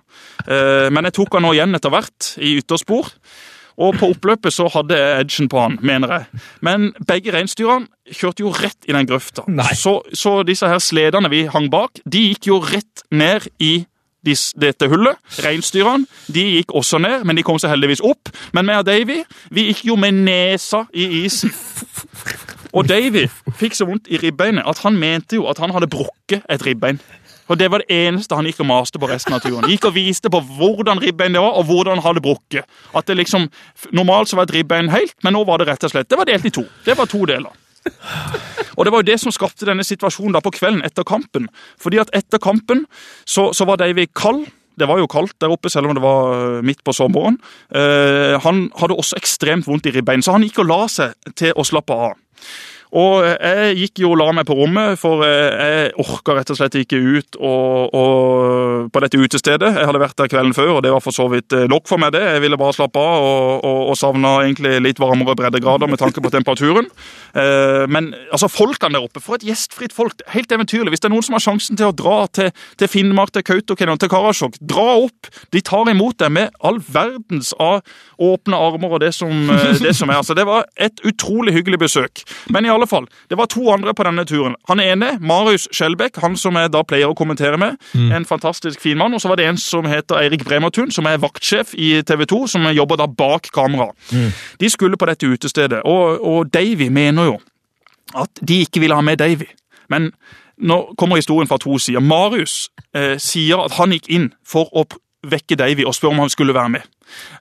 Eh, 0.47 0.89
men 0.93 1.07
jeg 1.07 1.17
tok 1.19 1.38
han 1.38 1.47
nå 1.47 1.53
igjen 1.55 1.75
etter 1.77 1.93
hvert 1.93 2.33
i 2.38 2.57
ytterspor. 2.62 3.13
Og 3.77 3.93
på 3.99 4.10
oppløpet 4.10 4.53
så 4.53 4.65
hadde 4.73 4.97
jeg 4.97 5.19
edgen 5.21 5.49
på 5.53 5.60
han, 5.62 5.75
mener 5.86 6.15
jeg. 6.15 6.41
Men 6.65 6.88
begge 7.05 7.33
reinsdyrene 7.36 7.86
kjørte 8.10 8.41
jo 8.41 8.53
rett 8.55 8.88
i 8.89 8.95
den 8.95 9.05
grøfta. 9.05 9.45
Så, 9.77 9.99
så 10.17 10.39
disse 10.47 10.69
her 10.69 10.81
sledene 10.81 11.29
vi 11.29 11.43
hang 11.51 11.69
bak, 11.69 12.01
de 12.10 12.23
gikk 12.31 12.49
jo 12.49 12.57
rett 12.63 13.05
ned 13.13 13.45
i 13.62 13.86
dette 14.60 14.90
hullet. 14.92 15.20
Reinsdyrene 15.44 16.08
de 16.34 16.46
gikk 16.58 16.74
også 16.76 17.00
ned, 17.02 17.24
men 17.28 17.38
de 17.38 17.46
kom 17.48 17.60
seg 17.62 17.72
heldigvis 17.74 18.04
opp. 18.06 18.32
Men 18.54 18.68
vi 18.68 18.78
og 18.78 18.88
Davy 18.88 19.22
vi 19.54 19.70
gikk 19.70 19.86
jo 19.92 19.96
med 20.00 20.18
nesa 20.28 20.86
i 20.94 21.08
isen. 21.24 21.54
Og 22.76 22.88
Davy 22.90 23.28
fikk 23.58 23.78
så 23.78 23.88
vondt 23.88 24.10
i 24.12 24.20
ribbeinet 24.22 24.68
at 24.68 24.82
han 24.84 24.98
mente 25.00 25.40
jo 25.40 25.48
at 25.50 25.62
han 25.63 25.72
hadde 25.74 25.90
brukket 25.92 26.44
et 26.50 26.66
ribbein. 26.66 27.00
Og 27.48 27.60
Det 27.60 27.72
var 27.72 27.80
det 27.80 27.96
eneste 27.96 28.36
han 28.36 28.46
gikk 28.46 28.60
og 28.60 28.68
maste 28.68 29.00
på 29.00 29.08
resten 29.08 29.34
av 29.34 29.40
turen. 29.40 29.70
Gikk 29.72 29.88
og 29.88 29.96
viste 29.96 30.30
på 30.30 30.42
hvordan 30.42 31.00
ribbein 31.00 31.34
det 31.38 31.42
var, 31.42 31.56
og 31.56 31.70
hvordan 31.70 31.96
han 31.96 32.04
hadde 32.04 32.24
brukket. 32.26 32.68
At 32.96 33.08
det 33.08 33.18
liksom, 33.18 33.48
Normalt 33.96 34.30
så 34.30 34.36
var 34.36 34.50
et 34.50 34.58
ribbein 34.58 34.92
helt, 34.92 35.16
men 35.24 35.34
nå 35.34 35.46
var 35.48 35.62
det 35.62 35.70
rett 35.70 35.88
og 35.88 35.94
slett 35.94 36.10
Det 36.10 36.20
var 36.20 36.28
delt 36.28 36.46
i 36.46 36.52
to. 36.52 36.66
Det 36.86 36.98
var 36.98 37.08
to 37.08 37.24
deler. 37.26 37.56
Og 38.78 38.86
Det 38.86 38.93
var 38.93 39.02
jo 39.02 39.10
det 39.10 39.17
som 39.21 39.34
skapte 39.34 39.65
denne 39.65 39.86
situasjonen 39.86 40.36
da 40.38 40.43
på 40.43 40.54
kvelden 40.54 40.84
etter 40.86 41.06
kampen. 41.08 41.50
Fordi 41.82 42.02
at 42.04 42.13
etter 42.15 42.41
kampen 42.41 42.86
så, 43.26 43.50
så 43.54 43.65
var 43.65 43.82
Davy 43.82 44.06
kald. 44.15 44.45
Det 44.78 44.86
var 44.86 45.00
jo 45.02 45.10
kaldt 45.10 45.34
der 45.41 45.50
oppe, 45.50 45.71
selv 45.73 45.89
om 45.89 45.95
det 45.97 46.04
var 46.04 46.34
øh, 46.38 46.63
midt 46.63 46.84
på 46.86 46.93
sommeren. 46.93 47.39
Eh, 47.73 48.38
han 48.43 48.67
hadde 48.78 48.93
også 48.93 49.17
ekstremt 49.17 49.65
vondt 49.65 49.89
i 49.89 49.93
ribbein, 49.95 50.21
så 50.21 50.36
han 50.36 50.45
gikk 50.45 50.62
og 50.62 50.69
la 50.69 50.84
seg 50.91 51.34
til 51.34 51.58
å 51.58 51.65
slappe 51.65 51.97
av. 51.97 52.13
Og 52.95 53.26
jeg 53.26 53.76
gikk 53.82 54.02
jo 54.04 54.13
og 54.13 54.19
la 54.21 54.30
meg 54.38 54.45
på 54.47 54.56
rommet, 54.56 54.95
for 55.00 55.26
eh, 55.28 55.56
jeg 55.60 55.89
orka 56.00 56.38
rett 56.38 56.52
og 56.54 56.60
slett 56.60 56.78
ikke 56.80 57.00
ut 57.02 57.36
og, 57.36 57.95
og 57.97 58.88
på 58.93 59.02
dette 59.04 59.19
utestedet. 59.19 59.73
Jeg 59.76 59.89
hadde 59.89 60.02
vært 60.02 60.15
der 60.21 60.32
kvelden 60.32 60.56
før, 60.56 60.78
og 60.78 60.86
det 60.86 60.93
var 60.93 61.04
for 61.04 61.15
så 61.15 61.28
vidt 61.32 61.52
eh, 61.58 61.67
nok 61.67 61.89
for 61.89 62.00
meg, 62.00 62.13
det. 62.15 62.23
Jeg 62.23 62.45
ville 62.45 62.60
bare 62.60 62.78
slappe 62.78 63.02
av 63.02 63.28
og, 63.28 63.65
og, 63.67 63.82
og 63.91 64.00
savna 64.00 64.38
egentlig 64.45 64.78
litt 64.86 65.02
varmere 65.04 65.36
breddegrader 65.36 65.91
med 65.91 66.00
tanke 66.00 66.23
på 66.23 66.32
temperaturen. 66.32 66.88
Eh, 67.38 67.86
Men 67.88 68.13
altså, 68.32 68.47
folkene 68.52 68.97
der 68.97 69.06
oppe, 69.06 69.21
for 69.23 69.38
et 69.38 69.45
gjestfritt 69.45 69.93
folk. 69.95 70.21
Helt 70.34 70.52
eventyrlig. 70.52 70.89
Hvis 70.93 71.04
det 71.04 71.10
er 71.10 71.13
noen 71.15 71.26
som 71.26 71.38
har 71.38 71.43
sjansen 71.43 71.78
til 71.78 71.89
å 71.91 71.95
dra 71.95 72.17
til, 72.34 72.52
til 72.80 72.89
Finnmark, 72.91 73.32
til 73.36 73.45
Kautokeino, 73.45 73.95
til 74.02 74.10
Karasjok, 74.12 74.58
dra 74.62 74.88
opp. 75.06 75.30
De 75.54 75.62
tar 75.62 75.89
imot 75.91 76.17
deg 76.19 76.34
med 76.34 76.56
all 76.65 76.80
verdens 76.82 77.54
av 77.62 77.82
åpne 78.23 78.58
armer 78.58 78.97
og 78.97 79.04
det 79.04 79.13
som, 79.15 79.32
eh, 79.54 79.78
det 79.84 79.93
som 79.95 80.10
er. 80.10 80.21
Altså, 80.21 80.36
det 80.38 80.47
var 80.50 80.65
et 80.78 81.02
utrolig 81.06 81.54
hyggelig 81.54 81.80
besøk. 81.86 82.23
Men 82.50 82.65
i 82.65 82.73
alle 82.73 82.88
fall, 82.89 83.06
det 83.30 83.38
var 83.38 83.50
to 83.52 83.67
andre 83.73 83.93
på 83.93 84.04
denne 84.08 84.26
turen. 84.26 84.56
Han 84.71 84.80
ene, 84.84 85.13
Marius 85.21 85.67
Skjelbæk, 85.71 86.17
han 86.23 86.36
som 86.39 86.58
jeg 86.58 86.71
da 86.73 86.82
pleier 86.88 87.12
å 87.12 87.15
kommentere 87.17 87.58
med. 87.62 87.78
En 87.95 88.26
fantastisk 88.26 88.82
fin 88.82 88.97
mann. 88.97 89.13
Og 89.13 89.21
så 89.21 89.30
var 89.30 89.38
det 89.39 89.45
en 89.47 89.58
som 89.62 89.86
heter 89.86 90.17
Eirik 90.23 90.43
Bremertun, 90.47 90.91
som 90.91 91.06
er 91.06 91.17
vaktsjef 91.21 91.73
i 91.78 92.02
TV 92.02 92.26
2, 92.26 92.47
som 92.47 92.63
jobber 92.73 92.97
da 92.97 93.08
bak 93.08 93.52
kamera. 93.54 93.91
De 94.60 94.69
skulle 94.69 94.97
på 94.97 95.06
dette 95.10 95.28
utestedet, 95.30 95.82
og, 95.86 96.21
og 96.26 96.52
Davy 96.54 96.89
mener 96.89 97.27
jo 97.28 97.38
at 98.16 98.40
de 98.40 98.62
ikke 98.63 98.80
ville 98.80 98.96
ha 98.96 99.04
med 99.04 99.20
Davy. 99.20 99.50
Men 99.92 100.12
nå 100.58 100.78
kommer 100.98 101.20
historien 101.20 101.50
fra 101.50 101.60
to 101.62 101.78
sider. 101.82 102.00
Marius 102.04 102.70
eh, 102.96 103.18
sier 103.22 103.66
at 103.66 103.76
han 103.78 103.94
gikk 103.94 104.10
inn 104.10 104.32
for 104.48 104.72
å 104.72 104.86
vekke 105.28 105.58
Davy 105.60 105.86
og 105.86 105.96
spørre 105.98 106.16
om 106.16 106.24
han 106.24 106.32
skulle 106.32 106.56
være 106.56 106.72
med. 106.78 106.88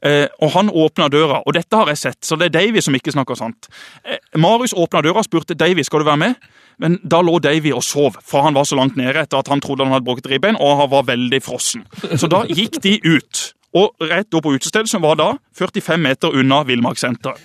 Eh, 0.03 0.27
og 0.43 0.53
Han 0.55 0.71
åpna 0.71 1.09
døra, 1.13 1.43
og 1.47 1.55
dette 1.55 1.77
har 1.77 1.91
jeg 1.93 1.99
sett, 1.99 2.21
så 2.25 2.39
det 2.39 2.49
er 2.49 2.55
Davy 2.59 2.83
som 2.83 2.95
ikke 2.97 3.15
snakker 3.15 3.39
sant. 3.39 3.69
Eh, 4.05 4.19
Marius 4.39 4.75
åpna 4.77 5.03
døra 5.05 5.23
og 5.23 5.29
spurte 5.29 5.59
Davy 5.59 5.85
skal 5.87 6.03
du 6.03 6.09
være 6.09 6.23
med. 6.23 6.49
Men 6.79 6.99
da 7.01 7.23
lå 7.25 7.39
Davy 7.41 7.73
og 7.73 7.85
sov, 7.85 8.19
for 8.21 8.45
han 8.45 8.57
var 8.57 8.67
så 8.69 8.77
langt 8.77 8.99
nede 9.01 9.23
etter 9.23 9.39
at 9.41 9.49
han 9.49 9.63
trodde 9.65 9.87
han 9.87 9.95
hadde 9.95 10.05
brukket 10.05 10.29
ribbein, 10.29 10.59
og 10.61 10.83
han 10.83 10.91
var 10.93 11.07
veldig 11.09 11.41
frossen. 11.41 11.87
Så 12.21 12.29
da 12.29 12.43
gikk 12.45 12.83
de 12.85 12.99
ut, 13.07 13.45
og 13.77 13.97
rett 14.11 14.35
opp 14.37 14.45
på 14.45 14.53
utestedet, 14.57 14.91
som 14.91 15.05
var 15.05 15.17
da 15.17 15.31
45 15.57 16.03
meter 16.05 16.37
unna 16.37 16.61
Villmarkssenteret. 16.69 17.41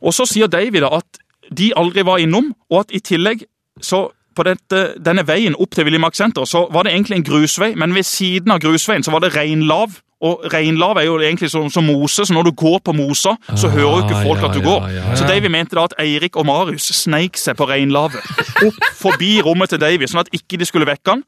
Og 0.00 0.14
så 0.14 0.28
sier 0.30 0.50
Davy 0.50 0.78
da 0.78 0.92
at 1.00 1.18
de 1.56 1.72
aldri 1.76 2.04
var 2.06 2.22
innom, 2.22 2.52
og 2.70 2.84
at 2.84 2.94
i 2.94 3.00
tillegg 3.02 3.44
så 3.82 4.08
på 4.36 4.44
dette, 4.46 4.82
denne 5.02 5.24
veien 5.26 5.56
opp 5.58 5.74
til 5.74 5.88
Villmarkssenteret 5.88 6.48
så 6.48 6.66
var 6.72 6.86
det 6.86 6.94
egentlig 6.94 7.18
en 7.18 7.26
grusvei, 7.26 7.72
men 7.78 7.94
ved 7.96 8.06
siden 8.06 8.54
av 8.54 8.62
grusveien 8.62 9.02
så 9.04 9.12
var 9.14 9.24
det 9.24 9.34
reinlav. 9.34 9.98
Og 10.20 10.44
reinlav 10.52 10.98
er 11.00 11.06
jo 11.08 11.16
egentlig 11.18 11.48
som, 11.50 11.70
som 11.72 11.86
mose, 11.88 12.26
så 12.28 12.34
når 12.36 12.50
du 12.50 12.52
går 12.62 12.78
på 12.84 12.92
mosa, 12.92 13.34
så 13.56 13.70
hører 13.72 13.88
jo 13.88 14.02
ikke 14.04 14.22
folk 14.22 14.42
ja, 14.42 14.50
at 14.50 14.56
du 14.56 14.62
går. 14.64 14.88
ja, 14.92 15.04
ja. 15.08 15.16
Så 15.16 15.28
Davy 15.28 15.48
mente 15.48 15.78
da 15.78 15.86
at 15.88 15.96
Eirik 16.02 16.36
og 16.36 16.44
Marius 16.46 16.90
sneik 16.98 17.40
seg 17.40 17.56
på 17.56 17.68
reinlavet. 17.70 18.20
Opp 18.68 18.80
forbi 19.00 19.38
rommet 19.44 19.72
til 19.72 19.80
Davy, 19.80 20.08
sånn 20.10 20.20
at 20.22 20.32
ikke 20.36 20.60
de 20.60 20.68
skulle 20.68 20.88
vekke 20.88 21.16
han. 21.16 21.24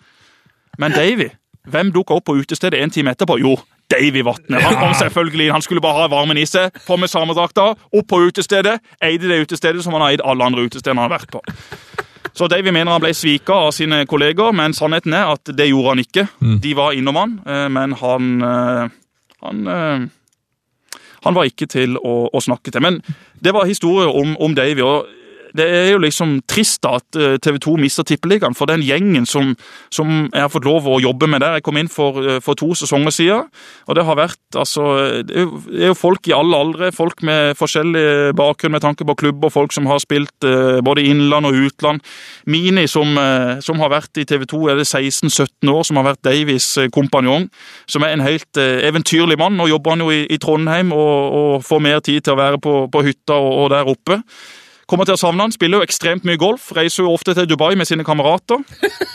Men 0.80 0.92
Davy, 0.92 1.30
hvem 1.72 1.92
dukka 1.94 2.20
opp 2.20 2.28
på 2.28 2.36
utestedet 2.42 2.82
en 2.84 2.92
time 2.92 3.16
etterpå? 3.16 3.38
Jo, 3.40 3.56
Davy 3.92 4.24
Vatne. 4.26 4.60
Han 4.62 4.78
kom 4.80 4.94
selvfølgelig 4.98 5.48
inn, 5.48 5.56
han 5.56 5.64
skulle 5.64 5.84
bare 5.84 6.04
ha 6.04 6.10
varmen 6.12 6.40
i 6.40 6.46
seg. 6.48 6.72
På 6.86 6.98
med 7.00 7.12
samedrakta, 7.12 7.72
opp 7.76 8.08
på 8.08 8.22
utestedet. 8.26 8.78
Eide 9.04 9.28
det 9.30 9.42
utestedet 9.46 9.84
som 9.84 9.96
han 9.96 10.06
har 10.06 10.16
eid 10.16 10.24
alle 10.24 10.48
andre 10.48 10.64
utesteder 10.66 10.96
han 10.96 11.04
har 11.06 11.14
vært 11.18 11.32
på. 11.34 11.44
Så 12.32 12.48
Davy 12.48 12.72
mener 12.72 12.94
han 12.94 13.02
ble 13.02 13.12
svika 13.14 13.58
av 13.66 13.74
sine 13.76 14.06
kolleger, 14.08 14.54
men 14.56 14.72
sannheten 14.72 15.12
er 15.12 15.34
at 15.34 15.52
det 15.52 15.68
gjorde 15.68 15.92
han 15.92 16.00
ikke. 16.00 16.26
De 16.64 16.74
var 16.78 16.96
innom 16.96 17.18
han, 17.20 17.38
eh, 17.44 17.68
men 17.72 17.92
han 18.00 18.30
eh, 18.48 18.98
han, 19.42 19.66
eh, 19.66 20.00
han 21.22 21.34
var 21.34 21.48
ikke 21.48 21.68
til 21.70 21.98
å, 21.98 22.14
å 22.32 22.42
snakke 22.42 22.72
til. 22.72 22.82
Men 22.84 23.00
det 23.42 23.54
var 23.54 23.68
historie 23.68 24.08
om, 24.08 24.36
om 24.42 24.54
Davy. 24.54 24.82
og 24.82 25.10
det 25.56 25.66
er 25.68 25.90
jo 25.92 26.00
liksom 26.02 26.38
trist 26.48 26.82
da 26.84 26.96
at 26.98 27.18
eh, 27.18 27.36
TV 27.42 27.58
2 27.62 27.76
mister 27.80 28.06
Tippeligaen, 28.06 28.56
for 28.56 28.70
den 28.70 28.82
gjengen 28.84 29.26
som, 29.28 29.52
som 29.92 30.10
jeg 30.32 30.40
har 30.40 30.52
fått 30.52 30.66
lov 30.66 30.88
å 30.88 31.00
jobbe 31.02 31.28
med 31.30 31.42
der 31.44 31.58
Jeg 31.58 31.66
kom 31.66 31.78
inn 31.80 31.90
for, 31.92 32.18
eh, 32.24 32.40
for 32.44 32.58
to 32.58 32.72
sesonger 32.78 33.14
siden, 33.14 33.50
og 33.86 33.98
det 33.98 34.06
har 34.08 34.18
vært 34.18 34.58
altså 34.58 34.84
Det 35.26 35.36
er 35.36 35.90
jo, 35.90 35.96
folk 35.98 36.28
i 36.28 36.34
alle 36.36 36.56
aldre, 36.56 36.92
folk 36.92 37.22
med 37.26 37.56
forskjellig 37.58 38.34
bakgrunn 38.36 38.74
med 38.76 38.84
tanke 38.84 39.06
på 39.08 39.16
klubber, 39.18 39.52
folk 39.52 39.72
som 39.72 39.88
har 39.90 40.00
spilt 40.02 40.46
eh, 40.48 40.80
både 40.84 41.04
innland 41.04 41.48
og 41.48 41.58
utland. 41.68 42.02
Mini, 42.46 42.86
som, 42.90 43.16
eh, 43.18 43.60
som 43.64 43.80
har 43.80 43.92
vært 43.92 44.20
i 44.20 44.26
TV 44.28 44.46
2 44.48 44.62
er 44.72 44.80
det 44.80 44.88
16-17 44.88 45.72
år, 45.72 45.84
som 45.88 46.00
har 46.00 46.08
vært 46.12 46.24
Davies 46.24 46.68
kompanjong, 46.92 47.48
som 47.90 48.04
er 48.04 48.16
en 48.16 48.24
helt 48.24 48.56
eventyrlig 48.56 49.38
mann. 49.40 49.56
Nå 49.58 49.68
jobber 49.70 49.96
han 49.96 50.04
jo 50.04 50.10
i, 50.14 50.24
i 50.32 50.40
Trondheim 50.42 50.92
og, 50.96 51.38
og 51.38 51.52
får 51.66 51.84
mer 51.84 52.02
tid 52.04 52.24
til 52.24 52.36
å 52.36 52.40
være 52.40 52.60
på, 52.62 52.76
på 52.92 53.04
hytta 53.06 53.36
og, 53.36 53.52
og 53.64 53.72
der 53.74 53.92
oppe. 53.92 54.22
Kommer 54.92 55.08
til 55.08 55.16
å 55.16 55.22
savne 55.22 55.46
han, 55.46 55.52
spiller 55.54 55.80
jo 55.80 55.86
ekstremt 55.86 56.26
mye 56.28 56.36
golf, 56.36 56.66
reiser 56.76 57.06
jo 57.06 57.14
ofte 57.14 57.32
til 57.32 57.46
Dubai 57.48 57.70
med 57.80 57.88
sine 57.88 58.04
kamerater. 58.04 58.60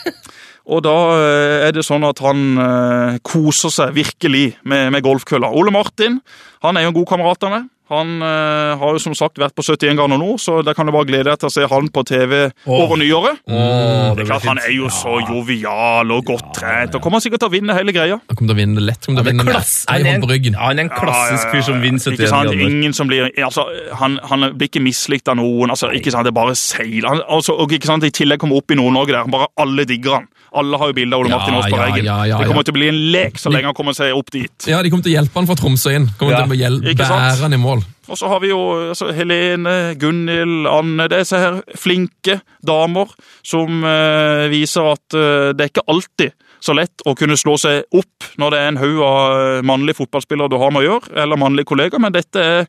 Og 0.74 0.82
da 0.82 0.94
eh, 1.14 1.66
er 1.68 1.76
det 1.76 1.84
sånn 1.86 2.02
at 2.04 2.18
han 2.24 2.40
eh, 2.60 3.18
koser 3.22 3.70
seg 3.70 3.94
virkelig 3.94 4.56
med, 4.66 4.90
med 4.96 5.04
golfkølla. 5.06 5.52
Ole 5.54 5.70
Martin 5.72 6.18
han 6.66 6.76
er 6.76 6.84
jo 6.84 6.90
en 6.90 6.96
god 6.98 7.08
kamerat 7.12 7.46
av 7.46 7.54
meg. 7.54 7.68
Han 7.88 8.20
eh, 8.20 8.72
har 8.80 8.96
jo 8.96 9.00
som 9.00 9.14
sagt 9.16 9.38
vært 9.40 9.54
på 9.56 9.64
71 9.64 9.96
grader 9.96 10.18
nord, 10.20 10.36
så 10.44 10.58
der 10.66 10.74
kan 10.76 10.84
du 10.84 10.92
bare 10.92 11.08
glede 11.08 11.24
deg 11.30 11.38
til 11.40 11.48
å 11.48 11.52
se 11.54 11.64
han 11.70 11.86
på 11.88 12.02
TV 12.04 12.34
over 12.68 12.98
nyåret. 13.00 13.38
Åh, 13.48 14.10
Det 14.18 14.24
er 14.24 14.28
klart 14.28 14.44
Han 14.50 14.60
er 14.60 14.74
jo 14.76 14.90
så 14.92 15.14
jovial 15.24 16.12
og 16.12 16.24
godt 16.28 16.50
trent 16.58 16.94
og 16.98 17.02
kommer 17.04 17.22
sikkert 17.24 17.40
til 17.44 17.48
å 17.48 17.54
vinne 17.54 17.76
hele 17.78 17.94
greia. 17.96 18.18
Han 18.28 18.36
kommer 18.36 18.52
til 18.52 18.56
å 18.56 18.60
vinne 18.60 18.84
lett. 18.84 19.00
Kommer 19.06 19.22
til 19.22 19.24
å 19.24 19.28
Han 19.28 19.32
vinne 19.32 19.46
med 19.48 19.56
klass, 19.56 19.72
ett 19.84 19.88
i 19.88 19.92
han, 19.94 20.04
er 20.06 20.10
hånd 20.12 20.26
på 20.26 20.28
en, 20.28 20.34
ryggen. 20.36 20.58
ja, 20.58 20.66
han 20.68 20.82
er 20.82 20.88
en 20.88 20.92
klassisk 20.92 21.54
fyr 21.54 21.64
som 21.70 21.80
vinner 21.80 21.98
71 22.04 22.12
Ikke 22.18 22.30
sant? 22.34 22.50
grader. 22.50 22.66
Ingen 22.68 22.96
som 22.98 23.08
blir, 23.08 23.30
altså, 23.48 23.64
han, 24.02 24.18
han 24.30 24.48
blir 24.58 24.68
ikke 24.68 24.84
mislikt 24.84 25.28
av 25.32 25.38
noen. 25.40 25.72
altså, 25.72 25.88
ikke 25.96 26.12
sant? 26.12 26.28
Det 26.28 26.34
er 26.34 26.38
bare 26.40 26.56
seil. 26.60 27.00
Han, 27.08 27.22
altså, 27.24 27.56
og 27.56 27.72
ikke 27.72 27.88
sant? 27.88 28.04
I 28.04 28.12
tillegg 28.14 28.42
kommer 28.44 28.60
opp 28.60 28.70
i 28.70 28.76
Nord-Norge 28.78 29.16
der, 29.16 29.32
bare 29.32 29.48
alle 29.56 29.88
digger 29.88 30.18
han. 30.20 30.28
Alle 30.56 30.80
har 30.80 30.90
jo 30.92 30.96
bilde 30.96 31.16
av 31.16 31.24
Ole 31.24 31.32
Martin 31.34 31.58
Aas 31.58 31.68
på 31.68 31.80
veggen. 31.80 32.08
Det 32.08 32.48
kommer 32.48 32.66
til 32.66 32.74
å 32.74 32.78
bli 32.78 32.88
en 32.88 33.00
lek 33.12 33.38
så 33.40 33.52
lenge 33.52 33.70
han 33.70 33.76
kommer 33.76 33.96
seg 33.96 34.16
opp 34.16 34.32
dit. 34.34 34.68
Ja, 34.70 34.80
De 34.82 34.90
kommer 34.92 35.04
til 35.06 35.12
å 35.12 35.18
hjelpe 35.18 35.40
han 35.40 35.48
fra 35.50 35.58
Tromsø 35.58 35.94
inn. 35.96 36.08
Kommer 36.20 36.40
til 36.40 36.56
å 36.56 36.60
hjelpe, 36.62 36.96
bære 37.02 37.38
han 37.42 37.56
i 37.56 37.60
mål. 37.60 37.84
Og 38.08 38.16
så 38.16 38.28
har 38.32 38.40
vi 38.40 38.48
jo 38.52 38.60
altså, 38.88 39.10
Helene, 39.12 39.94
Gunhild, 40.00 40.64
Anne 40.70 41.08
Det 41.10 41.18
er 41.18 41.24
disse 41.26 41.40
her 41.42 41.58
flinke 41.76 42.38
damer 42.64 43.10
som 43.46 43.82
eh, 43.84 44.46
viser 44.52 44.94
at 44.94 45.16
eh, 45.16 45.50
det 45.52 45.66
er 45.66 45.72
ikke 45.74 45.84
alltid 45.92 46.32
så 46.64 46.74
lett 46.74 47.04
å 47.06 47.14
kunne 47.18 47.36
slå 47.38 47.54
seg 47.60 47.84
opp 47.94 48.30
når 48.40 48.54
det 48.54 48.60
er 48.62 48.72
en 48.72 48.80
haug 48.80 49.02
av 49.04 49.42
eh, 49.42 49.66
mannlige 49.66 50.00
fotballspillere 50.00 50.50
du 50.50 50.56
har 50.60 50.72
med 50.74 50.84
å 50.86 50.88
gjøre, 50.88 51.12
eller 51.22 51.40
mannlige 51.40 51.68
kollegaer, 51.70 52.02
men 52.02 52.16
dette 52.16 52.42
er 52.42 52.66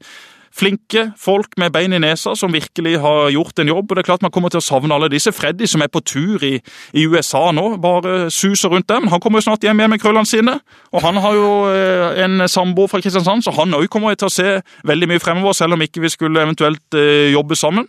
flinke 0.55 1.09
folk 1.19 1.57
med 1.57 1.73
bein 1.73 1.93
i 1.93 2.01
nesa 2.01 2.35
som 2.37 2.53
virkelig 2.53 2.97
har 3.03 3.29
gjort 3.33 3.59
en 3.59 3.71
jobb. 3.71 3.91
og 3.91 3.95
det 3.95 4.03
er 4.03 4.09
klart 4.09 4.21
Man 4.21 4.31
kommer 4.31 4.49
til 4.49 4.61
å 4.61 4.65
savne 4.65 4.93
alle 4.93 5.09
disse. 5.09 5.31
Freddy 5.31 5.67
som 5.67 5.81
er 5.81 5.87
på 5.87 6.01
tur 6.01 6.43
i, 6.43 6.59
i 6.93 7.05
USA 7.07 7.51
nå, 7.51 7.77
bare 7.77 8.29
suser 8.31 8.69
rundt 8.69 8.89
dem. 8.89 9.07
Han 9.07 9.19
kommer 9.19 9.39
jo 9.39 9.49
snart 9.49 9.63
hjem 9.63 9.79
igjen 9.79 9.89
med 9.89 10.01
krøllene 10.01 10.25
sine. 10.25 10.59
Og 10.91 11.01
han 11.01 11.17
har 11.17 11.35
jo 11.35 11.51
eh, 11.71 12.23
en 12.25 12.47
samboer 12.47 12.87
fra 12.87 13.01
Kristiansand, 13.01 13.43
så 13.43 13.53
han 13.57 13.73
òg 13.73 13.87
kommer 13.89 14.15
til 14.15 14.29
å 14.29 14.33
se 14.33 14.59
veldig 14.85 15.09
mye 15.11 15.23
fremover, 15.23 15.53
selv 15.53 15.77
om 15.77 15.85
ikke 15.85 16.01
vi 16.03 16.11
skulle 16.13 16.41
eventuelt 16.41 16.97
eh, 16.97 17.31
jobbe 17.33 17.55
sammen. 17.55 17.87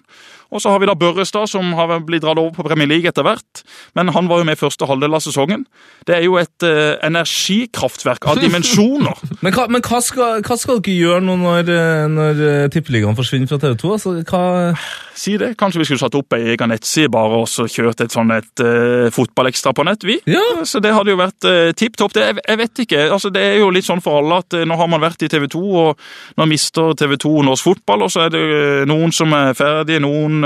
Og 0.51 0.63
så 0.63 0.73
har 0.73 0.81
vi 0.83 0.89
da 0.91 0.97
Børrestad, 0.99 1.47
som 1.51 1.73
har 1.79 1.93
blitt 2.07 2.25
dratt 2.25 2.41
over 2.41 2.55
på 2.55 2.67
Premier 2.67 2.89
League 2.91 3.09
etter 3.09 3.27
hvert. 3.27 3.63
Men 3.95 4.11
han 4.15 4.29
var 4.31 4.41
jo 4.41 4.49
med 4.49 4.59
i 4.59 4.61
første 4.61 4.89
halvdel 4.89 5.15
av 5.17 5.23
sesongen. 5.25 5.67
Det 6.09 6.17
er 6.17 6.25
jo 6.27 6.39
et 6.41 6.67
uh, 6.67 6.97
energikraftverk 7.07 8.27
av 8.31 8.41
dimensjoner. 8.45 9.21
Men, 9.41 9.55
hva, 9.55 9.69
men 9.71 9.85
hva, 9.87 10.03
skal, 10.05 10.43
hva 10.47 10.59
skal 10.59 10.83
dere 10.83 10.97
gjøre 11.05 11.23
nå 11.27 11.37
når, 11.41 11.71
eh, 11.75 12.07
når 12.11 12.43
eh, 12.47 12.67
Tippeligaen 12.73 13.19
forsvinner 13.19 13.51
fra 13.51 13.61
TV 13.63 13.77
2? 13.81 13.93
Altså, 13.97 14.17
hva, 14.27 14.75
Si 15.21 15.35
det. 15.37 15.51
Kanskje 15.61 15.83
vi 15.83 15.85
skulle 15.85 16.01
satt 16.01 16.15
opp 16.17 16.33
ei 16.33 16.55
egen 16.55 16.71
nettside 16.73 17.11
bare 17.13 17.43
og 17.43 17.49
så 17.51 17.67
kjørt 17.69 18.01
et 18.01 18.15
sånn 18.15 18.31
et 18.33 18.63
uh, 18.65 19.11
fotballekstra 19.13 19.75
på 19.77 19.85
nett, 19.85 20.05
vi. 20.07 20.17
Ja. 20.31 20.41
Så 20.65 20.81
det 20.81 20.95
hadde 20.97 21.13
jo 21.13 21.19
vært 21.21 21.45
uh, 21.45 21.73
tipp 21.77 21.99
topp. 22.01 22.15
Det, 22.17 22.23
jeg, 22.25 22.39
jeg 22.47 22.61
vet 22.63 22.81
ikke. 22.87 23.03
Altså, 23.13 23.29
det 23.35 23.43
er 23.45 23.59
jo 23.61 23.69
litt 23.75 23.85
sånn 23.85 24.01
for 24.05 24.23
alle 24.23 24.39
at 24.41 24.57
uh, 24.57 24.65
nå 24.65 24.79
har 24.81 24.89
man 24.89 25.03
vært 25.03 25.27
i 25.27 25.29
TV 25.33 25.45
2, 25.53 25.61
og 25.83 26.41
nå 26.41 26.47
mister 26.49 26.95
TV 26.97 27.19
2 27.21 27.35
norsk 27.51 27.69
fotball, 27.69 28.07
og 28.07 28.15
så 28.15 28.25
er 28.27 28.33
det 28.33 28.45
noen 28.89 29.13
som 29.13 29.35
er 29.37 29.53
ferdige, 29.59 30.01
noen 30.01 30.41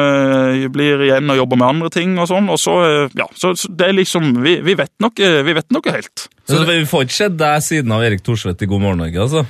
blir 0.74 1.04
igjen 1.06 1.30
og 1.30 1.38
jobber 1.38 1.60
med 1.60 1.68
andre 1.68 1.90
ting 1.94 2.16
og 2.18 2.26
sånn, 2.30 2.48
og 2.50 2.58
så 2.60 2.74
Ja, 3.14 3.26
så, 3.38 3.52
så 3.58 3.70
det 3.70 3.86
er 3.86 3.94
liksom 3.96 4.32
Vi, 4.42 4.56
vi 4.64 4.74
vet 4.78 4.92
nok 5.02 5.20
vi 5.20 5.54
vet 5.56 5.70
noe 5.74 5.94
helt. 5.94 6.26
så 6.48 6.64
vi 6.66 6.80
får 6.88 7.06
ikke 7.06 7.16
sett 7.16 7.38
deg 7.38 7.62
siden 7.64 7.94
av 7.94 8.02
Erik 8.06 8.24
Thorsvedt 8.26 8.64
i 8.64 8.68
God 8.70 8.82
morgen 8.82 9.04
Norge, 9.04 9.22
altså? 9.22 9.44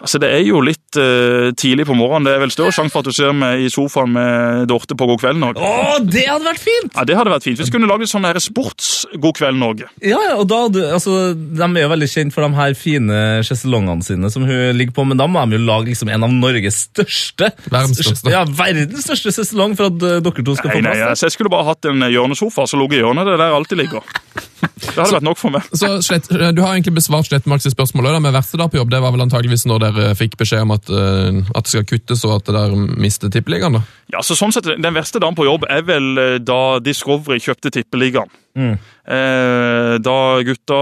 Altså, 0.00 0.18
Det 0.22 0.30
er 0.32 0.42
jo 0.46 0.60
litt 0.64 0.96
uh, 0.96 1.50
tidlig 1.60 1.84
på 1.88 1.94
morgenen. 1.96 2.24
Det 2.28 2.32
er 2.36 2.42
vel 2.44 2.52
større 2.54 2.72
sjanse 2.74 2.92
for 2.94 3.04
at 3.04 3.10
du 3.10 3.16
ser 3.16 3.34
meg 3.36 3.60
i 3.66 3.70
sofaen 3.72 4.12
med 4.14 4.68
Dorte 4.70 4.96
på 4.96 5.06
God 5.10 5.20
kveld 5.20 5.40
Norge. 5.42 5.60
Å, 5.60 5.98
det 6.02 6.24
hadde 6.28 6.46
vært 6.48 6.62
fint! 6.62 6.94
Ja, 6.96 7.04
Det 7.08 7.16
hadde 7.18 7.32
vært 7.34 7.46
fint. 7.46 7.60
Vi 7.60 7.68
skulle 7.68 7.88
lagd 7.90 8.08
sånn 8.10 8.24
her 8.24 8.38
sports-God 8.40 9.36
kveld 9.36 9.60
Norge. 9.60 9.90
Ja, 10.00 10.18
ja, 10.24 10.34
og 10.40 10.48
da, 10.50 10.62
altså, 10.96 11.32
De 11.36 11.62
er 11.68 11.84
jo 11.84 11.92
veldig 11.92 12.08
kjent 12.10 12.34
for 12.36 12.46
de 12.46 12.56
her 12.56 12.76
fine 12.78 13.20
sjeselongene 13.46 14.06
sine 14.06 14.30
som 14.32 14.46
hun 14.48 14.76
ligger 14.78 14.96
på, 14.96 15.04
men 15.10 15.20
da 15.20 15.28
må 15.30 15.42
de 15.50 15.58
jo 15.58 15.64
lage 15.68 15.92
liksom 15.92 16.10
en 16.12 16.24
av 16.26 16.32
Norges 16.32 16.80
største 16.88 17.50
Verdens 17.68 18.00
største. 18.00 18.32
Ja, 18.32 18.44
verdens 18.48 19.04
største 19.04 19.32
sjeselong 19.36 19.76
for 19.78 19.90
at 19.92 20.06
eh, 20.06 20.20
dere 20.24 20.44
to 20.46 20.56
skal 20.56 20.72
Nei, 20.72 20.78
få 20.80 20.84
nei, 20.86 20.94
plass. 20.96 21.10
altså, 21.12 21.28
Jeg 21.28 21.36
skulle 21.36 21.52
bare 21.52 21.68
hatt 21.68 21.90
en 21.90 22.06
hjørnesofa 22.08 22.66
som 22.70 22.80
lå 22.80 22.88
i 22.94 23.02
hjørnet. 23.02 23.28
Det 23.28 23.36
er 23.36 23.42
der 23.42 23.52
jeg 23.52 23.58
alltid 23.60 23.82
ligger. 23.84 24.16
Det 24.60 24.94
hadde 24.96 25.14
vært 25.16 25.26
nok 25.26 25.38
for 25.40 25.54
meg. 25.54 25.66
Så 25.76 25.88
slett, 26.04 26.28
Du 26.28 26.60
har 26.62 26.74
egentlig 26.74 26.94
besvart 26.98 27.28
Slettemarks 27.30 27.68
spørsmål 27.72 28.10
da, 28.10 28.20
med 28.20 28.34
verste 28.36 28.60
dag 28.60 28.70
på 28.72 28.80
jobb. 28.80 28.90
Det 28.92 29.00
var 29.02 29.14
vel 29.14 29.24
antageligvis 29.24 29.66
når 29.70 29.84
dere 29.86 30.10
fikk 30.18 30.36
beskjed 30.40 30.66
om 30.66 30.74
at, 30.76 30.90
eh, 30.90 31.40
at 31.54 31.64
det 31.64 31.72
skal 31.74 31.88
kuttes 31.88 32.24
og 32.28 32.36
at 32.40 32.52
dere 32.52 32.76
mister 33.00 33.32
tippeligaen? 33.32 33.78
da? 33.78 33.82
Ja, 34.12 34.22
så 34.26 34.36
sånn 34.38 34.52
sett, 34.52 34.68
Den 34.80 34.94
verste 34.96 35.20
dagen 35.22 35.38
på 35.38 35.46
jobb 35.48 35.64
er 35.70 35.82
vel 35.86 36.12
eh, 36.18 36.38
da 36.42 36.78
Discovery 36.84 37.40
kjøpte 37.40 37.72
Tippeligaen. 37.74 38.30
Eh, 38.60 39.94
da 40.02 40.16
gutta 40.44 40.80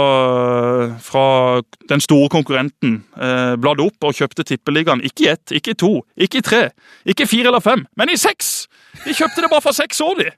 eh, 0.89 0.97
fra 1.05 1.61
den 1.89 2.01
store 2.01 2.29
konkurrenten 2.33 3.03
eh, 3.15 3.55
bladde 3.61 3.85
opp 3.85 4.09
og 4.09 4.17
kjøpte 4.17 4.45
Tippeligaen. 4.49 5.05
Ikke 5.05 5.27
i 5.27 5.31
ett, 5.35 5.53
ikke 5.55 5.77
i 5.77 5.79
to, 5.79 5.93
ikke 6.17 6.41
i 6.41 6.45
tre, 6.45 6.63
ikke 7.09 7.27
i 7.27 7.31
fire 7.31 7.53
eller 7.53 7.65
fem, 7.65 7.87
men 7.97 8.13
i 8.13 8.19
seks! 8.21 8.67
De 9.05 9.15
kjøpte 9.15 9.45
det 9.45 9.51
bare 9.53 9.65
for 9.65 9.77
seks 9.77 10.01
år, 10.05 10.23
de! 10.23 10.31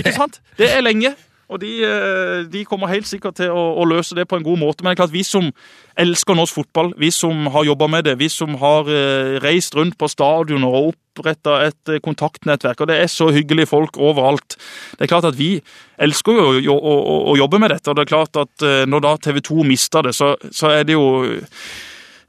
Ikke 0.00 0.14
sant? 0.20 0.40
Det 0.58 0.70
er 0.72 0.84
lenge. 0.84 1.14
Og 1.46 1.60
de, 1.62 1.72
eh, 1.86 2.44
de 2.50 2.64
kommer 2.66 2.90
helt 2.90 3.06
sikkert 3.06 3.38
til 3.38 3.52
å, 3.54 3.64
å 3.78 3.86
løse 3.86 4.16
det 4.18 4.26
på 4.26 4.38
en 4.38 4.46
god 4.46 4.58
måte. 4.58 4.82
Men 4.82 4.90
det 4.90 4.96
er 4.96 5.02
klart, 5.04 5.14
vi 5.14 5.22
som 5.26 5.52
elsker 5.96 6.34
norsk 6.34 6.58
fotball, 6.58 6.92
vi 6.98 7.12
som 7.14 7.46
har 7.54 7.68
jobba 7.68 7.86
med 7.92 8.08
det, 8.08 8.16
vi 8.18 8.28
som 8.32 8.56
har 8.58 8.90
eh, 8.90 9.36
reist 9.44 9.76
rundt 9.78 9.94
på 9.98 10.10
stadioner 10.10 10.74
og 10.74 10.90
oppretta 10.90 11.60
et 11.68 11.92
eh, 11.94 12.02
kontaktnettverk, 12.02 12.82
og 12.82 12.90
det 12.90 12.98
er 12.98 13.12
så 13.12 13.30
hyggelige 13.34 13.70
folk 13.70 13.96
overalt. 13.96 14.58
Det 14.96 15.06
er 15.06 15.12
klart 15.14 15.30
at 15.30 15.38
vi 15.38 15.54
elsker 16.02 16.42
jo 16.66 16.74
å, 16.74 16.80
å, 16.96 17.18
å, 17.30 17.36
jobbe 17.38 17.62
med 17.62 17.76
dette, 17.76 17.92
og 17.92 17.96
det 17.96 18.06
er 18.06 18.14
klart 18.16 18.42
at 18.42 18.66
når 18.90 19.04
da 19.06 19.14
TV 19.22 19.40
2 19.46 19.62
mister 19.70 20.04
det, 20.04 20.16
så, 20.18 20.34
så 20.52 20.74
er 20.74 20.84
det 20.84 20.98
jo 20.98 21.06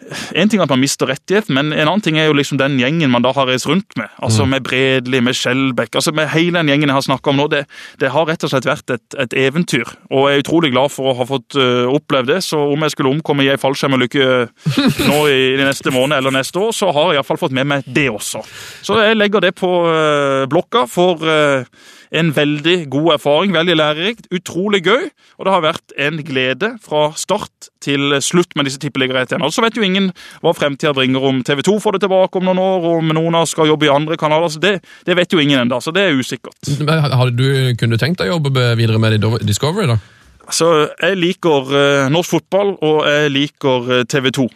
en 0.07 0.49
ting 0.49 0.61
er 0.61 0.67
at 0.67 0.71
man 0.71 0.81
mister 0.81 1.09
rettigheten, 1.09 1.55
men 1.57 1.71
en 1.73 1.87
annen 1.87 2.03
ting 2.05 2.19
er 2.19 2.29
jo 2.29 2.35
liksom 2.37 2.59
den 2.61 2.77
gjengen 2.79 3.11
man 3.11 3.25
da 3.25 3.33
har 3.35 3.49
reist 3.49 3.67
rundt 3.67 3.97
med. 3.99 4.11
Altså 4.23 4.45
Med 4.45 4.63
Bredli, 4.63 5.19
med 5.23 5.35
Skjelbæk, 5.35 5.95
altså 5.95 6.13
med 6.15 6.29
hele 6.31 6.59
den 6.59 6.69
gjengen 6.71 6.91
jeg 6.91 6.97
har 6.97 7.05
snakka 7.07 7.33
om 7.33 7.39
nå. 7.41 7.47
Det, 7.51 7.63
det 7.99 8.11
har 8.13 8.27
rett 8.29 8.45
og 8.45 8.53
slett 8.53 8.69
vært 8.69 8.93
et, 8.93 9.17
et 9.19 9.35
eventyr. 9.47 9.89
Og 10.11 10.29
jeg 10.29 10.39
er 10.39 10.45
utrolig 10.45 10.71
glad 10.71 10.93
for 10.93 11.11
å 11.11 11.17
ha 11.17 11.27
fått 11.27 11.57
uh, 11.59 11.89
opplevd 11.91 12.31
det. 12.31 12.39
Så 12.45 12.61
om 12.61 12.85
jeg 12.85 12.93
skulle 12.93 13.11
omkomme 13.15 13.45
i 13.45 13.51
ei 13.51 13.59
fallskjermulykke 13.61 14.29
nå 15.09 15.19
i, 15.33 15.41
i 15.57 15.65
neste 15.65 15.93
måned 15.95 16.21
eller 16.21 16.35
neste 16.37 16.61
år, 16.61 16.71
så 16.77 16.93
har 16.95 17.11
jeg 17.11 17.21
iallfall 17.21 17.41
fått 17.47 17.57
med 17.57 17.69
meg 17.73 17.87
det 17.87 18.07
også. 18.13 18.45
Så 18.85 19.01
jeg 19.01 19.17
legger 19.17 19.43
det 19.49 19.55
på 19.57 19.71
uh, 19.89 20.45
blokka 20.51 20.85
for 20.91 21.25
uh, 21.25 21.65
en 22.11 22.31
veldig 22.35 22.77
god 22.93 23.13
erfaring, 23.17 23.53
veldig 23.55 23.75
lærerikt, 23.77 24.27
utrolig 24.33 24.83
gøy. 24.85 25.07
Og 25.37 25.47
det 25.47 25.53
har 25.53 25.63
vært 25.65 25.95
en 26.07 26.21
glede 26.25 26.73
fra 26.83 27.09
start 27.19 27.69
til 27.83 28.17
slutt 28.23 28.55
med 28.55 28.67
disse 28.69 28.81
tippeligarettighetene. 28.83 29.47
Og 29.47 29.53
så 29.53 29.63
vet 29.65 29.77
jo 29.77 29.85
ingen 29.85 30.11
hva 30.43 30.53
fremtida 30.57 30.93
bringer 30.97 31.23
om 31.29 31.43
TV 31.45 31.63
2 31.67 31.77
får 31.83 31.97
det 31.97 32.05
tilbake 32.05 32.39
om 32.39 32.47
noen 32.49 32.61
år, 32.63 32.89
om 32.97 33.15
noen 33.19 33.39
av 33.39 33.47
skal 33.49 33.69
jobbe 33.71 33.89
i 33.89 33.93
andre 33.93 34.17
kanaler. 34.19 34.51
Så 34.53 34.61
det, 34.63 34.77
det 35.07 35.17
vet 35.19 35.33
jo 35.33 35.41
ingen 35.43 35.63
ennå, 35.65 35.81
så 35.83 35.93
det 35.95 36.07
er 36.07 36.17
usikkert. 36.17 36.57
Men 36.79 37.05
Hadde 37.07 37.33
du, 37.37 37.47
kunne 37.79 37.97
du 37.97 38.01
tenkt 38.01 38.21
deg 38.21 38.31
å 38.31 38.37
jobbe 38.37 38.71
videre 38.79 39.01
med 39.01 39.19
Discovery? 39.47 39.87
da? 39.89 39.99
Altså, 40.47 40.69
jeg 41.01 41.19
liker 41.19 41.73
eh, 41.75 42.05
norsk 42.13 42.37
fotball, 42.37 42.77
og 42.85 43.01
jeg 43.09 43.33
liker 43.35 43.91
eh, 43.97 44.05
TV 44.07 44.31
2. 44.37 44.47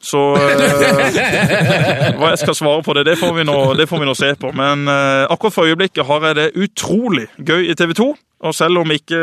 Så 0.00 0.20
eh, 0.40 2.06
hva 2.16 2.32
jeg 2.32 2.40
skal 2.40 2.56
svare 2.56 2.80
på 2.84 2.96
det, 2.96 3.04
det 3.10 3.18
får 3.20 3.34
vi 3.36 3.44
nå, 3.44 3.58
det 3.76 3.86
får 3.90 4.00
vi 4.00 4.08
nå 4.08 4.16
se 4.16 4.32
på. 4.40 4.52
Men 4.56 4.88
eh, 4.88 5.26
akkurat 5.28 5.56
for 5.58 5.68
øyeblikket 5.68 6.06
har 6.08 6.30
jeg 6.30 6.38
det 6.40 6.50
utrolig 6.56 7.28
gøy 7.36 7.68
i 7.68 7.76
TV 7.76 7.94
2. 8.00 8.10
Og 8.40 8.54
selv 8.56 8.80
om 8.80 8.92
ikke 8.94 9.18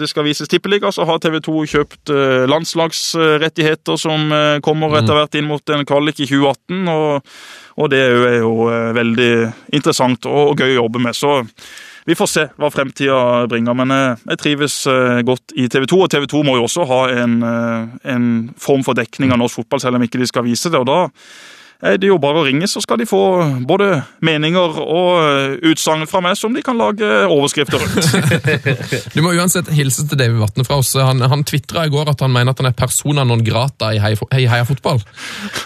det 0.00 0.08
skal 0.08 0.24
vises 0.24 0.48
tippeliga, 0.48 0.88
så 0.92 1.04
har 1.04 1.20
TV 1.20 1.36
2 1.44 1.64
kjøpt 1.74 2.12
eh, 2.14 2.44
landslagsrettigheter 2.48 4.00
som 4.00 4.32
eh, 4.32 4.60
kommer 4.64 4.96
etter 4.96 5.18
hvert 5.18 5.36
inn 5.36 5.50
mot 5.50 5.74
en 5.74 5.84
kvalik 5.88 6.22
i 6.24 6.28
2018. 6.30 6.88
Og, 6.88 7.34
og 7.76 7.92
det 7.92 8.00
er 8.00 8.14
jo, 8.16 8.22
er 8.30 8.38
jo 8.40 8.54
eh, 8.72 8.90
veldig 8.96 9.32
interessant 9.76 10.28
og, 10.30 10.54
og 10.54 10.64
gøy 10.64 10.72
å 10.72 10.78
jobbe 10.86 11.04
med. 11.04 11.18
Så 11.18 11.34
vi 12.04 12.16
får 12.18 12.26
se 12.30 12.44
hva 12.58 12.70
fremtida 12.72 13.46
bringer. 13.50 13.76
Men 13.78 13.94
eh, 13.94 14.22
jeg 14.32 14.40
trives 14.42 14.76
eh, 14.90 15.22
godt 15.26 15.54
i 15.54 15.68
TV 15.70 15.86
2. 15.90 16.00
Og 16.04 16.10
TV 16.10 16.26
2 16.30 16.42
må 16.46 16.56
jo 16.58 16.66
også 16.66 16.86
ha 16.90 17.00
en, 17.22 17.40
eh, 17.46 17.96
en 18.14 18.28
form 18.58 18.82
for 18.86 18.98
dekning 18.98 19.34
av 19.34 19.42
norsk 19.42 19.62
fotball, 19.62 19.82
selv 19.84 20.00
om 20.00 20.06
ikke 20.06 20.22
de 20.22 20.30
skal 20.30 20.46
vise 20.46 20.72
det. 20.72 20.80
og 20.80 20.88
da 20.90 21.00
er 21.82 21.96
det 21.98 22.06
jo 22.08 22.16
bare 22.22 22.38
å 22.42 22.44
ringe, 22.46 22.68
så 22.70 22.80
skal 22.82 23.00
de 23.00 23.06
få 23.10 23.18
både 23.66 23.88
meninger 24.22 24.76
og 24.82 25.10
eh, 25.18 25.54
utsagn 25.72 26.06
fra 26.10 26.20
meg 26.22 26.36
som 26.38 26.54
de 26.54 26.62
kan 26.62 26.78
lage 26.78 27.06
overskrifter 27.26 27.82
rundt. 27.82 29.10
Du 29.16 29.20
må 29.24 29.32
uansett 29.34 29.68
hilse 29.74 30.04
til 30.08 30.18
David 30.20 30.38
Vatne 30.40 30.64
fra 30.66 30.78
oss. 30.80 30.92
Han, 30.96 31.20
han 31.26 31.42
tvitra 31.48 31.84
i 31.88 31.92
går 31.92 32.12
at 32.12 32.22
han 32.24 32.32
mener 32.32 32.54
at 32.54 32.60
han 32.62 32.70
er 32.70 32.76
persona 32.78 33.24
non 33.26 33.42
grata 33.44 33.90
i 33.96 33.98
Heia, 34.02 34.16
i 34.38 34.46
heia 34.48 34.64
Fotball. 34.68 35.00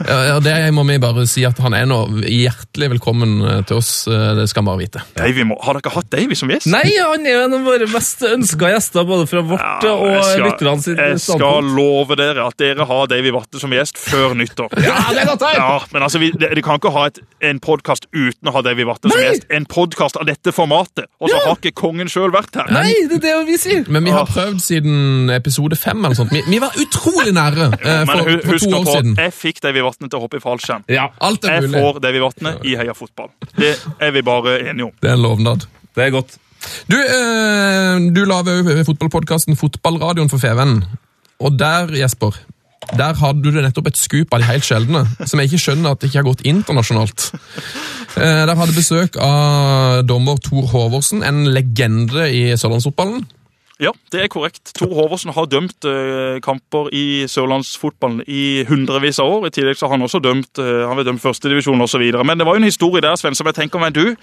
Ja, 0.09 0.39
Det 0.43 0.55
må 0.75 0.85
vi 0.89 0.97
bare 1.03 1.27
si 1.29 1.45
at 1.47 1.61
han 1.63 1.77
er 1.77 1.87
nå 1.89 1.99
hjertelig 2.25 2.91
velkommen 2.97 3.37
eh, 3.45 3.61
til 3.69 3.81
oss. 3.83 3.93
eh, 4.09 4.33
Det 4.41 4.49
skal 4.51 4.65
han 4.65 4.71
bare 4.71 4.83
vite. 4.83 5.05
Davy 5.19 5.45
har 5.47 5.79
dere 5.81 5.95
hatt 5.99 6.11
Davy 6.17 6.39
som 6.39 6.51
gjest? 6.53 6.71
Nei, 6.73 6.85
han 6.97 7.27
er 7.29 7.45
en 7.45 7.59
av 7.61 7.67
våre 7.69 7.89
mest 7.93 8.25
ønska 8.27 8.73
gjester, 8.73 9.07
både 9.09 9.29
fra 9.31 9.45
vårt 9.53 9.87
Ja, 9.87 9.95
og 9.95 10.43
lytterne 10.47 10.81
sitt 10.85 11.01
Jeg 11.01 11.21
skal 11.23 11.69
love 11.77 12.17
dere 12.19 12.49
at 12.49 12.57
dere 12.61 12.87
har 12.89 13.07
Davy 13.13 13.35
Vatne 13.37 13.61
som 13.63 13.73
gjest 13.77 14.01
før 14.01 14.35
nyttår. 14.39 14.73
Ja, 14.81 14.97
det 15.13 15.25
er 15.27 15.31
godt 15.35 15.47
her! 15.51 15.61
Ja, 15.61 15.77
men 15.93 16.06
altså, 16.07 16.21
vi, 16.23 16.29
de, 16.39 16.49
de 16.57 16.63
kan 16.65 16.79
ikke 16.81 16.93
ha 16.95 17.03
et, 17.11 17.19
en 17.51 17.59
podkast 17.63 18.07
uten 18.15 18.49
å 18.51 18.55
ha 18.55 18.63
Davy 18.65 18.87
Vatne 18.89 19.11
som 19.13 19.21
gjest. 19.23 19.45
En 19.59 19.67
podkast 19.71 20.17
av 20.21 20.25
dette 20.31 20.55
formatet, 20.55 21.09
og 21.21 21.29
så 21.29 21.35
Ja! 21.37 21.43
har 21.51 21.59
ikke 21.61 21.75
kongen 21.83 22.09
sjøl 22.13 22.33
vært 22.35 22.57
her. 22.57 22.71
Nei, 22.73 22.93
det 23.11 23.19
er 23.19 23.25
det 23.27 23.35
vi 23.51 23.59
sier! 23.61 23.85
Men 23.93 24.07
vi 24.09 24.15
har 24.15 24.25
prøvd 24.31 24.63
siden 24.65 25.31
episode 25.35 25.77
fem. 25.79 26.01
eller 26.05 26.17
sånt. 26.19 26.33
Vi, 26.33 26.41
vi 26.49 26.63
var 26.63 26.75
utrolig 26.83 27.35
nære 27.37 27.69
eh, 27.77 28.03
for, 28.09 28.33
for 28.47 28.63
to 28.65 28.71
nå 28.73 28.81
år 28.81 28.89
på, 28.89 28.97
siden. 28.97 29.15
jeg 29.27 29.37
fikk 29.43 29.61
Davy 29.67 29.85
Vatne 29.87 30.09
til 30.09 30.19
å 30.21 30.25
hoppe 30.25 30.41
i 30.41 30.45
fallskjerm. 30.47 30.87
Ja, 30.93 31.11
Alt 31.27 31.45
er 31.45 31.59
Jeg 31.61 31.69
mulig. 31.69 31.83
får 31.85 32.01
Davy 32.07 32.25
Vatne 32.25 32.55
i 32.65 32.75
Heia 32.81 32.95
Fotball. 32.97 33.31
Det 33.59 33.75
er 34.01 34.17
vi 34.17 34.25
bare 34.27 34.59
enige 34.71 34.89
om. 34.91 34.97
Det 35.03 35.11
er 35.13 35.19
en 35.19 35.25
lovnad. 35.27 35.67
det 35.97 36.07
er 36.09 36.15
godt. 36.17 36.39
Du, 36.91 36.97
eh, 36.99 37.99
du 38.17 38.25
lager 38.27 38.57
jo 38.63 38.85
fotballpodkasten 38.89 39.57
Fotballradioen 39.61 40.31
for 40.33 40.43
Feven. 40.43 40.81
Og 41.39 41.59
der, 41.61 41.93
Jesper, 41.95 42.35
der 42.95 43.19
hadde 43.19 43.43
du 43.43 43.59
nettopp 43.59 43.91
et 43.91 43.99
skup 43.99 44.35
av 44.35 44.43
de 44.43 44.49
helt 44.51 44.67
sjeldne, 44.67 45.03
som 45.27 45.41
jeg 45.41 45.51
ikke 45.51 45.63
skjønner 45.65 45.95
at 45.95 46.01
det 46.03 46.11
ikke 46.11 46.21
har 46.23 46.29
gått 46.29 46.45
internasjonalt. 46.47 47.31
Eh, 48.17 48.43
der 48.49 48.55
hadde 48.57 48.73
besøk 48.73 49.19
av 49.21 50.05
dommer 50.09 50.39
Tor 50.41 50.71
Håvorsen, 50.71 51.25
en 51.27 51.43
legende 51.53 52.29
i 52.33 52.47
sørlandsfotballen. 52.57 53.27
Ja, 53.77 53.91
det 54.09 54.23
er 54.25 54.31
korrekt. 54.33 54.71
Tor 54.79 54.89
Håvorsen 54.97 55.35
har 55.37 55.49
dømt 55.53 55.85
eh, 55.85 56.39
kamper 56.41 56.87
i 56.97 57.27
sørlandsfotballen 57.29 58.23
i 58.25 58.65
hundrevis 58.65 59.19
av 59.21 59.29
år. 59.35 59.51
I 59.51 59.53
tillegg 59.53 59.77
så 59.77 59.85
har 59.85 59.99
han 59.99 60.07
også 60.07 60.21
dømt 60.25 60.63
eh, 60.63 60.87
han 60.89 60.97
vil 60.97 61.05
dømt 61.11 61.21
førstedivisjon 61.21 61.85
osv. 61.85 62.05
Men 62.25 62.41
det 62.41 62.47
var 62.49 62.57
jo 62.57 62.63
en 62.63 62.71
historie 62.71 63.05
der 63.05 63.19
Sven, 63.21 63.37
som 63.37 63.51
jeg 63.51 63.59
tenker 63.59 63.83
meg 63.83 63.93
du 63.93 64.15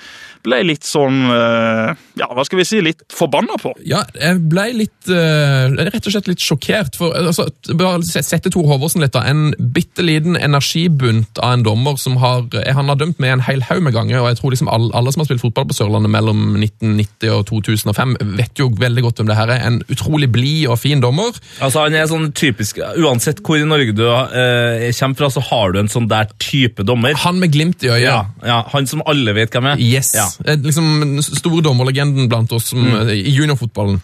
ble 0.43 0.63
litt 0.65 0.87
sånn 0.87 1.19
eh, 1.29 1.93
Ja, 2.17 2.31
hva 2.33 2.47
skal 2.47 2.63
vi 2.63 2.65
si? 2.65 2.79
Litt 2.81 3.05
forbanna 3.13 3.59
på. 3.61 3.75
Ja, 3.85 4.01
jeg 4.17 4.41
ble 4.49 4.65
litt 4.79 5.11
eh, 5.13 5.69
rett 5.69 6.01
og 6.01 6.15
slett 6.15 6.31
litt 6.31 6.41
sjokkert. 6.41 6.97
For, 6.97 7.13
altså, 7.13 7.45
bare 7.77 8.01
sette 8.09 8.49
Tor 8.49 8.65
Håvorsen 8.71 9.05
litt, 9.05 9.13
da. 9.13 9.21
En 9.29 9.53
bitte 9.53 10.01
liten 10.01 10.33
energibunt 10.33 11.37
av 11.37 11.59
en 11.59 11.67
dommer 11.69 12.01
som 12.01 12.17
har 12.23 12.49
eh, 12.57 12.73
Han 12.73 12.89
har 12.89 12.97
dømt 12.97 13.21
med 13.21 13.35
en 13.35 13.45
hel 13.45 13.61
haug 13.69 13.85
med 13.85 13.93
ganger, 13.93 14.23
og 14.23 14.31
jeg 14.31 14.41
tror 14.41 14.57
liksom 14.57 14.73
alle, 14.73 14.89
alle 14.97 15.13
som 15.13 15.21
har 15.21 15.29
spilt 15.29 15.45
fotball 15.45 15.69
på 15.69 15.77
Sørlandet 15.77 16.15
mellom 16.17 16.57
1990 16.57 17.37
og 17.37 17.45
2005, 17.53 18.17
vet 18.41 18.57
jo 18.57 18.71
veldig 18.81 19.05
godt 19.05 19.21
hvem 19.21 19.29
det 19.29 19.37
her 19.37 19.42
er. 19.43 19.65
En 19.67 19.79
utrolig 19.91 20.29
blid 20.33 20.67
og 20.71 20.79
fin 20.81 21.01
dommer. 21.03 21.35
Altså, 21.63 21.83
han 21.85 21.95
er 21.97 22.07
sånn 22.09 22.31
typisk, 22.37 22.79
Uansett 23.03 23.41
hvor 23.43 23.59
i 23.59 23.67
Norge 23.67 23.95
du 23.95 24.03
eh, 24.05 24.89
kommer 24.97 25.19
fra, 25.19 25.29
så 25.33 25.43
har 25.49 25.73
du 25.73 25.81
en 25.81 25.91
sånn 25.91 26.07
der 26.11 26.29
type 26.41 26.85
dommer. 26.87 27.15
Han 27.23 27.39
med 27.41 27.53
glimt 27.53 27.83
i 27.83 27.91
øyet. 27.91 28.05
Ja, 28.05 28.19
ja, 28.45 28.61
Han 28.73 28.87
som 28.89 29.03
alle 29.09 29.35
vet 29.35 29.53
hvem 29.53 29.71
er. 29.73 29.81
Yes. 29.81 30.13
Ja. 30.17 30.27
Eh, 30.45 30.59
Liksom 30.63 30.89
den 31.01 31.23
store 31.25 31.63
dommerlegenden 31.65 32.29
blant 32.31 32.53
oss 32.55 32.71
som, 32.71 32.83
mm. 32.83 33.11
i 33.13 33.33
juniorfotballen. 33.35 33.99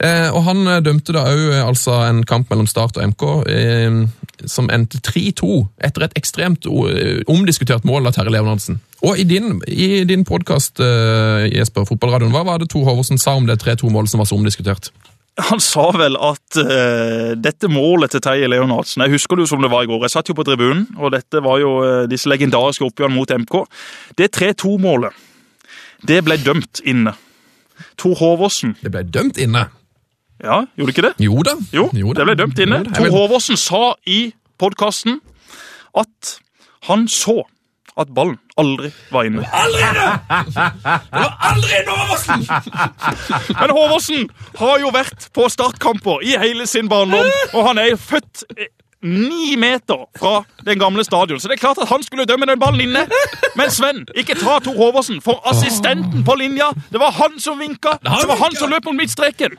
Eh, 0.00 0.28
og 0.32 0.42
han 0.48 0.64
eh, 0.66 0.80
dømte 0.84 1.14
da 1.16 1.26
òg 1.28 1.58
altså 1.66 2.00
en 2.06 2.24
kamp 2.28 2.50
mellom 2.52 2.68
Start 2.70 2.98
og 2.98 3.12
MK 3.12 3.26
eh, 3.52 4.00
som 4.46 4.70
endte 4.72 5.00
3-2 5.04 5.50
etter 5.88 6.06
et 6.06 6.18
ekstremt 6.18 6.68
eh, 6.68 7.22
omdiskutert 7.30 7.86
mål 7.88 8.08
av 8.08 8.16
Terje 8.16 8.34
Leonardsen. 8.34 8.80
Og 9.06 9.18
i 9.18 9.24
din, 9.28 9.60
i 9.70 10.02
din 10.08 10.24
podkast, 10.26 10.80
uh, 10.82 11.46
Jesper, 11.46 11.86
Fotballradioen, 11.86 12.32
hva 12.34 12.42
var 12.46 12.58
det 12.58 12.70
Tor 12.72 12.86
Håvorsen 12.88 13.20
sa 13.20 13.36
om 13.38 13.46
det 13.46 13.60
3-2-målet 13.62 14.10
som 14.10 14.22
var 14.22 14.26
så 14.26 14.38
omdiskutert? 14.38 14.90
Han 15.50 15.62
sa 15.62 15.84
vel 15.94 16.18
at 16.18 16.58
uh, 16.58 17.36
dette 17.38 17.70
målet 17.70 18.10
til 18.10 18.22
Terje 18.24 18.48
Leonardsen 18.50 19.04
Jeg 19.04 19.14
husker 19.14 19.38
det 19.38 19.46
jo 19.46 19.52
som 19.52 19.62
det 19.62 19.70
var 19.70 19.86
i 19.86 19.90
går. 19.90 20.02
Jeg 20.02 20.16
satt 20.16 20.32
jo 20.32 20.34
på 20.34 20.46
tribunen, 20.48 20.88
og 20.98 21.14
dette 21.14 21.42
var 21.44 21.62
jo 21.62 21.76
uh, 21.78 22.02
disse 22.10 22.30
legendariske 22.30 22.86
oppgjørene 22.88 23.14
mot 23.14 23.34
MK. 23.44 23.56
Det 24.18 24.32
3-2-målet, 24.34 25.24
det 26.10 26.18
ble 26.26 26.38
dømt 26.42 26.82
inne. 26.82 27.14
Tor 27.98 28.18
Håvorsen 28.18 28.74
Det 28.82 28.90
ble 28.90 29.04
dømt 29.06 29.38
inne. 29.38 29.68
Ja, 30.42 30.62
gjorde 30.78 30.90
det 30.90 30.94
ikke 30.94 31.06
det? 31.08 31.14
Jo 31.22 31.42
da. 31.42 31.54
Jo, 31.74 31.86
da. 31.90 32.20
det 32.20 32.26
ble 32.28 32.34
dømt 32.38 32.60
inne. 32.62 32.82
Jo 32.86 32.94
Tor 32.94 33.14
Hoversen 33.14 33.58
sa 33.58 33.82
i 34.06 34.20
podkasten 34.58 35.18
at 35.98 36.34
han 36.86 37.08
så 37.10 37.42
at 37.98 38.10
ballen 38.14 38.38
aldri 38.58 38.92
var 39.10 39.26
inne. 39.28 39.42
Men 43.60 43.70
Håvardsen 43.74 44.28
har 44.58 44.82
jo 44.82 44.92
vært 44.94 45.28
på 45.34 45.48
startkamper 45.50 46.22
i 46.26 46.36
hele 46.40 46.66
sin 46.70 46.88
barndom, 46.90 47.26
og 47.52 47.66
han 47.70 47.82
er 47.82 47.96
født 47.98 48.44
ni 49.02 49.56
meter 49.56 50.06
fra 50.18 50.44
den 50.66 50.78
gamle 50.78 51.04
stadion. 51.04 51.40
Så 51.40 51.48
det 51.48 51.58
er 51.58 51.62
klart 51.62 51.78
at 51.82 51.88
han 51.88 52.02
skulle 52.02 52.26
dømme 52.26 52.46
den 52.50 52.58
ballen 52.58 52.80
inne. 52.82 53.04
Men 53.58 53.70
Sven, 53.70 54.04
ikke 54.18 54.34
ta 54.38 54.58
Tor 54.64 54.74
Håvorsen, 54.74 55.20
for 55.22 55.38
assistenten 55.46 56.24
på 56.26 56.34
linja, 56.38 56.70
det 56.90 57.00
var 57.00 57.14
han 57.14 57.38
som 57.42 57.60
vinka. 57.62 57.96
Det 58.02 58.28
var 58.28 58.40
han 58.42 58.56
som 58.58 58.70
løp 58.72 58.88
mot 58.88 58.98
midtstreken. 58.98 59.54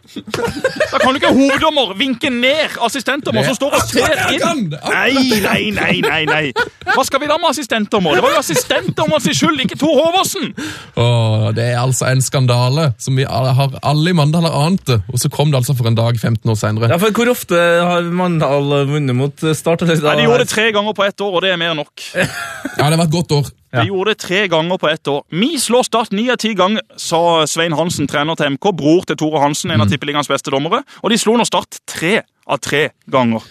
Da 0.92 1.00
kan 1.00 1.14
du 1.14 1.22
ikke 1.22 1.32
hoveddommer 1.36 1.96
vinke 2.00 2.32
ned 2.34 2.76
assistentdommer 2.84 3.48
som 3.48 3.56
står 3.56 3.78
og 3.80 3.88
ser 3.88 4.36
inn. 4.36 4.66
Nei, 4.74 5.40
nei, 5.46 5.62
nei, 5.76 5.94
nei, 6.04 6.22
nei. 6.28 6.44
Hva 6.90 7.06
skal 7.08 7.24
vi 7.24 7.30
da 7.32 7.40
med 7.40 7.52
assistentdommer? 7.54 8.18
Det 8.20 8.26
var 8.26 8.36
jo 8.36 8.42
assistentdommer 8.44 9.24
sin 9.24 9.38
skyld, 9.38 9.64
ikke 9.66 9.80
Tor 9.80 9.96
Håvorsen. 10.02 10.52
Åh, 11.00 11.50
det 11.56 11.72
er 11.72 11.80
altså 11.82 12.10
en 12.12 12.24
skandale 12.26 12.90
som 13.00 13.16
vi 13.16 13.28
har 13.28 13.78
alle 13.84 14.12
i 14.12 14.18
Mandal 14.18 14.48
har 14.50 14.56
ant 14.66 14.84
det, 14.90 15.00
og 15.08 15.22
så 15.22 15.32
kom 15.32 15.54
det 15.54 15.62
altså 15.62 15.76
for 15.78 15.88
en 15.88 15.98
dag 15.98 16.18
15 16.20 16.44
år 16.50 16.60
senere. 16.60 16.92
Ja, 16.92 17.00
for 17.00 17.16
Hvor 17.20 17.32
ofte 17.34 17.58
har 17.60 18.06
Mandal 18.16 18.72
vunnet 18.90 19.16
mot 19.16 19.29
Start? 19.56 19.82
Nei, 19.86 19.96
De 20.00 20.26
gjorde 20.26 20.44
det 20.44 20.50
tre 20.52 20.72
ganger 20.76 20.94
på 20.98 21.06
ett 21.06 21.22
år, 21.22 21.36
og 21.38 21.42
det 21.46 21.54
er 21.54 21.62
mer 21.62 21.74
enn 21.74 21.82
nok. 21.82 22.04
Ja, 22.16 22.90
det 22.90 22.98
var 22.98 23.06
et 23.06 23.14
godt 23.14 23.32
år. 23.36 23.50
De 23.76 23.86
gjorde 23.86 24.16
det 24.16 24.22
tre 24.24 24.48
ganger 24.50 24.78
på 24.82 24.90
ett 24.90 25.08
år. 25.08 25.22
Vi 25.30 25.52
slår 25.62 25.86
Start 25.86 26.12
ni 26.12 26.26
av 26.34 26.40
ti 26.42 26.56
ganger, 26.58 26.82
sa 26.98 27.46
Svein 27.50 27.76
Hansen, 27.78 28.10
trener 28.10 28.36
til 28.40 28.56
MK, 28.56 28.72
bror 28.80 29.06
til 29.06 29.20
Tore 29.20 29.42
Hansen, 29.44 29.72
en 29.72 29.86
av 29.86 29.92
tippeligaens 29.92 30.30
beste 30.32 30.54
dommere. 30.54 30.82
Og 31.04 31.14
de 31.14 31.20
slo 31.22 31.36
nå 31.38 31.46
Start 31.48 31.82
tre 31.90 32.24
av 32.50 32.62
tre 32.66 32.88
ganger. 33.12 33.46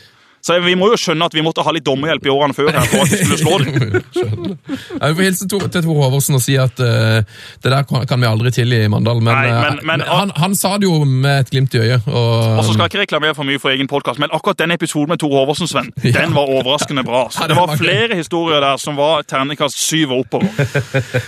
Så 0.49 0.57
vi 0.65 0.73
må 0.81 0.89
jo 0.89 0.97
skjønne 0.97 1.27
at 1.29 1.35
vi 1.37 1.43
måtte 1.45 1.61
ha 1.67 1.73
litt 1.77 1.85
dommerhjelp 1.85 2.25
i 2.25 2.31
årene 2.33 2.57
før 2.57 2.71
her 2.73 2.87
for 2.89 3.05
at 3.05 3.11
vi 3.13 3.19
skulle 3.21 3.41
slå 3.43 3.59
dem. 3.61 4.07
Jeg 5.03 5.17
vil 5.19 5.27
hilse 5.29 5.47
til 5.51 5.61
Tor 5.85 5.99
Håvardsen 5.99 6.39
og 6.39 6.43
si 6.45 6.55
at 6.61 6.81
uh, 6.81 7.19
det 7.65 7.73
der 7.75 7.85
kan 8.09 8.23
vi 8.23 8.29
aldri 8.29 8.53
tilgi 8.57 8.79
i 8.87 8.89
Mandal. 8.89 9.21
Men, 9.21 9.35
Nei, 9.35 9.51
eh, 9.51 9.59
men- 9.69 9.81
men- 9.91 10.05
han, 10.09 10.33
han 10.37 10.55
sa 10.57 10.71
det 10.81 10.89
jo 10.89 11.03
med 11.05 11.45
et 11.45 11.51
glimt 11.53 11.75
i 11.77 11.83
øyet. 11.83 12.07
Og, 12.09 12.57
Og 12.59 12.65
så 12.65 12.73
skal 12.73 12.87
jeg 12.87 12.93
ikke 12.95 13.03
reklamere 13.05 13.35
for 13.37 13.45
mye 13.49 13.61
for 13.61 13.75
egen 13.75 13.91
podkast, 13.91 14.19
men 14.23 14.33
akkurat 14.33 14.59
den 14.63 14.73
episoden 14.75 15.13
med 15.13 15.21
Tor 15.21 15.35
Håvardsen, 15.37 15.69
Sven, 15.69 15.93
Ja. 16.05 16.15
den 16.23 16.33
var 16.37 16.49
overraskende 16.49 17.05
bra. 17.05 17.27
Så 17.35 17.47
det 17.51 17.57
var 17.59 17.75
flere 17.77 18.17
historier 18.17 18.61
der 18.65 18.81
som 18.81 18.97
var 18.97 19.23
terningkast 19.29 19.77
syv 19.79 20.13
og 20.17 20.25
oppover. 20.25 20.49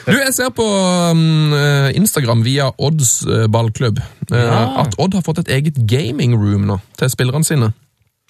Du, 0.06 0.16
Jeg 0.16 0.32
ser 0.36 0.48
på 0.56 0.64
um, 1.10 1.52
eh, 1.54 1.90
Instagram 1.96 2.42
via 2.46 2.70
Odds 2.78 3.20
ballklubb 3.52 4.00
ja. 4.30 4.80
at 4.84 4.96
Odd 4.98 5.14
har 5.18 5.22
fått 5.26 5.44
et 5.44 5.52
eget 5.60 5.76
gaming 5.90 6.34
room 6.38 6.66
nå 6.70 6.80
til 6.98 7.10
spillerne 7.12 7.44
sine. 7.44 7.72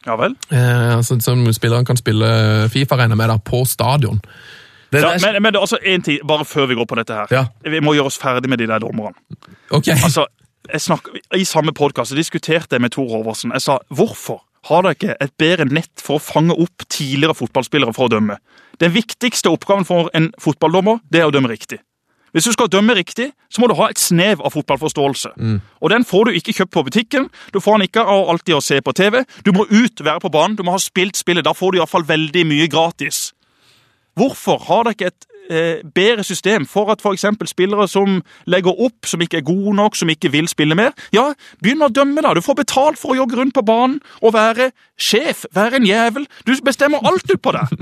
Ja 0.07 0.17
vel? 0.17 0.35
Eh, 0.51 1.01
så, 1.05 1.19
som 1.21 1.43
spilleren 1.53 1.85
kan 1.85 1.99
spille 2.01 2.29
Fifa 2.73 2.97
regner 2.97 3.19
med 3.21 3.29
da, 3.29 3.37
på 3.39 3.65
stadion. 3.69 4.21
Det 4.91 5.03
Ja, 5.03 5.13
der- 5.13 5.33
men, 5.33 5.43
men 5.43 5.53
det 5.53 5.59
er 5.59 5.63
altså 5.67 5.79
en 5.87 6.03
ting, 6.03 6.19
bare 6.27 6.45
før 6.45 6.67
vi 6.67 6.75
går 6.75 6.87
på 6.89 6.97
dette 6.99 7.15
her. 7.15 7.27
Ja. 7.31 7.45
Vi 7.63 7.81
må 7.81 7.93
gjøre 7.95 8.07
oss 8.11 8.19
ferdig 8.19 8.49
med 8.51 8.59
de 8.59 8.67
der 8.67 8.79
dommerne. 8.83 9.15
Okay. 9.71 9.95
Altså, 10.05 10.27
jeg 10.73 10.81
snakker, 10.81 11.11
I 11.37 11.45
samme 11.45 11.73
podkast 11.73 12.15
diskuterte 12.17 12.75
jeg 12.77 12.81
med 12.81 12.91
Tor 12.91 13.09
Håvardsen. 13.09 13.53
Jeg 13.53 13.63
sa 13.63 13.79
hvorfor 13.91 14.41
har 14.69 14.83
dere 14.83 14.93
ikke 14.97 15.15
et 15.21 15.33
bedre 15.41 15.65
nett 15.71 16.03
for 16.05 16.19
å 16.19 16.21
fange 16.23 16.53
opp 16.53 16.85
tidligere 16.93 17.35
fotballspillere 17.35 17.95
for 17.97 18.09
å 18.09 18.13
dømme? 18.13 18.37
Den 18.81 18.93
viktigste 18.93 19.49
oppgaven 19.53 19.85
for 19.89 20.11
en 20.15 20.31
fotballdommer 20.41 21.01
det 21.13 21.21
er 21.23 21.29
å 21.29 21.33
dømme 21.33 21.49
riktig. 21.53 21.79
Hvis 22.33 22.47
du 22.47 22.53
skal 22.53 22.71
dømme 22.71 22.95
riktig, 22.95 23.33
så 23.51 23.61
må 23.61 23.67
du 23.67 23.75
ha 23.75 23.89
et 23.91 23.99
snev 23.99 24.43
av 24.45 24.53
fotballforståelse. 24.55 25.33
Og 25.81 25.91
Den 25.91 26.05
får 26.05 26.25
du 26.25 26.31
ikke 26.39 26.53
kjøpt 26.53 26.73
på 26.73 26.85
butikken. 26.87 27.29
Du 27.53 27.61
får 27.61 27.79
den 27.79 27.89
ikke 27.89 28.05
av 28.07 28.31
alltid 28.31 28.55
å 28.55 28.63
se 28.63 28.81
på 28.81 28.93
TV. 28.93 29.25
Du 29.45 29.53
må 29.53 29.67
ut, 29.71 30.05
være 30.05 30.21
på 30.21 30.31
banen, 30.31 30.57
du 30.57 30.63
må 30.63 30.77
ha 30.77 30.79
spilt 30.79 31.17
spillet. 31.17 31.45
Da 31.45 31.53
får 31.53 31.73
du 31.73 31.79
iallfall 31.81 32.07
veldig 32.07 32.47
mye 32.47 32.69
gratis. 32.71 33.33
Hvorfor 34.15 34.63
har 34.69 34.85
dere 34.85 34.95
ikke 34.95 35.11
et 35.11 35.30
bedre 35.51 36.25
system 36.25 36.67
for 36.67 36.93
at 36.93 37.03
f.eks. 37.03 37.25
spillere 37.51 37.89
som 37.91 38.21
legger 38.47 38.83
opp, 38.87 39.07
som 39.07 39.21
ikke 39.21 39.41
er 39.41 39.47
gode 39.47 39.75
nok, 39.77 39.97
som 39.99 40.11
ikke 40.13 40.31
vil 40.33 40.49
spille 40.49 40.77
mer, 40.79 40.95
ja, 41.13 41.31
begynn 41.63 41.83
å 41.83 41.91
dømme, 41.91 42.23
da. 42.23 42.35
Du 42.37 42.43
får 42.45 42.61
betalt 42.63 43.01
for 43.01 43.15
å 43.15 43.19
jogge 43.19 43.41
rundt 43.41 43.57
på 43.57 43.65
banen 43.67 43.99
og 44.23 44.35
være 44.37 44.71
sjef, 45.01 45.45
være 45.57 45.81
en 45.81 45.89
jævel. 45.89 46.29
Du 46.47 46.55
bestemmer 46.65 47.03
alt 47.09 47.27
du 47.29 47.37
på 47.37 47.55
deg. 47.57 47.75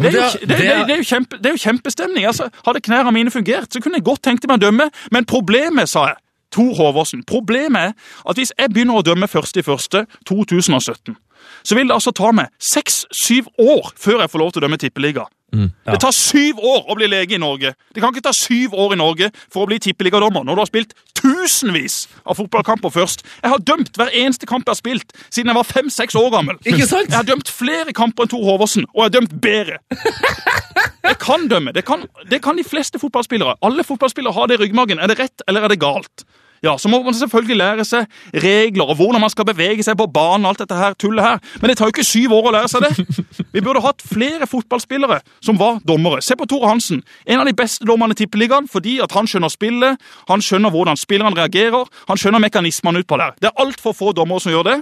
Det 0.00 0.06
er, 0.06 0.14
jo, 0.14 0.28
det, 0.40 0.48
det, 0.48 0.56
det, 0.88 0.94
er 0.94 1.00
jo 1.02 1.04
kjempe, 1.04 1.36
er 1.44 1.52
jo 1.52 1.60
kjempestemning. 1.60 2.24
Altså, 2.24 2.46
hadde 2.64 2.80
knærne 2.80 3.10
mine 3.12 3.30
fungert, 3.30 3.68
så 3.74 3.82
kunne 3.84 3.98
jeg 3.98 4.06
godt 4.06 4.22
tenkt 4.24 4.46
meg 4.48 4.56
å 4.56 4.62
dømme, 4.62 4.86
men 5.12 5.26
problemet, 5.28 5.90
sa 5.90 6.06
jeg, 6.08 6.16
Tor 6.54 6.70
Håvåsen, 6.78 7.24
problemet 7.28 7.90
er 7.90 7.92
at 8.30 8.38
hvis 8.38 8.52
jeg 8.56 8.72
begynner 8.72 9.00
å 9.00 9.04
dømme 9.06 9.28
1.1.2017, 9.28 11.18
så 11.64 11.76
vil 11.76 11.90
det 11.90 11.96
altså 11.96 12.14
ta 12.16 12.32
meg 12.34 12.50
seks-syv 12.62 13.50
år 13.60 13.92
før 13.98 14.24
jeg 14.24 14.32
får 14.32 14.42
lov 14.42 14.54
til 14.54 14.62
å 14.62 14.64
dømme 14.66 14.80
Tippeliga. 14.80 15.26
Det 15.50 15.98
tar 16.02 16.14
syv 16.14 16.60
år 16.62 16.90
å 16.90 16.96
bli 16.98 17.08
lege 17.10 17.36
i 17.36 17.40
Norge. 17.42 17.74
Det 17.94 18.02
kan 18.02 18.14
ikke 18.14 18.26
ta 18.28 18.34
syv 18.36 18.74
år 18.78 18.94
i 18.94 19.00
Norge 19.00 19.30
for 19.50 19.64
å 19.64 19.70
bli 19.70 19.80
tippeligadommer 19.82 20.44
når 20.46 20.58
du 20.58 20.62
har 20.62 20.70
spilt 20.70 20.94
tusenvis 21.20 22.04
av 22.24 22.38
fotballkamper 22.38 22.92
først. 22.94 23.24
Jeg 23.42 23.52
har 23.52 23.62
dømt 23.72 23.96
hver 23.98 24.12
eneste 24.22 24.48
kamp 24.48 24.66
jeg 24.66 24.74
har 24.74 24.80
spilt 24.80 25.16
siden 25.28 25.52
jeg 25.52 25.58
var 25.58 25.68
fem-seks 25.68 26.16
år 26.18 26.30
gammel. 26.34 26.60
Ikke 26.64 26.88
sant? 26.88 27.10
Jeg 27.10 27.18
har 27.18 27.28
dømt 27.28 27.50
flere 27.52 27.94
kamper 27.96 28.26
enn 28.26 28.32
Tor 28.32 28.46
Håvardsen, 28.46 28.86
og 28.94 29.02
jeg 29.02 29.08
har 29.08 29.16
dømt 29.18 29.36
bedre. 29.42 29.80
Jeg 31.00 31.16
kan 31.20 31.48
dømme. 31.50 31.72
Det 31.74 31.84
kan, 31.88 32.04
det 32.30 32.42
kan 32.44 32.58
de 32.58 32.64
fleste 32.64 33.00
fotballspillere. 33.02 33.56
Alle 33.66 33.84
fotballspillere 33.84 34.36
har 34.36 34.50
det 34.50 34.58
i 34.58 34.64
ryggmargen. 34.64 35.00
Er 35.00 35.10
det 35.10 35.18
rett, 35.18 35.44
eller 35.48 35.66
er 35.66 35.72
det 35.72 35.80
galt? 35.82 36.24
Ja, 36.62 36.74
Så 36.76 36.90
må 36.92 36.98
man 37.02 37.14
selvfølgelig 37.16 37.56
lære 37.56 37.84
seg 37.88 38.04
regler 38.36 38.90
og 38.92 38.98
hvordan 38.98 39.22
man 39.22 39.30
skal 39.32 39.46
bevege 39.48 39.82
seg 39.86 39.96
på 39.96 40.06
banen. 40.12 40.44
alt 40.46 40.58
dette 40.60 40.76
her, 40.76 40.92
tullet 40.92 41.24
her. 41.24 41.38
Men 41.60 41.70
det 41.70 41.78
tar 41.78 41.88
jo 41.88 41.94
ikke 41.94 42.04
syv 42.04 42.34
år 42.36 42.50
å 42.50 42.52
lære 42.58 42.68
seg 42.68 42.84
det. 42.84 43.16
Vi 43.54 43.62
burde 43.64 43.80
hatt 43.80 44.04
flere 44.04 44.46
fotballspillere 44.50 45.20
som 45.40 45.56
var 45.56 45.80
dommere. 45.88 46.20
Se 46.22 46.36
på 46.36 46.44
Tore 46.50 46.68
Hansen. 46.68 47.00
En 47.26 47.40
av 47.40 47.48
de 47.48 47.56
beste 47.56 47.88
dommerne 47.88 48.12
i 48.12 48.20
Tippeligaen 48.20 48.68
fordi 48.68 48.98
at 49.00 49.12
han 49.16 49.26
skjønner 49.30 49.48
spillet, 49.52 49.96
han 50.28 50.44
skjønner 50.44 50.70
hvordan 50.74 51.00
spillerne 51.00 51.36
reagerer, 51.40 51.88
han 52.08 52.20
skjønner 52.20 52.44
mekanismene 52.44 53.00
utpå 53.04 53.16
der. 53.16 53.32
Det 53.40 53.48
er 53.48 53.64
altfor 53.64 53.96
få 53.96 54.12
dommere 54.12 54.44
som 54.44 54.52
gjør 54.52 54.68
det. 54.74 54.78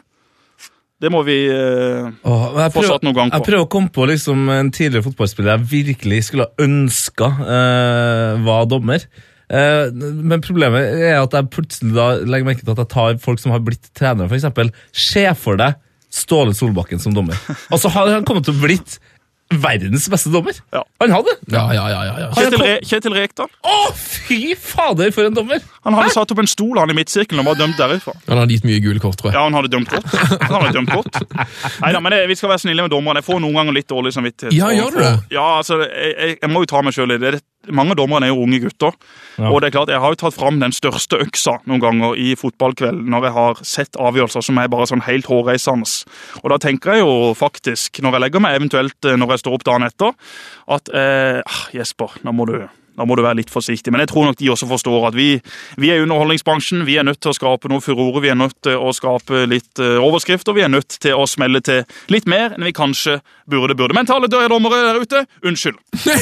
Det 0.99 1.13
må 1.15 1.23
vi 1.23 1.37
eh, 1.47 2.09
Åh, 2.27 2.45
prøver, 2.75 2.89
satt 2.91 3.05
noen 3.07 3.15
gang 3.15 3.31
på. 3.31 3.39
jeg 3.39 3.47
prøver 3.47 3.67
å 3.69 3.71
komme 3.71 3.91
på 3.95 4.07
liksom 4.11 4.49
en 4.51 4.71
tidligere 4.75 5.07
fotballspiller 5.07 5.55
jeg 5.55 5.69
virkelig 5.71 6.25
skulle 6.27 6.49
ha 6.49 6.65
ønska 6.67 7.29
eh, 7.39 8.41
var 8.43 8.67
dommer. 8.67 9.05
Eh, 9.49 9.91
men 9.93 10.43
problemet 10.45 10.99
er 11.01 11.19
at 11.23 11.37
jeg 11.37 11.51
plutselig 11.55 11.95
da 11.97 12.09
legger 12.21 12.49
merke 12.51 12.65
til 12.65 12.75
at 12.75 12.83
jeg 12.85 12.93
tar 12.93 13.21
folk 13.23 13.41
som 13.41 13.55
har 13.55 13.63
blitt 13.65 13.89
trenere, 13.97 14.29
f.eks. 14.29 14.75
Se 14.93 15.25
for 15.41 15.61
deg 15.61 15.79
Ståle 16.13 16.55
Solbakken 16.57 17.01
som 17.01 17.15
dommer. 17.17 17.37
Altså, 17.73 17.91
har 17.93 18.11
han 18.13 18.27
kommet 18.29 18.47
til 18.49 18.57
å 18.57 18.63
blitt 18.63 18.99
verdens 19.49 20.05
beste 20.13 20.33
dommer? 20.33 20.57
Ja. 20.75 20.83
Han 21.01 21.13
hadde! 21.15 21.35
Ja, 21.53 21.67
ja, 21.73 21.87
ja. 21.89 22.01
ja, 22.05 22.15
ja. 22.25 22.29
Kjetil, 22.37 22.63
Re 22.65 22.75
Kjetil 22.85 23.17
Rekdal 23.17 23.49
Å, 23.65 23.77
fy 23.97 24.53
fader, 24.61 25.13
for 25.17 25.29
en 25.29 25.37
dommer! 25.37 25.65
Han 25.89 25.97
hadde 25.97 26.13
satt 26.13 26.33
opp 26.35 26.41
en 26.43 26.51
stol 26.51 26.79
han 26.79 26.93
i 26.93 26.97
midtsirkelen 26.97 27.41
og 27.41 27.49
var 27.49 27.61
dømt 27.63 27.79
derifra. 27.81 28.13
Han 28.29 28.43
hadde 28.43 28.57
gitt 28.57 28.67
mye 28.69 28.81
gule 28.85 29.01
kort, 29.03 29.17
tror 29.21 29.31
jeg. 29.31 29.39
Ja, 29.39 29.45
han 29.47 29.57
hadde 29.57 29.71
dømt 29.73 29.89
kort. 29.89 30.09
Han 30.45 30.57
hadde 30.59 30.73
dømt 30.77 30.93
kort. 30.93 31.21
Neida, 31.83 32.03
men 32.05 32.13
det, 32.13 32.19
Vi 32.29 32.37
skal 32.37 32.53
være 32.53 32.63
snille 32.67 32.85
med 32.85 32.93
dommerne. 32.93 33.23
Jeg 33.23 33.29
får 33.29 33.41
noen 33.43 33.57
ganger 33.57 33.77
litt 33.79 33.89
dårlig 33.89 34.13
samvittighet. 34.17 34.57
Ja, 34.57 34.69
gjør 34.77 34.97
du 34.97 35.01
det? 35.01 35.15
Ja, 35.33 35.47
altså, 35.63 35.81
jeg, 35.87 36.37
jeg, 36.37 36.51
må 36.53 36.65
jo 36.65 36.71
ta 36.71 36.83
meg 36.85 36.97
sjøl 36.97 37.17
i 37.17 37.21
det. 37.23 37.39
det. 37.39 37.73
Mange 37.75 37.97
av 37.97 38.01
dommerne 38.01 38.29
er 38.29 38.33
jo 38.33 38.45
unge 38.45 38.61
gutter. 38.63 38.97
Ja. 39.39 39.51
Og 39.51 39.61
det 39.61 39.71
er 39.71 39.77
klart, 39.79 39.93
Jeg 39.93 40.03
har 40.05 40.15
jo 40.15 40.21
tatt 40.21 40.37
fram 40.37 40.61
den 40.61 40.75
største 40.77 41.21
øksa 41.25 41.59
noen 41.69 41.83
ganger 41.83 42.19
i 42.21 42.35
fotballkveld 42.39 43.05
når 43.09 43.29
jeg 43.29 43.37
har 43.39 43.63
sett 43.75 44.01
avgjørelser 44.01 44.45
som 44.45 44.61
er 44.61 44.73
bare 44.73 44.89
sånn 44.91 45.05
helt 45.09 45.29
hårreisende. 45.31 45.89
Og 46.43 46.53
da 46.53 46.61
tenker 46.63 46.97
jeg 46.97 47.05
jo 47.07 47.33
faktisk, 47.39 48.03
når 48.05 48.17
jeg 48.17 48.27
legger 48.27 48.45
meg, 48.45 48.59
eventuelt 48.61 49.09
eh, 49.09 49.17
når 49.21 49.37
jeg 49.37 49.45
står 49.45 49.59
opp 49.59 49.67
dagen 49.69 49.89
etter, 49.89 50.15
at 50.77 50.93
eh, 50.93 51.41
ah, 51.43 51.65
Jesper, 51.77 52.19
nå 52.27 52.35
må 52.35 52.49
du 52.51 52.59
da 52.99 53.07
må 53.09 53.17
du 53.19 53.25
være 53.25 53.41
litt 53.41 53.53
forsiktig. 53.55 53.95
Men 53.95 54.05
jeg 54.05 54.13
tror 54.13 54.29
nok 54.29 54.41
de 54.41 54.53
også 54.53 54.69
forstår 54.71 55.11
at 55.13 55.19
vi, 55.19 55.31
vi 55.81 55.93
er 55.93 56.01
i 56.01 56.07
underholdningsbransjen. 56.07 56.85
Vi 56.89 56.99
er 57.01 57.07
nødt 57.07 57.23
til 57.25 57.33
å 57.33 57.39
skape 57.39 57.71
noe 57.73 57.85
furore. 57.85 58.23
Vi 58.25 58.33
er 58.33 58.39
nødt 58.39 58.59
til 58.67 58.77
å 58.79 58.93
skape 58.97 59.47
litt 59.49 59.73
overskrift, 59.79 60.19
overskrifter. 60.19 60.55
Vi 60.57 60.65
er 60.65 60.73
nødt 60.73 60.99
til 61.01 61.17
å 61.17 61.27
smelle 61.29 61.61
til 61.65 61.85
litt 62.13 62.27
mer 62.29 62.55
enn 62.55 62.67
vi 62.67 62.75
kanskje 62.77 63.19
burde 63.49 63.77
burde. 63.79 63.95
Men 63.97 64.07
til 64.07 64.17
alle 64.19 64.31
dørdommere 64.31 64.81
der 64.85 65.01
ute, 65.01 65.25
unnskyld. 65.47 65.79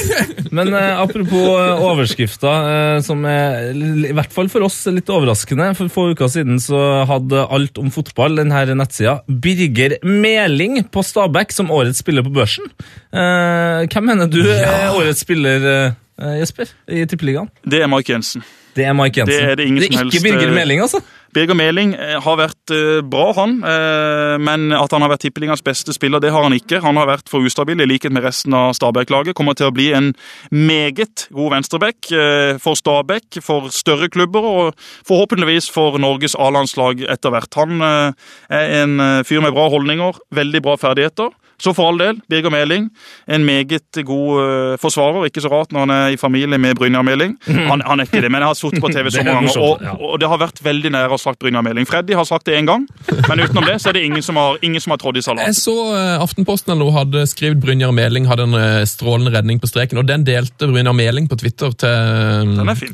Men 0.55 0.73
eh, 0.73 1.01
apropos 1.01 1.47
eh, 1.57 1.83
overskrifter, 1.87 2.69
eh, 2.71 3.01
som 3.05 3.25
er 3.27 3.73
i 3.75 4.13
hvert 4.15 4.33
fall 4.33 4.49
for 4.51 4.67
oss 4.67 4.79
litt 4.91 5.09
overraskende. 5.09 5.73
For 5.77 5.91
få 5.91 6.07
uker 6.13 6.31
siden 6.31 6.61
så 6.63 7.03
hadde 7.09 7.45
Alt 7.57 7.79
om 7.81 7.91
fotball, 7.93 8.37
denne 8.39 8.77
nettsida, 8.77 9.19
Birger 9.27 9.97
Meling 10.05 10.81
på 10.91 11.03
Stabæk 11.05 11.53
som 11.55 11.71
årets 11.73 12.03
spiller 12.03 12.25
på 12.25 12.33
børsen. 12.35 12.67
Eh, 13.11 13.87
hvem 13.87 14.11
mener 14.11 14.29
du 14.31 14.41
er 14.45 14.93
årets 14.93 15.23
spiller, 15.25 15.71
eh, 15.71 15.95
Jesper, 16.17 16.71
i 16.89 17.03
Tippeligaen? 17.05 17.49
Det 17.65 17.83
er 17.83 17.87
Mike 17.91 18.11
Jensen. 18.13 18.41
Det 18.77 18.85
er 18.85 18.93
Mike 18.93 19.17
Jensen. 19.19 19.33
Det 19.33 19.51
er 19.51 19.55
det 19.57 19.65
ingen 19.65 19.81
som 19.81 19.89
ikke 19.89 20.03
helst, 20.03 20.23
Birger 20.23 20.49
eh, 20.51 20.53
Meling, 20.53 20.81
altså? 20.83 20.99
Birger 21.33 21.57
Meling 21.57 21.93
eh, 21.97 22.15
har 22.21 22.37
vært 22.37 22.73
eh, 22.73 22.99
bra, 23.09 23.31
han. 23.37 23.55
eh, 23.65 24.35
Men 24.41 24.67
at 24.77 24.93
han 24.93 25.01
har 25.01 25.09
vært 25.13 25.23
tippeligaens 25.25 25.63
beste 25.65 25.93
spiller, 25.97 26.21
det 26.21 26.29
har 26.33 26.45
han 26.45 26.53
ikke. 26.53 26.79
Han 26.85 26.97
har 26.97 27.09
vært 27.09 27.29
for 27.29 27.45
ustabil, 27.45 27.81
i 27.81 27.87
likhet 27.89 28.13
med 28.13 28.25
resten 28.25 28.53
av 28.57 28.75
Stabæk-laget. 28.77 29.33
Kommer 29.37 29.57
til 29.57 29.69
å 29.69 29.73
bli 29.73 29.89
en 29.97 30.11
meget 30.53 31.25
god 31.33 31.55
venstreback 31.57 32.11
eh, 32.13 32.57
for 32.61 32.77
Stabæk, 32.77 33.41
for 33.45 33.69
større 33.73 34.09
klubber 34.13 34.45
og 34.45 34.87
forhåpentligvis 35.09 35.71
for 35.73 35.97
Norges 36.01 36.37
A-landslag 36.37 37.01
etter 37.09 37.33
hvert. 37.33 37.57
Han 37.61 37.81
eh, 37.81 38.29
er 38.61 38.77
en 38.83 38.97
eh, 39.01 39.23
fyr 39.25 39.41
med 39.45 39.57
bra 39.57 39.69
holdninger, 39.73 40.21
veldig 40.37 40.63
bra 40.69 40.77
ferdigheter. 40.81 41.33
Så 41.57 41.71
for 41.73 41.89
all 41.89 41.97
del, 41.97 42.19
Birger 42.29 42.51
Meling, 42.53 42.83
en 43.27 43.45
meget 43.45 43.97
god 44.05 44.41
eh, 44.43 44.73
forsvarer. 44.77 45.25
Ikke 45.25 45.41
så 45.41 45.49
rart 45.49 45.71
når 45.73 45.87
han 45.87 45.93
er 45.95 46.13
i 46.13 46.17
familie 46.21 46.57
med 46.61 46.75
Brynjar 46.77 47.01
Meling. 47.01 47.33
Han, 47.47 47.81
han 47.81 47.99
er 47.99 48.05
ikke 48.05 48.21
det, 48.21 48.29
men 48.31 48.43
jeg 48.43 48.49
har 48.51 48.57
sittet 48.59 48.81
på 48.83 48.91
TV 48.93 49.09
så 49.09 49.23
mange 49.25 49.47
ganger, 49.47 49.63
og, 49.65 50.03
og 50.11 50.19
det 50.21 50.27
har 50.29 50.37
vært 50.41 50.61
veldig 50.65 50.91
nære 50.93 51.15
å 51.15 51.21
sagt 51.21 51.39
Brynjar 51.41 51.63
Meling. 51.65 51.87
Freddy 51.89 52.13
har 52.13 52.27
sagt 52.29 52.45
det 52.45 52.59
én 52.59 52.67
gang, 52.69 52.83
men 53.09 53.41
utenom 53.41 53.65
det 53.65 53.79
så 53.81 53.89
er 53.89 53.97
det 53.97 54.03
ingen 54.05 54.21
som 54.25 54.37
har, 54.37 54.59
ingen 54.61 54.83
som 54.83 54.93
har 54.93 55.01
trådd 55.01 55.17
i 55.17 55.23
Jeg 55.25 55.55
så 55.57 55.73
eh, 55.95 56.21
Aftenposten 56.21 56.75
eller 56.75 56.85
noe 56.85 56.93
hadde 56.93 57.23
skrevet 57.31 57.61
Brynjar 57.63 57.95
Meling 57.95 58.29
hadde 58.29 58.45
en 58.45 58.57
eh, 58.59 58.83
strålende 58.89 59.33
redning 59.33 59.61
på 59.63 59.69
streken, 59.71 59.97
og 59.97 60.05
den 60.09 60.27
delte 60.27 60.69
Brynjar 60.69 60.93
Meling 60.97 61.25
på 61.31 61.39
Twitter 61.41 61.73
til 61.73 62.53
Den 62.59 62.69
er 62.69 62.77
fin. 62.77 62.93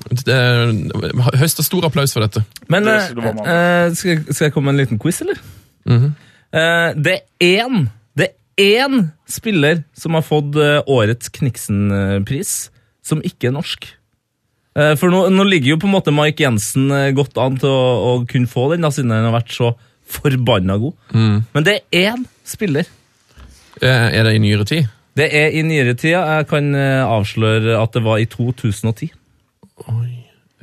Høsta 1.42 1.68
stor 1.68 1.90
applaus 1.90 2.16
for 2.16 2.24
dette. 2.24 2.46
Men 2.72 2.88
Det- 2.88 3.98
skal, 3.98 4.24
skal 4.32 4.46
jeg 4.46 4.54
komme 4.56 4.72
med 4.72 4.80
en 4.80 4.86
liten 4.86 5.00
quiz, 5.00 5.20
eller? 5.22 5.36
Mm 5.86 6.00
-hmm. 6.00 7.04
det 7.04 7.20
er 7.42 7.60
én 7.68 7.88
én 8.60 9.08
spiller 9.30 9.84
som 9.98 10.16
har 10.18 10.26
fått 10.26 10.56
eh, 10.60 10.80
årets 10.90 11.32
Kniksen-pris, 11.34 12.54
som 13.06 13.22
ikke 13.26 13.50
er 13.50 13.56
norsk. 13.58 13.88
Eh, 14.78 14.94
for 15.00 15.14
nå, 15.14 15.26
nå 15.34 15.46
ligger 15.48 15.74
jo 15.74 15.80
på 15.84 15.90
en 15.90 15.96
måte 15.96 16.14
Mike 16.16 16.44
Jensen 16.44 16.92
eh, 16.94 17.12
godt 17.18 17.38
an 17.42 17.58
til 17.62 17.70
å, 17.70 17.84
å 18.10 18.14
kunne 18.30 18.50
få 18.50 18.70
den, 18.74 18.86
da, 18.86 18.92
siden 18.94 19.14
han 19.14 19.30
har 19.30 19.38
vært 19.40 19.54
så 19.56 19.74
forbanna 20.14 20.78
god. 20.82 20.98
Men 21.16 21.66
det 21.66 21.80
er 21.80 22.12
én 22.14 22.26
spiller. 22.46 22.90
Eh, 23.82 24.10
Er 24.14 24.28
det 24.28 24.36
i 24.38 24.44
nyere 24.44 24.68
tid? 24.70 24.92
Det 25.18 25.30
er 25.30 25.54
i 25.54 25.62
nyere 25.66 25.94
tid. 25.94 26.16
Jeg 26.16 26.48
kan 26.50 26.74
avsløre 26.74 27.78
at 27.78 27.94
det 27.94 28.02
var 28.06 28.18
i 28.22 28.26
2010. 28.26 29.12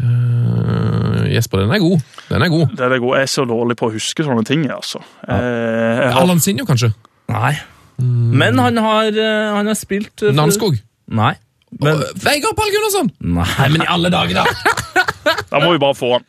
Eh, 0.01 1.35
Jesper, 1.35 1.65
den 1.65 1.75
er 1.75 1.79
god. 1.83 2.01
Den 2.31 2.43
er 2.43 2.49
god. 2.49 2.67
Det 2.77 2.85
er 2.85 2.95
det 2.95 3.01
gode. 3.03 3.19
Jeg 3.19 3.29
er 3.29 3.33
så 3.35 3.45
dårlig 3.49 3.77
på 3.79 3.89
å 3.91 3.95
huske 3.95 4.25
sånne 4.27 4.45
ting. 4.47 4.65
altså. 4.71 5.03
Ja. 5.27 5.37
Uh, 5.37 6.01
har, 6.11 6.23
Allan 6.23 6.41
Sinjo, 6.43 6.67
kanskje? 6.69 6.93
Nei. 7.31 7.55
Men 8.01 8.59
han 8.59 8.79
har, 8.81 9.11
eh, 9.11 9.51
han 9.57 9.71
har 9.71 9.79
spilt 9.79 10.25
uh, 10.25 10.33
Namskog? 10.37 10.79
Nei. 11.11 11.35
Men, 11.71 12.01
Oh, 12.01 12.01
Vegard 12.25 12.57
Pall 12.59 12.73
Gunnarsson! 12.75 13.13
nei. 13.23 13.69
Men 13.71 13.85
i 13.85 13.87
alle 13.87 14.11
dager, 14.11 14.41
da! 14.41 14.95
da 15.53 15.61
må 15.63 15.71
vi 15.77 15.83
bare 15.83 15.95
få 15.95 16.17
han. 16.17 16.25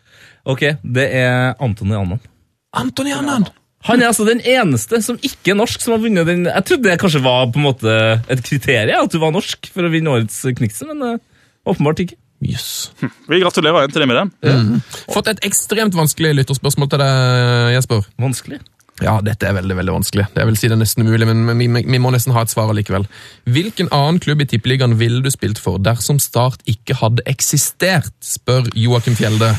Ok, 0.51 0.67
det 0.82 1.07
er 1.17 1.55
Antony 1.61 1.97
Annan. 1.97 2.22
Antony 2.78 3.13
Annan! 3.15 3.47
Han 3.89 4.03
er 4.03 4.11
altså 4.11 4.28
den 4.28 4.43
eneste 4.45 4.99
som 5.01 5.17
ikke 5.26 5.55
er 5.55 5.57
norsk 5.57 5.82
som 5.82 5.95
har 5.95 6.03
vunnet 6.03 6.28
den. 6.30 6.45
Jeg 6.45 6.65
trodde 6.69 6.86
det 6.86 6.99
kanskje 7.01 7.24
var 7.26 7.47
på 7.49 7.57
en 7.57 7.65
måte 7.65 7.95
et 8.30 8.43
kriterium, 8.45 9.07
at 9.07 9.13
du 9.13 9.17
var 9.22 9.34
norsk 9.34 9.72
for 9.74 9.88
å 9.88 9.89
vinne 9.93 10.13
årets 10.13 10.43
Kniksen, 10.59 10.93
men 10.93 11.17
uh, 11.17 11.47
åpenbart 11.65 12.03
ikke. 12.05 12.19
Yes. 12.41 12.91
Vi 13.30 13.41
gratulerer 13.41 13.86
en 13.86 13.93
til 13.93 14.01
det 14.01 14.09
med 14.09 14.17
den. 14.17 14.78
Fått 15.13 15.30
et 15.30 15.41
ekstremt 15.45 15.93
vanskelig 15.97 16.34
lytterspørsmål 16.39 16.89
til 16.89 17.01
deg, 17.03 17.74
Jesper. 17.76 18.07
Vanskelig. 18.22 18.61
Ja, 19.01 19.15
dette 19.25 19.47
er 19.49 19.55
veldig 19.57 19.75
veldig 19.79 19.95
vanskelig. 19.95 20.27
Det 20.35 20.45
vil 20.45 20.57
si 20.59 20.69
det 20.69 20.75
er 20.75 20.81
nesten 20.83 21.07
umulig, 21.07 21.25
men 21.29 21.57
vi, 21.57 21.67
vi, 21.81 22.01
må 22.01 22.11
nesten 22.13 22.35
ha 22.35 22.43
et 22.45 22.53
svar 22.53 22.69
allikevel. 22.69 23.07
Hvilken 23.49 23.89
annen 23.95 24.21
klubb 24.21 24.43
i 24.43 24.47
Tippeligaen 24.51 24.99
ville 24.99 25.23
du 25.25 25.31
spilt 25.33 25.61
for 25.61 25.81
dersom 25.81 26.19
Start 26.21 26.61
ikke 26.69 26.99
hadde 26.99 27.25
eksistert, 27.29 28.13
spør 28.21 28.69
Joakim 28.77 29.17
Fjelde. 29.17 29.55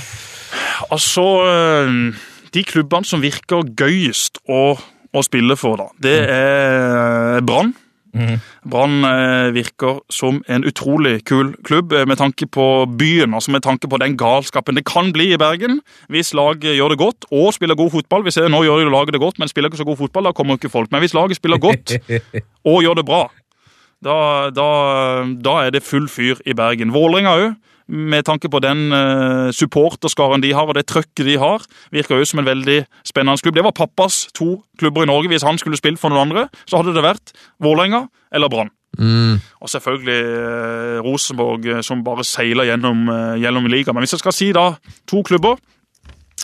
Altså, 0.95 1.27
eh, 1.49 2.23
de 2.55 2.65
klubbene 2.69 3.09
som 3.09 3.23
virker 3.25 3.67
gøyest 3.79 4.39
å, 4.47 4.77
å 4.79 5.25
spille 5.27 5.59
for, 5.59 5.81
da, 5.81 5.91
det 6.07 6.19
er 6.31 7.43
Brann. 7.47 7.75
Brann 8.69 9.05
eh, 9.09 9.53
virker 9.55 10.01
som 10.13 10.43
en 10.49 10.65
utrolig 10.69 11.25
kul 11.25 11.55
klubb 11.65 11.93
eh, 11.93 12.07
med 12.07 12.19
tanke 12.21 12.47
på 12.47 12.87
byen, 12.99 13.35
altså 13.35 13.51
med 13.55 13.65
tanke 13.65 13.89
på 13.89 13.99
den 14.03 14.17
galskapen 14.21 14.77
det 14.77 14.85
kan 14.85 15.13
bli 15.13 15.33
i 15.33 15.41
Bergen 15.41 15.81
hvis 16.13 16.35
laget 16.37 16.77
gjør 16.77 16.93
det 16.93 16.99
godt 17.01 17.29
og 17.31 17.53
spiller 17.57 17.79
god 17.79 17.91
fotball. 17.91 18.25
Vi 18.25 18.35
ser 18.35 18.49
nå 18.53 18.63
gjør 18.67 18.91
laget 18.93 19.17
det 19.17 19.23
godt, 19.23 19.39
men 19.39 19.49
spiller 19.49 19.71
ikke 19.71 19.81
så 19.81 19.89
god 19.89 19.97
fotball, 19.97 20.29
da 20.29 20.33
kommer 20.37 20.61
ikke 20.61 20.73
folk. 20.73 20.93
Men 20.93 21.01
hvis 21.01 21.15
laget 21.15 21.41
spiller 21.41 21.59
godt 21.59 21.97
og 22.71 22.83
gjør 22.83 23.01
det 23.01 23.07
bra, 23.07 23.29
Da, 24.03 24.51
da, 24.51 25.23
da 25.39 25.53
er 25.63 25.71
det 25.71 25.85
full 25.87 26.09
fyr 26.11 26.41
i 26.43 26.57
Bergen. 26.59 26.91
Vålerenga 26.91 27.37
òg. 27.39 27.53
Med 27.89 28.27
tanke 28.29 28.51
på 28.53 28.61
den 28.63 28.91
uh, 28.95 29.51
supporterskaren 29.55 30.43
de 30.45 30.53
har 30.57 30.69
og 30.69 30.77
det 30.79 30.87
trøkket 30.91 31.27
de 31.27 31.39
har, 31.41 31.65
virker 31.95 32.21
jo 32.21 32.29
som 32.29 32.43
en 32.43 32.51
veldig 32.51 32.83
spennende 33.09 33.43
klubb. 33.43 33.59
Det 33.59 33.67
var 33.67 33.77
pappas 33.77 34.27
to 34.37 34.63
klubber 34.79 35.07
i 35.07 35.11
Norge. 35.11 35.33
Hvis 35.33 35.47
han 35.47 35.59
skulle 35.59 35.81
spilt 35.81 36.01
for 36.01 36.13
noen 36.13 36.31
andre, 36.31 36.47
så 36.67 36.81
hadde 36.81 36.95
det 36.97 37.05
vært 37.05 37.35
Vålerenga 37.63 38.07
eller 38.33 38.53
Brann. 38.53 38.73
Mm. 38.99 39.41
Og 39.61 39.71
selvfølgelig 39.73 40.19
eh, 40.21 40.99
Rosenborg, 41.05 41.67
eh, 41.67 41.85
som 41.85 42.05
bare 42.05 42.25
seiler 42.29 42.69
gjennom, 42.69 43.07
eh, 43.09 43.37
gjennom 43.41 43.69
ligaen. 43.73 43.97
Men 43.97 44.05
hvis 44.05 44.17
jeg 44.19 44.25
skal 44.25 44.37
si 44.37 44.51
da 44.53 44.67
to 45.09 45.23
klubber, 45.25 45.57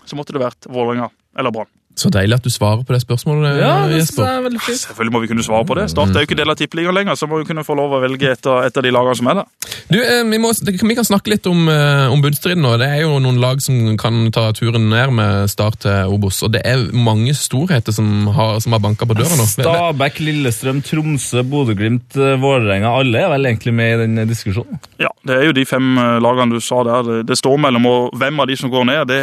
så 0.05 0.17
måtte 0.17 0.33
det 0.33 0.43
vært 0.43 0.69
Vålerenga 0.73 1.11
eller 1.39 1.53
Brann. 1.53 1.71
Så 1.99 2.11
deilig 2.15 2.39
at 2.39 2.45
du 2.47 2.51
svarer 2.55 2.85
på 2.87 2.95
det 2.95 3.01
spørsmålet, 3.03 3.59
Ja, 3.59 3.73
det 3.89 3.99
synes 3.99 4.13
Jesper. 4.13 4.25
jeg 4.29 4.39
er 4.39 4.45
veldig 4.49 4.61
fint. 4.63 4.81
Selvfølgelig 4.85 5.13
må 5.17 5.21
vi 5.25 5.31
kunne 5.33 5.45
svare 5.47 5.67
på 5.67 5.75
det. 5.79 5.89
Start 5.91 6.15
er 6.15 6.23
jo 6.23 6.29
ikke 6.29 6.39
del 6.39 6.53
av 6.53 6.59
tippeligaen 6.61 6.95
lenger, 6.95 7.19
så 7.19 7.27
må 7.29 7.41
vi 7.43 7.49
kunne 7.49 7.65
få 7.67 7.75
lov 7.79 7.97
å 7.99 8.01
velge 8.05 8.31
et 8.33 8.47
av, 8.47 8.63
et 8.69 8.77
av 8.79 8.83
de 8.87 8.93
lagene 8.95 9.19
som 9.19 9.31
er 9.33 9.41
der. 9.41 9.49
Du, 9.89 9.99
eh, 9.99 10.23
vi, 10.31 10.39
må, 10.39 10.53
vi 10.69 10.95
kan 10.99 11.09
snakke 11.09 11.33
litt 11.35 11.47
om, 11.51 11.69
eh, 11.69 12.07
om 12.13 12.23
bunnstriden 12.23 12.63
nå. 12.63 12.77
Det 12.79 12.89
er 12.89 13.03
jo 13.03 13.19
noen 13.25 13.41
lag 13.43 13.61
som 13.65 13.97
kan 13.99 14.31
ta 14.35 14.53
turen 14.53 14.89
ned 14.93 15.13
med 15.19 15.51
start 15.51 15.81
til 15.85 16.15
Obos, 16.15 16.43
og 16.47 16.53
det 16.55 16.63
er 16.65 16.87
mange 16.93 17.35
storheter 17.35 17.93
som 17.97 18.29
har, 18.37 18.61
som 18.61 18.77
har 18.77 18.83
banka 18.85 19.09
på 19.09 19.17
døra 19.19 19.35
nå. 19.39 19.47
Stabæk, 19.49 20.21
Lillestrøm, 20.29 20.83
Tromsø, 20.87 21.43
Bodø-Glimt, 21.43 22.15
eh, 22.17 22.37
Vålerenga. 22.39 22.95
Alle 23.01 23.25
er 23.25 23.33
vel 23.35 23.51
egentlig 23.51 23.75
med 23.75 23.95
i 23.95 24.03
den 24.07 24.29
diskusjonen? 24.29 24.79
Ja, 25.03 25.09
Det 25.27 25.37
er 25.37 25.45
jo 25.49 25.53
de 25.57 25.65
fem 25.69 25.99
eh, 25.99 26.19
lagene 26.25 26.55
du 26.55 26.61
sa 26.65 26.83
der 26.87 27.03
det, 27.09 27.19
det 27.33 27.39
står 27.41 27.59
mellom. 27.65 27.87
Og 27.89 28.17
hvem 28.19 28.41
av 28.41 28.47
de 28.51 28.57
som 28.61 28.71
går 28.71 28.85
ned, 28.89 29.09
det, 29.09 29.21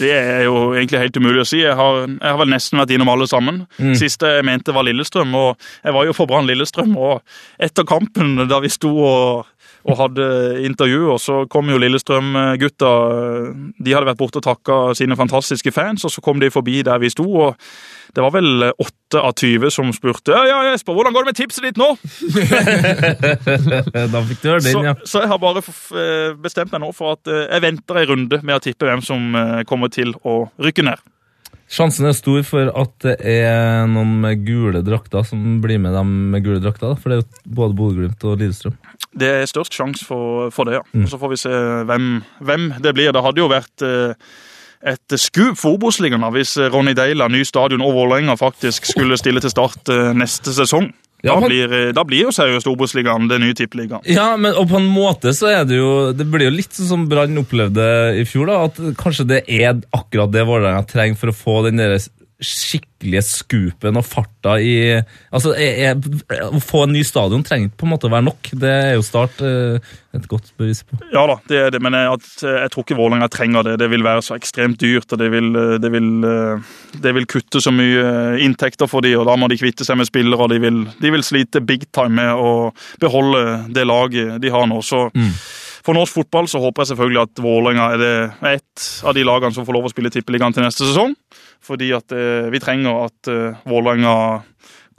det 0.00 0.12
er 0.16 0.42
jo 0.48 0.72
egentlig 0.74 1.00
helt 1.04 1.16
umulig 1.20 1.44
å 1.44 1.48
si. 1.48 1.60
Jeg 1.62 1.76
har, 1.78 1.91
jeg 2.04 2.28
har 2.28 2.38
vel 2.40 2.52
nesten 2.52 2.80
vært 2.80 2.94
innom 2.94 3.10
alle 3.12 3.28
sammen. 3.30 3.62
Siste 3.98 4.36
jeg 4.38 4.46
mente 4.46 4.74
var 4.74 4.86
Lillestrøm, 4.88 5.34
og 5.38 5.70
jeg 5.82 5.96
var 5.96 6.08
jo 6.08 6.16
for 6.16 6.30
Brann 6.30 6.48
Lillestrøm. 6.50 6.94
Og 6.98 7.22
etter 7.62 7.88
kampen, 7.88 8.36
da 8.50 8.60
vi 8.62 8.70
sto 8.72 8.92
og, 8.92 9.48
og 9.82 9.98
hadde 9.98 10.28
og 11.02 11.18
så 11.20 11.42
kom 11.50 11.70
jo 11.70 11.80
Lillestrøm-gutta. 11.82 12.92
De 13.78 13.94
hadde 13.94 14.10
vært 14.10 14.20
borte 14.20 14.42
og 14.42 14.46
takka 14.46 14.78
sine 14.98 15.18
fantastiske 15.18 15.72
fans, 15.72 16.04
og 16.04 16.14
så 16.14 16.24
kom 16.24 16.40
de 16.40 16.50
forbi 16.50 16.82
der 16.86 17.02
vi 17.02 17.10
sto. 17.10 17.26
og 17.26 17.56
det 18.14 18.20
var 18.20 18.32
vel 18.34 18.66
åtte 18.68 19.20
av 19.20 19.32
20 19.40 19.70
som 19.72 19.92
spurte 19.96 20.34
ja, 20.34 20.42
ja, 20.44 20.58
Jesper, 20.68 20.92
hvordan 20.92 21.14
går 21.14 21.24
det 21.24 21.30
med 21.30 21.38
tipset 21.38 21.64
ditt 21.64 21.78
nå? 21.80 21.94
Da 24.12 24.20
fikk 24.28 24.42
du 24.42 24.50
høre 24.50 24.60
den, 24.64 24.88
ja. 24.90 24.94
så 25.08 25.22
jeg 25.24 25.30
har 25.32 25.40
bare 25.40 25.62
bestemt 26.42 26.74
meg 26.74 26.82
nå 26.84 26.90
for 26.96 27.16
at 27.16 27.30
eh, 27.30 27.46
jeg 27.46 27.64
venter 27.64 28.02
en 28.02 28.10
runde 28.12 28.40
med 28.42 28.58
å 28.58 28.62
tippe 28.64 28.88
hvem 28.88 29.00
som 29.04 29.32
eh, 29.38 29.62
kommer 29.68 29.92
til 29.92 30.12
å 30.28 30.42
rykke 30.60 30.84
ned. 30.84 31.00
Sjansen 31.72 32.04
er 32.04 32.16
stor 32.16 32.42
for 32.44 32.68
at 32.68 32.94
det 33.06 33.14
er 33.24 33.86
noen 33.88 34.18
med 34.20 34.42
gule 34.44 34.82
drakter 34.84 35.24
som 35.24 35.60
blir 35.64 35.80
med 35.80 35.94
dem 35.96 36.10
med 36.34 36.44
gule 36.44 36.60
drakter. 36.60 36.92
For 37.00 37.08
det 37.08 37.16
er 37.16 37.22
jo 37.22 37.54
både 37.60 37.76
Bodø-Glimt 37.78 38.26
og 38.28 38.42
Lillestrøm. 38.42 38.76
Det 39.16 39.28
er 39.28 39.48
størst 39.48 39.76
sjanse 39.76 40.04
for, 40.04 40.50
for 40.52 40.68
det, 40.68 40.78
ja. 40.78 40.82
Og 41.00 41.08
Så 41.08 41.20
får 41.20 41.32
vi 41.32 41.40
se 41.40 41.52
hvem, 41.88 42.08
hvem 42.44 42.66
det 42.84 42.92
blir. 42.96 43.12
Det 43.16 43.24
hadde 43.24 43.40
jo 43.40 43.48
vært 43.52 43.84
eh, 43.88 44.12
et 44.92 45.16
skup 45.20 45.56
for 45.60 45.78
Obos-ligaen 45.78 46.24
hvis 46.34 46.58
Ronny 46.74 46.92
Deila, 46.98 47.30
ny 47.32 47.40
stadion 47.48 47.84
og 47.84 47.96
Vålerenga 47.96 48.36
faktisk 48.40 48.92
skulle 48.92 49.16
stille 49.20 49.40
til 49.40 49.52
start 49.52 49.92
eh, 49.92 50.12
neste 50.16 50.52
sesong. 50.52 50.90
Ja, 51.22 51.38
Da 51.38 51.46
blir, 51.46 51.72
eh, 51.72 51.92
da 51.94 52.02
blir 52.02 52.24
jo 52.26 52.32
seriøst 52.34 52.66
Obos-ligaen 52.66 53.28
den 53.30 53.44
nye 53.44 53.54
tippeligaen. 53.54 54.02
Ja, 54.10 54.32
men 54.36 54.56
og 54.58 54.66
på 54.68 54.80
en 54.80 54.88
måte 54.90 55.30
så 55.38 55.52
er 55.52 55.64
det 55.68 55.76
jo 55.78 56.12
Det 56.12 56.26
blir 56.26 56.48
jo 56.50 56.56
litt 56.56 56.74
sånn 56.74 56.88
som 56.88 57.04
Brann 57.08 57.38
opplevde 57.38 58.18
i 58.18 58.24
fjor, 58.26 58.50
da. 58.50 58.64
At 58.66 58.80
kanskje 58.98 59.28
det 59.30 59.44
er 59.46 59.78
akkurat 59.94 60.32
det 60.34 60.42
Vålerenga 60.48 60.82
trenger 60.90 61.16
for 61.20 61.30
å 61.30 61.36
få 61.36 61.56
den 61.68 61.78
der 61.78 61.94
skikkelige 62.42 63.22
skupen 63.26 63.98
og 63.98 64.06
farta 64.06 64.56
i 64.60 64.74
Altså, 65.32 65.54
jeg, 65.58 65.78
jeg, 65.82 66.42
Å 66.48 66.60
få 66.62 66.84
en 66.86 66.94
ny 66.94 67.02
stadion 67.06 67.44
trenger 67.46 67.70
ikke 67.70 67.80
på 67.82 67.88
en 67.88 67.92
måte 67.94 68.08
å 68.08 68.12
være 68.12 68.26
nok. 68.26 68.50
Det 68.58 68.72
er 68.72 68.94
jo 68.96 69.04
Start 69.06 69.40
eh, 69.46 69.92
et 70.16 70.26
godt 70.28 70.50
bevis 70.60 70.82
på. 70.86 70.98
Ja 71.12 71.24
da, 71.28 71.38
det 71.48 71.58
er 71.58 71.72
det, 71.74 71.80
men 71.84 71.96
jeg, 71.96 72.20
jeg 72.44 72.72
tror 72.72 72.84
ikke 72.84 72.98
Vålerenga 72.98 73.28
trenger 73.32 73.66
det. 73.66 73.78
Det 73.80 73.88
vil 73.92 74.04
være 74.04 74.24
så 74.24 74.36
ekstremt 74.36 74.80
dyrt, 74.82 75.08
og 75.12 75.22
det 75.22 75.30
vil, 75.32 75.48
eh, 75.58 75.78
det 75.82 75.92
vil, 75.94 76.10
eh, 76.28 76.74
det 77.04 77.14
vil 77.16 77.28
kutte 77.30 77.62
så 77.64 77.72
mye 77.74 78.04
inntekter 78.44 78.90
for 78.90 79.04
de, 79.04 79.14
og 79.18 79.26
da 79.30 79.38
må 79.40 79.48
de 79.52 79.60
kvitte 79.60 79.86
seg 79.88 79.98
med 80.00 80.10
spillere, 80.10 80.40
og 80.40 80.52
de 80.52 80.60
vil, 80.62 80.84
de 81.00 81.14
vil 81.14 81.26
slite 81.26 81.64
big 81.64 81.88
time 81.94 82.16
med 82.20 82.32
å 82.36 82.52
beholde 83.02 83.72
det 83.72 83.88
laget 83.88 84.38
de 84.42 84.52
har 84.52 84.68
nå. 84.68 84.82
Så 84.84 85.08
for 85.82 85.98
norsk 85.98 86.14
fotball 86.20 86.46
så 86.50 86.60
håper 86.62 86.84
jeg 86.84 86.92
selvfølgelig 86.92 87.22
at 87.24 87.42
Vålerenga 87.42 87.88
er 87.96 88.04
er 88.06 88.58
et 88.58 88.84
av 89.06 89.16
de 89.16 89.24
lagene 89.26 89.54
som 89.54 89.66
får 89.66 89.76
lov 89.76 89.88
å 89.88 89.92
spille 89.92 90.12
Tippeligaen 90.14 90.54
til 90.54 90.64
neste 90.64 90.86
sesong, 90.86 91.16
fordi 91.62 91.92
at 91.96 92.14
eh, 92.14 92.50
vi 92.52 92.60
trenger 92.62 93.06
at 93.06 93.30
eh, 93.30 93.58
Vålerenga 93.68 94.14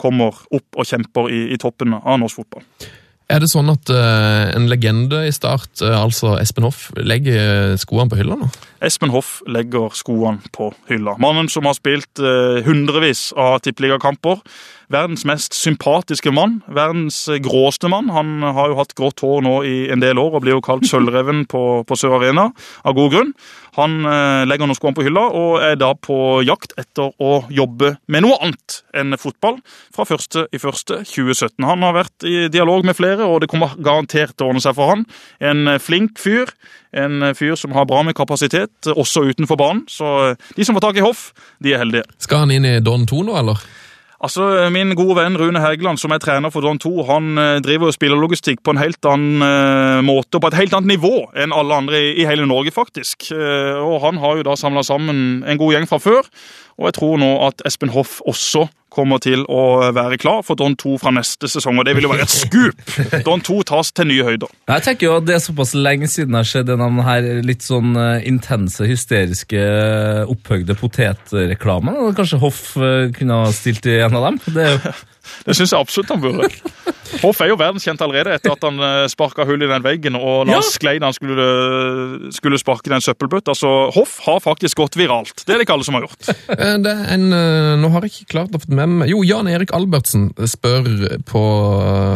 kommer 0.00 0.36
opp 0.50 0.80
og 0.80 0.88
kjemper 0.88 1.30
i, 1.32 1.46
i 1.54 1.60
toppen 1.60 1.94
av 2.00 2.20
norsk 2.20 2.42
fotball. 2.42 2.64
Er 3.32 3.40
det 3.40 3.48
sånn 3.48 3.70
at 3.72 3.88
uh, 3.88 4.52
en 4.52 4.66
legende 4.68 5.22
i 5.24 5.30
start, 5.32 5.70
uh, 5.80 5.94
altså 5.96 6.34
Espen 6.36 6.66
Hoff, 6.66 6.90
legger 7.00 7.72
skoene 7.80 8.12
på 8.12 8.18
hylla 8.20 8.36
nå? 8.36 8.50
Espen 8.84 9.14
Hoff 9.14 9.38
legger 9.48 9.94
skoene 9.96 10.44
på 10.52 10.68
hylla. 10.90 11.14
Mannen 11.22 11.48
som 11.48 11.64
har 11.64 11.76
spilt 11.78 12.20
uh, 12.20 12.60
hundrevis 12.66 13.30
av 13.32 13.62
tippeligakamper. 13.64 14.42
Verdens 14.92 15.24
mest 15.28 15.56
sympatiske 15.56 16.32
mann. 16.34 16.60
Verdens 16.68 17.24
gråeste 17.44 17.88
mann. 17.92 18.10
Han 18.14 18.42
har 18.42 18.72
jo 18.72 18.78
hatt 18.80 18.94
grått 18.98 19.24
hår 19.24 19.44
nå 19.46 19.56
i 19.68 19.76
en 19.92 20.02
del 20.02 20.20
år 20.20 20.36
og 20.36 20.44
blir 20.44 20.58
jo 20.58 20.64
kalt 20.64 20.86
Sølvreven 20.88 21.44
på, 21.50 21.84
på 21.88 21.98
Sør 21.98 22.18
Arena, 22.18 22.50
av 22.84 22.96
god 22.96 23.14
grunn. 23.14 23.34
Han 23.78 24.04
eh, 24.06 24.44
legger 24.46 24.70
nå 24.70 24.76
skoene 24.78 24.94
på 24.94 25.04
hylla 25.06 25.24
og 25.34 25.56
er 25.66 25.78
da 25.80 25.90
på 25.98 26.16
jakt 26.46 26.76
etter 26.78 27.10
å 27.18 27.32
jobbe 27.50 27.96
med 28.06 28.22
noe 28.22 28.38
annet 28.44 28.80
enn 28.94 29.16
fotball 29.18 29.58
fra 29.94 30.06
1.1.2017. 30.06 31.58
Han 31.66 31.82
har 31.86 31.96
vært 31.96 32.26
i 32.28 32.36
dialog 32.52 32.86
med 32.86 32.96
flere, 32.98 33.26
og 33.26 33.42
det 33.42 33.50
kommer 33.50 33.74
garantert 33.82 34.36
til 34.36 34.46
å 34.46 34.52
ordne 34.52 34.62
seg 34.62 34.76
for 34.78 34.94
han. 34.94 35.06
En 35.42 35.76
flink 35.82 36.20
fyr. 36.22 36.54
En 36.94 37.32
fyr 37.34 37.56
som 37.58 37.72
har 37.74 37.88
bra 37.90 38.04
med 38.06 38.14
kapasitet, 38.14 38.86
eh, 38.86 38.94
også 38.94 39.24
utenfor 39.26 39.58
banen. 39.58 39.82
Så 39.90 40.10
eh, 40.28 40.52
de 40.54 40.66
som 40.66 40.76
får 40.76 40.86
tak 40.86 41.00
i 41.00 41.06
Hoff, 41.06 41.32
de 41.58 41.74
er 41.74 41.82
heldige. 41.82 42.06
Skal 42.22 42.44
han 42.44 42.54
inn 42.54 42.68
i 42.68 42.78
Don 42.84 43.08
2 43.10 43.24
nå, 43.26 43.34
eller? 43.40 43.64
Altså, 44.24 44.70
Min 44.72 44.94
gode 44.96 45.18
venn 45.18 45.36
Rune 45.36 45.60
Hægeland, 45.60 46.00
som 46.00 46.14
er 46.14 46.20
trener 46.22 46.52
for 46.52 46.64
Don 46.64 46.78
2, 46.80 46.92
han 47.10 47.40
eh, 47.40 47.58
driver 47.64 47.90
og 47.90 47.96
spiller 47.96 48.16
logistikk 48.16 48.62
på 48.64 48.72
en 48.72 48.80
helt 48.80 49.04
annen 49.08 49.44
eh, 49.44 50.00
måte 50.06 50.38
og 50.38 50.44
på 50.44 50.48
et 50.48 50.56
helt 50.62 50.76
annet 50.76 50.94
nivå 50.94 51.26
enn 51.36 51.52
alle 51.52 51.80
andre 51.82 52.00
i, 52.14 52.24
hele 52.24 52.46
Norge, 52.48 52.72
faktisk. 52.72 53.28
Eh, 53.36 53.76
og 53.76 54.00
Han 54.06 54.22
har 54.22 54.38
jo 54.40 54.46
da 54.48 54.56
samla 54.56 54.84
sammen 54.86 55.42
en 55.44 55.60
god 55.60 55.76
gjeng 55.76 55.88
fra 55.90 56.00
før, 56.00 56.30
og 56.80 56.88
jeg 56.88 56.96
tror 56.96 57.20
nå 57.20 57.30
at 57.50 57.60
Espen 57.68 57.92
Hoff 57.92 58.22
også 58.24 58.64
kommer 58.94 59.20
til 59.22 59.44
å 59.50 59.90
være 59.94 60.18
klar 60.22 60.42
for 60.46 60.58
Don 60.58 60.76
2 60.78 60.96
fra 61.02 61.12
neste 61.14 61.50
sesong, 61.50 61.80
og 61.80 61.88
det 61.88 61.96
vil 61.98 62.06
jo 62.06 62.12
være 62.12 62.26
et 62.26 62.34
skup! 62.34 62.84
Don 63.28 63.42
2 63.44 63.60
tas 63.70 63.92
til 63.94 64.10
nye 64.10 64.26
høyder. 64.26 64.52
Jeg 64.70 64.86
tenker 64.86 65.08
jo 65.08 65.16
at 65.18 65.26
Det 65.28 65.36
er 65.36 65.42
såpass 65.44 65.74
lenge 65.76 66.08
siden 66.10 66.34
det 66.34 66.42
har 66.42 66.50
skjedd 66.50 66.74
en 66.74 66.84
av 66.84 66.94
de 66.94 67.06
her 67.08 67.28
litt 67.46 67.64
sånn 67.66 67.96
eh, 68.00 68.28
intense, 68.28 68.86
hysteriske, 68.88 69.64
opphøgde 70.30 70.76
potetreklamen. 70.78 72.00
Kanskje 72.16 72.40
Hoff 72.42 72.62
eh, 72.78 73.10
kunne 73.16 73.42
ha 73.44 73.50
stilt 73.54 73.86
i 73.90 73.98
en 74.04 74.18
av 74.18 74.30
dem? 74.30 74.40
Det 74.54 74.68
er 74.68 74.76
jo 74.76 74.94
Det 75.46 75.56
syns 75.56 75.72
jeg 75.74 75.80
absolutt 75.80 76.08
han 76.14 76.20
burde. 76.22 76.48
Hoff 77.22 77.40
er 77.44 77.48
jo 77.52 77.56
verdenskjent 77.60 78.00
allerede 78.02 78.32
etter 78.34 78.52
at 78.54 78.64
han 78.64 78.80
sparka 79.12 79.44
hull 79.46 79.62
i 79.62 79.68
den 79.70 79.82
veggen 79.84 80.16
og 80.18 80.46
Lars 80.48 80.70
Ja. 80.72 80.72
sklei 80.78 80.96
da 80.98 81.06
han 81.10 81.14
skulle, 81.16 82.32
skulle 82.34 82.58
sparke 82.58 82.90
den 82.90 83.00
søppelbøtta. 83.04 83.54
Så 83.54 83.70
Hoff 83.94 84.18
har 84.26 84.40
faktisk 84.42 84.76
gått 84.82 84.96
viralt. 84.98 85.44
Det 85.46 85.54
er 85.54 85.60
det 85.60 85.66
ikke 85.68 85.76
alle 85.76 85.86
som 85.86 85.94
har 85.98 86.06
gjort. 86.08 86.28
Eh, 86.48 86.76
Det 86.84 86.94
en, 87.14 87.26
eh, 87.32 87.76
nå 87.80 87.90
har 87.92 88.02
jeg 88.02 88.10
ikke 88.12 88.32
klart 88.34 88.56
å 88.56 88.60
få 88.60 88.72
med 88.74 88.88
meg 88.88 89.08
Jo, 89.12 89.22
Jan 89.22 89.46
Erik 89.48 89.70
Albertsen 89.76 90.30
spør 90.50 90.88
på 91.28 91.42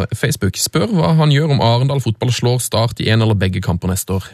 eh, 0.08 0.16
Facebook 0.16 0.56
Spør 0.58 0.88
hva 0.92 1.14
han 1.20 1.30
gjør 1.30 1.54
om 1.54 1.60
Arendal 1.64 2.00
fotball 2.04 2.32
slår 2.34 2.60
Start 2.64 3.00
i 3.00 3.08
en 3.12 3.22
eller 3.22 3.34
begge 3.38 3.62
kamper 3.64 3.88
neste 3.92 4.16
år. 4.18 4.24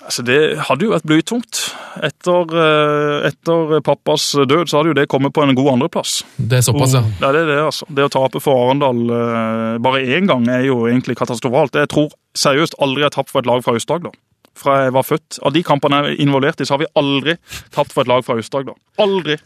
Altså, 0.00 0.24
Det 0.24 0.38
hadde 0.66 0.86
jo 0.86 0.92
vært 0.94 1.06
blytungt. 1.06 1.60
Etter, 2.02 2.54
eh, 2.56 3.28
etter 3.28 3.80
pappas 3.84 4.30
død 4.48 4.70
så 4.70 4.78
hadde 4.80 4.92
jo 4.92 4.96
det 4.96 5.08
kommet 5.12 5.34
på 5.36 5.42
en 5.44 5.54
god 5.54 5.74
andreplass. 5.74 6.22
Det 6.38 6.58
er 6.58 6.64
såpass, 6.66 6.94
ja. 6.96 7.02
Ja, 7.20 7.32
det 7.34 7.42
er 7.44 7.50
det, 7.52 7.58
altså. 7.66 7.86
Det 7.92 8.06
å 8.08 8.12
tape 8.12 8.40
for 8.42 8.56
Arendal 8.64 9.02
eh, 9.10 9.78
bare 9.84 10.02
én 10.06 10.26
gang 10.30 10.48
er 10.48 10.64
jo 10.66 10.86
egentlig 10.88 11.18
katastrofalt. 11.20 11.76
Jeg 11.76 11.92
tror 11.92 12.10
seriøst 12.38 12.78
aldri 12.80 13.04
jeg 13.04 13.10
har 13.10 13.16
tapt 13.18 13.30
for 13.30 13.42
et 13.44 13.50
lag 13.50 13.62
fra 13.66 13.76
Aust-Agder. 13.76 14.16
Fra 14.56 14.84
jeg 14.84 14.92
var 14.96 15.06
født. 15.06 15.38
Av 15.46 15.52
de 15.54 15.62
kampene 15.62 16.00
jeg 16.02 16.16
er 16.16 16.24
involvert 16.26 16.60
i, 16.60 16.66
så 16.68 16.74
har 16.76 16.84
vi 16.84 16.90
aldri 16.98 17.36
tapt 17.74 17.92
for 17.92 18.02
et 18.02 18.10
lag 18.10 18.24
fra 18.26 18.38
Aust-Agder. 18.40 18.74
Aldri. 18.98 19.36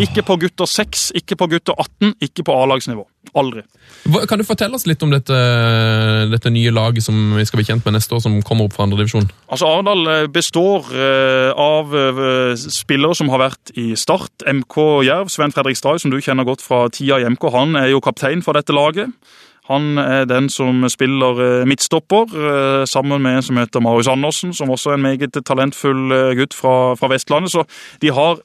Ikke 0.00 0.22
på 0.24 0.38
gutter 0.40 0.68
6, 0.68 1.10
ikke 1.20 1.36
på 1.36 1.48
gutter 1.52 1.76
18, 1.76 2.14
ikke 2.24 2.44
på 2.46 2.54
A-lagsnivå. 2.56 3.04
Aldri. 3.36 3.64
Kan 4.28 4.40
du 4.40 4.46
fortelle 4.46 4.78
oss 4.78 4.86
litt 4.88 5.02
om 5.04 5.12
dette, 5.12 5.36
dette 6.32 6.52
nye 6.52 6.72
laget 6.72 7.04
som 7.04 7.34
vi 7.36 7.44
skal 7.44 7.60
bli 7.60 7.66
kjent 7.68 7.84
med 7.84 7.96
neste 7.98 8.16
år, 8.16 8.22
som 8.24 8.38
kommer 8.46 8.68
opp 8.68 8.76
fra 8.76 8.86
andredivisjon? 8.88 9.28
Altså, 9.52 9.68
Arendal 9.68 10.08
eh, 10.12 10.26
består 10.32 10.88
eh, 10.96 11.50
av 11.52 11.92
eh, 11.92 12.54
spillere 12.56 13.16
som 13.18 13.32
har 13.32 13.44
vært 13.44 13.74
i 13.80 13.90
Start, 13.98 14.46
MK 14.48 14.78
Jerv. 15.08 15.32
Sven 15.32 15.52
Fredrik 15.52 15.80
Stray, 15.80 16.00
som 16.00 16.14
du 16.14 16.20
kjenner 16.24 16.48
godt 16.48 16.64
fra 16.64 16.86
tida 16.92 17.20
i 17.20 17.28
MK, 17.28 17.48
han 17.52 17.76
er 17.80 17.92
jo 17.92 18.04
kaptein 18.04 18.44
for 18.44 18.56
dette 18.56 18.76
laget. 18.76 19.12
Han 19.70 19.98
er 19.98 20.26
den 20.28 20.50
som 20.52 20.84
spiller 20.92 21.40
eh, 21.40 21.66
midtstopper, 21.68 22.32
eh, 22.36 22.84
sammen 22.84 23.22
med 23.22 23.38
en 23.38 23.46
som 23.46 23.56
heter 23.56 23.80
Marius 23.80 24.10
Andersen, 24.12 24.52
som 24.52 24.70
også 24.70 24.92
er 24.92 24.98
en 24.98 25.06
meget 25.06 25.38
talentfull 25.46 26.12
eh, 26.12 26.32
gutt 26.36 26.56
fra, 26.56 26.92
fra 27.00 27.08
Vestlandet. 27.08 27.52
Så 27.52 27.64
de 28.02 28.12
har 28.12 28.42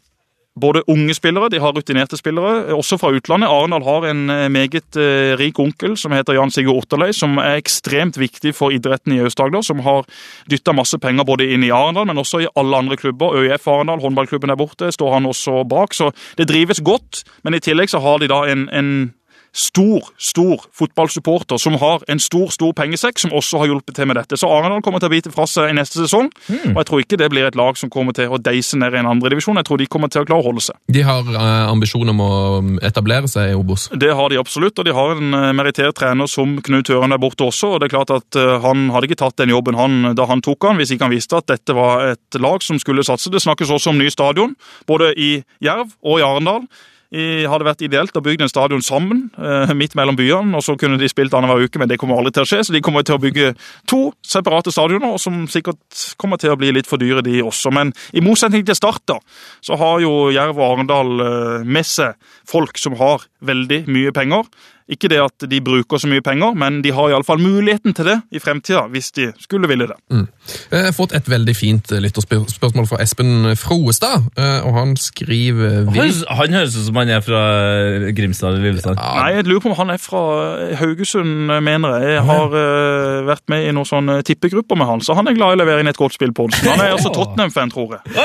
både 0.59 0.83
unge 0.87 1.13
spillere, 1.13 1.49
de 1.49 1.59
har 1.61 1.73
rutinerte 1.75 2.17
spillere, 2.17 2.73
også 2.75 2.97
fra 2.99 3.11
utlandet. 3.15 3.49
Arendal 3.49 3.83
har 3.85 4.07
en 4.09 4.29
eh, 4.29 4.47
meget 4.51 4.97
eh, 4.97 5.35
rik 5.39 5.59
onkel 5.59 5.95
som 5.97 6.13
heter 6.15 6.35
Jan 6.37 6.51
Sigurd 6.51 6.83
Otterlei, 6.83 7.11
som 7.15 7.37
er 7.37 7.59
ekstremt 7.59 8.19
viktig 8.19 8.53
for 8.57 8.73
idretten 8.75 9.15
i 9.15 9.21
Aust-Agder. 9.23 9.63
Som 9.65 9.83
har 9.85 10.07
dytta 10.51 10.73
masse 10.75 10.99
penger 10.99 11.27
både 11.27 11.47
inn 11.53 11.63
i 11.63 11.71
Arendal, 11.73 12.07
men 12.09 12.19
også 12.19 12.43
i 12.43 12.49
alle 12.59 12.81
andre 12.81 12.97
klubber. 12.99 13.37
ØIF 13.39 13.67
Arendal, 13.67 14.01
håndballklubben 14.03 14.51
der 14.51 14.59
borte, 14.59 14.91
står 14.91 15.13
han 15.13 15.29
også 15.29 15.63
bak. 15.69 15.93
Så 15.93 16.11
det 16.37 16.49
drives 16.51 16.83
godt, 16.83 17.23
men 17.43 17.55
i 17.55 17.63
tillegg 17.63 17.91
så 17.91 18.01
har 18.03 18.19
de 18.19 18.31
da 18.31 18.43
en, 18.49 18.67
en 18.73 18.91
stor, 19.51 20.05
stor 20.17 20.65
fotballsupporter 20.75 21.57
som 21.57 21.75
har 21.81 22.03
en 22.07 22.21
stor 22.21 22.51
stor 22.53 22.73
pengesekk, 22.77 23.19
som 23.21 23.33
også 23.35 23.61
har 23.61 23.71
hjulpet 23.71 23.97
til 23.97 24.09
med 24.09 24.19
dette. 24.19 24.37
Så 24.39 24.49
Arendal 24.49 24.83
kommer 24.85 25.01
til 25.01 25.09
å 25.09 25.13
bite 25.13 25.33
fra 25.33 25.45
seg 25.49 25.71
i 25.71 25.77
neste 25.77 26.01
sesong. 26.03 26.29
Og 26.71 26.79
jeg 26.79 26.89
tror 26.89 27.03
ikke 27.03 27.19
det 27.21 27.29
blir 27.33 27.47
et 27.47 27.57
lag 27.59 27.77
som 27.79 27.91
kommer 27.93 28.15
til 28.15 28.31
å 28.31 28.39
deise 28.41 28.79
ned 28.79 28.95
i 28.95 29.01
en 29.01 29.09
andredivisjon. 29.09 29.59
Jeg 29.59 29.69
tror 29.69 29.81
de 29.81 29.89
kommer 29.91 30.11
til 30.13 30.23
å 30.23 30.29
klare 30.29 30.43
å 30.43 30.47
holde 30.49 30.65
seg. 30.69 30.77
De 30.91 31.03
har 31.05 31.31
eh, 31.33 31.69
ambisjon 31.69 32.13
om 32.13 32.23
å 32.23 32.31
etablere 32.85 33.29
seg 33.31 33.53
i 33.53 33.57
Obos. 33.57 33.89
Det 33.93 34.11
har 34.15 34.31
de 34.31 34.39
absolutt, 34.41 34.77
og 34.79 34.87
de 34.87 34.95
har 34.95 35.15
en 35.15 35.39
eh, 35.41 35.49
merittert 35.57 35.97
trener 35.99 36.29
som 36.29 36.57
Knut 36.65 36.91
Høren 36.93 37.15
der 37.15 37.21
borte 37.21 37.47
også. 37.47 37.73
og 37.75 37.81
det 37.81 37.89
er 37.89 37.95
klart 37.97 38.13
at 38.15 38.39
eh, 38.39 38.57
Han 38.63 38.89
hadde 38.93 39.09
ikke 39.09 39.21
tatt 39.23 39.39
den 39.41 39.53
jobben 39.53 39.77
han, 39.79 40.13
da 40.17 40.27
han 40.29 40.43
tok 40.45 40.69
han, 40.69 40.79
hvis 40.79 40.93
ikke 40.95 41.07
han 41.07 41.15
visste 41.15 41.39
at 41.39 41.49
dette 41.49 41.75
var 41.75 42.13
et 42.13 42.39
lag 42.41 42.63
som 42.65 42.79
skulle 42.81 43.05
satse. 43.07 43.31
Det 43.31 43.41
snakkes 43.43 43.73
også 43.73 43.93
om 43.93 43.99
ny 43.99 44.09
stadion, 44.13 44.55
både 44.89 45.11
i 45.17 45.31
Jerv 45.63 45.93
og 46.03 46.21
i 46.21 46.25
Arendal. 46.25 46.65
I, 47.09 47.45
hadde 47.49 47.65
vært 47.65 47.81
ideelt 47.81 48.17
å 48.17 48.21
bygge 48.21 48.45
en 48.45 48.51
stadion 48.51 48.83
sammen, 48.85 49.23
eh, 49.41 49.73
midt 49.73 49.95
mellom 49.97 50.17
byene, 50.17 50.53
og 50.53 50.61
så 50.61 50.75
kunne 50.77 50.99
de 51.01 51.09
spilt 51.09 51.33
annenhver 51.33 51.65
uke, 51.65 51.79
men 51.81 51.89
det 51.89 51.97
kommer 51.97 52.19
aldri 52.19 52.35
til 52.35 52.45
å 52.45 52.49
skje. 52.49 52.59
Så 52.67 52.75
de 52.75 52.81
kommer 52.85 53.01
til 53.01 53.17
å 53.17 53.21
bygge 53.23 53.55
to 53.89 54.13
separate 54.21 54.69
stadioner, 54.69 55.17
som 55.17 55.47
sikkert 55.49 55.79
kommer 56.21 56.37
til 56.37 56.53
å 56.53 56.57
bli 56.59 56.71
litt 56.71 56.85
for 56.85 57.01
dyre, 57.01 57.23
de 57.25 57.41
også. 57.41 57.73
Men 57.73 57.93
i 58.13 58.21
motsetning 58.21 58.65
til 58.65 58.77
Start, 58.77 59.01
da, 59.09 59.17
så 59.65 59.75
har 59.81 60.03
jo 60.05 60.29
Jerv 60.29 60.59
og 60.59 60.77
Arendal 60.77 61.25
eh, 61.25 61.65
med 61.65 61.87
seg 61.89 62.13
folk 62.45 62.77
som 62.77 62.93
har 63.01 63.25
veldig 63.41 63.87
mye 63.89 64.13
penger. 64.13 64.45
Ikke 64.89 65.09
det 65.11 65.19
at 65.21 65.45
de 65.49 65.61
bruker 65.61 66.01
så 66.01 66.09
mye 66.09 66.23
penger, 66.25 66.55
men 66.57 66.81
de 66.85 66.93
har 66.95 67.11
iallfall 67.11 67.41
muligheten 67.41 67.95
til 67.97 68.09
det 68.09 68.17
i 68.33 68.41
fremtida, 68.41 68.87
hvis 68.89 69.11
de 69.15 69.29
skulle 69.41 69.69
ville 69.69 69.87
det. 69.89 69.97
Jeg 70.71 70.87
har 70.87 70.95
fått 70.95 71.13
et 71.17 71.29
veldig 71.29 71.55
fint 71.57 71.91
eh, 71.93 72.01
lytterspørsmål 72.03 72.87
fra 72.89 73.01
Espen 73.03 73.51
Froestad, 73.59 74.29
eh, 74.37 74.65
og 74.65 74.73
han 74.77 74.95
skriver 74.99 75.85
Han 75.89 75.93
vil... 75.93 76.15
han 76.27 76.57
høres 76.59 76.77
ut 76.77 76.87
som 76.87 76.99
han 77.01 77.13
er 77.13 77.23
fra 77.25 77.43
Grimstad 78.17 78.55
eller 78.55 78.69
Lillesand. 78.69 78.97
Nei, 78.99 79.29
jeg 79.37 79.47
lurer 79.47 79.63
på 79.63 79.71
om 79.73 79.77
han 79.77 79.93
er 79.93 80.01
fra 80.01 80.23
Haugesund, 80.79 81.53
mener 81.65 81.99
jeg. 81.99 82.15
Jeg 82.17 82.25
har 82.29 82.55
uh, 82.55 83.27
vært 83.29 83.45
med 83.51 83.67
i 83.67 83.73
noen 83.75 83.87
sånne 83.87 84.19
tippegrupper 84.25 84.79
med 84.79 84.89
han, 84.89 85.03
så 85.05 85.15
han 85.17 85.29
er 85.29 85.37
glad 85.37 85.53
i 85.53 85.59
å 85.59 85.61
levere 85.61 85.83
inn 85.83 85.91
et 85.91 85.99
godt 85.99 86.17
spill 86.17 86.33
på 86.35 86.47
Olsen. 86.47 86.65
Han 86.69 86.83
er 86.83 86.95
altså 86.95 87.13
Tottenham-fan, 87.13 87.73
tror 87.73 87.97
jeg. 87.97 88.17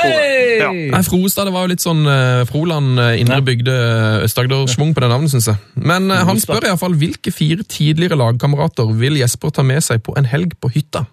Ja. 0.60 0.70
Nei, 0.72 1.02
Froestad, 1.06 1.48
det 1.48 1.54
var 1.54 1.66
jo 1.66 1.72
litt 1.74 1.84
sånn 1.84 2.04
uh, 2.08 2.44
Froland, 2.48 2.98
eh, 3.00 3.20
indre 3.22 3.40
bygde, 3.44 3.74
eh, 3.74 4.24
Øst-Agder-schwung 4.26 4.94
på 4.94 5.02
det 5.02 5.10
navnet, 5.10 5.32
syns 5.32 5.48
jeg. 5.50 5.60
Men 5.74 6.08
uh, 6.12 6.22
han 6.28 6.40
spør 6.40 6.53
iallfall 6.62 6.94
hvilke 7.00 7.32
fire 7.34 7.66
tidligere 7.66 8.18
lagkamerater 8.20 8.94
vil 8.94 9.18
Jesper 9.18 9.50
ta 9.50 9.66
med 9.66 9.82
seg 9.82 10.04
på 10.06 10.14
en 10.20 10.28
helg 10.30 10.54
på 10.62 10.70
hytta? 10.70 11.06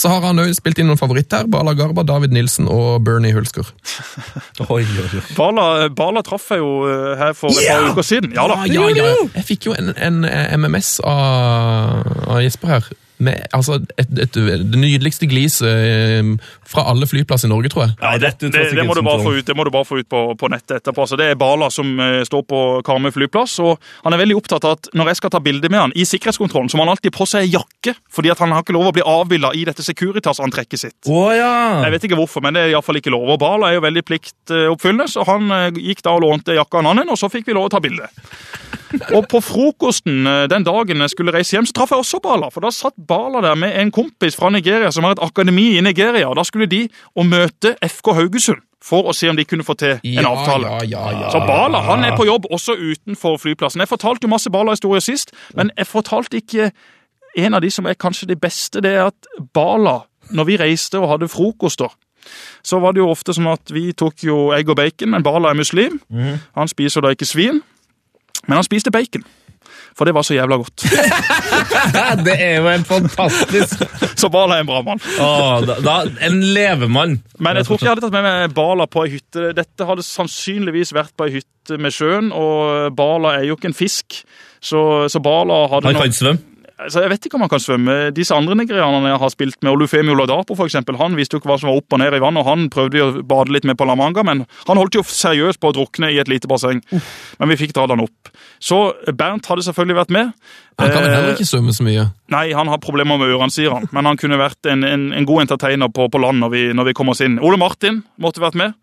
Så 0.00 0.08
har 0.08 0.22
han 0.24 0.38
òg 0.40 0.52
spilt 0.56 0.78
inn 0.80 0.88
noen 0.88 1.00
favoritter. 1.00 1.44
Bala 1.50 1.74
Garba, 1.76 2.04
David 2.06 2.32
Nilsen 2.32 2.68
og 2.70 3.02
Bernie 3.04 3.34
Hulsker. 3.36 3.66
Oi, 4.70 4.80
oi, 4.84 5.04
oi. 5.04 5.20
Bala, 5.36 5.66
Bala 5.92 6.22
traff 6.24 6.46
jeg 6.54 6.62
jo 6.62 6.86
eh, 6.88 7.18
her 7.20 7.34
for 7.36 7.52
et 7.52 7.68
par 7.68 7.90
uker 7.90 8.06
siden. 8.06 8.32
Ja 8.36 8.46
da. 8.48 8.62
ja, 8.70 8.86
ja. 8.96 9.10
Jeg 9.34 9.46
fikk 9.48 9.68
jo 9.68 9.76
en, 9.76 9.92
en 9.96 10.24
eh, 10.24 10.56
MMS 10.56 11.00
av, 11.04 12.06
av 12.30 12.40
Jesper 12.44 12.76
her. 12.76 12.90
Med, 13.20 13.46
altså, 13.52 13.76
et, 14.00 14.10
et, 14.24 14.36
det 14.36 14.78
nydeligste 14.80 15.28
gliset 15.28 15.66
eh, 15.68 16.30
fra 16.64 16.86
alle 16.88 17.04
flyplasser 17.08 17.50
i 17.50 17.52
Norge, 17.52 17.68
tror 17.72 17.84
jeg. 17.84 17.96
Ja, 18.00 18.14
det, 18.16 18.30
Det, 18.40 18.62
det, 18.72 18.84
må 18.86 18.94
du 18.96 19.02
bare 19.04 19.20
få 19.20 19.34
ut, 19.36 19.46
det 19.46 19.56
må 19.56 19.66
du 19.66 19.72
bare 19.74 19.84
få 19.84 20.00
ut 20.00 20.08
på, 20.08 20.22
på 20.40 20.48
nettet 20.48 20.78
etterpå. 20.78 21.04
Så 21.06 21.18
det 21.20 21.26
er 21.28 21.38
Bala 21.40 21.68
som 21.74 21.92
eh, 22.00 22.22
står 22.24 22.46
på 22.48 22.60
Karmøy 22.86 23.12
flyplass. 23.12 23.58
og 23.60 23.76
Han 24.06 24.16
er 24.16 24.22
veldig 24.22 24.38
opptatt 24.40 24.64
av 24.64 24.78
at 24.78 24.90
når 24.96 25.12
jeg 25.12 25.20
skal 25.20 25.34
ta 25.34 25.42
bilde 25.44 25.68
med 25.68 25.82
han 25.82 25.94
i 25.94 26.06
sikkerhetskontrollen, 26.08 26.72
så 26.72 26.80
må 26.80 26.86
han 26.86 26.94
alltid 26.94 27.12
på 27.16 27.28
seg 27.28 27.50
jakke, 27.52 27.96
fordi 28.08 28.32
at 28.32 28.40
han 28.40 28.56
har 28.56 28.64
ikke 28.64 28.76
lov 28.78 28.88
å 28.88 28.96
bli 28.96 29.04
avbilda 29.04 29.52
i 29.58 29.66
dette 29.68 29.84
Securitas-antrekket 29.84 30.84
sitt. 30.84 30.98
Å 31.10 31.24
ja! 31.36 31.54
Jeg 31.84 31.96
vet 31.96 32.08
ikke 32.08 32.20
hvorfor, 32.22 32.44
men 32.46 32.56
det 32.56 32.64
er 32.64 32.74
iallfall 32.74 33.00
ikke 33.02 33.12
lov. 33.12 33.28
Og 33.36 33.40
Bala 33.42 33.70
er 33.70 33.80
jo 33.80 33.84
veldig 33.84 34.06
pliktoppfyllende, 34.08 35.10
så 35.12 35.28
han 35.28 35.52
eh, 35.56 35.82
gikk 35.90 36.04
da 36.06 36.16
og 36.16 36.24
lånte 36.24 36.56
jakka 36.56 36.80
en 36.80 36.94
annen, 36.94 37.12
og 37.12 37.20
så 37.20 37.28
fikk 37.32 37.50
vi 37.50 37.58
lov 37.58 37.68
å 37.68 37.74
ta 37.76 37.84
bilde. 37.84 38.08
Og 39.14 39.26
på 39.30 39.40
frokosten 39.44 40.26
eh, 40.26 40.46
den 40.50 40.64
dagen 40.66 41.04
jeg 41.04 41.12
skulle 41.12 41.34
reise 41.34 41.56
hjem, 41.56 41.68
så 41.68 41.76
traff 41.76 41.92
jeg 41.94 42.02
også 42.02 42.20
Bala. 42.24 42.48
For 42.50 42.64
da 42.64 42.72
satt 42.74 42.96
Bala 42.96 43.42
der 43.44 43.58
med 43.58 43.76
en 43.78 43.92
kompis 43.94 44.38
fra 44.38 44.50
Nigeria 44.50 44.90
som 44.94 45.06
har 45.06 45.16
et 45.16 45.22
akademi 45.24 45.76
i 45.76 45.84
Nigeria. 45.84 46.28
og 46.28 46.36
Da 46.40 46.44
skulle 46.46 46.66
de 46.70 46.86
å 47.14 47.26
møte 47.26 47.76
FK 47.86 48.14
Haugesund 48.18 48.64
for 48.80 49.10
å 49.10 49.12
se 49.12 49.28
om 49.28 49.36
de 49.36 49.44
kunne 49.44 49.64
få 49.66 49.74
til 49.76 49.98
en 50.00 50.26
avtale. 50.26 50.66
Ja, 50.66 50.84
ja, 50.88 51.04
ja. 51.20 51.30
Så 51.34 51.42
Bala 51.44 51.82
han 51.84 52.04
er 52.04 52.16
på 52.16 52.24
jobb 52.24 52.48
også 52.50 52.78
utenfor 52.80 53.36
flyplassen. 53.42 53.82
Jeg 53.84 53.90
fortalte 53.92 54.24
jo 54.24 54.32
masse 54.32 54.50
Bala-historier 54.50 55.04
sist, 55.04 55.34
men 55.54 55.70
jeg 55.76 55.86
fortalte 55.86 56.40
ikke 56.40 56.70
en 57.38 57.54
av 57.54 57.60
de 57.62 57.70
som 57.70 57.86
er 57.86 57.98
kanskje 58.00 58.30
de 58.32 58.38
beste. 58.40 58.80
Det 58.80 58.94
er 58.96 59.10
at 59.10 59.28
Bala, 59.54 60.00
når 60.32 60.48
vi 60.48 60.56
reiste 60.62 60.98
og 60.98 61.10
hadde 61.12 61.28
frokoster, 61.28 61.92
så 62.64 62.80
var 62.80 62.92
det 62.96 63.00
jo 63.00 63.10
ofte 63.12 63.32
sånn 63.36 63.48
at 63.52 63.70
vi 63.72 63.92
tok 63.96 64.24
jo 64.24 64.38
egg 64.56 64.68
og 64.72 64.76
bacon, 64.80 65.12
men 65.12 65.22
Bala 65.24 65.52
er 65.52 65.60
muslim. 65.60 66.00
Han 66.56 66.68
spiser 66.72 67.04
da 67.04 67.12
ikke 67.14 67.28
svin, 67.28 67.60
men 68.46 68.58
han 68.58 68.66
spiste 68.66 68.92
bacon. 68.94 69.24
For 69.96 70.08
det 70.08 70.14
var 70.14 70.24
så 70.24 70.34
jævla 70.34 70.56
godt. 70.60 70.84
Det 72.26 72.34
er 72.40 72.60
jo 72.60 72.68
en 72.70 72.84
fantastisk 72.84 73.82
Så 74.18 74.28
Bala 74.32 74.56
er 74.58 74.64
en 74.64 74.68
bra 74.68 74.80
mann. 74.86 75.00
Åh, 75.20 75.64
da, 75.66 75.76
da, 75.84 75.94
En 76.26 76.38
levemann. 76.54 77.18
Men 77.38 77.58
jeg 77.58 77.66
tror 77.66 77.78
ikke 77.78 77.86
jeg 77.86 77.94
hadde 77.94 78.06
tatt 78.06 78.16
med 78.16 78.26
meg 78.26 78.54
Bala 78.56 78.86
på 78.90 79.04
ei 79.06 79.14
hytte. 79.16 79.50
Dette 79.56 79.88
hadde 79.88 80.04
sannsynligvis 80.06 80.94
vært 80.96 81.12
på 81.18 81.28
ei 81.28 81.38
hytte 81.38 81.78
med 81.80 81.94
sjøen, 81.94 82.30
og 82.34 82.94
Bala 82.96 83.36
er 83.38 83.48
jo 83.50 83.58
ikke 83.58 83.70
en 83.72 83.76
fisk. 83.76 84.22
Så, 84.60 84.80
så 85.12 85.22
Bala 85.24 85.62
hadde 85.72 85.92
Han 85.92 86.00
kan 86.00 86.16
svømme. 86.16 86.49
Altså, 86.80 87.02
jeg 87.04 87.12
vet 87.12 87.26
ikke 87.28 87.36
om 87.36 87.44
han 87.44 87.52
kan 87.52 87.62
svømme. 87.62 87.96
Disse 88.16 88.34
andre 88.36 88.56
nigerianerne 88.56 89.12
jeg 89.12 89.20
har 89.22 89.32
spilt 89.32 89.58
med, 89.60 89.72
Olufemi 89.72 90.14
Oladapo 90.14 90.56
eksempel, 90.64 90.96
han 91.00 91.16
visste 91.18 91.36
jo 91.36 91.42
ikke 91.42 91.50
hva 91.50 91.58
som 91.60 91.70
var 91.70 91.80
opp 91.80 91.96
og 91.96 92.00
ned 92.00 92.16
i 92.16 92.22
vannet, 92.22 92.42
og 92.42 92.48
han 92.48 92.68
prøvde 92.72 93.04
å 93.04 93.10
bade 93.26 93.52
litt 93.54 93.66
med 93.68 93.78
på 93.80 93.86
La 93.88 93.96
Manga, 93.98 94.24
men 94.26 94.44
han 94.68 94.80
holdt 94.80 94.96
jo 94.98 95.04
seriøst 95.06 95.60
på 95.60 95.70
å 95.70 95.76
drukne 95.76 96.12
i 96.14 96.18
et 96.22 96.30
lite 96.30 96.48
basseng. 96.50 96.82
Men 97.40 97.52
vi 97.52 97.58
fikk 97.60 97.74
dratt 97.76 97.92
han 97.92 98.04
opp. 98.04 98.32
Så 98.62 98.80
Bernt 99.16 99.48
hadde 99.50 99.64
selvfølgelig 99.66 99.98
vært 100.02 100.14
med. 100.14 100.32
Han 100.80 100.92
kan 100.92 101.04
vel 101.04 101.12
heller 101.12 101.34
Eh, 101.34 101.36
ikke 101.38 101.48
svømme 101.48 101.74
så 101.76 101.84
mye. 101.84 102.06
Nei, 102.32 102.46
han 102.56 102.70
har 102.72 102.80
problemer 102.82 103.20
med 103.20 103.32
ørene, 103.32 103.52
sier 103.52 103.74
han. 103.74 103.88
Men 103.94 104.08
han 104.08 104.18
kunne 104.20 104.40
vært 104.40 104.68
en, 104.70 104.84
en, 104.86 105.10
en 105.16 105.28
god 105.28 105.46
entertainer 105.46 105.92
på, 105.92 106.08
på 106.12 106.22
land 106.22 106.40
når 106.40 106.54
vi, 106.54 106.62
når 106.76 106.90
vi 106.90 106.96
kom 106.96 107.12
oss 107.12 107.22
inn. 107.24 107.38
Ole 107.44 107.60
Martin 107.60 108.02
måtte 108.20 108.42
vært 108.42 108.58
med. 108.58 108.76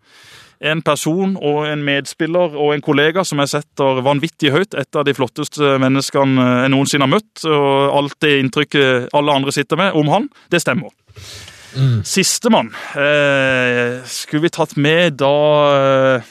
En 0.58 0.80
person 0.82 1.36
og 1.36 1.68
en 1.68 1.84
medspiller 1.86 2.56
og 2.58 2.72
en 2.74 2.82
kollega 2.82 3.22
som 3.26 3.38
jeg 3.42 3.52
setter 3.52 4.00
vanvittig 4.06 4.50
høyt. 4.54 4.74
Et 4.74 4.98
av 4.98 5.06
de 5.06 5.14
flotteste 5.14 5.76
menneskene 5.78 6.48
jeg 6.64 6.72
noensinne 6.74 7.06
har 7.06 7.14
møtt. 7.14 7.44
Og 7.46 7.98
alt 8.00 8.18
det 8.24 8.38
inntrykket 8.40 9.14
alle 9.14 9.38
andre 9.38 9.54
sitter 9.54 9.78
med 9.78 9.98
om 9.98 10.10
han, 10.14 10.26
det 10.50 10.62
stemmer. 10.64 10.90
Sistemann 12.08 12.72
eh, 12.96 14.00
skulle 14.08 14.46
vi 14.46 14.50
tatt 14.50 14.74
med 14.80 15.18
da 15.20 15.34
eh, 15.76 16.28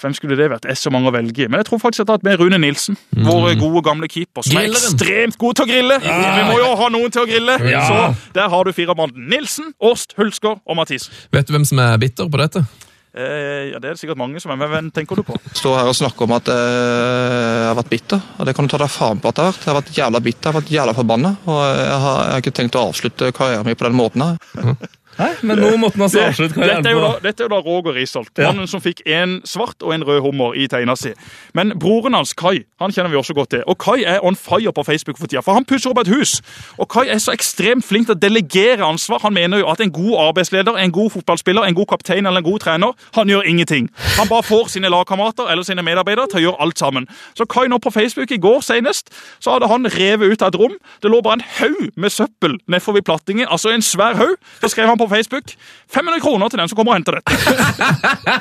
Hvem 0.00 0.14
skulle 0.14 0.36
det 0.38 0.46
vært? 0.52 0.62
Det 0.66 0.70
er 0.74 0.78
så 0.78 0.92
mange 0.94 1.10
å 1.10 1.14
velge 1.14 1.44
i. 1.44 1.48
Men 1.50 1.60
jeg 1.62 1.68
tror 1.70 1.80
faktisk 1.82 2.02
jeg 2.02 2.06
har 2.08 2.18
tatt 2.18 2.26
med 2.26 2.38
Rune 2.40 2.60
Nilsen. 2.62 2.98
Vår 3.26 3.56
gode, 3.60 3.82
gamle 3.86 4.08
keeper. 4.10 4.46
Som 4.46 4.60
er 4.60 4.68
ekstremt 4.70 5.38
god 5.40 5.58
til 5.58 5.66
å 5.66 5.70
grille! 5.70 5.96
Vi 6.04 6.44
må 6.46 6.60
jo 6.60 6.68
ha 6.78 6.90
noen 6.94 7.10
til 7.14 7.24
å 7.24 7.28
grille! 7.30 7.56
Ja. 7.70 7.82
Så 7.88 8.30
der 8.36 8.52
har 8.52 8.68
du 8.68 8.72
firemannen. 8.76 9.26
Nilsen, 9.32 9.72
Årst, 9.82 10.14
Hulsker 10.20 10.60
og 10.62 10.78
Mathisen. 10.78 11.16
Vet 11.34 11.50
du 11.50 11.56
hvem 11.56 11.66
som 11.68 11.82
er 11.82 11.98
bitter 12.02 12.30
på 12.30 12.40
dette? 12.40 12.62
Eh, 13.10 13.72
ja, 13.72 13.78
Det 13.82 13.88
er 13.88 13.96
det 13.96 13.98
sikkert 13.98 14.20
mange 14.20 14.38
som 14.38 14.52
er, 14.54 14.58
men 14.60 14.70
hvem 14.70 14.90
tenker 14.94 15.18
du 15.18 15.24
på? 15.26 15.34
Stå 15.58 15.72
her 15.74 15.88
og 15.90 15.96
snakke 15.98 16.22
om 16.28 16.34
at 16.36 16.46
eh, 16.54 16.54
jeg 16.54 17.66
har 17.66 17.78
vært 17.80 17.90
bitter. 17.90 18.22
og 18.38 18.46
Det 18.46 18.54
kan 18.54 18.68
du 18.68 18.70
ta 18.70 18.78
deg 18.84 18.92
faen 18.94 19.18
på 19.22 19.32
at 19.32 19.40
jeg 19.40 19.48
har 19.48 19.50
vært. 19.50 19.64
Jeg 19.66 19.72
har 19.72 19.80
vært 19.80 19.98
jævla 19.98 20.22
bitter, 20.28 20.44
jeg 20.46 20.52
har 20.52 20.60
vært 20.60 20.72
jævla 20.76 20.94
forbanna. 21.00 21.34
Og 21.50 21.60
jeg 21.66 21.98
har, 22.06 22.22
jeg 22.22 22.36
har 22.36 22.44
ikke 22.44 22.56
tenkt 22.60 22.78
å 22.78 22.86
avslutte 22.92 23.32
karrieren 23.34 23.66
min 23.66 23.78
på 23.80 23.88
den 23.88 23.98
måten 23.98 24.26
her. 24.28 24.38
Nei, 25.20 25.30
men 25.44 25.58
nå 25.60 25.70
måtte 25.80 25.98
han 26.00 26.06
altså 26.06 26.22
avslutte 26.24 26.56
dette, 26.60 26.88
er 26.88 26.96
jo 26.96 27.00
da, 27.04 27.10
dette 27.22 27.42
er 27.44 27.48
jo 27.48 27.52
da 27.52 27.60
Roger 27.66 27.94
Risholt, 27.98 28.30
Ja. 28.40 28.48
mannen 28.50 28.66
som 28.70 28.80
fikk 28.80 29.02
en 29.06 29.40
svart 29.44 29.82
og 29.84 29.92
en 29.94 30.04
rød 30.08 30.20
hummer 30.24 30.54
i 30.56 30.66
tegna 30.72 30.96
si. 30.96 31.12
Men 31.54 31.74
broren 31.78 32.14
hans, 32.16 32.32
Kai, 32.32 32.62
han 32.80 32.90
kjenner 32.94 33.10
vi 33.12 33.18
også 33.20 33.34
godt 33.36 33.50
til. 33.50 33.62
Og 33.68 33.76
Kai 33.78 34.02
er 34.08 34.24
on 34.24 34.36
fire 34.36 34.72
på 34.72 34.84
Facebook 34.86 35.18
for 35.20 35.26
tida, 35.28 35.42
for 35.44 35.52
han 35.58 35.64
pusser 35.68 35.90
opp 35.92 36.00
et 36.04 36.08
hus. 36.08 36.38
Og 36.80 36.88
Kai 36.88 37.08
er 37.12 37.18
så 37.20 37.34
ekstremt 37.36 37.84
flink 37.84 38.06
til 38.08 38.16
å 38.16 38.18
delegere 38.22 38.86
ansvar. 38.86 39.20
Han 39.26 39.34
mener 39.36 39.58
jo 39.60 39.68
at 39.68 39.80
en 39.84 39.92
god 39.92 40.16
arbeidsleder, 40.30 40.78
en 40.80 40.92
god 40.92 41.10
fotballspiller, 41.10 41.66
en 41.68 41.74
god 41.74 41.86
kaptein 41.92 42.26
eller 42.26 42.40
en 42.40 42.48
god 42.48 42.60
trener, 42.64 42.92
han 43.18 43.28
gjør 43.28 43.42
ingenting. 43.50 43.90
Han 44.16 44.28
bare 44.30 44.42
får 44.48 44.68
sine 44.72 44.88
lagkamerater 44.88 45.50
eller 45.52 45.62
sine 45.68 45.82
medarbeidere 45.84 46.30
til 46.32 46.40
å 46.40 46.44
gjøre 46.46 46.60
alt 46.64 46.78
sammen. 46.80 47.08
Så 47.36 47.44
Kai 47.50 47.66
nå 47.68 47.78
på 47.78 47.90
Facebook 47.92 48.30
i 48.32 48.38
går 48.40 48.60
senest, 48.64 49.10
så 49.40 49.52
hadde 49.58 49.68
han 49.68 49.84
revet 49.90 50.32
ut 50.32 50.42
av 50.42 50.54
et 50.54 50.58
rom. 50.60 50.78
Det 51.02 51.10
lå 51.12 51.20
bare 51.22 51.40
en 51.40 51.46
haug 51.58 51.90
med 51.96 52.10
søppel 52.14 52.56
nedfor 52.70 52.96
ved 52.96 53.02
plattingen, 53.04 53.46
altså 53.50 53.74
en 53.74 53.82
svær 53.82 54.16
haug. 54.16 54.36
Så 54.62 54.72
skrev 54.72 54.86
han 54.88 54.98
på 54.98 55.09
Facebook 55.10 55.52
500 55.92 56.20
kroner 56.24 56.48
til 56.52 56.58
den 56.62 56.70
som 56.70 56.78
kommer 56.78 56.94
og 56.94 56.98
henter 57.00 57.18
dette. 57.18 57.32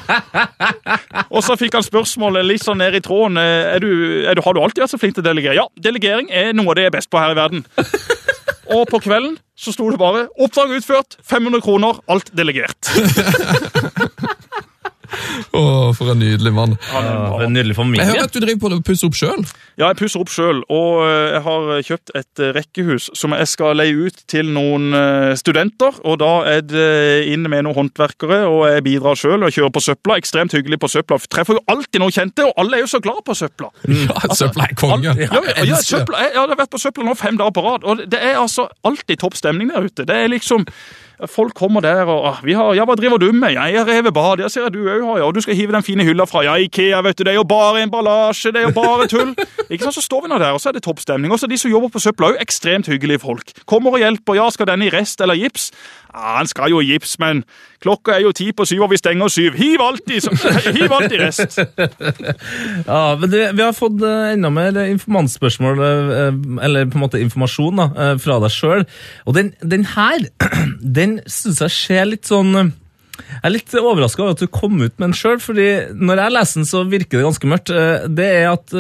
Og 1.36 1.44
så 1.46 1.58
fikk 1.60 1.76
han 1.78 1.86
spørsmålet 1.86 2.46
litt 2.48 2.64
sånn 2.66 2.80
ned 2.82 2.96
i 2.98 3.04
tråden. 3.06 3.38
eh, 3.42 3.76
Er 3.76 3.80
du, 3.84 3.90
er 4.30 4.36
du, 4.38 4.42
har 4.46 4.54
du 4.56 4.62
alltid 4.64 4.84
vært 4.86 4.94
så 4.96 5.02
flink 5.02 5.16
til 5.18 5.24
å 5.26 5.30
delegere? 5.30 5.58
Ja, 5.60 5.68
delegering 5.78 6.30
er 6.32 6.54
noe 6.58 6.72
av 6.72 6.76
det 6.80 6.88
jeg 6.88 6.94
er 6.94 6.98
best 7.00 7.10
på 7.12 7.20
her 7.22 7.36
i 7.36 7.40
verden. 7.40 7.66
Og 8.76 8.86
på 8.90 9.00
kvelden 9.02 9.38
så 9.58 9.74
sto 9.74 9.90
det 9.90 9.98
bare 10.00 10.28
'Oppdrag 10.40 10.72
utført, 10.78 11.18
500 11.26 11.62
kroner, 11.66 11.98
alt 12.08 12.30
delegert'. 12.38 12.86
Å, 15.56 15.62
for 15.98 16.12
en 16.14 16.20
nydelig 16.22 16.52
mann. 16.54 16.76
Ja, 16.94 17.40
en 17.44 17.54
nydelig 17.56 17.74
Jeg 17.74 17.80
familie. 17.80 18.06
hører 18.10 18.28
at 18.28 18.34
du 18.36 18.40
driver 18.44 18.60
på 18.62 18.72
å 18.78 18.82
pusse 18.86 19.08
opp 19.08 19.18
sjøl. 19.18 19.44
Ja, 19.80 19.88
jeg 19.90 19.98
pusser 20.02 20.22
opp 20.22 20.32
sjøl, 20.34 20.62
og 20.70 21.00
eh, 21.06 21.34
jeg 21.36 21.42
har 21.46 21.70
kjøpt 21.88 22.12
et 22.20 22.42
eh, 22.44 22.52
rekkehus 22.58 23.10
som 23.18 23.34
jeg 23.38 23.48
skal 23.50 23.78
leie 23.80 23.96
ut 24.10 24.22
til 24.30 24.50
noen 24.54 24.90
eh, 24.94 25.34
studenter. 25.40 25.98
og 26.04 26.20
Da 26.22 26.32
er 26.52 26.62
det 26.68 26.90
inn 27.32 27.48
med 27.50 27.66
noen 27.66 27.78
håndverkere, 27.80 28.42
og 28.52 28.66
jeg 28.70 28.86
bidrar 28.86 29.18
sjøl 29.20 29.48
og 29.48 29.54
kjører 29.56 29.74
på 29.76 29.84
søpla. 29.88 30.20
Ekstremt 30.22 30.54
hyggelig 30.58 30.80
på 30.84 30.92
søpla. 30.92 31.18
Treffer 31.32 31.58
jo 31.60 31.64
alltid 31.72 32.04
noen 32.04 32.16
kjente, 32.16 32.46
og 32.50 32.54
alle 32.62 32.80
er 32.80 32.86
jo 32.86 32.92
så 32.94 33.02
glad 33.04 33.24
på 33.28 33.38
søpla. 33.38 33.72
Ja, 34.10 34.34
søpla 34.36 34.66
er 34.70 34.76
konge. 34.80 35.12
Alt- 35.14 35.20
ja, 35.26 35.30
ja, 35.30 35.54
Jeg 35.64 35.70
ja, 35.74 35.82
søpla, 35.86 36.20
jeg, 36.26 36.34
jeg 36.36 36.42
har 36.44 36.58
vært 36.60 36.72
på 36.74 36.80
søpla 36.82 37.06
nå 37.08 37.14
fem 37.20 37.38
dager 37.40 37.54
på 37.56 37.64
rad, 37.66 37.86
og 37.88 38.02
det 38.12 38.20
er 38.24 38.38
altså 38.42 38.68
alltid 38.86 39.20
topp 39.22 39.38
stemning 39.40 39.70
der 39.74 39.86
ute. 39.88 40.06
Det 40.08 40.16
er 40.16 40.30
liksom 40.32 40.66
Folk 41.28 41.54
kommer 41.54 41.82
der 41.82 42.06
og 42.08 42.38
vi 42.44 42.54
har, 42.54 42.74
'Ja, 42.74 42.86
hva 42.86 42.96
driver 42.96 43.18
du 43.18 43.32
med?' 43.32 43.52
'Jeg 43.52 43.78
har 43.78 43.86
revet 43.88 44.14
bad.' 44.14 44.40
'Jeg 44.40 44.52
ser 44.52 44.66
at 44.66 44.74
du 44.74 44.88
òg 44.88 45.06
har. 45.06 45.24
Og 45.24 45.36
du 45.36 45.42
skal 45.42 45.56
hive 45.56 45.72
den 45.72 45.84
fine 45.84 46.04
hylla 46.04 46.24
fra.' 46.24 46.44
'Ja, 46.44 46.56
Ikea, 46.56 47.02
vet 47.02 47.18
du. 47.18 47.24
Det 47.24 47.32
er 47.32 47.36
jo 47.36 47.44
bare 47.44 47.84
emballasje. 47.84 48.52
Det 48.52 48.62
er 48.62 48.68
jo 48.68 48.72
bare 48.72 49.08
tull.' 49.08 49.36
Ikke 49.70 49.84
sant, 49.84 49.96
Så 49.96 50.02
står 50.02 50.22
vi 50.22 50.28
nå 50.30 50.38
der, 50.38 50.52
og 50.52 50.62
så 50.62 50.70
er 50.70 50.74
det 50.74 50.84
toppstemning. 50.84 51.32
Og 51.32 51.40
så 51.40 51.48
de 51.48 51.58
som 51.58 51.72
jobber 51.72 51.90
på 51.90 52.00
søpla, 52.00 52.28
òg 52.28 52.42
ekstremt 52.42 52.88
hyggelige 52.88 53.20
folk. 53.20 53.52
Kommer 53.66 53.92
og 53.92 54.00
hjelper. 54.00 54.34
'Ja, 54.36 54.50
skal 54.50 54.68
denne 54.68 54.86
i 54.86 54.90
rest 54.90 55.22
eller 55.22 55.36
gips?' 55.36 55.72
Ja, 56.16 56.38
han 56.38 56.48
skal 56.48 56.70
jo 56.70 56.80
i 56.80 56.86
gips, 56.86 57.20
men 57.20 57.44
klokka 57.84 58.16
er 58.16 58.26
jo 58.26 58.34
ti 58.36 58.50
på 58.56 58.66
syv, 58.68 58.84
og 58.86 58.92
vi 58.94 59.00
stenger 59.00 59.32
syv. 59.32 59.56
Hiv 59.60 59.84
alltid, 59.84 60.28
hiv 60.78 60.96
rest. 61.22 61.60
Ja, 62.90 63.16
men 63.20 63.32
det, 63.32 63.44
Vi 63.56 63.64
har 63.64 63.76
fått 63.76 64.02
eh, 64.06 64.34
enda 64.34 64.52
mer 64.54 64.76
informantspørsmål, 64.86 65.84
eh, 65.86 66.42
eller 66.66 66.90
på 66.90 67.00
en 67.00 67.06
måte 67.06 67.22
informasjon, 67.24 67.80
da, 67.80 67.88
eh, 67.96 68.14
fra 68.22 68.40
deg 68.44 68.54
sjøl. 68.54 68.86
Og 69.26 69.38
den, 69.38 69.54
den 69.64 69.88
her, 69.96 70.28
den 71.00 71.20
syns 71.30 71.64
jeg 71.66 71.76
ser 71.76 72.10
litt 72.10 72.30
sånn 72.30 72.54
Jeg 72.56 73.44
er 73.44 73.52
litt 73.54 73.74
overraska 73.76 74.24
over 74.24 74.36
at 74.36 74.44
du 74.44 74.48
kom 74.52 74.78
ut 74.80 74.94
med 74.96 75.10
den 75.10 75.18
sjøl, 75.18 75.40
fordi 75.44 75.70
når 75.96 76.24
jeg 76.24 76.36
leser 76.36 76.62
den, 76.62 76.70
så 76.70 76.84
virker 76.88 77.20
det 77.20 77.28
ganske 77.28 77.50
mørkt. 77.52 77.74
Det 78.16 78.28
er 78.28 78.48
at 78.52 78.76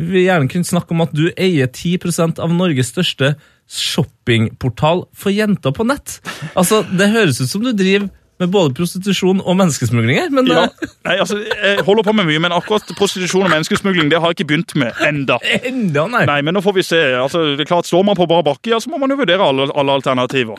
vi 0.00 0.24
gjerne 0.24 0.48
kunne 0.50 0.68
snakke 0.68 0.96
om 0.96 1.04
at 1.04 1.12
du 1.14 1.26
eier 1.36 1.68
10% 1.68 2.40
av 2.42 2.54
Norges 2.56 2.94
største 2.94 3.34
shoppingportal 3.70 5.04
for 5.16 5.32
jenter 5.32 5.72
på 5.76 5.86
nett. 5.88 6.18
Altså, 6.56 6.82
Det 6.84 7.12
høres 7.12 7.40
ut 7.40 7.52
som 7.52 7.64
du 7.64 7.72
driver 7.76 8.08
med 8.40 8.50
både 8.50 8.74
prostitusjon 8.74 9.40
og 9.44 9.56
menneskesmuglinger, 9.56 10.30
men 10.34 10.46
Ja. 10.50 10.64
eh, 10.64 10.88
Nei, 11.06 11.16
altså, 11.20 11.36
Jeg 11.38 11.84
holder 11.86 12.02
på 12.02 12.12
med 12.16 12.24
mye, 12.26 12.40
men 12.40 12.52
akkurat 12.52 12.82
prostitusjon 12.98 13.44
og 13.46 13.50
menneskesmugling 13.52 14.08
det 14.10 14.18
har 14.20 14.32
jeg 14.32 14.38
ikke 14.40 14.48
begynt 14.52 14.74
med 14.80 14.92
enda. 15.06 15.36
enda 15.64 16.06
nei. 16.08 16.24
Nei, 16.26 16.40
men 16.42 16.54
nå 16.56 16.62
får 16.64 16.74
vi 16.78 16.82
se. 16.82 17.00
Altså, 17.20 17.42
det 17.56 17.60
er 17.66 17.70
klart, 17.70 17.86
Står 17.86 18.02
man 18.04 18.16
på 18.16 18.26
bar 18.26 18.42
bakke, 18.42 18.70
ja, 18.72 18.78
så 18.80 18.90
må 18.90 18.98
man 18.98 19.10
jo 19.12 19.16
vurdere 19.20 19.44
alle, 19.44 19.68
alle 19.76 19.92
alternativer. 19.92 20.56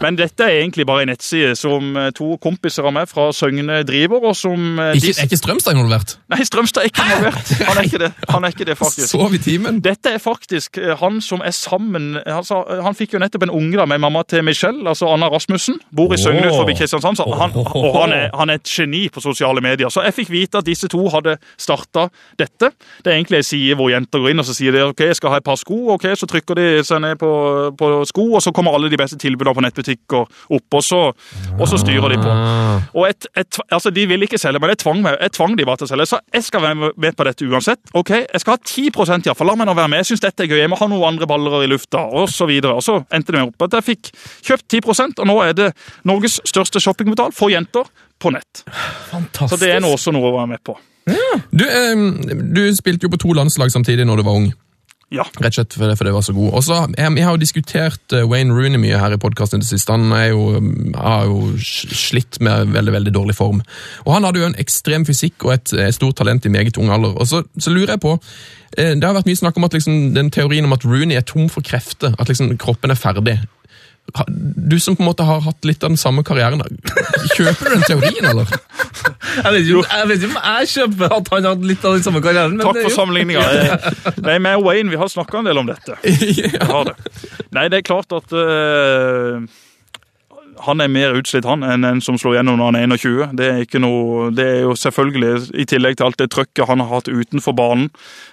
Men 0.00 0.14
dette 0.16 0.44
er 0.46 0.60
egentlig 0.62 0.86
bare 0.86 1.02
en 1.02 1.10
nettside 1.10 1.56
som 1.58 1.96
eh, 1.98 2.10
to 2.14 2.36
kompiser 2.40 2.86
av 2.86 2.92
meg 2.94 3.08
fra 3.10 3.28
Søgne 3.34 3.80
driver, 3.84 4.22
og 4.30 4.36
som 4.38 4.78
eh, 4.78 4.94
Ikke, 4.96 5.12
er 5.18 5.26
ikke 5.26 5.40
Strømstad 5.40 5.74
involvert? 5.74 6.14
Nei, 6.30 6.40
Strømstad 6.46 6.84
er 6.86 6.92
ikke 6.92 7.02
involvert. 7.08 7.52
Han 7.68 7.76
er 7.82 7.88
ikke 7.90 7.98
det, 8.04 8.12
Han 8.30 8.44
er 8.46 8.54
ikke 8.54 8.68
det 8.70 8.78
faktisk. 8.84 9.08
Sov 9.10 9.34
i 9.34 9.42
timen? 9.42 9.80
Dette 9.84 10.14
er 10.14 10.22
faktisk 10.22 10.78
han 11.00 11.18
som 11.20 11.42
er 11.44 11.50
sammen 11.52 12.16
altså, 12.24 12.62
Han 12.86 12.94
fikk 12.94 13.16
jo 13.16 13.20
nettopp 13.22 13.42
en 13.48 13.50
unge 13.58 13.76
da 13.80 13.84
med 13.90 13.98
mamma 14.00 14.22
til 14.28 14.44
Michelle, 14.46 14.86
altså 14.88 15.10
Anna 15.12 15.26
Rasmussen. 15.32 15.80
Bor 15.94 16.14
i 16.14 16.18
Søgne 16.20 16.46
utenfor 16.46 16.62
forbi 16.62 16.78
Så 17.18 17.26
han, 17.38 17.54
og 17.58 17.96
han 17.96 18.14
er, 18.14 18.28
han 18.36 18.52
er 18.52 18.60
et 18.60 18.70
geni 18.70 19.04
på 19.12 19.22
sosiale 19.22 19.62
medier. 19.64 19.90
Så 19.92 20.04
jeg 20.06 20.14
fikk 20.16 20.32
vite 20.32 20.60
at 20.60 20.66
disse 20.66 20.88
to 20.90 21.00
hadde 21.12 21.36
starta 21.60 22.08
dette. 22.38 22.70
Det 23.04 23.12
er 23.12 23.18
egentlig 23.18 23.42
en 23.42 23.48
side 23.48 23.76
hvor 23.78 23.90
jenter 23.92 24.22
går 24.22 24.32
inn 24.32 24.42
og 24.42 24.48
så 24.48 24.56
sier 24.56 24.74
de, 24.74 24.84
ok, 24.90 25.04
jeg 25.10 25.18
skal 25.18 25.34
ha 25.34 25.40
et 25.42 25.46
par 25.46 25.58
sko. 25.60 25.78
ok, 25.96 26.08
Så 26.18 26.28
trykker 26.30 26.58
de 26.58 26.66
seg 26.86 27.02
ned 27.04 27.18
på, 27.20 27.30
på 27.78 27.90
sko, 28.10 28.26
og 28.38 28.44
så 28.44 28.52
kommer 28.54 28.76
alle 28.76 28.90
de 28.92 29.00
beste 29.00 29.18
tilbudene 29.20 29.56
på 29.56 29.64
nettbutikker 29.66 30.24
opp. 30.58 30.78
Og 30.80 30.84
så, 30.84 31.00
og 31.58 31.66
så 31.70 31.80
styrer 31.80 32.14
de 32.14 32.20
på. 32.22 32.32
Ah. 32.32 32.88
Og 32.94 33.08
et, 33.08 33.28
et, 33.38 33.60
altså 33.70 33.90
De 33.94 34.06
ville 34.08 34.28
ikke 34.28 34.40
selge, 34.40 34.60
men 34.62 34.74
jeg 34.74 34.82
tvang, 34.84 35.02
meg, 35.04 35.18
jeg 35.20 35.34
tvang 35.36 35.56
de 35.58 35.66
bare 35.68 35.82
til 35.82 35.88
å 35.88 35.92
selge. 35.92 36.08
Så 36.12 36.20
jeg 36.34 36.46
skal 36.46 36.64
være 36.64 36.92
med 36.94 37.18
på 37.18 37.26
dette 37.28 37.48
uansett. 37.48 37.82
Ok, 37.98 38.14
Jeg 38.18 38.42
skal 38.42 38.56
ha 38.56 38.60
10% 38.62 39.28
iallfall. 39.28 39.48
La 39.48 39.56
meg 39.58 39.68
nå 39.68 39.74
være 39.78 39.92
med. 39.92 40.02
Jeg 40.02 40.12
syns 40.12 40.24
dette 40.24 40.44
er 40.44 40.50
gøy. 40.50 40.60
Jeg 40.60 40.70
må 40.70 40.78
ha 40.80 40.88
noen 40.90 41.14
andre 41.14 41.28
baller 41.28 41.64
i 41.64 41.70
lufta, 41.70 42.04
og 42.08 42.28
så. 42.32 42.48
Og 42.48 42.82
så 42.84 42.94
endte 43.14 43.32
det 43.32 43.40
med 43.40 43.50
opp 43.50 43.66
at 43.66 43.78
jeg 43.78 43.86
fikk 43.88 44.10
kjøpt 44.46 44.78
10% 44.78 45.22
og 45.22 45.28
nå 45.28 45.36
er 45.44 45.54
det 45.56 45.68
Norges 46.08 46.38
største 46.48 46.80
shoppingportal 47.08 47.32
for 47.32 47.50
jenter 47.50 47.84
på 48.18 48.30
nett. 48.30 48.64
Fantastisk. 49.10 49.58
Så 49.58 49.64
det 49.64 49.74
er 49.76 49.84
også 49.84 50.12
noe 50.12 50.30
å 50.30 50.36
være 50.38 50.54
med 50.54 50.64
på. 50.64 50.78
Du, 51.50 51.64
eh, 51.64 51.96
du 52.52 52.64
spilte 52.76 53.06
jo 53.06 53.10
på 53.10 53.20
to 53.20 53.32
landslag 53.32 53.70
samtidig 53.72 54.04
når 54.06 54.20
du 54.20 54.22
var 54.26 54.36
ung. 54.36 54.50
Ja. 55.08 55.24
Rett 55.40 55.54
og 55.54 55.56
slett 55.56 55.72
fordi, 55.72 55.94
for 55.96 56.04
det 56.04 56.12
var 56.12 56.24
så 56.26 56.34
god. 56.36 56.50
Og 56.52 56.64
så, 56.66 56.78
jeg, 56.92 57.12
Vi 57.14 57.22
har 57.24 57.32
jo 57.32 57.40
diskutert 57.40 58.12
eh, 58.12 58.28
Wayne 58.28 58.52
Rooney 58.52 58.76
mye 58.76 58.98
her 59.00 59.14
i 59.14 59.16
podkasten 59.16 59.62
det 59.62 59.68
siste. 59.70 59.94
Han 59.94 60.12
er 60.12 60.34
jo, 60.34 60.60
mm, 60.60 60.92
har 60.98 61.24
jo 61.30 61.56
slitt 61.56 62.40
med 62.44 62.74
veldig 62.74 62.92
veldig 62.92 63.14
dårlig 63.14 63.34
form. 63.38 63.62
Og 64.04 64.12
Han 64.12 64.24
hadde 64.24 64.42
jo 64.42 64.50
en 64.50 64.58
ekstrem 64.60 65.06
fysikk 65.08 65.46
og 65.46 65.54
et, 65.54 65.72
et 65.72 65.94
stort 65.94 66.16
talent 66.20 66.44
i 66.44 66.52
meget 66.52 66.76
ung 66.76 66.90
alder. 66.92 67.16
Og 67.16 67.26
så, 67.26 67.42
så 67.58 67.72
lurer 67.72 67.96
jeg 67.96 68.04
på, 68.04 68.18
eh, 68.76 68.92
Det 68.94 69.04
har 69.04 69.16
vært 69.16 69.30
mye 69.30 69.40
snakk 69.40 69.56
om 69.56 69.64
at 69.64 69.72
liksom, 69.72 70.12
den 70.14 70.30
teorien 70.30 70.68
om 70.68 70.76
at 70.76 70.84
Rooney 70.84 71.16
er 71.16 71.24
tom 71.24 71.48
for 71.48 71.64
krefter. 71.64 72.12
At 72.18 72.28
liksom 72.28 72.58
kroppen 72.58 72.92
er 72.92 73.00
ferdig. 73.00 73.38
Du 74.08 74.78
som 74.80 74.96
på 74.96 75.02
en 75.04 75.08
måte 75.10 75.24
har 75.28 75.42
hatt 75.44 75.66
litt 75.68 75.84
av 75.84 75.92
den 75.92 76.00
samme 76.00 76.24
karrieren, 76.26 76.62
kjøper 77.34 77.68
du 77.68 77.74
den 77.74 77.84
teorien, 77.84 78.28
eller? 78.30 78.48
Jeg 79.38 79.52
vet 79.54 79.68
ikke, 79.68 79.82
jeg 79.94 80.08
vet 80.08 80.22
ikke 80.24 80.28
om 80.32 80.38
jeg 80.42 80.68
kjøper 80.72 81.12
at 81.14 81.28
han 81.30 81.46
hadde 81.46 81.68
litt 81.68 81.84
av 81.86 81.94
den 81.94 82.02
samme 82.02 82.20
karrieren. 82.24 82.56
Men 82.58 82.66
Takk 82.66 82.80
for 82.88 82.94
sammenligninga. 82.96 83.44
Nei, 84.26 84.34
meg 84.42 84.58
og 84.58 84.66
Wayne 84.66 84.90
vi 84.90 84.98
har 84.98 85.10
snakka 85.12 85.38
en 85.40 85.48
del 85.50 85.60
om 85.60 85.68
dette. 85.68 85.94
Vi 86.02 86.48
har 86.58 86.88
det. 86.88 86.96
Nei, 87.54 87.68
det 87.70 87.78
er 87.80 87.86
klart 87.86 88.12
at 88.16 88.34
eh, 88.34 89.44
han 90.64 90.80
er 90.80 90.90
mer 90.92 91.16
utslitt 91.18 91.46
han 91.48 91.64
enn 91.66 91.86
en 91.86 92.00
som 92.04 92.18
slår 92.18 92.38
gjennom 92.38 92.58
når 92.58 92.70
han 92.70 92.78
er 92.78 92.86
21. 92.96 93.36
Det 93.38 93.46
er, 93.48 93.60
ikke 93.64 93.80
noe, 93.82 94.28
det 94.34 94.46
er 94.46 94.60
jo 94.66 94.74
selvfølgelig, 94.78 95.50
i 95.58 95.66
tillegg 95.68 95.98
til 95.98 96.08
alt 96.08 96.20
det 96.20 96.30
trøkket 96.34 96.68
han 96.68 96.82
har 96.82 96.90
hatt 96.90 97.10
utenfor 97.10 97.56
banen, 97.58 97.88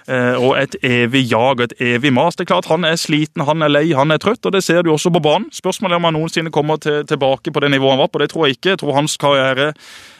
eh, 0.07 0.33
og 0.35 0.57
et 0.59 0.77
evig 0.85 1.25
jag 1.31 1.59
og 1.59 1.65
et 1.67 1.77
evig 1.81 2.13
mas. 2.15 2.35
Det 2.35 2.45
er 2.45 2.53
klart 2.53 2.71
Han 2.71 2.85
er 2.85 2.97
sliten, 2.99 3.45
han 3.45 3.61
er 3.61 3.71
lei, 3.71 3.85
han 3.93 4.11
er 4.11 4.21
trøtt, 4.21 4.45
og 4.45 4.55
det 4.55 4.63
ser 4.65 4.83
du 4.83 4.91
også 4.93 5.13
på 5.13 5.23
banen. 5.23 5.51
Spørsmålet 5.53 5.95
er 5.95 6.01
om 6.01 6.09
han 6.09 6.17
noensinne 6.19 6.53
kommer 6.53 6.81
til, 6.81 7.05
tilbake 7.05 7.53
på 7.53 7.63
det 7.63 7.71
nivået 7.71 7.95
han 7.95 8.03
var 8.05 8.11
på. 8.11 8.19
Det 8.19 8.31
tror 8.33 8.45
jeg 8.47 8.57
ikke. 8.57 8.75
Jeg 8.75 8.83
tror 8.83 8.99
hans 8.99 9.17
karriere 9.17 9.73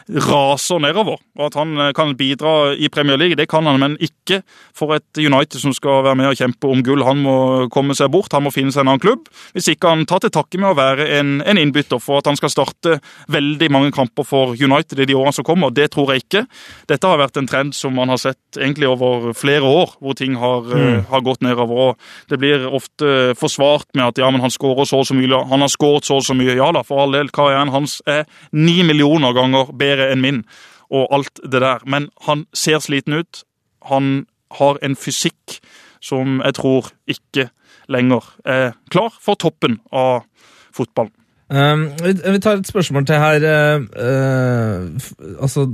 raser 0.06 0.78
nedover. 0.82 1.18
Og 1.36 1.48
at 1.48 1.56
han 1.58 1.74
eh, 1.80 1.92
kan 1.96 2.14
bidra 2.18 2.74
i 2.78 2.88
Premier 2.92 3.18
League, 3.18 3.36
det 3.38 3.48
kan 3.50 3.66
han, 3.66 3.80
men 3.82 3.96
ikke 4.02 4.40
for 4.76 4.94
et 4.94 5.18
United 5.18 5.58
som 5.60 5.74
skal 5.74 6.04
være 6.06 6.18
med 6.20 6.30
og 6.30 6.38
kjempe 6.38 6.70
om 6.70 6.82
gull. 6.86 7.02
Han 7.06 7.22
må 7.24 7.36
komme 7.74 7.96
seg 7.98 8.12
bort, 8.14 8.32
han 8.34 8.44
må 8.46 8.52
finne 8.54 8.72
seg 8.74 8.84
en 8.84 8.92
annen 8.92 9.02
klubb. 9.02 9.26
Hvis 9.56 9.70
ikke 9.72 9.90
han 9.90 10.06
tar 10.08 10.22
til 10.22 10.34
takke 10.34 10.60
med 10.62 10.72
å 10.72 10.78
være 10.78 11.08
en, 11.18 11.40
en 11.42 11.60
innbytter 11.60 12.00
for 12.02 12.20
at 12.20 12.30
han 12.30 12.38
skal 12.38 12.52
starte 12.52 12.98
veldig 13.32 13.70
mange 13.74 13.92
kamper 13.96 14.26
for 14.26 14.54
United 14.54 15.02
i 15.02 15.08
de 15.10 15.16
årene 15.18 15.34
som 15.34 15.46
kommer. 15.46 15.74
Det 15.74 15.88
tror 15.94 16.14
jeg 16.14 16.26
ikke. 16.26 16.44
Dette 16.90 17.10
har 17.10 17.20
vært 17.20 17.40
en 17.40 17.50
trend 17.50 17.74
som 17.76 17.96
man 17.96 18.12
har 18.12 18.20
sett 18.22 18.60
egentlig 18.60 18.88
over 18.90 19.32
flere 19.36 19.66
år, 19.66 19.96
hvor 20.00 20.16
ting 20.18 20.38
har, 20.40 20.66
mm. 20.70 21.06
har 21.10 21.26
gått 21.26 21.42
nedover. 21.44 21.90
og 21.90 22.30
Det 22.30 22.38
blir 22.40 22.68
ofte 22.70 23.34
forsvart 23.38 23.90
med 23.96 24.06
at 24.06 24.22
ja, 24.22 24.30
men 24.30 24.44
han 24.44 24.54
skårer 24.54 24.86
så 24.88 25.02
og 25.02 25.08
så 25.10 25.16
mye, 25.16 25.42
han 25.50 25.64
har 25.64 25.72
skåret 25.72 26.06
så 26.06 26.20
og 26.20 26.24
så 26.24 26.36
mye. 26.36 26.54
Ja 26.56 26.70
da, 26.72 26.84
for 26.86 27.02
all 27.02 27.12
del, 27.16 27.32
karrieren 27.34 27.74
hans 27.74 27.98
er 28.08 28.24
ni 28.56 28.78
millioner 28.86 29.34
ganger 29.36 29.74
bedre 29.76 29.95
enn 30.04 30.22
min, 30.22 30.44
og 30.90 31.08
alt 31.14 31.40
det 31.42 31.60
der. 31.60 31.84
Men 31.86 32.10
han 32.26 32.46
ser 32.54 32.78
sliten 32.84 33.12
ut. 33.12 33.42
Han 33.90 34.26
har 34.58 34.78
en 34.82 34.96
fysikk 34.96 35.58
som 36.00 36.40
jeg 36.44 36.54
tror 36.54 36.90
ikke 37.10 37.48
lenger 37.88 38.24
er 38.44 38.74
klar 38.90 39.14
for 39.22 39.38
toppen 39.38 39.80
av 39.92 40.26
fotballen. 40.74 41.14
Um, 41.46 41.92
vi, 42.02 42.40
tar 42.42 42.58
et 42.58 42.66
spørsmål 42.66 43.06
til 43.06 43.22
her. 43.22 43.44
Uh, 43.46 43.84
uh, 43.94 45.42
altså 45.42 45.68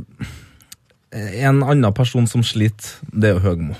En 1.12 1.62
annen 1.62 1.93
person 1.93 2.27
som 2.27 2.43
sliter, 2.45 3.01
det 3.12 3.31
er 3.31 3.35
jo 3.37 3.45
Høgmo. 3.45 3.75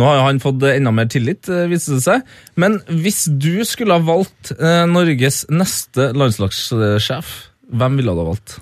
Nå 0.00 0.06
har 0.06 0.22
han 0.24 0.40
fått 0.42 0.64
enda 0.66 0.92
mer 0.94 1.06
tillit, 1.10 1.48
eh, 1.50 1.68
viser 1.70 1.98
det 1.98 2.04
seg. 2.04 2.24
Men 2.58 2.78
hvis 2.88 3.26
du 3.30 3.62
skulle 3.68 3.98
ha 3.98 4.02
valgt 4.02 4.52
eh, 4.56 4.86
Norges 4.88 5.44
neste 5.52 6.10
landslagssjef, 6.16 7.30
hvem 7.70 7.98
ville 8.00 8.14
du 8.14 8.22
ha 8.22 8.28
valgt? 8.30 8.56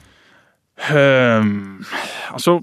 Ehm, 0.79 1.85
altså 2.33 2.61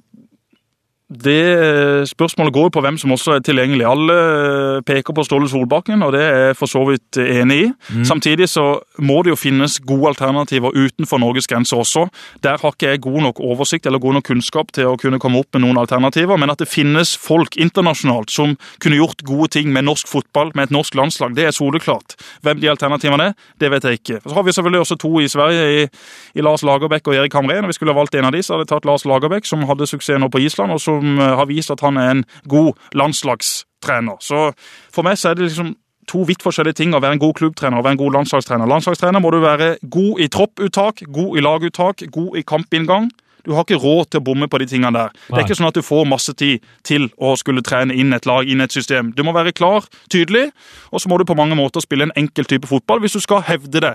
det 1.10 2.10
Spørsmålet 2.10 2.54
går 2.54 2.68
jo 2.68 2.74
på 2.74 2.82
hvem 2.82 2.98
som 2.98 3.12
også 3.14 3.36
er 3.36 3.44
tilgjengelig. 3.46 3.86
Alle 3.86 4.16
eh, 4.16 4.80
peker 4.86 5.14
på 5.14 5.24
Ståle 5.26 5.48
Solbakken, 5.50 6.02
og 6.02 6.14
det 6.16 6.22
er 6.26 6.40
jeg 6.48 6.58
for 6.58 6.72
så 6.72 6.82
vidt 6.88 7.20
enig 7.22 7.58
i. 7.62 7.68
Samtidig 8.08 8.48
så 8.50 8.80
må 8.98 9.20
det 9.24 9.34
jo 9.34 9.38
finnes 9.38 9.78
gode 9.86 10.14
alternativer 10.14 10.74
utenfor 10.74 11.22
Norges 11.22 11.48
grenser 11.48 11.78
også. 11.84 12.08
Der 12.44 12.58
har 12.62 12.74
ikke 12.74 12.90
jeg 12.90 13.04
god 13.06 13.22
nok 13.28 13.42
oversikt 13.44 13.86
eller 13.86 14.02
god 14.02 14.18
nok 14.18 14.28
kunnskap 14.32 14.74
til 14.74 14.90
å 14.90 14.98
kunne 15.02 15.20
komme 15.22 15.44
opp 15.44 15.54
med 15.54 15.66
noen 15.66 15.78
alternativer, 15.82 16.40
men 16.42 16.54
at 16.54 16.62
det 16.62 16.70
finnes 16.72 17.14
folk 17.22 17.58
internasjonalt 17.58 18.34
som 18.34 18.58
kunne 18.82 19.00
gjort 19.00 19.22
gode 19.28 19.52
ting 19.58 19.70
med 19.74 19.86
norsk 19.86 20.10
fotball, 20.10 20.52
med 20.56 20.70
et 20.70 20.76
norsk 20.76 20.98
landslag, 20.98 21.38
det 21.38 21.50
er 21.50 21.56
soleklart. 21.56 22.18
Hvem 22.46 22.62
de 22.64 22.72
alternativene 22.74 23.30
er, 23.30 23.38
det 23.62 23.72
vet 23.74 23.86
jeg 23.86 24.02
ikke. 24.02 24.20
Så 24.26 24.34
har 24.34 24.48
vi 24.48 24.58
selvfølgelig 24.58 24.84
også 24.86 25.00
to 25.06 25.14
i 25.22 25.30
Sverige, 25.30 25.70
i, 25.84 25.88
i 26.34 26.46
Lars 26.46 26.66
Lagerbäck 26.66 27.08
og 27.08 27.16
Erik 27.16 27.38
Hamrén. 27.38 27.64
og 27.64 27.74
Vi 27.74 27.78
skulle 27.78 27.94
ha 27.94 28.00
valgt 28.00 28.16
en 28.16 28.26
av 28.26 28.34
de, 28.34 28.42
så 28.44 28.56
hadde 28.56 28.66
jeg 28.66 28.74
tatt 28.74 28.90
Lars 28.90 29.06
Lagerbäck, 29.06 29.46
som 29.46 29.66
hadde 29.70 29.88
suksess 29.90 30.20
nå 30.22 30.30
på 30.34 30.42
Island, 30.42 30.74
og 30.74 30.82
som 30.96 31.20
eh, 31.20 31.34
har 31.40 31.50
vist 31.50 31.74
at 31.74 31.84
han 31.86 32.00
er 32.02 32.12
en 32.14 32.24
god 32.52 32.74
landslagstrener. 32.98 34.22
Så 34.24 34.48
for 34.94 35.08
meg 35.08 35.20
så 35.22 35.32
er 35.32 35.40
det 35.40 35.50
liksom 35.50 35.76
to 36.10 36.22
vidt 36.30 36.44
forskjellige 36.46 36.80
ting 36.82 36.94
å 36.94 37.02
være 37.02 37.18
en 37.18 37.22
god 37.22 37.36
klubbtrener 37.40 37.80
og 37.80 37.86
være 37.86 37.98
en 37.98 38.02
god 38.04 38.18
landslagstrener. 38.20 38.70
Landslagstrener 38.70 39.22
må 39.24 39.32
du 39.34 39.40
være 39.44 39.76
god 39.82 40.22
i 40.22 40.30
tropputtak, 40.32 41.06
god 41.14 41.38
i 41.38 41.46
laguttak, 41.46 42.06
god 42.14 42.38
i 42.38 42.46
kampinngang. 42.46 43.10
Du 43.46 43.54
har 43.54 43.66
ikke 43.66 43.78
råd 43.82 44.10
til 44.10 44.22
å 44.22 44.26
bomme 44.26 44.48
på 44.50 44.58
de 44.62 44.68
tingene 44.70 44.94
der. 44.96 45.12
Det 45.28 45.38
er 45.38 45.46
ikke 45.46 45.58
sånn 45.60 45.70
at 45.70 45.78
du 45.78 45.86
får 45.86 46.08
masse 46.10 46.34
tid 46.38 46.64
til 46.86 47.12
å 47.22 47.36
skulle 47.38 47.62
trene 47.66 47.94
inn 47.94 48.14
et 48.18 48.26
lag, 48.26 48.48
inn 48.50 48.64
et 48.66 48.74
system. 48.74 49.12
Du 49.14 49.22
må 49.26 49.36
være 49.36 49.54
klar, 49.54 49.86
tydelig, 50.10 50.48
og 50.90 51.02
så 51.02 51.12
må 51.12 51.20
du 51.22 51.28
på 51.30 51.38
mange 51.38 51.58
måter 51.58 51.86
spille 51.86 52.08
en 52.08 52.16
enkel 52.18 52.50
type 52.50 52.70
fotball 52.70 53.04
hvis 53.04 53.18
du 53.18 53.22
skal 53.22 53.46
hevde 53.46 53.84
det 53.86 53.94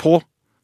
på 0.00 0.20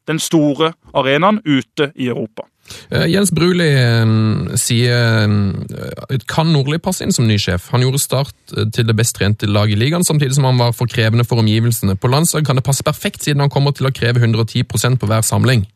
den 0.09 0.19
store 0.19 0.73
arenaen 0.97 1.43
ute 1.45 1.91
i 1.95 2.09
Europa. 2.09 2.47
Eh, 2.89 3.07
Jens 3.11 3.31
Bruli 3.35 3.67
eh, 3.67 4.57
sier 4.59 5.27
eh, 5.27 6.19
kan 6.29 6.51
Nordli 6.53 6.79
passe 6.83 7.03
inn 7.05 7.13
som 7.15 7.27
ny 7.27 7.37
sjef? 7.41 7.69
Han 7.73 7.83
gjorde 7.83 8.01
start 8.01 8.55
til 8.75 8.87
det 8.87 8.95
best 8.97 9.17
trente 9.19 9.49
laget 9.49 9.77
i 9.77 9.81
ligaen, 9.83 10.05
samtidig 10.07 10.37
som 10.37 10.47
han 10.47 10.61
var 10.61 10.75
for 10.77 10.89
krevende 10.89 11.27
for 11.27 11.43
omgivelsene. 11.43 11.97
På 11.99 12.11
landslag 12.11 12.47
kan 12.47 12.59
det 12.59 12.65
passe 12.67 12.85
perfekt, 12.85 13.23
siden 13.23 13.43
han 13.43 13.53
kommer 13.53 13.75
til 13.75 13.89
å 13.89 13.93
kreve 13.95 14.23
110% 14.23 14.99
på 14.99 15.09
hver 15.09 15.25
samling. 15.25 15.67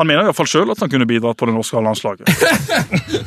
Han 0.00 0.08
mener 0.08 0.24
i 0.24 0.28
hvert 0.30 0.38
fall 0.38 0.48
sjøl 0.48 0.70
at 0.72 0.80
han 0.80 0.88
kunne 0.88 1.06
bidratt 1.08 1.36
på 1.36 1.46
det 1.48 1.52
norske 1.52 1.80
landslaget. 1.84 2.30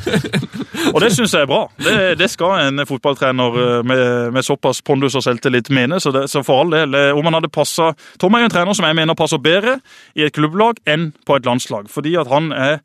og 0.94 0.98
det 1.02 1.12
syns 1.14 1.34
jeg 1.36 1.44
er 1.44 1.50
bra. 1.50 1.60
Det, 1.78 1.94
det 2.18 2.26
skal 2.32 2.64
en 2.64 2.82
fotballtrener 2.88 3.58
eh, 3.62 3.84
med, 3.86 4.02
med 4.34 4.46
såpass 4.46 4.82
pondus 4.82 5.14
og 5.14 5.22
selvtillit 5.22 5.70
mene. 5.70 6.00
Så, 6.02 6.10
det, 6.10 6.24
så 6.32 6.42
for 6.46 6.64
all 6.64 6.74
del, 6.74 6.96
eh, 6.98 7.12
om 7.14 7.28
han 7.28 7.38
hadde 7.38 7.52
passa 7.54 7.92
Tom 8.18 8.34
er 8.34 8.42
jo 8.42 8.48
en 8.50 8.56
trener 8.56 8.74
som 8.74 8.88
jeg 8.88 8.98
mener 8.98 9.18
passer 9.18 9.38
bedre 9.42 9.78
i 10.18 10.26
et 10.26 10.34
klubblag 10.34 10.82
enn 10.90 11.12
på 11.26 11.38
et 11.38 11.46
landslag. 11.46 11.86
Fordi 11.92 12.16
at 12.18 12.32
han 12.34 12.50
er 12.50 12.80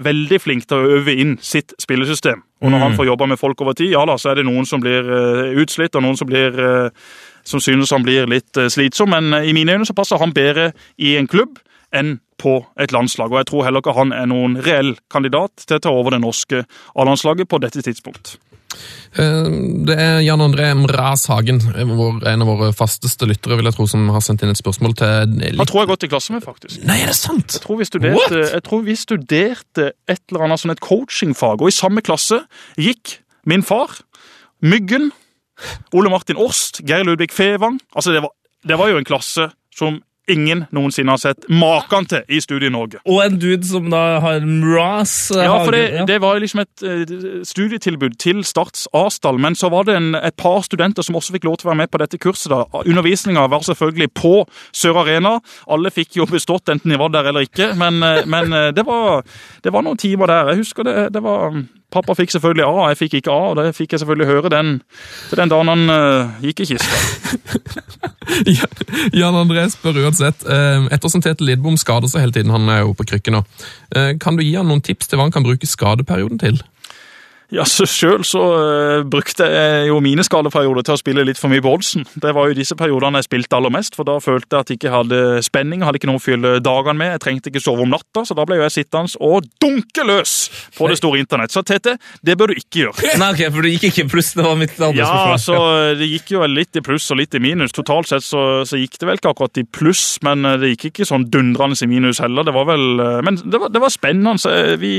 veldig 0.00 0.40
flink 0.40 0.64
til 0.68 0.80
å 0.80 0.96
øve 0.96 1.12
inn 1.12 1.36
sitt 1.44 1.76
spillesystem. 1.80 2.40
Og 2.64 2.72
når 2.72 2.86
han 2.86 2.96
får 2.96 3.10
jobba 3.10 3.28
med 3.28 3.40
folk 3.40 3.60
over 3.60 3.76
tid, 3.76 3.92
ja 3.92 4.04
da, 4.08 4.16
så 4.16 4.32
er 4.32 4.40
det 4.40 4.46
noen 4.48 4.64
som 4.68 4.80
blir 4.80 5.04
eh, 5.04 5.60
utslitt, 5.60 5.92
og 5.92 6.08
noen 6.08 6.16
som 6.16 6.28
blir 6.28 6.56
som 7.46 7.60
synes 7.62 7.92
han 7.94 8.02
blir 8.02 8.26
litt 8.26 8.58
slitsom, 8.58 9.12
men 9.12 9.44
i 9.46 9.52
mine 9.54 9.76
øyne 9.76 9.86
så 9.86 9.94
passer 9.94 10.18
han 10.18 10.32
bedre 10.34 10.72
i 10.98 11.12
en 11.20 11.28
klubb 11.30 11.60
enn 11.96 12.16
på 12.40 12.58
et 12.80 12.92
landslag. 12.92 13.32
Og 13.32 13.40
jeg 13.40 13.48
tror 13.50 13.64
heller 13.66 13.80
ikke 13.82 13.96
han 13.96 14.12
er 14.12 14.26
noen 14.28 14.58
reell 14.64 14.94
kandidat 15.12 15.64
til 15.64 15.78
å 15.78 15.84
ta 15.86 15.92
over 15.94 16.12
det 16.16 16.20
norske 16.24 16.64
A-landslaget 16.94 17.48
på 17.48 17.60
dette 17.64 17.80
tidspunkt. 17.86 18.36
Eh, 19.16 19.46
Det 19.88 19.96
er 19.96 20.18
Jan 20.26 20.42
André 20.44 20.66
Mraz 20.76 21.26
Hagen, 21.30 21.60
en 21.72 22.42
av 22.44 22.48
våre 22.50 22.72
fasteste 22.76 23.24
lyttere, 23.28 23.56
vil 23.56 23.70
jeg 23.70 23.76
tro, 23.78 23.86
som 23.88 24.08
har 24.12 24.20
sendt 24.24 24.42
inn 24.44 24.52
et 24.52 24.60
spørsmål 24.60 24.96
til 24.98 25.36
Han 25.56 25.66
tror 25.68 25.80
jeg 25.80 25.86
har 25.86 25.92
gått 25.94 26.04
i 26.04 26.10
klasse 26.12 26.34
med, 26.34 26.44
faktisk. 26.44 26.82
Nei, 26.84 26.98
er 27.02 27.12
det 27.12 27.16
sant? 27.16 27.56
Jeg 27.56 27.64
tror 27.64 27.78
vi 27.80 27.88
studerte, 27.88 28.42
jeg 28.52 28.64
tror 28.66 28.82
vi 28.84 28.96
studerte 29.00 29.86
et 30.08 30.20
eller 30.28 30.44
annet 30.48 30.60
sånn 30.60 30.74
et 30.74 30.84
coachingfag, 30.84 31.62
og 31.62 31.70
i 31.72 31.76
samme 31.76 32.04
klasse 32.04 32.42
gikk 32.76 33.20
min 33.46 33.62
far, 33.64 33.94
Myggen, 34.66 35.10
Ole 35.96 36.10
Martin 36.12 36.36
Årst, 36.40 36.82
Geir 36.84 37.04
Ludvig 37.04 37.30
Fevang. 37.32 37.78
Altså, 37.94 38.12
det 38.12 38.22
var, 38.24 38.32
det 38.66 38.76
var 38.80 38.88
jo 38.90 38.98
en 39.00 39.08
klasse 39.08 39.50
som 39.76 40.02
ingen 40.30 40.64
noensinne 40.74 41.14
har 41.14 41.20
sett 41.22 41.46
maken 41.52 42.08
til 42.10 42.24
i 42.28 42.40
Studie 42.42 42.70
Norge. 42.72 43.00
Og 43.06 43.22
en 43.24 43.38
dude 43.40 43.66
som 43.66 43.88
da 43.92 44.18
har 44.22 44.46
Mraz 44.46 45.30
eh, 45.34 45.44
Ja, 45.44 45.58
for 45.62 45.74
det, 45.74 46.06
det 46.08 46.18
var 46.22 46.40
liksom 46.42 46.62
et 46.64 46.84
eh, 46.86 47.14
studietilbud 47.46 48.18
til 48.22 48.42
Starts 48.46 48.86
Asdal, 48.96 49.40
men 49.42 49.56
så 49.58 49.70
var 49.72 49.88
det 49.88 49.96
en, 49.98 50.14
et 50.18 50.36
par 50.38 50.62
studenter 50.66 51.06
som 51.06 51.18
også 51.18 51.36
fikk 51.36 51.46
lov 51.48 51.60
til 51.60 51.68
å 51.68 51.72
være 51.72 51.82
med 51.84 51.92
på 51.92 52.02
dette 52.02 52.20
kurset. 52.22 52.50
da. 52.52 52.64
Undervisninga 52.82 53.46
var 53.52 53.64
selvfølgelig 53.66 54.10
på 54.18 54.34
Sør 54.72 55.02
Arena. 55.04 55.38
Alle 55.70 55.94
fikk 55.94 56.18
jo 56.20 56.28
bestått, 56.30 56.68
enten 56.72 56.92
de 56.92 57.00
var 57.00 57.14
der 57.14 57.30
eller 57.30 57.46
ikke, 57.46 57.72
men, 57.78 58.02
eh, 58.02 58.24
men 58.26 58.54
det, 58.76 58.86
var, 58.86 59.24
det 59.62 59.72
var 59.74 59.86
noen 59.86 60.00
timer 60.00 60.30
der. 60.32 60.52
Jeg 60.52 60.64
husker 60.64 60.86
det, 60.86 60.98
det 61.14 61.22
var 61.24 61.54
Pappa 61.92 62.16
fikk 62.18 62.32
selvfølgelig 62.34 62.64
A, 62.66 62.88
jeg 62.90 62.98
fikk 62.98 63.14
ikke 63.20 63.30
A, 63.32 63.50
og 63.52 63.58
det 63.60 63.74
fikk 63.76 63.94
jeg 63.94 64.02
selvfølgelig 64.02 64.26
høre 64.26 64.50
den, 64.50 64.72
til 65.30 65.38
den 65.38 65.52
dagen 65.52 65.70
han 65.70 65.84
uh, 65.92 66.40
gikk 66.42 66.64
i 66.64 66.68
kista. 66.72 66.98
Jan 69.20 69.38
André 69.38 69.68
spør 69.70 70.00
uansett, 70.02 70.42
eh, 70.50 70.88
ettersom 70.94 71.22
Tete 71.22 71.46
Lidbom 71.46 71.78
skader 71.78 72.10
seg 72.10 72.26
hele 72.26 72.34
tiden, 72.34 72.50
han 72.54 72.66
er 72.72 72.82
jo 72.82 72.96
på 72.98 73.06
krykken 73.06 73.38
nå, 73.38 73.44
eh, 73.94 74.16
kan 74.22 74.36
du 74.36 74.42
gi 74.42 74.56
han 74.58 74.66
noen 74.66 74.82
tips 74.82 75.06
til 75.06 75.20
hva 75.20 75.28
han 75.28 75.34
kan 75.36 75.46
bruke 75.46 75.68
skadeperioden 75.68 76.42
til? 76.42 76.58
Ja, 77.54 77.62
så 77.68 77.86
Sjøl 77.86 78.24
så 78.26 78.40
uh, 78.42 79.04
brukte 79.06 79.46
jeg 79.46 79.86
jo 79.90 80.00
mine 80.02 80.24
skadeperioder 80.26 80.82
til 80.86 80.96
å 80.96 80.98
spille 80.98 81.22
litt 81.28 81.38
for 81.38 81.52
mye 81.52 81.62
på 81.62 81.70
oddsen. 81.76 82.02
Det 82.18 82.32
var 82.34 82.48
jo 82.50 82.56
disse 82.58 82.74
periodene 82.78 83.20
jeg 83.22 83.28
spilte 83.28 83.54
aller 83.58 83.70
mest, 83.70 83.94
for 83.94 84.08
da 84.08 84.16
følte 84.22 84.50
jeg 84.56 84.64
at 84.64 84.72
jeg 84.72 84.80
ikke 84.80 84.92
hadde 84.94 85.20
spenning. 85.46 85.84
Hadde 85.86 86.00
ikke 86.00 86.10
noe 86.10 86.18
å 86.18 86.24
fylle 86.24 86.56
dagene 86.64 86.98
med. 86.98 87.12
Jeg 87.14 87.22
trengte 87.22 87.52
ikke 87.52 87.62
sove 87.62 87.84
om 87.86 87.92
natta, 87.94 88.24
så 88.26 88.34
da 88.34 88.46
ble 88.48 88.58
jeg 88.58 88.74
sittende 88.74 89.20
og 89.22 89.46
dunke 89.62 90.06
løs 90.08 90.32
på 90.74 90.88
det 90.90 90.98
store 90.98 91.20
internett. 91.22 91.54
Så 91.54 91.62
Tete, 91.66 91.94
det 92.26 92.34
bør 92.40 92.50
du 92.50 92.58
ikke 92.58 92.82
gjøre. 92.82 93.12
Nei, 93.22 93.30
ok, 93.36 93.44
for 93.54 93.62
det 93.68 93.74
gikk 93.76 93.86
ikke 93.92 94.04
i 94.08 94.10
pluss. 94.16 94.32
Det 94.34 94.46
var 94.48 94.58
mitt 94.58 94.74
andre 94.80 94.98
Ja, 95.04 95.12
spørsmål. 95.12 95.38
så 95.46 96.00
det 96.02 96.10
gikk 96.10 96.34
jo 96.34 96.42
litt 96.50 96.80
i 96.80 96.84
pluss 96.90 97.06
og 97.14 97.20
litt 97.22 97.38
i 97.38 97.42
minus. 97.46 97.74
Totalt 97.76 98.10
sett 98.10 98.26
så, 98.26 98.42
så 98.66 98.80
gikk 98.80 98.98
det 98.98 99.10
vel 99.12 99.20
ikke 99.22 99.30
akkurat 99.36 99.62
i 99.62 99.66
pluss, 99.70 100.04
men 100.26 100.42
eh, 100.50 100.58
det 100.64 100.72
gikk 100.74 100.88
ikke 100.90 101.08
sånn 101.12 101.28
dundrende 101.30 101.78
i 101.78 101.90
minus 101.94 102.18
heller. 102.24 102.46
Det 102.46 102.56
var 102.56 102.66
vel 102.74 102.86
eh, 103.06 103.22
Men 103.26 103.38
det 103.38 103.62
var, 103.62 103.70
det 103.70 103.82
var 103.86 103.94
spennende. 103.94 104.34
Så 104.42 104.50
eh, 104.50 104.74
vi 104.82 104.96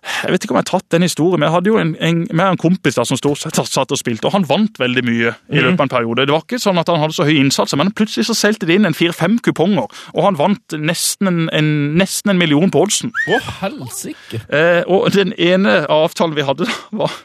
jeg 0.00 0.32
vet 0.32 0.44
ikke 0.44 0.54
om 0.54 0.58
jeg 0.60 0.64
har 0.64 0.70
tatt 0.80 0.94
den 0.94 1.04
historien, 1.04 1.40
men 1.40 1.46
jeg 1.48 1.54
hadde 1.54 1.70
jo 1.70 1.78
en, 1.80 1.90
en, 2.00 2.20
med 2.32 2.44
en 2.54 2.60
kompis 2.60 2.96
da, 2.96 3.04
som 3.04 3.18
stort 3.20 3.40
sett 3.42 3.58
satt 3.68 3.92
og 3.92 3.98
spilte, 4.00 4.26
og 4.30 4.32
han 4.32 4.46
vant 4.48 4.80
veldig 4.80 5.02
mye 5.04 5.32
i 5.52 5.60
løpet 5.60 5.76
av 5.80 5.84
en 5.86 5.92
periode. 5.92 6.24
Det 6.28 6.34
var 6.34 6.44
ikke 6.46 6.60
sånn 6.62 6.80
at 6.80 6.88
han 6.88 7.02
hadde 7.02 7.16
så 7.18 7.26
høy 7.28 7.34
innsats, 7.36 7.76
men 7.76 7.92
plutselig 7.96 8.28
så 8.30 8.36
solgte 8.38 8.68
det 8.68 8.78
inn 8.80 8.88
en 8.88 8.96
fire-fem 8.96 9.36
kuponger, 9.44 9.92
og 10.14 10.24
han 10.24 10.38
vant 10.40 10.76
nesten 10.80 11.28
en, 11.28 11.40
en, 11.56 11.70
nesten 12.00 12.32
en 12.32 12.40
million 12.40 12.72
på 12.72 12.86
oddsen. 12.86 13.12
Å, 13.28 13.40
helsike! 13.60 14.40
Eh, 14.48 14.82
og 14.88 15.10
den 15.16 15.34
ene 15.36 15.82
avtalen 15.92 16.36
vi 16.38 16.46
hadde, 16.48 16.68
da, 16.70 16.80
var 17.04 17.16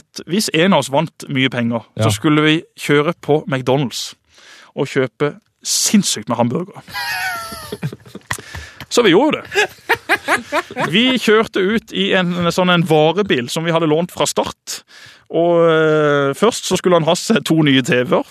at 0.00 0.24
hvis 0.30 0.48
en 0.56 0.72
av 0.76 0.84
oss 0.84 0.92
vant 0.92 1.26
mye 1.28 1.50
penger, 1.52 1.84
Ja. 1.98 2.08
så 2.08 2.14
skulle 2.16 2.42
vi 2.44 2.54
kjøre 2.80 3.12
på 3.20 3.42
McDonald's 3.46 4.14
og 4.74 4.88
kjøpe 4.90 5.34
sinnssykt 5.64 6.28
med 6.28 6.36
hamburgere. 6.40 6.82
Så 8.94 9.02
vi 9.02 9.10
gjorde 9.10 9.42
det. 9.42 9.64
Vi 10.90 11.04
kjørte 11.18 11.62
ut 11.62 11.92
i 11.92 12.12
en, 12.14 12.30
sånn 12.54 12.70
en 12.70 12.84
varebil 12.86 13.48
som 13.50 13.66
vi 13.66 13.74
hadde 13.74 13.90
lånt 13.90 14.14
fra 14.14 14.26
Start. 14.30 14.82
Og 15.34 15.64
eh, 15.66 16.30
Først 16.38 16.68
så 16.68 16.78
skulle 16.78 17.00
han 17.00 17.08
ha 17.08 17.16
seg 17.18 17.42
to 17.48 17.56
nye 17.66 17.82
TV-er. 17.84 18.28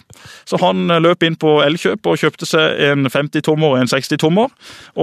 Så 0.48 0.60
han 0.62 0.88
eh, 0.88 1.02
løp 1.04 1.26
inn 1.28 1.36
på 1.40 1.58
Elkjøp 1.66 2.08
og 2.08 2.22
kjøpte 2.22 2.48
seg 2.48 2.80
en 2.88 3.10
50-tommer 3.12 3.74
og 3.76 3.82
en 3.82 3.92
60-tommer. 3.92 4.54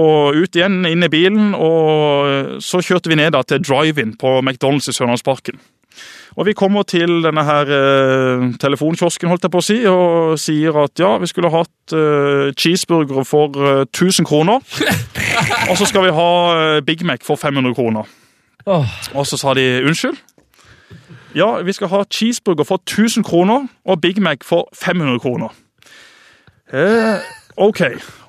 Og 0.01 0.39
ut 0.41 0.57
igjen, 0.57 0.81
inn 0.89 1.05
i 1.05 1.11
bilen, 1.11 1.53
og 1.53 2.31
eh, 2.31 2.55
så 2.63 2.81
kjørte 2.81 3.11
vi 3.11 3.19
ned 3.21 3.35
da 3.37 3.43
til 3.45 3.61
drive-in 3.61 4.15
på 4.21 4.39
McDonald's 4.41 4.89
i 4.89 4.97
Sørlandsparken. 4.97 5.61
Og 6.39 6.47
vi 6.47 6.55
kommer 6.57 6.83
til 6.87 7.21
denne 7.25 7.43
her 7.43 7.71
eh, 7.75 8.45
telefonkiosken, 8.61 9.29
holdt 9.29 9.47
jeg 9.47 9.53
på 9.53 9.61
å 9.61 9.65
si, 9.65 9.77
og 9.89 10.39
sier 10.39 10.77
at 10.83 11.01
ja, 11.01 11.11
vi 11.19 11.27
skulle 11.27 11.51
hatt 11.51 11.95
eh, 11.95 12.51
cheeseburgere 12.55 13.25
for 13.27 13.57
eh, 13.59 13.83
1000 13.89 14.27
kroner. 14.29 14.63
og 15.69 15.75
så 15.77 15.87
skal 15.89 16.07
vi 16.07 16.15
ha 16.15 16.31
eh, 16.55 16.81
Big 16.87 17.03
Mac 17.07 17.25
for 17.27 17.39
500 17.39 17.75
kroner. 17.75 18.07
Og 18.71 19.25
så 19.25 19.39
sa 19.41 19.55
de 19.57 19.65
unnskyld. 19.89 20.19
Ja, 21.35 21.61
vi 21.63 21.73
skal 21.73 21.87
ha 21.87 22.03
cheeseburger 22.11 22.67
for 22.67 22.81
1000 22.83 23.23
kroner 23.23 23.67
og 23.85 24.01
Big 24.01 24.21
Mac 24.21 24.43
for 24.43 24.69
500 24.75 25.19
kroner. 25.19 25.55
Eh, 26.73 27.19
ok. 27.61 27.81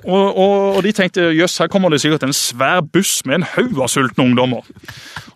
Og, 0.03 0.37
og, 0.37 0.77
og 0.77 0.81
de 0.83 0.91
tenkte 0.97 1.29
jøss, 1.31 1.61
her 1.63 1.71
kommer 1.71 1.93
det 1.93 2.01
sikkert 2.03 2.25
en 2.27 2.35
svær 2.35 2.81
buss 2.83 3.21
med 3.29 3.39
en 3.39 3.47
haug 3.55 3.79
av 3.85 3.91
sultne 3.93 4.25
ungdommer. 4.25 4.67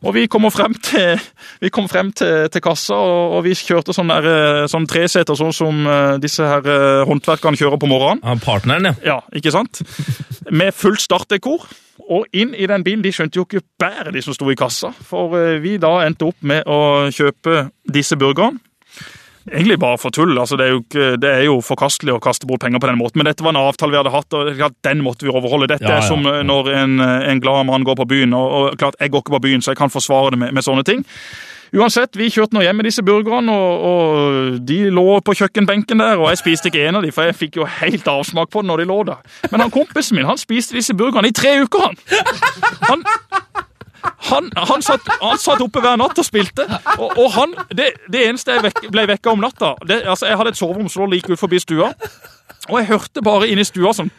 Og 0.02 0.14
vi 0.16 0.26
kommer 0.30 0.50
frem 0.54 0.74
til, 0.74 1.20
vi 1.62 1.70
kom 1.72 1.86
frem 1.90 2.10
til, 2.16 2.48
til 2.52 2.64
kassa, 2.64 2.98
og, 2.98 3.38
og 3.38 3.44
vi 3.46 3.54
kjørte 3.58 3.94
sånn, 3.94 4.10
der, 4.10 4.28
eh, 4.32 4.66
sånn 4.70 4.88
treseter, 4.90 5.38
sånn 5.38 5.54
som 5.54 5.86
eh, 5.86 6.18
disse 6.22 6.46
her 6.46 6.66
eh, 6.66 7.06
håndverkerne 7.08 7.58
kjører 7.58 7.80
på 7.82 7.90
morgenen. 7.90 8.22
Ja, 8.26 8.36
partneren, 8.42 8.90
ja. 8.90 8.94
Ja, 9.06 9.18
ikke 9.38 9.54
sant? 9.54 9.82
Med 10.50 10.74
fullt 10.76 11.04
startdekor. 11.04 11.68
Og 12.12 12.26
inn 12.36 12.52
i 12.54 12.66
den 12.68 12.84
bilen, 12.86 13.02
de 13.02 13.10
skjønte 13.14 13.38
jo 13.38 13.46
ikke 13.46 13.64
bæret 13.80 14.12
de 14.14 14.20
som 14.22 14.34
sto 14.36 14.50
i 14.52 14.58
kassa. 14.58 14.92
For 15.08 15.32
vi 15.62 15.78
da 15.82 15.94
endte 16.04 16.28
opp 16.28 16.42
med 16.46 16.66
å 16.68 17.08
kjøpe 17.14 17.68
disse 17.90 18.18
burgerne. 18.20 18.60
Egentlig 19.52 19.78
bare 19.78 19.98
for 20.02 20.10
tull. 20.10 20.32
altså 20.38 20.56
Det 20.58 20.66
er 20.66 20.72
jo, 20.74 20.80
det 21.22 21.30
er 21.30 21.44
jo 21.46 21.60
forkastelig 21.62 22.16
å 22.16 22.20
kaste 22.22 22.48
bort 22.50 22.64
penger 22.64 22.82
på 22.82 22.88
den 22.90 22.98
måten. 22.98 23.20
Men 23.20 23.28
dette 23.30 23.44
var 23.46 23.54
en 23.54 23.60
avtale 23.62 23.94
vi 23.94 24.00
hadde 24.00 24.14
hatt, 24.14 24.34
og 24.34 24.72
den 24.82 25.02
måtte 25.06 25.26
vi 25.26 25.30
overholde. 25.30 25.68
Dette 25.70 25.86
Ja, 25.86 25.98
ja, 25.98 26.02
er 26.02 26.08
som 26.08 26.26
eh, 26.26 26.42
når 26.46 26.70
en, 26.74 26.96
en 27.00 27.40
glad 27.42 27.66
mann 27.68 27.84
går 27.86 27.96
på 28.00 28.08
byen. 28.10 28.34
Og, 28.34 28.46
og 28.72 28.78
klart, 28.80 28.98
Jeg 29.00 29.10
går 29.14 29.22
ikke 29.22 29.36
på 29.38 29.44
byen, 29.46 29.62
så 29.62 29.70
jeg 29.70 29.78
kan 29.78 29.92
forsvare 29.92 30.34
det 30.34 30.38
med, 30.42 30.52
med 30.56 30.66
sånne 30.66 30.82
ting. 30.84 31.04
Uansett, 31.76 32.16
Vi 32.16 32.28
kjørte 32.30 32.54
nå 32.54 32.62
hjem 32.62 32.76
med 32.78 32.86
disse 32.88 33.02
burgerne, 33.02 33.52
og, 33.52 33.86
og 33.86 34.58
de 34.66 34.78
lå 34.90 35.06
på 35.26 35.34
kjøkkenbenken 35.34 35.98
der. 36.02 36.18
og 36.18 36.30
Jeg 36.30 36.42
spiste 36.42 36.70
ikke 36.70 36.86
en 36.88 36.98
av 36.98 37.06
dem, 37.06 37.12
for 37.14 37.26
jeg 37.26 37.38
fikk 37.38 37.56
jo 37.60 37.66
helt 37.80 38.06
avsmak 38.08 38.50
på 38.50 38.62
den 38.62 38.70
når 38.70 38.82
de 38.82 38.90
lå 38.90 38.98
der. 39.10 39.22
Men 39.50 39.60
han 39.66 39.70
kompisen 39.74 40.16
min 40.18 40.26
han 40.26 40.38
spiste 40.38 40.74
disse 40.78 40.94
burgerne 40.94 41.30
i 41.30 41.34
tre 41.36 41.56
uker, 41.62 41.86
han! 41.86 41.98
han 42.86 43.06
han, 44.30 44.50
han, 44.56 44.82
satt, 44.82 45.08
han 45.20 45.38
satt 45.38 45.62
oppe 45.64 45.82
hver 45.84 45.98
natt 46.00 46.18
og 46.18 46.26
spilte. 46.26 46.66
Og, 46.98 47.10
og 47.16 47.30
han, 47.36 47.54
det, 47.74 47.92
det 48.12 48.26
eneste 48.28 48.56
jeg 48.56 48.66
vek, 48.68 48.86
ble 48.92 49.06
vekka 49.14 49.34
om 49.34 49.42
natta 49.42 49.74
det, 49.86 50.02
altså 50.06 50.26
Jeg 50.30 50.40
hadde 50.40 50.54
et 50.54 50.58
soverom 50.58 50.88
som 50.92 51.04
lå 51.04 51.16
like 51.16 51.32
ut 51.32 51.40
forbi 51.40 51.60
stua, 51.62 51.92
og 52.68 52.78
jeg 52.80 52.88
hørte 52.90 53.22
bare 53.24 53.48
inni 53.50 53.64
stua 53.66 53.94
sånn! 53.96 54.12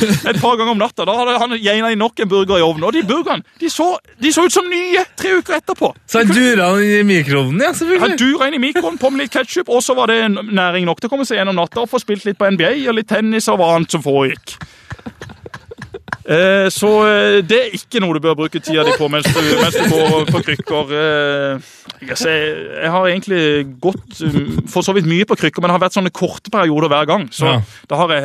Et 0.00 0.38
par 0.40 0.56
ganger 0.56 0.72
om 0.72 0.78
natta. 0.80 1.04
Da 1.04 1.12
hadde 1.12 1.34
han 1.42 1.52
geina 1.60 1.90
i 1.92 1.98
nok 1.98 2.22
en 2.24 2.28
burger 2.30 2.58
i 2.58 2.64
ovnen. 2.64 2.86
Og 2.88 2.94
de 2.96 3.02
burgerne 3.06 3.44
de 3.60 3.68
så, 3.70 3.90
de 4.22 4.32
så 4.32 4.46
ut 4.48 4.54
som 4.54 4.66
nye 4.70 5.02
tre 5.18 5.34
uker 5.38 5.58
etterpå. 5.58 5.92
Så 6.08 6.22
han 6.22 6.32
dura 6.32 6.70
han 6.72 6.84
i 6.84 7.02
mikroovnen, 7.06 7.60
ja, 7.60 7.68
Han 7.68 7.78
selvfølgelig. 7.78 8.18
dura 8.18 8.48
inn 8.48 8.56
i 8.56 8.62
mikroen, 8.64 8.98
på 8.98 9.10
med 9.12 9.26
litt 9.26 9.34
ketsjup, 9.34 9.68
og 9.68 9.84
så 9.84 9.94
var 9.98 10.10
det 10.10 10.22
næring 10.32 10.88
nok 10.88 11.02
til 11.02 11.10
å 11.10 11.12
komme 11.12 11.28
seg 11.28 11.40
gjennom 11.40 11.58
natta 11.60 11.84
og 11.84 11.90
få 11.92 12.00
spilt 12.02 12.24
litt 12.28 12.40
på 12.40 12.48
NBA 12.48 12.72
og 12.88 12.96
litt 12.96 13.10
tennis 13.12 13.48
og 13.52 13.60
hva 13.60 13.74
annet 13.76 13.92
som 13.92 14.04
foregikk. 14.04 14.56
Eh, 16.30 16.68
så 16.70 16.88
eh, 17.08 17.38
det 17.46 17.58
er 17.58 17.74
ikke 17.74 18.00
noe 18.02 18.14
du 18.16 18.20
bør 18.22 18.36
bruke 18.38 18.60
tida 18.62 18.84
di 18.86 18.92
på 18.98 19.08
mens 19.10 19.26
du, 19.26 19.40
mens 19.60 19.76
du 19.78 19.86
går 19.90 20.26
på 20.30 20.42
krykker. 20.46 20.92
Eh, 21.00 21.70
jeg, 22.10 22.18
ser, 22.20 22.44
jeg 22.84 22.92
har 22.94 23.08
egentlig 23.08 23.40
gått 23.82 24.20
um, 24.24 24.60
for 24.70 24.86
så 24.86 24.94
vidt 24.96 25.08
mye 25.10 25.26
på 25.28 25.36
krykker, 25.40 25.62
men 25.64 25.72
det 25.72 25.76
har 25.78 25.84
vært 25.86 25.96
sånne 25.98 26.12
korte 26.14 26.52
perioder 26.52 26.92
hver 26.92 27.08
gang. 27.10 27.26
Så 27.34 27.48
Ja. 27.50 27.58
da 27.90 28.00
har 28.02 28.14
jeg, 28.14 28.22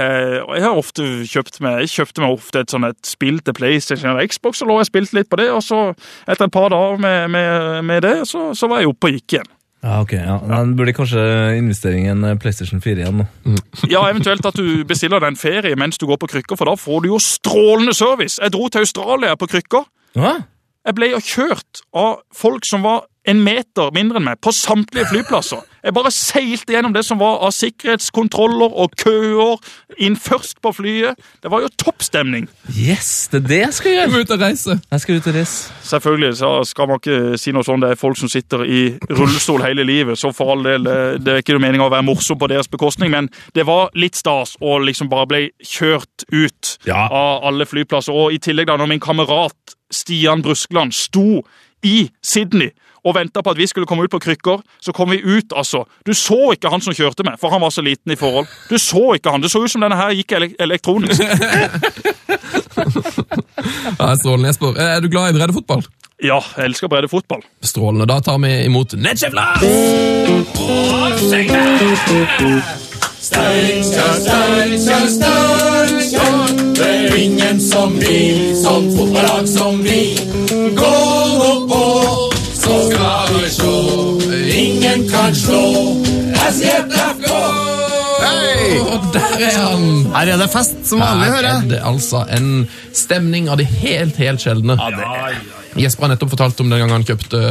jeg 0.60 0.66
har 0.68 0.80
ofte 0.80 1.08
kjøpt 1.26 1.60
meg 1.66 1.82
Jeg 1.86 1.94
kjøpte 1.96 2.24
meg 2.24 2.36
ofte 2.38 2.62
et 2.66 2.72
sånn 2.76 2.88
et 2.88 3.02
spill 3.08 3.40
til 3.42 3.58
PlayStation 3.58 4.12
eller 4.12 4.28
Xbox, 4.30 4.62
og 4.62 4.70
lå 4.72 4.80
jeg 4.84 4.92
spilt 4.92 5.16
litt 5.18 5.32
på 5.32 5.40
det, 5.42 5.50
og 5.52 5.64
så 5.66 5.82
etter 6.28 6.46
et 6.48 6.56
par 6.56 6.70
dager 6.74 7.02
med, 7.02 7.30
med, 7.34 7.84
med 7.90 8.06
det, 8.06 8.16
så, 8.30 8.52
så 8.56 8.70
var 8.72 8.84
jeg 8.84 8.92
oppe 8.94 9.10
og 9.12 9.18
gikk 9.20 9.38
igjen. 9.40 9.52
Ja, 9.86 10.00
ok. 10.02 10.14
Ja. 10.18 10.40
Den 10.50 10.74
burde 10.78 10.96
kanskje 10.98 11.22
investeringen 11.60 12.08
i 12.08 12.14
en 12.16 12.24
eh, 12.32 12.40
PlayStation 12.42 12.82
4 12.82 13.04
igjen 13.04 13.22
nå. 13.22 13.28
Ja, 13.94 14.02
eventuelt 14.10 14.46
at 14.50 14.58
du 14.58 14.82
bestiller 14.88 15.22
deg 15.22 15.36
en 15.36 15.40
ferie 15.40 15.78
mens 15.78 16.02
du 16.02 16.08
går 16.10 16.18
på 16.22 16.32
krykker, 16.32 16.58
for 16.58 16.72
da 16.72 16.74
får 16.80 17.04
du 17.04 17.12
jo 17.12 17.22
strålende 17.22 17.94
service. 17.94 18.40
Jeg 18.42 18.56
dro 18.56 18.66
til 18.72 18.86
Australia 18.88 19.38
på 19.38 19.50
krykker. 19.52 19.86
Hva? 20.18 20.40
Jeg 20.86 20.98
ble 20.98 21.12
jo 21.14 21.22
kjørt 21.22 21.84
av 21.98 22.24
folk 22.34 22.66
som 22.66 22.86
var 22.86 23.06
en 23.30 23.42
meter 23.46 23.94
mindre 23.94 24.22
enn 24.22 24.28
meg, 24.28 24.42
på 24.42 24.54
samtlige 24.54 25.10
flyplasser. 25.10 25.62
Jeg 25.86 25.94
bare 25.94 26.10
seilte 26.12 26.74
gjennom 26.74 26.94
det 26.96 27.04
som 27.06 27.20
var 27.22 27.44
av 27.46 27.52
sikkerhetskontroller 27.54 28.74
og 28.74 28.96
køer, 28.98 29.60
inn 30.02 30.16
først 30.18 30.58
på 30.66 30.72
flyet. 30.74 31.20
Det 31.44 31.52
var 31.54 31.62
jo 31.62 31.70
toppstemning. 31.80 32.48
Yes, 32.74 33.28
det 33.32 33.44
er 33.44 33.48
det 33.52 33.60
jeg 33.62 33.74
skal 33.78 33.92
Du 33.92 33.98
gjøre! 34.00 34.12
må 34.16 34.22
ut 34.26 34.34
og 34.36 34.42
reise. 34.42 34.78
Jeg 34.92 35.04
skal 35.04 35.20
ut 35.22 35.28
og 35.30 35.36
reise. 35.38 35.74
Selvfølgelig 35.86 36.32
så 36.42 36.50
skal 36.66 36.90
man 36.90 37.00
ikke 37.02 37.38
si 37.38 37.54
noe 37.56 37.64
sånn. 37.68 37.84
Det 37.86 37.92
er 37.94 38.00
folk 38.02 38.18
som 38.18 38.32
sitter 38.34 38.66
i 38.66 38.80
rullestol 39.14 39.62
hele 39.62 39.86
livet, 39.88 40.18
så 40.20 40.34
for 40.36 40.56
all 40.56 40.66
del, 40.66 40.90
det 41.22 41.32
er 41.36 41.44
ikke 41.44 41.56
noe 41.56 41.66
mening 41.68 41.86
å 41.86 41.92
være 41.94 42.08
morsom 42.10 42.40
på 42.42 42.50
deres 42.52 42.68
bekostning, 42.72 43.12
men 43.14 43.30
det 43.56 43.68
var 43.70 43.94
litt 43.96 44.18
stas 44.18 44.56
å 44.62 44.80
liksom 44.82 45.10
bare 45.14 45.30
bli 45.32 45.44
kjørt 45.64 46.26
ut 46.34 46.78
Ja. 46.90 47.06
av 47.12 47.46
alle 47.46 47.66
flyplasser. 47.70 48.12
Og 48.14 48.34
i 48.34 48.42
tillegg 48.42 48.68
da, 48.68 48.78
når 48.82 48.90
min 48.96 49.00
kamerat 49.00 49.76
Stian 49.94 50.42
Bruskeland 50.42 50.94
sto 50.98 51.44
i 51.86 52.10
Sydney 52.26 52.72
og 53.06 53.16
venta 53.16 53.42
på 53.46 53.54
at 53.54 53.58
vi 53.60 53.68
skulle 53.70 53.86
komme 53.90 54.04
ut 54.08 54.12
på 54.14 54.20
krykker, 54.24 54.64
så 54.82 54.94
kom 54.98 55.12
vi 55.14 55.20
ut, 55.22 55.54
altså. 55.56 55.84
Du 56.06 56.14
så 56.18 56.40
ikke 56.56 56.72
han 56.74 56.82
som 56.82 56.94
kjørte 56.98 57.24
med, 57.28 57.38
for 57.42 57.54
han 57.54 57.62
var 57.62 57.70
så 57.74 57.84
liten 57.86 58.12
i 58.12 58.18
forhold. 58.20 58.50
Du 58.70 58.78
så 58.82 59.14
ikke 59.20 59.32
han. 59.36 59.42
Det 59.46 59.52
så 59.54 59.62
ut 59.64 59.72
som 59.72 59.86
denne 59.86 59.98
her 60.00 60.16
gikk 60.18 60.32
ele 60.40 60.52
elektronisk. 60.60 61.22
Ja, 64.00 64.16
Strålende, 64.20 64.48
Jesper. 64.52 64.76
Eh, 64.78 64.96
Er 64.98 65.00
du 65.02 65.08
glad 65.10 65.30
i 65.30 65.38
breddefotball? 65.38 65.84
Ja, 66.24 66.40
jeg 66.58 66.66
elsker 66.70 66.88
breddefotball. 66.92 67.42
Strålende. 67.64 68.06
Da 68.08 68.20
tar 68.24 68.38
vi 68.44 68.52
imot 68.66 68.94
Nedchef 69.00 69.34
Lars! 69.34 69.64
Det 76.76 76.86
er 76.86 77.16
ingen 77.16 77.62
som 77.62 77.96
vi, 78.00 78.56
som 78.64 78.92
fotballag 78.98 79.48
som 79.48 79.84
vi. 79.84 80.18
Gå 80.78 81.05
Ingen 84.96 85.10
kan 85.12 85.36
slå 85.36 85.62
SJFK. 86.52 87.26
Hei! 88.22 88.78
Og 88.80 89.08
der 89.12 89.42
er 89.44 89.58
han! 89.60 89.82
Her 90.14 90.30
er 90.32 90.40
det 90.40 90.48
fest, 90.54 90.78
som 90.88 91.02
vanlig, 91.04 91.26
Her 91.26 91.34
hører 91.36 91.48
er 91.50 91.66
det 91.68 91.80
altså 91.84 92.22
en 92.32 92.48
stemning 92.96 93.50
av 93.52 93.60
det 93.60 93.66
helt, 93.82 94.16
helt 94.16 94.40
sjeldne. 94.40 94.78
Jesper 95.76 96.08
har 96.08 96.14
nettopp 96.14 96.32
fortalt 96.38 96.64
om 96.64 96.72
den 96.72 96.80
gangen 96.80 96.96
han 96.96 97.04
kjøpte 97.10 97.42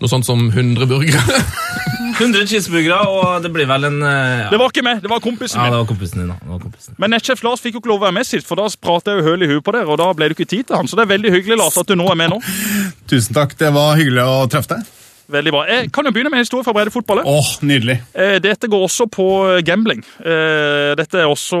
noe 0.00 0.08
sånt 0.08 0.24
som 0.24 0.46
100 0.48 0.88
burgere. 0.88 1.42
100 2.22 2.48
cheeseburgere, 2.48 3.02
og 3.04 3.44
det 3.44 3.52
blir 3.52 3.68
vel 3.68 3.84
en 3.90 4.00
eh, 4.02 4.46
ja. 4.46 4.48
Det 4.50 4.58
var 4.58 4.72
ikke 4.72 4.86
meg, 4.88 5.04
det 5.04 5.12
var 5.12 5.20
kompisen 5.22 5.60
min. 5.60 5.68
ja, 5.68 5.76
det 5.76 5.82
var 5.84 5.92
kompisen 5.92 6.24
din, 6.24 6.32
da. 6.32 6.40
Det 6.40 6.54
var 6.54 6.64
kompisen. 6.64 6.96
Men 7.04 7.12
nettsjef 7.18 7.44
Lars 7.44 7.60
fikk 7.62 7.76
jo 7.76 7.84
ikke 7.84 7.92
lov 7.92 8.00
å 8.00 8.06
være 8.08 8.16
med 8.16 8.26
sist, 8.32 8.48
for 8.48 8.58
da 8.58 8.64
pratet 8.80 9.12
jeg 9.12 9.20
jo 9.20 9.28
høl 9.28 9.44
i 9.44 9.52
huet 9.52 9.66
på 9.68 9.76
dere, 9.76 9.92
og 9.92 10.00
da 10.00 10.08
ble 10.16 10.32
det 10.32 10.38
ikke 10.40 10.48
tid 10.56 10.70
til 10.72 10.80
han. 10.80 10.88
Så 10.88 10.96
det 10.96 11.04
er 11.04 11.12
veldig 11.12 11.36
hyggelig, 11.36 11.60
Lars, 11.60 11.76
at 11.84 11.92
du 11.92 11.98
nå 12.00 12.08
er 12.08 12.22
med 12.24 12.32
nå. 12.32 12.40
Tusen 13.12 13.36
takk, 13.36 13.58
det 13.60 13.76
var 13.76 14.00
hyggelig 14.00 14.24
å 14.24 14.38
treffe 14.50 14.78
deg. 14.78 14.94
Veldig 15.28 15.52
bra. 15.52 15.62
Jeg 15.68 15.90
kan 15.92 16.06
jo 16.08 16.12
begynne 16.14 16.30
med 16.32 16.40
en 16.40 16.46
historie 16.46 16.64
fra 16.64 16.72
breddefotballet. 16.72 17.26
Åh, 17.28 17.48
nydelig. 17.68 17.98
Eh, 18.16 18.38
Dette 18.40 18.70
går 18.72 18.84
også 18.86 19.04
på 19.12 19.26
eh, 19.44 19.58
gambling. 19.66 20.00
Eh, 20.24 20.94
Dette 20.96 21.20
er 21.20 21.28
også 21.28 21.58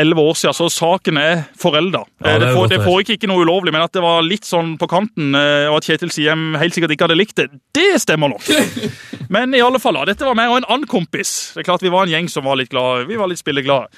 elleve 0.00 0.24
år 0.24 0.38
siden, 0.40 0.56
så 0.56 0.68
saken 0.72 1.20
er 1.20 1.42
forelda. 1.60 2.06
Ja, 2.24 2.38
det 2.40 2.54
det, 2.72 2.80
foregikk 2.86 3.18
ikke 3.18 3.28
noe 3.28 3.44
ulovlig, 3.44 3.74
men 3.74 3.84
at 3.84 3.92
det 3.92 4.04
var 4.04 4.24
litt 4.24 4.48
sånn 4.48 4.74
på 4.80 4.88
kanten, 4.88 5.36
og 5.36 5.76
at 5.76 5.88
Kjetil 5.90 6.12
Siem 6.14 6.54
helt 6.56 6.76
sikkert 6.76 6.94
ikke 6.96 7.08
hadde 7.08 7.18
likt 7.20 7.36
det, 7.36 7.50
det 7.76 8.00
stemmer 8.00 8.32
nok. 8.32 8.48
Men 9.34 9.54
i 9.58 9.60
alle 9.60 9.80
fall, 9.82 9.98
dette 10.06 10.22
var 10.22 10.36
meg 10.38 10.52
og 10.52 10.60
en 10.60 10.68
annen 10.70 10.86
kompis. 10.86 11.50
Det 11.54 11.64
er 11.64 11.66
klart 11.66 11.82
Vi 11.82 11.90
var 11.90 12.06
en 12.06 12.12
gjeng 12.12 12.28
som 12.30 12.46
var 12.46 12.58
litt 12.60 12.70
glade. 12.70 13.08
Vi 13.10 13.18
var 13.18 13.26
litt 13.30 13.42
spilleglade. 13.42 13.90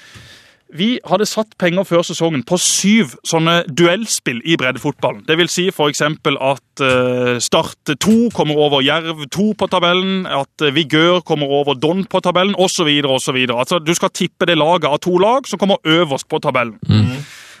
Vi 0.69 0.99
hadde 1.01 1.25
satt 1.25 1.55
penger 1.57 1.85
før 1.89 2.03
sesongen 2.05 2.43
på 2.45 2.57
syv 2.61 3.15
sånne 3.25 3.63
duellspill 3.73 4.43
i 4.45 4.53
breddefotballen. 4.59 5.23
Det 5.25 5.39
vil 5.39 5.49
si 5.49 5.65
f.eks. 5.71 6.03
at 6.05 6.83
eh, 6.85 7.39
Start 7.41 7.89
2 7.89 8.29
kommer 8.37 8.61
over 8.61 8.83
Jerv 8.85 9.23
2 9.33 9.47
på 9.57 9.69
tabellen, 9.73 10.27
at 10.29 10.61
eh, 10.61 10.73
Vigør 10.75 11.23
kommer 11.25 11.49
over 11.49 11.73
Don 11.73 12.05
på 12.05 12.21
tabellen, 12.21 12.53
osv. 12.53 12.85
osv. 12.85 13.39
Altså, 13.49 13.81
du 13.81 13.95
skal 13.97 14.13
tippe 14.13 14.45
det 14.45 14.59
laget 14.61 14.91
av 14.91 15.01
to 15.01 15.17
lag 15.17 15.49
som 15.49 15.57
kommer 15.57 15.81
øverst 15.83 16.29
på 16.29 16.37
tabellen. 16.37 16.77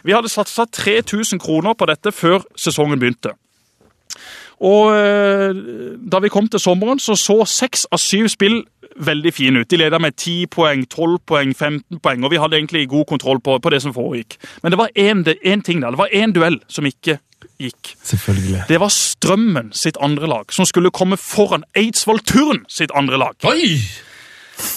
Vi 0.05 0.13
hadde 0.13 0.29
satsa 0.29 0.69
3000 0.69 1.41
kroner 1.41 1.73
på 1.73 1.89
dette 1.89 2.13
før 2.13 2.45
sesongen 2.55 3.01
begynte. 3.01 3.33
Og 4.59 4.93
eh, 4.93 5.55
da 6.11 6.19
vi 6.21 6.29
kom 6.29 6.47
til 6.51 6.61
sommeren, 6.61 6.99
så 6.99 7.15
så 7.17 7.41
seks 7.47 7.87
av 7.89 8.01
syv 8.03 8.29
spill 8.29 8.61
veldig 8.95 9.33
fine 9.33 9.61
ut. 9.61 9.69
De 9.69 9.77
leda 9.77 9.99
med 10.01 10.15
10 10.15 10.49
poeng, 10.53 10.85
12 10.89 11.17
poeng, 11.27 11.55
15 11.55 11.99
poeng, 12.03 12.23
og 12.23 12.33
vi 12.33 12.41
hadde 12.41 12.57
egentlig 12.57 12.87
god 12.89 13.05
kontroll 13.09 13.39
på, 13.43 13.57
på 13.59 13.69
det 13.73 13.81
som 13.83 13.93
foregikk. 13.95 14.37
Men 14.63 14.73
det 14.73 14.79
var 14.81 14.93
én 14.97 15.23
ting 15.63 15.81
der. 15.81 15.91
Det 15.91 16.01
var 16.01 16.13
én 16.13 16.35
duell 16.35 16.59
som 16.67 16.85
ikke 16.85 17.19
gikk. 17.59 17.95
Selvfølgelig. 18.03 18.63
Det 18.69 18.79
var 18.79 18.91
Strømmen 18.93 19.71
sitt 19.73 19.97
andre 20.01 20.27
lag, 20.27 20.53
som 20.53 20.65
skulle 20.65 20.91
komme 20.91 21.17
foran 21.17 21.63
Eidsvoll 21.75 22.19
Turn 22.19 22.65
sitt 22.67 22.91
andre 22.95 23.19
lag. 23.19 23.35
Oi! 23.47 23.79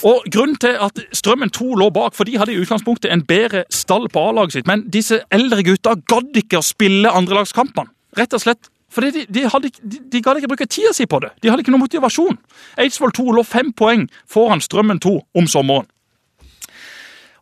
Og 0.06 0.22
Grunnen 0.30 0.56
til 0.62 0.76
at 0.78 0.98
Strømmen 1.12 1.50
2 1.50 1.74
lå 1.74 1.88
bak, 1.90 2.14
for 2.14 2.24
de 2.24 2.38
hadde 2.38 2.54
i 2.54 2.60
utgangspunktet 2.62 3.10
en 3.12 3.24
bedre 3.26 3.64
stall 3.70 4.08
på 4.12 4.28
A-laget 4.28 4.58
sitt, 4.58 4.70
men 4.70 4.86
disse 4.94 5.20
eldre 5.34 5.64
gutta 5.66 5.96
gadd 6.08 6.38
ikke 6.38 6.60
å 6.60 6.66
spille 6.66 7.10
andrelagskampene. 7.10 7.90
Rett 8.18 8.34
og 8.36 8.44
slett. 8.44 8.70
For 8.92 9.04
de, 9.04 9.24
de, 9.24 9.46
hadde, 9.48 9.70
de, 9.80 10.00
de 10.12 10.20
gadd 10.20 10.40
ikke 10.40 10.52
bruke 10.52 10.68
tida 10.68 10.92
si 10.92 11.06
på 11.08 11.22
det. 11.24 11.32
De 11.42 11.48
hadde 11.48 11.64
ikke 11.64 11.72
noe 11.72 11.84
motivasjon. 11.86 12.36
Eidsvoll 12.82 13.14
2 13.16 13.36
lå 13.38 13.44
fem 13.46 13.72
poeng 13.72 14.04
foran 14.28 14.60
Strømmen 14.60 15.00
2 15.00 15.14
om 15.40 15.48
sommeren. 15.48 15.88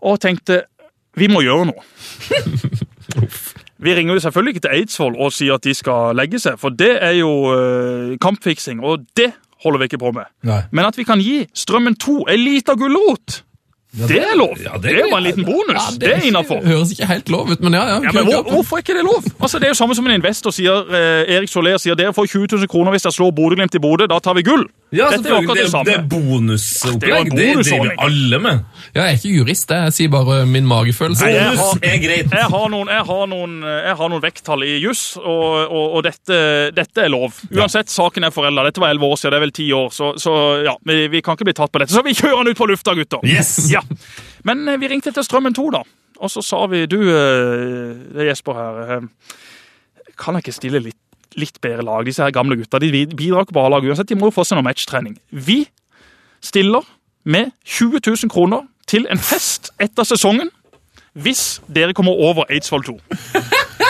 Og 0.00 0.20
tenkte 0.22 0.62
vi 1.18 1.26
må 1.28 1.42
gjøre 1.42 1.72
noe. 1.72 1.82
Vi 3.80 3.94
ringer 3.96 4.12
jo 4.12 4.20
selvfølgelig 4.20 4.54
ikke 4.54 4.62
til 4.66 4.74
Eidsvoll 4.76 5.14
og 5.16 5.32
sier 5.32 5.56
at 5.56 5.64
de 5.64 5.72
skal 5.72 6.16
legge 6.16 6.36
seg, 6.42 6.58
for 6.60 6.74
det 6.76 6.90
er 7.00 7.14
jo 7.16 7.30
uh, 7.48 8.10
kampfiksing, 8.20 8.82
og 8.84 9.06
det 9.16 9.30
holder 9.64 9.80
vi 9.80 9.88
ikke 9.88 10.00
på 10.02 10.10
med. 10.16 10.28
Nei. 10.44 10.60
Men 10.70 10.88
at 10.88 10.98
vi 11.00 11.06
kan 11.08 11.20
gi 11.24 11.46
Strømmen 11.56 11.96
2 12.00 12.26
ei 12.28 12.36
lita 12.36 12.76
gulrot, 12.76 13.40
det 13.90 14.18
er 14.22 14.36
lov. 14.38 14.54
ja, 14.62 14.76
det 14.78 14.92
det, 14.94 15.04
bare 15.10 15.18
en 15.18 15.24
liten 15.26 15.44
bonus. 15.44 15.98
det, 15.98 16.12
er 16.14 16.26
innafor. 16.28 16.60
Høres 16.62 16.92
ikke 16.94 17.06
helt 17.10 17.28
lov 17.28 17.50
ut, 17.50 17.60
men 17.60 17.74
ja, 17.74 17.82
ja. 17.88 17.96
Ja, 18.04 18.12
men 18.14 18.28
hvor, 18.28 18.42
hvorfor 18.46 18.76
er 18.76 18.84
ikke 18.84 18.94
det 18.94 19.02
lov? 19.04 19.24
Altså, 19.40 19.58
Det 19.58 19.66
er 19.66 19.74
jo 19.74 19.74
samme 19.74 19.94
som 19.98 20.06
en 20.06 20.14
investor 20.14 20.54
sier, 20.54 20.86
eh, 20.94 21.34
Erik 21.36 21.50
Soler 21.50 21.76
sier 21.82 21.98
dere 21.98 22.14
får 22.14 22.26
20 22.26 22.46
000 22.52 22.70
kroner 22.70 22.94
hvis 22.94 23.02
dere 23.02 23.12
slår 23.12 23.34
Bodø-Glimt 23.34 23.74
i 23.74 23.82
Bodø. 23.82 24.06
Da 24.06 24.18
tar 24.22 24.38
vi 24.38 24.46
gull. 24.46 24.68
Ja, 24.90 25.06
Dette 25.12 25.30
er 25.30 25.44
det 25.46 25.54
Det, 25.70 25.84
det 25.86 25.92
er 25.94 26.06
bonusopplegg. 26.10 27.28
Det 27.30 27.44
er 27.46 27.60
Det, 27.60 27.66
driver 27.68 27.92
alle 28.02 28.38
med. 28.42 28.62
Ja, 28.94 29.04
jeg 29.04 29.12
er 29.12 29.18
ikke 29.20 29.34
jurist, 29.36 29.70
jeg 29.70 29.92
sier 29.94 30.10
bare 30.10 30.40
min 30.50 30.66
magefølelse. 30.66 31.22
Nei, 31.28 31.34
jeg 31.36 31.44
Bonus 31.44 31.60
har-. 31.62 32.32
Jeg 32.40 32.48
har 32.54 32.72
noen, 32.72 32.90
jeg 32.90 33.04
har 33.10 33.28
noen, 33.30 33.52
jeg 33.62 33.94
har 34.00 34.10
noen 34.10 34.24
vekttall 34.24 34.64
i 34.66 34.72
juss, 34.82 35.04
og, 35.20 35.46
og, 35.70 35.84
og 35.98 36.02
dette, 36.08 36.40
dette 36.74 37.04
er 37.06 37.12
lov. 37.14 37.38
Uansett, 37.54 37.92
saken 37.92 38.26
er 38.26 38.34
forelda. 38.34 38.64
Dette 38.66 38.82
var 38.82 38.90
elleve 38.90 39.12
år 39.12 39.20
siden, 39.20 39.36
det 39.36 39.38
er 39.38 39.44
vel 39.46 39.54
ti 39.60 39.68
år, 39.78 39.94
så, 39.94 40.10
så 40.18 40.34
ja, 40.66 40.74
vi, 40.90 40.98
vi 41.14 41.22
kan 41.22 41.38
ikke 41.38 41.46
bli 41.52 41.56
tatt 41.60 41.70
på 41.70 41.84
dette. 41.84 41.94
Så 41.94 42.02
vi 42.06 42.16
kjører 42.18 42.42
den 42.42 42.50
ut 42.50 42.58
på 42.58 42.66
lufta, 42.72 42.96
gutter! 42.98 43.22
Yes! 43.26 43.54
Ja. 43.76 43.84
Men 44.42 44.66
eh, 44.68 44.78
vi 44.82 44.88
ringte 44.90 45.12
til 45.14 45.22
Strømmen 45.22 45.54
2, 45.54 45.68
da. 45.76 45.84
Og 46.20 46.28
så 46.32 46.42
sa 46.44 46.64
vi 46.68 46.82
Du, 46.90 46.98
eh, 46.98 47.94
det 48.10 48.24
er 48.24 48.30
Jesper 48.32 48.58
her. 48.58 48.80
eh, 48.96 49.36
Kan 50.18 50.34
jeg 50.36 50.44
ikke 50.48 50.56
stille 50.58 50.80
litt, 50.82 50.98
litt 51.38 51.60
bedre 51.62 51.84
lag? 51.86 52.06
Disse 52.06 52.24
her 52.24 52.34
gamle 52.34 52.56
gutta 52.58 52.80
de 52.82 52.90
bidrar 52.90 53.44
ikke 53.44 53.56
på 53.56 53.64
A-lag 53.64 53.84
uansett. 53.86 54.08
De 54.10 54.18
må 54.18 54.30
jo 54.30 54.36
få 54.38 54.46
seg 54.46 54.58
noe 54.58 54.66
matchtrening. 54.66 55.18
Vi 55.30 55.64
stiller 56.42 56.86
med 57.24 57.52
20 57.64 58.00
000 58.06 58.32
kroner 58.32 58.66
til 58.90 59.06
en 59.10 59.20
fest 59.20 59.70
etter 59.80 60.08
sesongen 60.08 60.50
hvis 61.12 61.60
dere 61.66 61.94
kommer 61.94 62.12
over 62.12 62.46
Eidsvoll 62.50 62.84
2. 62.86 62.94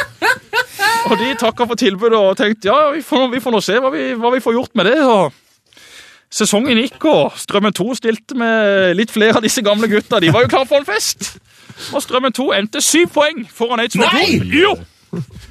og 1.11 1.15
de 1.21 1.35
takka 1.39 1.67
for 1.69 1.77
tilbudet 1.79 2.17
og 2.17 2.37
tenkte 2.39 2.71
ja, 2.71 2.91
vi 2.95 3.03
får, 3.05 3.29
vi 3.35 3.43
får 3.45 3.55
nå 3.55 3.61
se 3.65 3.77
hva 3.83 3.93
vi, 3.93 4.07
hva 4.17 4.33
vi 4.35 4.43
får 4.45 4.57
gjort 4.57 4.75
med 4.81 4.89
det. 4.89 4.99
og 5.05 5.37
Sesongen 6.31 6.79
gikk, 6.79 7.05
og 7.11 7.35
Strømmen 7.43 7.75
2 7.75 7.95
stilte 7.99 8.37
med 8.39 8.95
litt 8.95 9.11
flere 9.11 9.41
av 9.41 9.43
disse 9.43 9.65
gamle 9.67 9.89
gutta. 9.91 10.21
De 10.23 10.31
var 10.31 10.45
jo 10.45 10.53
klar 10.53 10.67
for 10.69 10.79
en 10.79 10.87
fest! 10.87 11.33
Og 11.91 12.03
Strømmen 12.05 12.33
2 12.37 12.53
endte 12.55 12.83
syv 12.85 13.11
poeng 13.17 13.43
foran 13.51 13.83
Eidsvoll 13.83 14.07
2. 14.07 14.15
Nei! 14.15 14.61
Jo! 14.63 14.77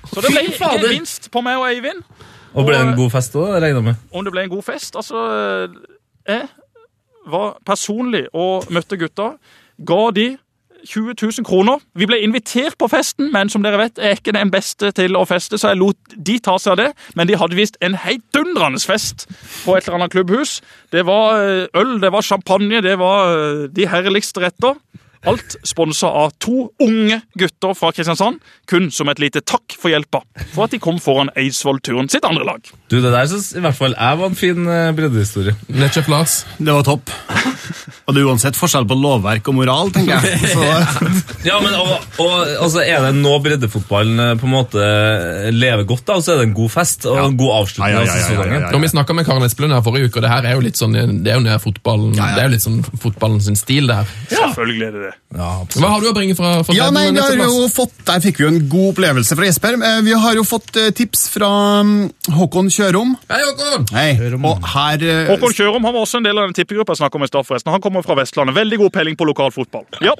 Så 0.09 0.23
det 0.25 0.33
ble 0.33 0.45
gevinst 0.49 1.29
på 1.31 1.43
meg 1.45 1.59
og 1.61 1.69
Eivind. 1.69 2.03
Og 2.57 2.65
ble 2.65 2.75
det 2.75 2.87
en 2.87 2.97
god 2.97 3.13
fest 3.13 3.35
òg, 3.37 3.51
regner 3.59 3.77
jeg 3.77 3.87
med? 3.91 4.05
Om 4.11 4.25
det 4.25 4.33
ble 4.33 4.43
en 4.47 4.51
god 4.51 4.65
fest 4.65 4.95
Altså, 4.97 5.19
jeg 6.27 6.47
var 7.29 7.57
personlig 7.65 8.25
og 8.33 8.69
møtte 8.73 8.97
gutta. 8.97 9.33
Ga 9.85 10.03
de 10.15 10.29
20 10.87 11.13
000 11.21 11.45
kroner. 11.45 11.81
Vi 11.95 12.07
ble 12.07 12.21
invitert 12.23 12.77
på 12.79 12.87
festen, 12.91 13.31
men 13.33 13.49
som 13.51 13.63
dere 13.63 13.79
vet 13.81 13.99
er 13.99 14.15
ikke 14.17 14.33
den 14.35 14.51
beste 14.53 14.91
til 14.95 15.17
å 15.19 15.25
feste, 15.27 15.59
så 15.59 15.73
jeg 15.73 15.81
lot 15.81 16.15
de 16.15 16.37
ta 16.43 16.55
seg 16.61 16.73
av 16.75 16.79
det. 16.79 16.87
Men 17.19 17.29
de 17.29 17.37
hadde 17.39 17.57
visst 17.59 17.77
en 17.85 17.97
heidundrende 17.99 18.79
fest 18.79 19.27
på 19.65 19.75
et 19.75 19.85
eller 19.85 19.99
annet 19.99 20.15
klubbhus. 20.15 20.59
Det 20.95 21.05
var 21.09 21.41
eh, 21.43 21.67
øl, 21.79 21.97
det 22.01 22.13
var 22.15 22.25
champagne, 22.25 22.81
det 22.85 22.95
var 23.01 23.33
eh, 23.35 23.65
de 23.75 23.87
herligste 23.91 24.43
retter. 24.45 24.79
Alt 25.27 25.57
sponsa 25.67 26.07
av 26.07 26.31
to 26.39 26.69
unge 26.79 27.17
gutter 27.39 27.73
fra 27.75 27.89
Kristiansand, 27.91 28.37
kun 28.69 28.87
som 28.93 29.09
et 29.11 29.19
lite 29.19 29.41
takk 29.43 29.75
for 29.75 29.91
hjelpa 29.91 30.21
for 30.53 30.63
at 30.67 30.71
de 30.71 30.79
kom 30.79 30.99
foran 31.03 31.27
Eidsvoll-turen 31.35 32.07
sitt 32.11 32.23
andre 32.27 32.45
lag. 32.47 32.69
Du, 32.89 33.01
Det 33.01 33.11
der 33.11 33.27
syns 33.27 33.51
i 33.57 33.59
hvert 33.63 33.75
fall 33.75 33.95
jeg 33.97 34.19
var 34.21 34.29
en 34.31 34.37
fin 34.39 34.63
uh, 34.69 34.91
breddehistorie. 34.95 35.55
Netchef 35.75 36.07
Lars. 36.07 36.45
Det 36.57 36.71
var 36.71 36.87
topp. 36.87 37.11
Og 38.07 38.15
det 38.15 38.21
er 38.23 38.29
uansett 38.31 38.57
forskjell 38.57 38.87
på 38.89 38.95
lovverk 38.97 39.45
og 39.51 39.57
moral, 39.59 39.91
tenker 39.93 40.23
jeg. 40.23 40.39
Så, 40.55 40.63
Ja, 41.45 41.59
men 41.61 41.75
og, 41.77 41.91
og, 42.23 42.33
altså, 42.63 42.81
Er 42.81 43.03
det 43.05 43.11
nå 43.19 43.35
breddefotballen 43.43 44.23
eh, 44.23 44.31
på 44.39 44.47
en 44.47 44.53
måte 44.55 44.87
lever 45.53 45.85
godt, 45.89 46.05
da, 46.09 46.17
så 46.23 46.33
er 46.33 46.41
det 46.41 46.47
en 46.49 46.55
god 46.57 46.71
fest 46.73 47.05
og 47.11 47.19
en 47.21 47.37
god 47.39 47.53
avslutning 47.59 47.93
Ja, 47.93 48.01
ja, 48.01 48.07
ja, 48.07 48.07
av 48.07 48.07
ja, 48.09 48.15
ja, 48.15 48.25
sesongen. 48.31 48.55
ja, 48.55 48.61
ja. 48.65 48.71
Når 48.73 48.83
vi 48.87 48.91
snakka 48.95 49.17
med 49.19 49.27
Karen 49.29 49.45
Esplund 49.45 49.75
her 49.75 49.85
forrige 49.85 50.09
uke, 50.09 50.19
og 50.21 50.25
det 50.25 50.31
her 50.33 50.47
er 50.49 50.57
jo 50.57 50.65
litt 50.65 50.79
sånn, 50.79 50.97
det 51.25 51.35
er 51.35 51.39
jo 51.43 51.59
fotballen, 51.67 52.15
Ja, 52.17 52.31
ja. 52.31 52.35
det 52.39 52.43
er 52.45 52.49
jo 52.49 52.55
litt 52.55 52.65
sånn 52.65 52.81
fotballen 53.03 53.43
sin 53.45 53.59
stil, 53.59 53.91
det 53.91 53.99
her. 54.01 54.15
Selvfølgelig 54.33 54.87
er 54.89 54.97
det 54.97 55.05
det. 55.08 55.08
Hva 55.29 55.89
har 55.91 56.01
du 56.01 56.07
å 56.09 56.13
bringe 56.15 56.33
fra, 56.37 56.51
fra 56.65 56.73
ja, 56.73 56.87
nei, 56.93 57.07
vi 57.13 57.21
har 57.21 57.35
jo 57.37 57.67
fått, 57.69 57.91
Der 58.07 58.21
fikk 58.23 58.39
vi 58.39 58.45
jo 58.47 58.49
en 58.49 58.63
god 58.71 58.87
opplevelse 58.95 59.35
fra 59.37 59.45
Jesper. 59.45 59.75
Eh, 59.77 59.99
Vi 60.07 60.15
har 60.23 60.37
jo 60.39 60.43
fått 60.47 60.75
eh, 60.81 60.89
tips 60.95 61.27
fra 61.35 61.49
mm, 61.85 61.99
Håkon 62.33 62.71
Kjørom. 62.73 63.11
Hei, 63.29 63.41
Håkon! 63.45 63.85
Hei. 63.93 64.07
Og 64.39 64.65
her 64.73 65.05
eh, 65.05 65.29
Håkon 65.29 65.53
Kjørom 65.53 65.85
han 65.85 65.93
var 65.95 66.01
også 66.07 66.21
en 66.21 66.25
del 66.29 66.41
av 66.41 66.49
den 66.49 66.55
tippegruppa 66.57 66.95
jeg 66.95 67.03
snakket 67.03 67.19
om 67.21 67.27
i 67.27 67.29
stad. 67.29 67.47
forresten. 67.47 67.73
Han 67.75 67.83
kommer 67.83 68.05
fra 68.05 68.17
Vestlandet. 68.17 68.57
Veldig 68.57 68.79
god 68.81 68.93
peiling 68.97 69.19
på 69.19 69.27
lokalfotball. 69.29 69.85
Ja. 70.05 70.15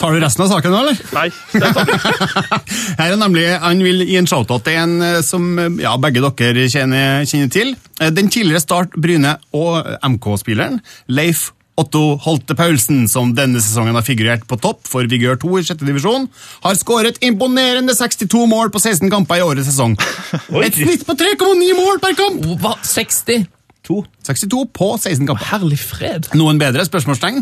Tar 0.00 0.12
du 0.12 0.20
resten 0.20 0.44
av 0.44 0.50
saken 0.52 0.74
nå, 0.74 0.80
eller? 0.84 0.98
Nei, 1.16 1.28
det 1.56 1.70
tar. 1.76 1.94
Her 3.00 3.14
er 3.14 3.16
nemlig, 3.20 3.46
Han 3.64 3.80
vil 3.84 4.04
gi 4.08 4.18
en 4.20 4.28
shoutout 4.28 4.64
til 4.66 4.76
en 4.80 5.22
som 5.24 5.46
ja, 5.80 5.94
begge 6.00 6.20
dere 6.24 6.66
kjenner, 6.72 7.24
kjenner 7.28 7.52
til. 7.52 7.72
Den 8.00 8.28
tidligere 8.32 8.60
Start, 8.60 8.96
Bryne 9.00 9.38
og 9.56 9.88
MK-spilleren 10.04 10.80
Leif 11.12 11.50
Otto 11.80 12.02
Holte 12.24 12.54
Paulsen, 12.58 13.06
som 13.10 13.30
denne 13.36 13.60
sesongen 13.62 13.96
har 13.96 14.04
figurert 14.06 14.42
på 14.50 14.58
topp 14.60 14.84
for 14.90 15.06
Vigør 15.10 15.38
2 15.40 15.52
i 15.60 15.64
sjette 15.68 15.86
divisjon, 15.88 16.26
har 16.64 16.76
skåret 16.78 17.18
imponerende 17.24 17.94
62 17.96 18.44
mål 18.50 18.72
på 18.74 18.82
16 18.82 19.10
kamper 19.12 19.40
i 19.40 19.44
årets 19.46 19.70
sesong. 19.72 19.96
Et 20.66 20.76
snitt 20.76 21.06
på 21.08 21.16
3,9 21.18 21.70
mål 21.78 22.02
per 22.04 22.16
kamp! 22.18 22.44
Hva? 22.62 22.76
60? 22.84 23.46
62 23.90 24.64
på 24.76 24.90
16 25.00 25.26
kamper. 25.26 25.48
Herlig 25.50 25.80
fred. 25.82 26.28
Noen 26.38 26.60
bedre? 26.60 26.84
Spørsmålstegn? 26.86 27.40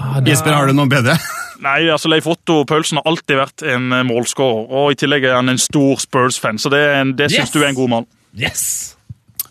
Ah, 0.00 0.20
da... 0.20 0.30
Jesper, 0.30 0.54
har 0.54 0.68
du 0.70 0.76
noen 0.78 0.92
bedre? 0.92 1.16
Nei, 1.64 1.82
altså 1.92 2.08
Leif 2.08 2.28
Otto 2.30 2.62
Paulsen 2.68 3.00
har 3.00 3.08
alltid 3.10 3.36
vært 3.36 3.64
en 3.68 3.90
eh, 3.92 4.04
målskårer. 4.08 4.68
Og 4.80 4.94
i 4.94 4.98
tillegg 5.00 5.26
er 5.28 5.34
han 5.40 5.50
en 5.52 5.58
stor 5.60 5.98
Spurs-fan, 6.00 6.60
så 6.62 6.70
det, 6.72 6.80
en- 6.96 7.10
det 7.18 7.28
syns 7.32 7.50
Yes! 7.50 7.52
du 7.56 7.58
er 7.64 7.68
en 7.72 7.76
god 7.80 7.90
mann. 7.96 8.06
Yes! 8.38 8.62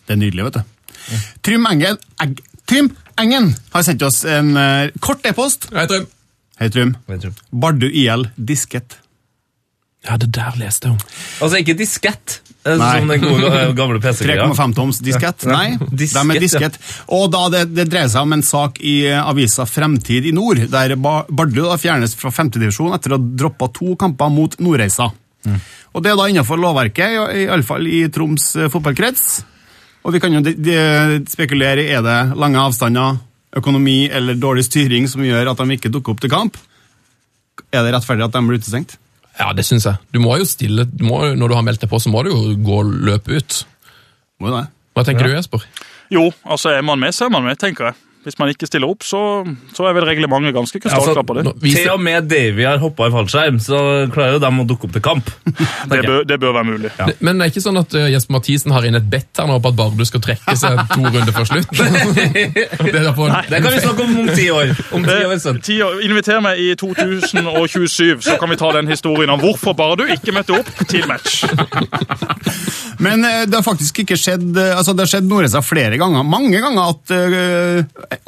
Det 0.08 0.16
er 0.16 0.22
nydelig, 0.24 0.48
vet 0.48 0.62
du. 0.62 1.20
Trym 1.46 1.68
Engen, 1.70 2.00
Egg, 2.24 2.40
Trym 2.70 2.90
Engen 3.20 3.52
har 3.74 3.84
sendt 3.84 4.04
oss 4.08 4.22
en 4.26 4.54
eh, 4.58 4.90
kort 5.04 5.26
e-post. 5.28 5.68
Hei, 5.76 5.88
Trym. 5.92 6.06
Hei, 6.60 6.70
Trym. 6.70 7.34
Bardu 7.52 7.90
IL 7.92 8.28
disket. 8.36 8.96
Ja, 10.08 10.16
det 10.16 10.30
der 10.32 10.56
leste 10.56 10.88
jeg 10.88 10.96
om. 10.96 11.02
Altså 11.44 11.60
ikke 11.60 11.74
diskett, 11.76 12.38
eh, 12.64 12.78
Nei. 12.80 12.94
som 13.02 13.10
den 13.12 13.20
gode 13.26 13.50
eh, 13.52 13.74
gamle 13.76 14.00
PC-greia. 14.00 14.46
3,5 14.54 14.76
toms 14.78 15.02
diskett? 15.04 15.44
Nei, 15.52 15.74
Disket, 16.04 16.22
de 16.24 16.38
er 16.38 16.40
ja. 16.40 16.44
disket. 16.46 16.80
Og 17.18 17.26
da 17.36 17.42
det, 17.52 17.66
det 17.76 17.90
dreier 17.92 18.08
seg 18.14 18.24
om 18.24 18.38
en 18.38 18.46
sak 18.48 18.80
i 18.80 18.96
eh, 19.12 19.20
avisa 19.20 19.68
Fremtid 19.68 20.30
i 20.32 20.34
Nord, 20.36 20.64
der 20.72 20.96
Ba- 20.96 21.26
Bardu 21.28 21.66
da 21.66 21.76
fjernes 21.82 22.16
fra 22.20 22.32
femtedivisjon 22.32 22.96
etter 22.96 23.18
å 23.18 23.20
ha 23.20 23.28
droppa 23.44 23.68
to 23.76 23.98
kamper 24.00 24.32
mot 24.32 24.56
Nordreisa. 24.64 25.10
Og 25.90 26.04
det 26.06 26.12
er 26.14 26.18
da 26.20 26.26
innenfor 26.32 26.60
lovverket, 26.62 27.12
i- 27.36 27.44
i 27.44 27.48
alle 27.52 27.68
fall 27.68 27.84
i 27.92 28.06
Troms 28.16 28.54
eh, 28.56 28.72
fotballkrets. 28.72 29.28
Og 30.06 30.16
vi 30.16 30.22
kan 30.24 30.34
jo 30.34 30.42
de, 30.44 30.54
de, 30.56 30.78
spekulere 31.30 31.86
er 31.92 32.04
det 32.06 32.18
lange 32.40 32.62
avstander, 32.62 33.20
økonomi 33.60 34.08
eller 34.14 34.38
dårlig 34.40 34.66
styring 34.68 35.08
som 35.10 35.26
gjør 35.26 35.52
at 35.52 35.62
de 35.62 35.76
ikke 35.76 35.92
dukker 35.92 36.16
opp 36.16 36.24
til 36.24 36.32
kamp. 36.32 36.58
Er 37.74 37.84
det 37.84 37.94
rettferdig 37.96 38.28
at 38.28 38.36
de 38.36 38.44
blir 38.48 38.62
utestengt? 38.62 38.98
Ja, 39.40 39.52
det 39.56 39.66
syns 39.68 39.88
jeg. 39.88 40.00
Du 40.14 40.20
må 40.24 40.36
jo 40.40 40.48
stille, 40.48 40.86
du 40.86 41.06
må, 41.08 41.22
Når 41.36 41.48
du 41.48 41.56
har 41.56 41.64
meldt 41.64 41.82
deg 41.82 41.92
på, 41.92 42.00
så 42.00 42.12
må 42.12 42.24
du 42.24 42.32
jo 42.32 42.56
gå 42.60 42.82
og 42.82 42.92
løpe 43.10 43.40
ut. 43.40 43.62
Må 44.40 44.52
jo 44.52 44.58
det. 44.58 44.68
Hva 44.96 45.06
tenker 45.08 45.28
du, 45.28 45.34
Jesper? 45.36 45.64
Jo, 46.12 46.30
altså 46.44 46.74
er 46.74 46.84
man 46.84 47.00
med, 47.00 47.16
så 47.16 47.28
er 47.28 47.34
man 47.34 47.46
med, 47.46 47.60
tenker 47.62 47.92
jeg. 47.92 48.00
Hvis 48.30 48.38
man 48.38 48.52
ikke 48.54 48.68
stiller 48.70 48.92
opp, 48.92 49.02
så, 49.08 49.20
så 49.74 49.88
er 49.90 49.96
vel 49.98 50.06
reglementet 50.06 50.54
ganske 50.54 50.78
krystallklart 50.84 51.26
på 51.26 51.36
det. 51.40 51.44
Nå, 51.48 51.54
Til 51.64 51.88
og 51.96 52.02
med 52.06 52.28
Davy 52.30 52.66
har 52.68 52.78
hoppa 52.78 53.08
i 53.10 53.14
fallskjerm, 53.14 53.58
så 53.64 53.80
klarer 54.14 54.36
jo 54.38 54.42
dem 54.44 54.60
å 54.62 54.66
dukke 54.70 54.86
opp 54.86 54.94
til 54.94 55.02
kamp. 55.06 55.32
Det 55.90 56.04
bør, 56.06 56.22
det 56.28 56.36
bør 56.40 56.54
være 56.54 56.68
mulig. 56.68 56.90
Men 57.26 57.40
det 57.40 57.46
er 57.48 57.52
ikke 57.52 57.62
sånn 57.64 57.80
at 57.80 57.94
eh, 57.98 58.10
Jesper 58.14 58.36
Mathisen 58.36 58.74
har 58.76 58.86
inn 58.86 58.96
et 59.00 59.08
bett 59.10 59.40
her 59.42 59.48
nå 59.50 59.56
på 59.64 59.72
at 59.72 59.78
Bardu 59.80 60.04
skal 60.06 60.22
trekke 60.24 60.54
seg 60.60 60.78
to 60.94 61.02
runder 61.02 61.34
før 61.34 61.48
slutt? 61.50 61.72
det 61.74 62.94
derfor, 62.94 63.34
Det 63.50 63.62
kan 63.64 63.74
vi 63.74 63.82
snakke 63.84 64.06
om 64.06 64.14
om 64.24 64.30
ti 64.38 64.46
år. 64.54 64.74
Om 64.96 65.08
ti 65.08 65.18
år 65.26 65.34
sånn. 65.42 65.60
Ti 65.66 65.80
år- 65.86 66.04
Inviter 66.06 66.44
meg 66.46 66.62
i 66.62 66.70
2027, 66.80 68.22
så 68.28 68.38
kan 68.42 68.54
vi 68.54 68.60
ta 68.62 68.70
den 68.78 68.92
historien 68.92 69.34
om 69.34 69.42
hvorfor 69.42 69.76
Bardu 69.80 70.06
ikke 70.14 70.36
møtte 70.36 70.60
opp 70.60 70.70
til 70.92 71.08
match. 71.10 71.42
Men 73.02 73.26
eh, 73.26 73.44
det 73.50 73.58
har 73.60 73.66
faktisk 73.66 74.04
ikke 74.04 74.18
skjedd 74.20 74.58
eh, 74.60 74.74
altså 74.76 74.94
Det 74.98 75.06
har 75.06 75.12
skjedd 75.14 75.28
Nordreisa 75.30 75.62
flere 75.66 75.98
ganger, 76.00 76.26
mange 76.28 76.60
ganger, 76.62 76.94
at 76.94 77.14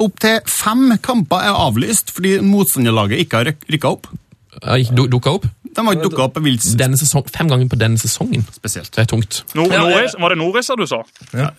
opptil 0.00 0.40
fem 0.46 0.96
kamper 1.02 1.42
er 1.48 1.54
avlyst 1.66 2.10
fordi 2.14 2.38
motstanderlaget 2.40 3.18
ikke 3.26 3.36
har 3.42 3.44
ryk- 3.52 3.66
rykka 3.70 3.88
opp. 3.96 4.06
Ja, 4.62 4.76
du- 4.94 5.08
dukka 5.08 5.30
opp? 5.38 5.46
De 5.72 5.80
har 5.80 5.94
ikke 5.96 6.10
dukka 6.10 6.24
opp 6.26 6.34
sesong, 7.00 7.24
fem 7.32 7.48
ganger 7.48 7.66
på 7.66 7.78
denne 7.80 7.96
sesongen. 7.96 8.44
spesielt. 8.52 8.90
Det 8.92 8.98
er 9.00 9.06
tungt. 9.08 9.42
Nord 9.56 9.72
Ja, 9.72 9.88
ja. 9.88 10.08
Var 10.20 10.28
det 10.28 10.36
Nordreisa 10.38 10.76
du 10.76 10.84
sa? 10.86 10.98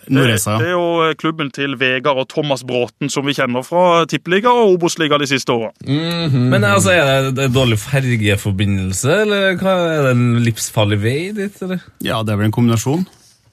Nordreisa, 0.08 0.58
Det 0.58 0.62
det, 0.62 0.68
er 0.68 0.70
jo 0.70 1.08
eh, 1.10 1.14
klubben 1.18 1.50
til 1.52 1.74
Vegard 1.76 2.16
og 2.22 2.28
Thomas 2.28 2.62
Bråten, 2.62 3.10
som 3.10 3.26
vi 3.26 3.34
kjenner 3.34 3.64
fra 3.66 4.06
Tippeliga 4.06 4.48
og 4.54 4.76
Obos-liga 4.78 5.18
de 5.18 5.26
siste 5.26 5.50
åra. 5.50 5.72
Men 5.84 6.62
altså, 6.62 6.90
er 6.94 7.32
det 7.32 7.44
en 7.48 7.52
dårlig 7.52 7.78
fergeforbindelse, 7.82 9.10
eller 9.26 9.56
hva, 9.58 9.74
er 9.98 10.02
det 10.06 10.12
en 10.14 10.44
livsfarlig 10.44 11.00
vei 11.02 11.32
dit? 11.34 11.62
eller? 11.62 11.80
Ja, 12.00 12.22
det 12.22 12.32
er 12.32 12.36
vel 12.36 12.46
en 12.46 12.52
kombinasjon, 12.52 13.04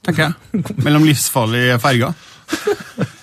tenker 0.06 0.30
jeg. 0.30 0.64
Mellom 0.86 1.04
livsfarlige 1.04 1.80
ferger. 1.82 2.14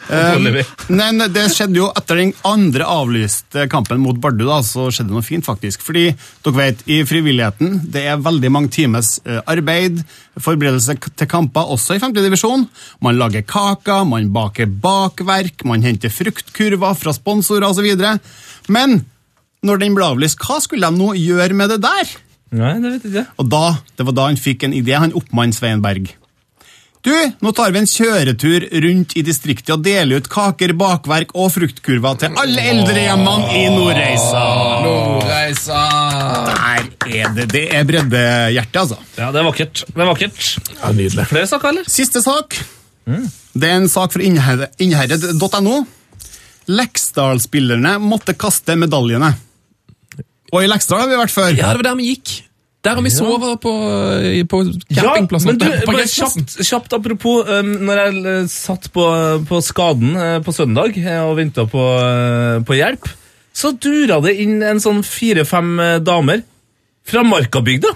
Dårlig. 0.09 0.65
Men 0.89 1.21
det 1.33 1.45
skjedde 1.53 1.81
jo 1.81 1.89
etter 1.97 2.21
den 2.23 2.33
andre 2.49 2.87
avlyste 2.89 3.67
kampen 3.71 4.01
mot 4.03 4.17
Bardu, 4.21 4.47
da, 4.49 4.61
så 4.65 4.89
skjedde 4.89 5.11
det 5.13 5.19
noe 5.19 5.27
fint, 5.27 5.45
faktisk. 5.47 5.85
Fordi 5.85 6.07
dere 6.47 6.57
vet, 6.57 6.85
i 6.89 7.03
frivilligheten 7.09 7.83
det 7.93 8.07
er 8.09 8.23
veldig 8.25 8.51
mange 8.55 8.73
times 8.75 9.19
eh, 9.27 9.43
arbeid, 9.49 10.01
forberedelse 10.41 10.97
til 11.19 11.31
kamper, 11.31 11.69
også 11.77 11.99
i 11.99 12.03
5. 12.03 12.17
divisjon. 12.17 12.65
Man 13.05 13.19
lager 13.21 13.45
kaker, 13.49 14.07
man 14.09 14.31
baker 14.35 14.71
bakverk, 14.71 15.67
man 15.69 15.85
henter 15.85 16.13
fruktkurver 16.13 16.97
fra 16.99 17.15
sponsorer 17.17 17.69
osv. 17.69 17.89
Men 18.73 19.03
når 19.67 19.83
den 19.83 19.97
ble 19.99 20.07
avlyst, 20.07 20.41
hva 20.41 20.61
skulle 20.63 20.89
de 20.89 21.01
nå 21.01 21.13
gjøre 21.19 21.57
med 21.59 21.75
det 21.75 21.83
der? 21.85 22.17
Nei, 22.55 22.79
det 22.81 22.95
vet 22.95 23.05
jeg 23.05 23.13
ikke. 23.13 23.27
Og 23.43 23.51
da, 23.53 23.65
Det 23.99 24.07
var 24.09 24.15
da 24.17 24.29
han 24.31 24.41
fikk 24.41 24.65
en 24.65 24.77
idé, 24.77 24.95
han 24.97 25.13
oppmann 25.19 25.53
Svein 25.53 25.83
Berg. 25.85 26.15
Du, 27.09 27.15
nå 27.41 27.51
tar 27.57 27.71
vi 27.73 27.81
en 27.81 27.87
kjøretur 27.89 28.67
rundt 28.85 29.15
i 29.17 29.23
distriktet 29.25 29.71
og 29.73 29.85
deler 29.87 30.21
ut 30.21 30.27
kaker, 30.29 30.75
bakverk 30.77 31.31
og 31.41 31.47
fruktkurver 31.55 32.19
til 32.21 32.35
alle 32.43 32.65
eldrehjemmene 32.69 33.47
i 33.57 33.63
Nordreisa. 33.73 34.43
Nordreisa! 34.85 35.79
Der 36.51 36.59
er 36.69 37.31
det. 37.33 37.47
Det 37.55 37.63
er 37.79 37.87
breddehjerte, 37.89 38.83
altså. 38.83 38.99
Ja, 39.17 39.31
det 39.33 39.41
er 39.41 39.47
vakkert. 39.49 39.85
Det 39.89 40.05
er 40.05 40.11
vakkert. 40.11 40.51
Ja, 40.75 40.91
nydelig. 40.99 41.25
Flere 41.31 41.49
saker, 41.49 41.73
eller? 41.73 41.89
Siste 41.89 42.21
sak. 42.25 42.59
Det 43.09 43.71
er 43.71 43.79
en 43.79 43.89
sak 43.89 44.13
fra 44.13 44.27
Innherred- 44.29 44.77
innherred.no. 44.85 45.79
Leksdal-spillerne 46.69 47.95
måtte 48.05 48.37
kaste 48.37 48.77
medaljene. 48.77 49.33
Og 50.53 50.61
i 50.61 50.69
Leksdal 50.69 51.07
har 51.07 51.09
vi 51.09 51.17
vært 51.23 51.33
før. 51.33 51.55
Ja, 51.57 51.73
det 51.73 51.81
var 51.81 51.89
der 51.89 51.99
vi 52.03 52.13
gikk. 52.13 52.35
Der 52.89 52.97
har 52.97 53.05
vi 53.05 53.13
sovet 53.13 53.61
på, 53.61 53.73
på 54.49 54.61
campingplassen. 54.97 55.51
men 55.51 55.59
du, 55.61 55.67
bare 55.85 56.07
kjapt, 56.09 56.55
kjapt 56.65 56.95
apropos, 56.97 57.45
um, 57.45 57.73
når 57.85 58.01
jeg 58.01 58.21
eh, 58.33 58.47
satt 58.53 58.89
på, 58.95 59.05
på 59.49 59.61
skaden 59.65 60.17
eh, 60.17 60.37
på 60.45 60.55
søndag 60.57 60.97
eh, 60.97 61.21
og 61.27 61.37
venta 61.37 61.67
på, 61.69 61.83
eh, 62.01 62.61
på 62.65 62.79
hjelp, 62.79 63.11
så 63.53 63.75
dura 63.77 64.23
det 64.25 64.39
inn 64.41 64.63
en 64.65 64.81
sånn 64.81 65.03
fire-fem 65.05 65.75
eh, 65.85 65.99
damer 66.01 66.47
fra 67.09 67.25
Markabygda. 67.27 67.93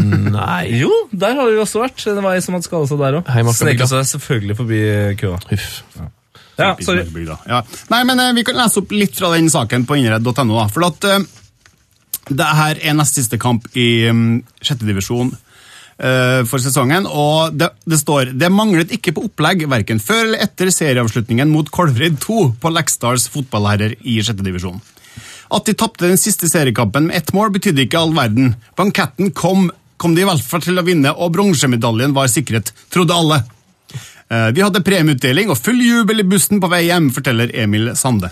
Nei. 0.00 0.64
Jo, 0.82 0.90
der 1.12 1.36
har 1.36 1.50
vi 1.50 1.60
også 1.60 1.82
vært. 1.82 2.00
Det 2.00 2.22
var 2.24 2.38
ei 2.38 2.44
som 2.44 2.56
hadde 2.56 2.68
skada 2.68 2.88
seg 2.88 3.00
der 3.02 3.20
òg. 3.20 3.30
Snek 3.56 3.84
seg 3.90 4.08
selvfølgelig 4.14 4.56
forbi 4.62 4.80
køa. 5.20 5.40
Huff. 5.50 5.68
Ja, 6.60 6.74
sorry. 6.84 7.04
Ja. 7.48 7.62
Nei, 7.90 8.00
men 8.08 8.20
eh, 8.20 8.32
Vi 8.36 8.44
kan 8.46 8.58
lese 8.58 8.82
opp 8.82 8.92
litt 8.94 9.16
fra 9.16 9.32
den 9.34 9.48
saken 9.52 9.86
på 9.88 9.96
innredd.no. 10.00 10.60
For 10.72 10.88
at 10.88 11.08
eh, 11.08 11.22
det 12.30 12.50
her 12.56 12.78
er 12.78 12.94
nest 12.96 13.18
siste 13.18 13.38
kamp 13.42 13.66
i 13.78 14.06
um, 14.10 14.40
sjette 14.62 14.86
divisjon 14.86 15.32
eh, 15.98 16.42
for 16.48 16.62
sesongen. 16.62 17.06
og 17.06 17.56
det, 17.58 17.70
det 17.90 17.98
står 18.00 18.32
det 18.38 18.52
manglet 18.54 18.94
ikke 18.94 19.14
på 19.16 19.26
opplegg 19.28 19.66
verken 19.70 20.02
før 20.02 20.24
eller 20.28 20.46
etter 20.46 20.70
serieavslutningen 20.74 21.50
mot 21.50 21.70
Kolvrid 21.74 22.20
2 22.22 22.40
på 22.62 22.72
Leksdals 22.74 23.28
fotballherrer 23.34 23.96
i 24.00 24.20
sjette 24.22 24.46
divisjon. 24.46 24.80
At 25.50 25.66
de 25.66 25.74
tapte 25.74 26.06
den 26.06 26.20
siste 26.20 26.46
seriekampen 26.46 27.08
med 27.08 27.18
ett 27.18 27.32
mål, 27.34 27.50
betydde 27.56 27.82
ikke 27.82 27.98
all 27.98 28.12
verden. 28.14 28.52
Banketten 28.78 29.32
kom, 29.34 29.66
kom 29.98 30.14
de 30.14 30.22
i 30.22 30.28
hvert 30.28 30.44
fall 30.46 30.62
til 30.62 30.78
å 30.78 30.86
vinne, 30.86 31.10
og 31.10 31.32
bronsemedaljen 31.34 32.14
var 32.14 32.30
sikret, 32.30 32.70
trodde 32.94 33.16
alle. 33.16 33.40
Eh, 34.30 34.52
Vi 34.54 34.62
hadde 34.62 34.84
premieutdeling 34.86 35.50
og 35.50 35.58
full 35.58 35.82
jubel 35.82 36.22
i 36.22 36.28
bussen 36.30 36.62
på 36.62 36.70
vei 36.70 36.84
hjem, 36.86 37.10
forteller 37.10 37.50
Emil 37.64 37.90
Sande. 37.98 38.30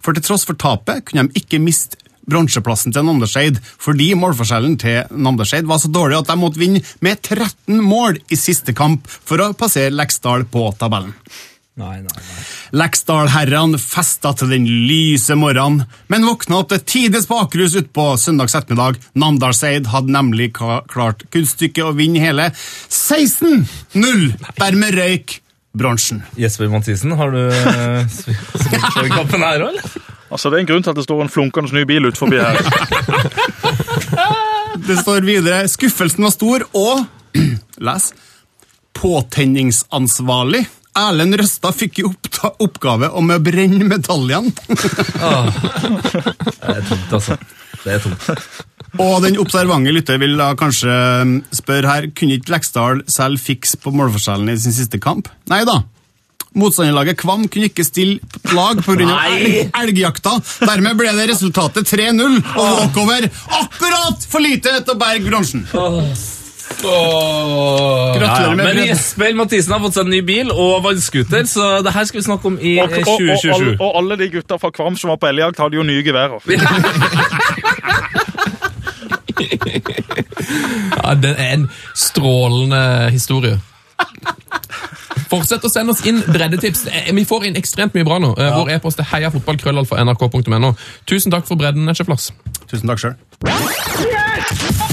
For 0.00 0.16
til 0.16 0.24
tross 0.24 0.46
for 0.48 0.56
tapet 0.56 1.04
kunne 1.04 1.28
de 1.28 1.42
ikke 1.42 1.60
miste 1.60 2.00
bronseplassen 2.26 2.94
til 2.94 3.06
Namdalseid, 3.06 3.58
fordi 3.62 4.12
målforskjellen 4.18 4.76
til 4.82 5.10
Namdalseid 5.14 5.68
var 5.68 5.82
så 5.82 5.90
dårlig 5.92 6.20
at 6.20 6.30
de 6.30 6.38
måtte 6.40 6.62
vinne 6.62 6.82
med 7.04 7.20
13 7.22 7.82
mål 7.82 8.20
i 8.30 8.38
siste 8.40 8.74
kamp 8.76 9.06
for 9.06 9.42
å 9.42 9.52
passere 9.58 9.94
Leksdal 9.94 10.46
på 10.50 10.68
tabellen. 10.80 11.14
Nei, 11.76 11.98
nei, 12.00 12.08
nei. 12.08 12.42
Leksdal-herrene 12.80 13.76
festa 13.76 14.30
til 14.32 14.48
den 14.54 14.64
lyse 14.88 15.36
morgenen, 15.36 15.84
men 16.08 16.24
våkna 16.24 16.62
opp 16.62 16.70
til 16.72 16.80
tides 16.88 17.28
bakrus 17.28 17.76
utpå 17.76 18.14
søndags 18.20 18.56
ettermiddag. 18.56 18.96
Namdalseid 19.20 19.90
hadde 19.92 20.14
nemlig 20.16 20.54
klart 20.56 21.26
kunststykket 21.34 21.84
å 21.84 21.92
vinne 21.98 22.22
hele 22.24 22.48
16-0. 22.56 23.68
Dermed 24.56 24.96
røyk 24.96 25.36
bronsen. 25.76 26.24
Jesper 26.40 26.72
Mathisen, 26.72 27.12
har 27.20 27.36
du 27.36 27.42
eh, 27.44 28.08
spilt 28.64 29.12
kampen 29.12 29.44
her 29.44 29.68
òg, 29.68 29.76
eller? 29.76 30.05
Altså, 30.36 30.50
Det 30.52 30.58
er 30.58 30.62
en 30.66 30.68
grunn 30.68 30.84
til 30.84 30.92
at 30.92 30.98
det 31.00 31.06
står 31.06 31.20
en 31.24 31.30
flunkende 31.32 31.72
ny 31.72 31.86
bil 31.88 32.04
ut 32.10 32.18
forbi 32.20 32.36
her. 32.36 32.58
Det 34.86 34.92
står 35.00 35.24
videre 35.24 35.62
skuffelsen 35.72 36.20
var 36.26 36.32
stor, 36.34 36.60
og 36.76 37.06
les 37.88 38.10
påtenningsansvarlig. 38.96 40.60
Erlend 40.96 41.36
Røstad 41.40 41.72
fikk 41.76 41.98
i 42.02 42.04
oppgave 42.04 43.08
om 43.16 43.32
å 43.32 43.38
brenne 43.40 43.84
medaljene. 43.88 44.52
Det 44.68 44.76
er 46.76 46.84
tungt, 46.84 47.12
altså. 47.16 47.36
Det 47.80 47.96
er 47.96 48.00
tungt. 48.04 48.28
Og 49.00 49.22
den 49.24 49.40
observante 49.40 49.92
lytter 49.92 50.20
vil 50.20 50.36
da 50.36 50.52
kanskje 50.58 50.92
mm, 51.24 51.36
spørre 51.56 51.88
her, 51.94 52.10
kunne 52.16 52.36
ikke 52.36 52.52
Leksdal 52.58 53.00
selv 53.12 53.40
fikse 53.40 53.76
på 53.80 53.88
målforskjellen 53.96 54.48
i 54.52 54.58
sin 54.60 54.76
siste 54.76 55.00
kamp? 55.00 55.28
Nei 55.48 55.64
da. 55.68 55.80
Motstanderlaget 56.56 57.18
Kvam 57.20 57.44
kunne 57.52 57.68
ikke 57.70 57.84
stille 57.84 58.18
lag 58.56 58.80
pga. 58.84 59.08
Elg, 59.36 59.70
elgjakta. 59.82 60.38
Dermed 60.64 60.96
ble 60.98 61.12
det 61.18 61.28
resultatet 61.32 61.88
3-0 61.90 62.38
og 62.56 62.64
walkover. 62.80 63.28
Akkurat 63.60 64.24
for 64.30 64.44
lite 64.44 64.78
til 64.80 64.94
å 64.94 64.98
berge 65.00 65.26
bronsen. 65.28 65.66
Ja, 65.76 65.86
Gratulerer 68.16 68.54
med 68.54 68.56
men 68.56 68.66
bredden. 68.66 68.88
Jesper 68.90 69.36
Mathisen 69.38 69.72
har 69.72 69.80
fått 69.84 69.96
seg 69.96 70.08
en 70.08 70.12
ny 70.12 70.20
bil 70.26 70.50
og 70.50 70.82
vannscooter, 70.84 71.46
så 71.48 71.68
det 71.86 71.92
her 71.94 72.08
skal 72.08 72.20
vi 72.20 72.24
snakke 72.26 72.50
om 72.50 72.58
i 72.58 72.74
Og, 72.82 72.90
eh, 72.90 73.06
og, 73.06 73.06
og, 73.06 73.12
og, 73.12 73.38
2027. 73.46 73.76
og 73.78 74.00
alle 74.00 74.18
de 74.20 74.28
gutta 74.34 74.58
fra 74.60 74.72
Kvam 74.74 74.98
som 74.98 75.12
var 75.14 75.20
på 75.22 75.30
elgjakt, 75.30 75.62
hadde 75.62 75.78
jo 75.78 75.86
nye 75.86 76.02
geværer. 76.06 76.40
Ja, 80.96 81.14
Det 81.14 81.34
er 81.38 81.52
en 81.54 81.68
strålende 81.94 83.10
historie. 83.12 83.58
Fortsett 85.30 85.64
å 85.66 85.70
sende 85.72 85.90
oss 85.94 86.04
inn 86.06 86.20
breddetips. 86.22 86.86
Eh, 86.86 87.12
Vi 87.16 87.24
får 87.26 87.48
inn 87.48 87.56
ekstremt 87.58 87.96
mye 87.98 88.06
bra 88.06 88.18
nå. 88.22 88.34
Ja. 88.38 88.52
Vår 88.60 88.76
e-post 88.76 89.00
er 89.02 89.08
heiafotballkrøllalfa.nrk.no. 89.10 90.74
Tusen 91.10 91.34
takk 91.34 91.48
for 91.48 91.58
bredden, 91.58 91.88
Tusen 92.70 92.86
takk 92.90 93.02
sjøl. 93.02 93.16
Heia 93.46 94.85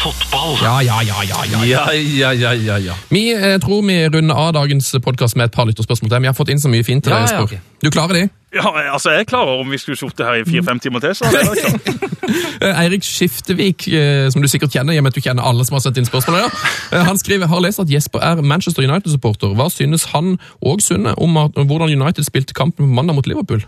fotball! 0.00 0.56
Ja, 0.62 0.80
ja, 0.82 1.00
ja, 1.04 1.22
ja, 1.28 1.44
ja. 1.44 1.60
Ja, 1.64 1.84
ja, 1.92 2.30
ja, 2.32 2.52
ja, 2.54 2.76
ja. 2.78 2.94
Vi 3.12 3.22
eh, 3.34 3.58
tror 3.60 3.82
vi 3.86 3.96
runder 4.08 4.34
av 4.34 4.52
dagens 4.56 4.92
podkast 5.04 5.36
med 5.36 5.50
et 5.50 5.54
par 5.56 5.68
lytterspørsmål 5.68 6.10
til. 6.12 6.22
Vi 6.24 6.30
har 6.30 6.36
fått 6.38 6.52
inn 6.54 6.60
så 6.62 6.70
mye 6.72 6.84
fint 6.86 7.04
til 7.04 7.12
Ja, 7.12 7.20
deg, 7.20 7.32
ja, 7.34 7.40
Jesper. 7.40 7.60
ok. 7.60 7.80
Du 7.84 7.90
klarer 7.92 8.16
de? 8.18 8.22
Ja, 8.56 8.66
altså, 8.92 9.12
Jeg 9.14 9.28
klarer 9.30 9.60
om 9.62 9.70
vi 9.70 9.78
skulle 9.78 9.96
sittet 10.00 10.26
her 10.26 10.40
i 10.40 10.44
fire-fem 10.48 10.80
timer 10.82 11.00
til. 11.04 11.14
så 11.14 11.28
hadde 11.28 11.38
jeg 11.38 11.50
vært 11.50 11.84
klar. 11.84 12.06
Eh, 12.60 12.80
Eirik 12.84 13.02
Skiftevik, 13.06 13.86
eh, 13.88 14.28
som 14.30 14.42
du 14.42 14.48
sikkert 14.50 14.70
kjenner, 14.74 14.94
i 14.94 14.98
og 15.00 15.04
med 15.06 15.14
at 15.14 15.18
du 15.18 15.24
kjenner 15.24 15.46
alle 15.48 15.64
som 15.66 15.74
har 15.78 15.80
sendt 15.84 15.98
inn 15.98 16.06
spørsmål, 16.08 16.42
ja. 16.44 16.48
Eh, 16.92 17.04
han 17.06 17.18
skriver 17.18 17.48
har 17.50 17.62
lest 17.64 17.80
at 17.82 17.90
Jesper 17.90 18.22
er 18.22 18.42
Manchester 18.42 18.84
United-supporter. 18.86 19.54
Hva 19.58 19.68
synes 19.72 20.04
han 20.12 20.36
og 20.60 20.82
Sunne 20.84 21.14
om, 21.18 21.36
at, 21.40 21.56
om 21.58 21.66
hvordan 21.70 21.92
United 21.94 22.26
spilte 22.28 22.54
kampen 22.54 22.84
på 22.86 22.94
mandag 23.00 23.16
mot 23.18 23.26
Liverpool? 23.30 23.64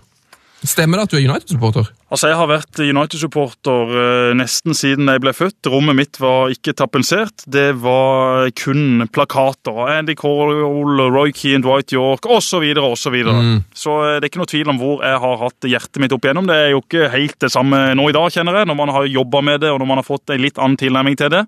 Stemmer 0.63 1.01
det 1.01 1.09
at 1.09 1.13
du 1.13 1.17
er 1.19 1.25
United-supporter? 1.27 1.89
Altså, 2.13 2.29
Jeg 2.31 2.37
har 2.39 2.47
vært 2.47 2.79
United-supporter 2.79 3.93
eh, 3.99 4.35
nesten 4.39 4.77
siden 4.79 5.09
jeg 5.11 5.23
ble 5.25 5.33
født. 5.35 5.67
Rommet 5.73 5.97
mitt 5.99 6.21
var 6.23 6.53
ikke 6.55 6.75
tapensert. 6.79 7.43
Det 7.51 7.73
var 7.83 8.47
kun 8.61 9.09
plakater. 9.11 9.81
Andy 9.97 10.15
Cole, 10.19 11.09
Roy 11.11 11.33
Keane, 11.35 11.65
Dwight 11.65 11.95
York 11.97 12.29
osv. 12.31 12.63
osv. 12.63 12.95
Så, 13.03 13.11
videre. 13.11 13.43
så 13.75 13.97
eh, 14.05 14.17
det 14.21 14.29
er 14.29 14.31
ikke 14.31 14.43
noe 14.45 14.53
tvil 14.53 14.71
om 14.71 14.79
hvor 14.79 15.03
jeg 15.03 15.23
har 15.25 15.41
hatt 15.43 15.69
hjertet 15.73 16.03
mitt 16.05 16.15
opp 16.15 16.29
igjennom. 16.29 16.47
Det 16.47 16.59
er 16.61 16.71
jo 16.77 16.83
ikke 16.85 17.11
helt 17.17 17.39
det 17.43 17.51
samme 17.55 17.83
nå 17.99 18.09
i 18.13 18.15
dag, 18.15 18.31
kjenner 18.31 18.61
jeg, 18.61 18.71
når 18.71 18.79
man 18.85 18.95
har 18.95 19.11
jobba 19.11 19.43
med 19.51 19.65
det 19.65 19.73
og 19.73 19.81
når 19.83 19.91
man 19.91 20.03
har 20.03 20.07
fått 20.07 20.31
en 20.31 20.45
litt 20.45 20.61
annen 20.63 20.79
tilnærming 20.79 21.19
til 21.19 21.33
det. 21.33 21.43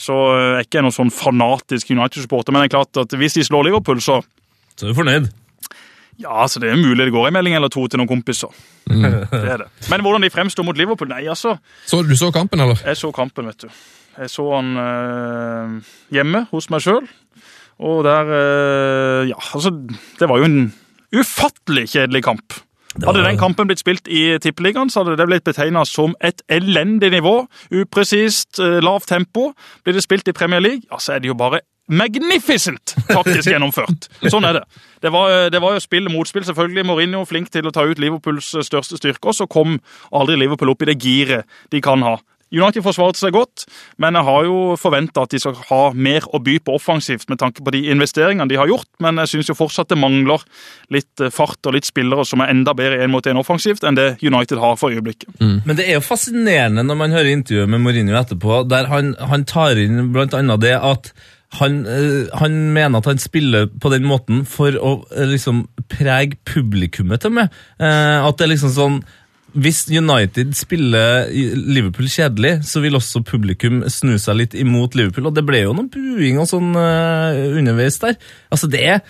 Så 0.00 0.16
eh, 0.32 0.44
jeg 0.46 0.62
er 0.62 0.68
ikke 0.70 0.86
noen 0.86 0.96
sånn 0.96 1.12
fanatisk 1.12 1.92
United-supporter. 1.92 2.54
Men 2.56 2.64
det 2.64 2.70
er 2.70 2.78
klart 2.78 3.04
at 3.04 3.18
hvis 3.20 3.36
de 3.36 3.44
slår 3.50 3.68
Liverpool, 3.68 4.00
så 4.00 4.22
Så 4.76 4.86
er 4.86 4.94
du 4.94 4.98
fornøyd? 5.02 5.28
Ja, 6.18 6.32
altså 6.42 6.60
det 6.62 6.70
er 6.72 6.80
mulig 6.80 7.06
det 7.06 7.12
går 7.14 7.28
en 7.28 7.36
melding 7.36 7.56
eller 7.58 7.68
to 7.72 7.86
til 7.88 8.00
noen 8.00 8.10
kompiser. 8.10 8.52
Det 8.86 9.42
er 9.42 9.64
det. 9.64 9.68
Men 9.90 10.00
hvordan 10.04 10.22
de 10.22 10.30
fremstår 10.30 10.64
mot 10.64 10.78
Liverpool? 10.78 11.08
Nei, 11.10 11.26
altså. 11.28 11.56
Så 11.86 12.02
Du 12.06 12.14
så 12.16 12.30
kampen, 12.32 12.60
eller? 12.62 12.78
Jeg 12.86 12.96
så 12.96 13.10
kampen, 13.12 13.48
vet 13.50 13.66
du. 13.66 13.68
Jeg 14.16 14.30
så 14.32 14.46
han 14.54 14.76
øh, 14.80 15.72
hjemme 16.14 16.46
hos 16.52 16.70
meg 16.72 16.84
sjøl. 16.84 17.08
Og 17.78 18.04
der 18.06 18.30
øh, 18.32 19.28
Ja, 19.28 19.36
altså 19.52 19.74
Det 20.20 20.28
var 20.30 20.38
jo 20.40 20.48
en 20.48 20.72
ufattelig 21.12 21.88
kjedelig 21.92 22.22
kamp. 22.24 22.56
Hadde 23.04 23.24
den 23.26 23.38
kampen 23.38 23.68
blitt 23.68 23.82
spilt 23.82 24.08
i 24.08 24.38
Tippeligaen, 24.40 24.88
så 24.90 25.02
hadde 25.02 25.18
det 25.20 25.26
blitt 25.28 25.44
betegna 25.44 25.84
som 25.84 26.14
et 26.24 26.40
elendig 26.48 27.10
nivå. 27.12 27.42
Upresist, 27.74 28.56
eh, 28.62 28.78
lavt 28.80 29.10
tempo. 29.10 29.50
Blir 29.84 29.98
det 29.98 30.04
spilt 30.06 30.28
i 30.28 30.32
Premier 30.32 30.62
League, 30.64 30.86
ja, 30.90 30.96
så 30.98 31.12
er 31.16 31.20
det 31.20 31.28
jo 31.28 31.36
bare 31.36 31.60
magnificent 31.88 32.94
taktisk 33.08 33.50
gjennomført. 33.50 34.08
Sånn 34.26 34.46
er 34.48 34.60
det. 34.60 34.62
Det 35.04 35.12
var, 35.14 35.30
eh, 35.30 35.48
det 35.52 35.60
var 35.62 35.76
jo 35.76 35.82
spill 35.84 36.08
motspill, 36.10 36.46
selvfølgelig. 36.46 36.86
Mourinho 36.88 37.24
flink 37.28 37.50
til 37.54 37.68
å 37.68 37.74
ta 37.74 37.86
ut 37.86 38.00
Liverpools 38.02 38.54
eh, 38.56 38.66
største 38.66 38.98
styrke, 39.00 39.30
og 39.30 39.36
så 39.38 39.48
kom 39.50 39.78
aldri 40.12 40.38
Liverpool 40.40 40.72
opp 40.72 40.82
i 40.82 40.90
det 40.92 40.98
giret 41.02 41.46
de 41.70 41.82
kan 41.84 42.02
ha. 42.06 42.18
United 42.54 42.84
forsvarte 42.86 43.18
seg 43.18 43.34
godt, 43.34 43.64
men 43.98 44.14
jeg 44.14 44.26
har 44.28 44.44
jo 44.46 44.58
forventa 44.78 45.24
at 45.26 45.32
de 45.34 45.40
skal 45.42 45.56
ha 45.66 45.80
mer 45.98 46.22
å 46.30 46.38
by 46.38 46.60
på 46.62 46.76
offensivt 46.78 47.26
med 47.32 47.40
tanke 47.42 47.64
på 47.64 47.72
de 47.74 47.80
investeringene 47.90 48.46
de 48.46 48.58
har 48.60 48.70
gjort, 48.70 48.86
men 49.02 49.18
jeg 49.24 49.32
syns 49.32 49.50
jo 49.50 49.56
fortsatt 49.58 49.90
det 49.90 49.98
mangler 49.98 50.44
litt 50.94 51.22
eh, 51.22 51.32
fart 51.34 51.66
og 51.66 51.74
litt 51.74 51.88
spillere 51.88 52.22
som 52.28 52.44
er 52.44 52.52
enda 52.54 52.74
bedre 52.78 53.02
én 53.02 53.10
mot 53.10 53.26
én 53.26 53.40
offensivt 53.40 53.86
enn 53.86 53.98
det 53.98 54.08
United 54.22 54.62
har 54.62 54.78
for 54.78 54.94
øyeblikket. 54.94 55.34
Men 55.42 55.74
det 55.74 55.88
er 55.88 55.98
jo 55.98 56.06
fascinerende 56.06 56.86
når 56.86 57.00
man 57.02 57.16
hører 57.18 57.32
intervjuet 57.34 57.72
med 57.72 57.82
Mourinho 57.82 58.14
etterpå, 58.18 58.62
der 58.70 58.92
han, 58.94 59.16
han 59.18 59.46
tar 59.48 59.82
inn 59.82 60.12
blant 60.14 60.36
annet 60.36 60.62
det 60.62 60.76
at 60.78 61.10
han, 61.54 61.86
eh, 61.86 62.26
han 62.34 62.56
mener 62.74 62.98
at 62.98 63.06
han 63.06 63.20
spiller 63.22 63.68
på 63.80 63.90
den 63.92 64.06
måten 64.08 64.44
for 64.48 64.74
å 64.74 64.96
eh, 65.14 65.28
liksom 65.30 65.66
prege 65.92 66.38
publikummet 66.48 67.22
til 67.22 67.36
meg. 67.38 67.54
Eh, 67.78 68.18
at 68.18 68.36
det 68.36 68.46
er 68.46 68.52
liksom 68.56 68.74
sånn 68.74 68.98
hvis 69.56 69.86
United 69.88 70.50
spiller 70.52 71.30
Liverpool 71.32 72.10
kjedelig, 72.12 72.58
så 72.68 72.82
vil 72.84 72.98
også 72.98 73.22
publikum 73.24 73.78
snu 73.88 74.18
seg 74.20 74.36
litt 74.36 74.56
imot 74.58 74.98
Liverpool. 74.98 75.30
Og 75.30 75.36
det 75.38 75.46
ble 75.48 75.62
jo 75.62 75.72
noe 75.72 75.88
buing 75.88 76.36
og 76.42 76.50
sånn 76.50 76.74
underveis 76.76 77.96
der. 78.02 78.18
Altså, 78.52 78.68
det 78.68 78.82
er, 78.84 79.00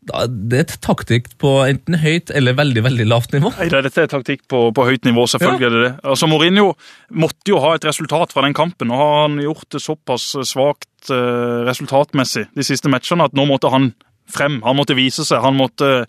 det 0.00 0.56
er 0.56 0.62
et 0.64 0.76
taktikk 0.80 1.28
på 1.40 1.50
enten 1.66 1.98
høyt 2.00 2.32
eller 2.34 2.56
veldig, 2.56 2.82
veldig 2.86 3.06
lavt 3.10 3.34
nivå. 3.36 3.52
Nei, 3.58 3.68
Dette 3.68 4.04
er 4.06 4.10
taktikk 4.10 4.46
på, 4.50 4.62
på 4.74 4.86
høyt 4.88 5.04
nivå, 5.04 5.26
selvfølgelig 5.28 5.66
er 5.68 5.74
det 5.74 5.82
det. 5.84 5.92
Altså, 6.08 6.28
Mourinho 6.30 6.70
måtte 7.12 7.52
jo 7.52 7.60
ha 7.60 7.74
et 7.76 7.84
resultat 7.84 8.32
fra 8.32 8.46
den 8.46 8.56
kampen, 8.56 8.90
og 8.90 9.02
har 9.02 9.16
han 9.26 9.40
gjort 9.44 9.68
det 9.76 9.82
såpass 9.84 10.32
svakt 10.48 11.12
eh, 11.12 11.60
resultatmessig 11.68 12.46
de 12.56 12.66
siste 12.66 12.92
matchene 12.92 13.28
at 13.28 13.36
nå 13.36 13.44
måtte 13.50 13.72
han 13.72 13.92
frem. 14.30 14.60
Han 14.64 14.78
måtte 14.78 14.96
vise 14.98 15.26
seg. 15.26 15.42
Han 15.44 15.58
måtte 15.58 16.08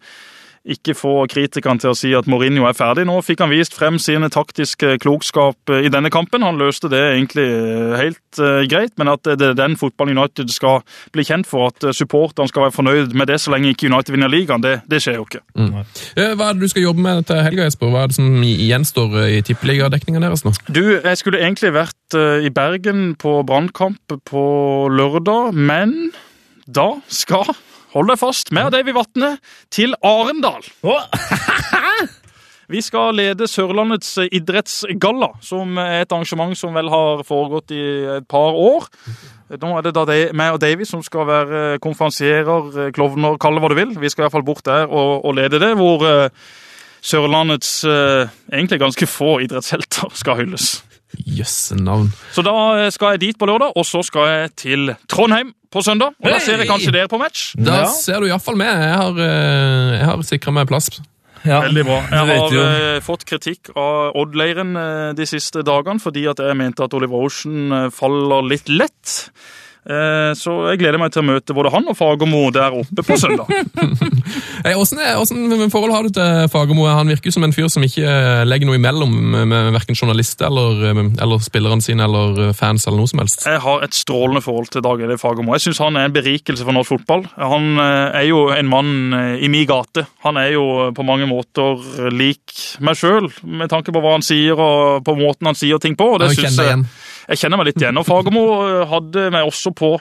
ikke 0.61 0.93
få 0.93 1.13
kritikerne 1.31 1.81
til 1.81 1.91
å 1.91 1.97
si 1.97 2.11
at 2.13 2.27
Mourinho 2.29 2.67
er 2.69 2.77
ferdig. 2.77 3.07
Nå 3.09 3.17
fikk 3.25 3.41
han 3.41 3.49
vist 3.49 3.73
frem 3.73 3.97
sine 4.01 4.29
taktiske 4.33 4.97
klokskap 5.01 5.71
eh, 5.73 5.87
i 5.87 5.91
denne 5.93 6.11
kampen. 6.13 6.45
Han 6.45 6.59
løste 6.61 6.91
det 6.91 7.01
egentlig 7.01 7.47
eh, 7.49 7.95
helt 7.97 8.41
eh, 8.41 8.61
greit, 8.69 8.93
men 9.01 9.09
at 9.09 9.25
det 9.25 9.51
er 9.51 9.57
den 9.57 9.77
fotballen 9.79 10.19
United 10.19 10.53
skal 10.53 10.83
bli 11.15 11.25
kjent 11.25 11.49
for, 11.49 11.71
at 11.71 11.97
supporterne 11.97 12.51
skal 12.51 12.67
være 12.67 12.75
fornøyd 12.77 13.17
med 13.17 13.31
det 13.31 13.39
så 13.41 13.55
lenge 13.55 13.73
ikke 13.73 13.89
United 13.89 14.13
vinner 14.13 14.31
ligaen, 14.31 14.61
det, 14.61 14.77
det 14.91 15.01
skjer 15.01 15.17
jo 15.17 15.25
ikke. 15.25 15.41
Mm. 15.57 15.73
Hva 15.81 16.51
er 16.51 16.57
det 16.57 16.61
du 16.61 16.71
skal 16.71 16.85
jobbe 16.85 17.05
med 17.07 17.25
til 17.29 17.41
helga, 17.41 17.65
Jesper? 17.65 17.93
Hva 17.93 18.05
er 18.05 18.11
det 18.11 18.19
som 18.19 18.29
gjenstår 18.45 19.17
i 19.31 19.41
tippeligadekninga 19.47 20.21
deres 20.21 20.45
nå? 20.45 20.53
Du, 20.69 20.83
jeg 20.99 21.17
skulle 21.17 21.41
egentlig 21.41 21.73
vært 21.73 22.17
i 22.45 22.51
Bergen 22.53 23.15
på 23.19 23.39
brannkamp 23.47 24.19
på 24.27 24.45
lørdag, 24.91 25.55
men 25.55 26.11
da 26.69 26.93
skal, 27.11 27.49
hold 27.95 28.11
deg 28.11 28.19
fast, 28.21 28.51
med 28.55 28.71
Davy 28.73 28.93
Vatne 28.95 29.35
til 29.73 29.95
Arendal. 30.03 30.65
Vi 32.71 32.79
skal 32.79 33.17
lede 33.19 33.49
Sørlandets 33.51 34.13
idrettsgalla, 34.31 35.33
som 35.43 35.75
er 35.81 36.05
et 36.05 36.13
arrangement 36.15 36.55
som 36.55 36.75
vel 36.77 36.87
har 36.93 37.23
foregått 37.27 37.73
i 37.75 37.83
et 38.19 38.27
par 38.31 38.55
år. 38.55 38.87
Nå 39.59 39.73
er 39.75 39.83
det 39.83 39.91
da 39.97 40.05
meg 40.37 40.55
og 40.55 40.61
Davy 40.63 40.87
som 40.87 41.03
skal 41.03 41.27
være 41.27 41.63
konferansierer, 41.83 42.91
klovner, 42.95 43.35
kall 43.41 43.59
det 43.59 43.63
hva 43.65 43.71
du 43.73 43.75
vil. 43.75 43.91
Vi 43.99 44.11
skal 44.11 44.23
i 44.23 44.25
hvert 44.29 44.37
fall 44.37 44.47
bort 44.47 44.63
der 44.69 44.87
og, 44.87 45.25
og 45.25 45.35
lede 45.35 45.59
det, 45.59 45.73
hvor 45.75 46.05
eh, 46.07 46.29
Sørlandets 47.03 47.81
eh, 47.83 48.31
egentlig 48.53 48.79
ganske 48.79 49.09
få 49.09 49.41
idrettshelter 49.43 50.15
skal 50.15 50.39
hylles. 50.39 50.77
Jøsse 51.17 51.75
navn. 51.75 52.11
Så 52.33 52.43
da 52.45 52.53
eh, 52.85 52.89
skal 52.91 53.15
jeg 53.15 53.19
dit 53.27 53.37
på 53.39 53.45
lørdag, 53.49 53.73
og 53.75 53.85
så 53.85 54.01
skal 54.05 54.27
jeg 54.29 54.55
til 54.55 54.93
Trondheim 55.11 55.53
på 55.71 55.83
søndag. 55.83 56.13
Og 56.19 56.29
da 56.31 56.39
ser 56.39 56.57
jeg 56.61 56.67
kanskje 56.69 56.91
dere 56.95 57.07
på 57.11 57.19
match. 57.19 57.51
Da 57.55 57.81
Ja. 57.83 57.85
ser 57.91 58.19
du 58.19 58.27
iallfall 58.27 58.55
med. 58.59 58.67
Jeg 58.67 58.95
har, 59.01 59.19
eh, 59.19 59.97
jeg 59.99 60.05
har 60.05 60.23
sikra 60.23 60.51
meg 60.53 60.67
plass. 60.67 60.89
Ja, 61.43 61.61
Veldig 61.65 61.83
bra. 61.87 62.01
du 62.05 62.15
Jeg 62.15 62.27
vet 62.27 62.37
har 62.39 62.51
jo. 62.53 62.61
eh, 62.61 62.99
fått 63.01 63.23
kritikk 63.25 63.71
av 63.75 64.13
Odd-leiren 64.15 64.75
eh, 64.77 65.13
de 65.17 65.25
siste 65.25 65.63
dagene 65.65 65.99
fordi 65.99 66.27
at 66.29 66.37
jeg 66.37 66.55
mente 66.55 66.83
at 66.85 66.93
Oliver 66.93 67.17
Ocean 67.25 67.71
eh, 67.71 67.89
faller 67.89 68.43
litt 68.45 68.69
lett. 68.69 69.31
Eh, 69.81 70.31
så 70.37 70.51
jeg 70.69 70.77
gleder 70.77 70.99
meg 71.01 71.09
til 71.09 71.23
å 71.23 71.25
møte 71.25 71.55
både 71.57 71.71
han 71.73 71.87
og 71.89 71.95
Fagermo 71.97 72.43
der 72.53 72.75
oppe 72.83 73.05
på 73.05 73.17
søndag. 73.17 73.49
Hey, 74.61 74.75
hvordan, 74.77 74.99
er- 75.01 75.15
hvordan, 75.17 75.71
forhold 75.73 75.91
har 75.91 76.05
du 76.05 76.11
til 76.13 76.49
Fagermo? 76.53 76.83
Han 76.85 77.09
virker 77.09 77.33
som 77.33 77.43
en 77.43 77.51
fyr 77.55 77.65
som 77.73 77.81
ikke 77.83 78.05
eh, 78.05 78.43
legger 78.45 78.69
noe 78.69 78.77
imellom 78.77 79.09
med, 79.49 79.71
verken 79.73 79.97
journalister 79.97 80.45
eller, 80.51 80.83
eh, 80.91 80.99
eller 81.25 81.41
spillerne 81.41 81.81
sine 81.81 82.05
eller 82.05 82.53
fans 82.55 82.85
eller 82.85 83.01
noe 83.01 83.09
som 83.09 83.23
helst. 83.23 83.47
Jeg 83.49 83.63
har 83.63 83.81
et 83.87 83.97
strålende 83.97 84.43
forhold 84.45 84.69
til 84.71 84.85
Dag 84.85 85.01
Eide 85.01 85.17
Fagermo. 85.19 85.55
Jeg 85.57 85.65
syns 85.65 85.81
han 85.81 85.97
er 85.97 86.05
en 86.07 86.15
berikelse 86.15 86.61
for 86.67 86.77
norsk 86.77 86.93
fotball. 86.93 87.25
Han 87.41 87.81
er 87.81 88.27
jo 88.29 88.43
en 88.53 88.69
mann 88.69 88.93
i 89.41 89.49
min 89.51 89.65
gate. 89.67 90.05
Han 90.27 90.37
er 90.37 90.53
jo 90.53 90.67
på 90.95 91.05
mange 91.09 91.25
måter 91.29 91.81
lik 92.13 92.53
meg 92.85 93.01
sjøl, 93.01 93.31
med 93.41 93.73
tanke 93.73 93.91
på 93.91 94.03
hva 94.05 94.13
han 94.19 94.25
sier 94.25 94.61
og 94.61 95.01
på 95.09 95.17
måten 95.19 95.49
han 95.49 95.57
sier 95.57 95.81
ting 95.81 95.97
på. 95.97 96.13
og 96.13 96.21
det 96.21 96.35
synes 96.37 96.61
jeg. 96.61 96.85
Jeg 97.31 97.41
kjenner 97.41 97.61
meg 97.61 97.71
litt 97.71 97.81
igjen. 97.81 97.99
Og 97.99 98.07
Fagermo 98.07 98.45
eh, 98.65 98.81
hadde 98.91 99.27
meg 99.33 99.47
også 99.47 99.73
på 99.75 99.93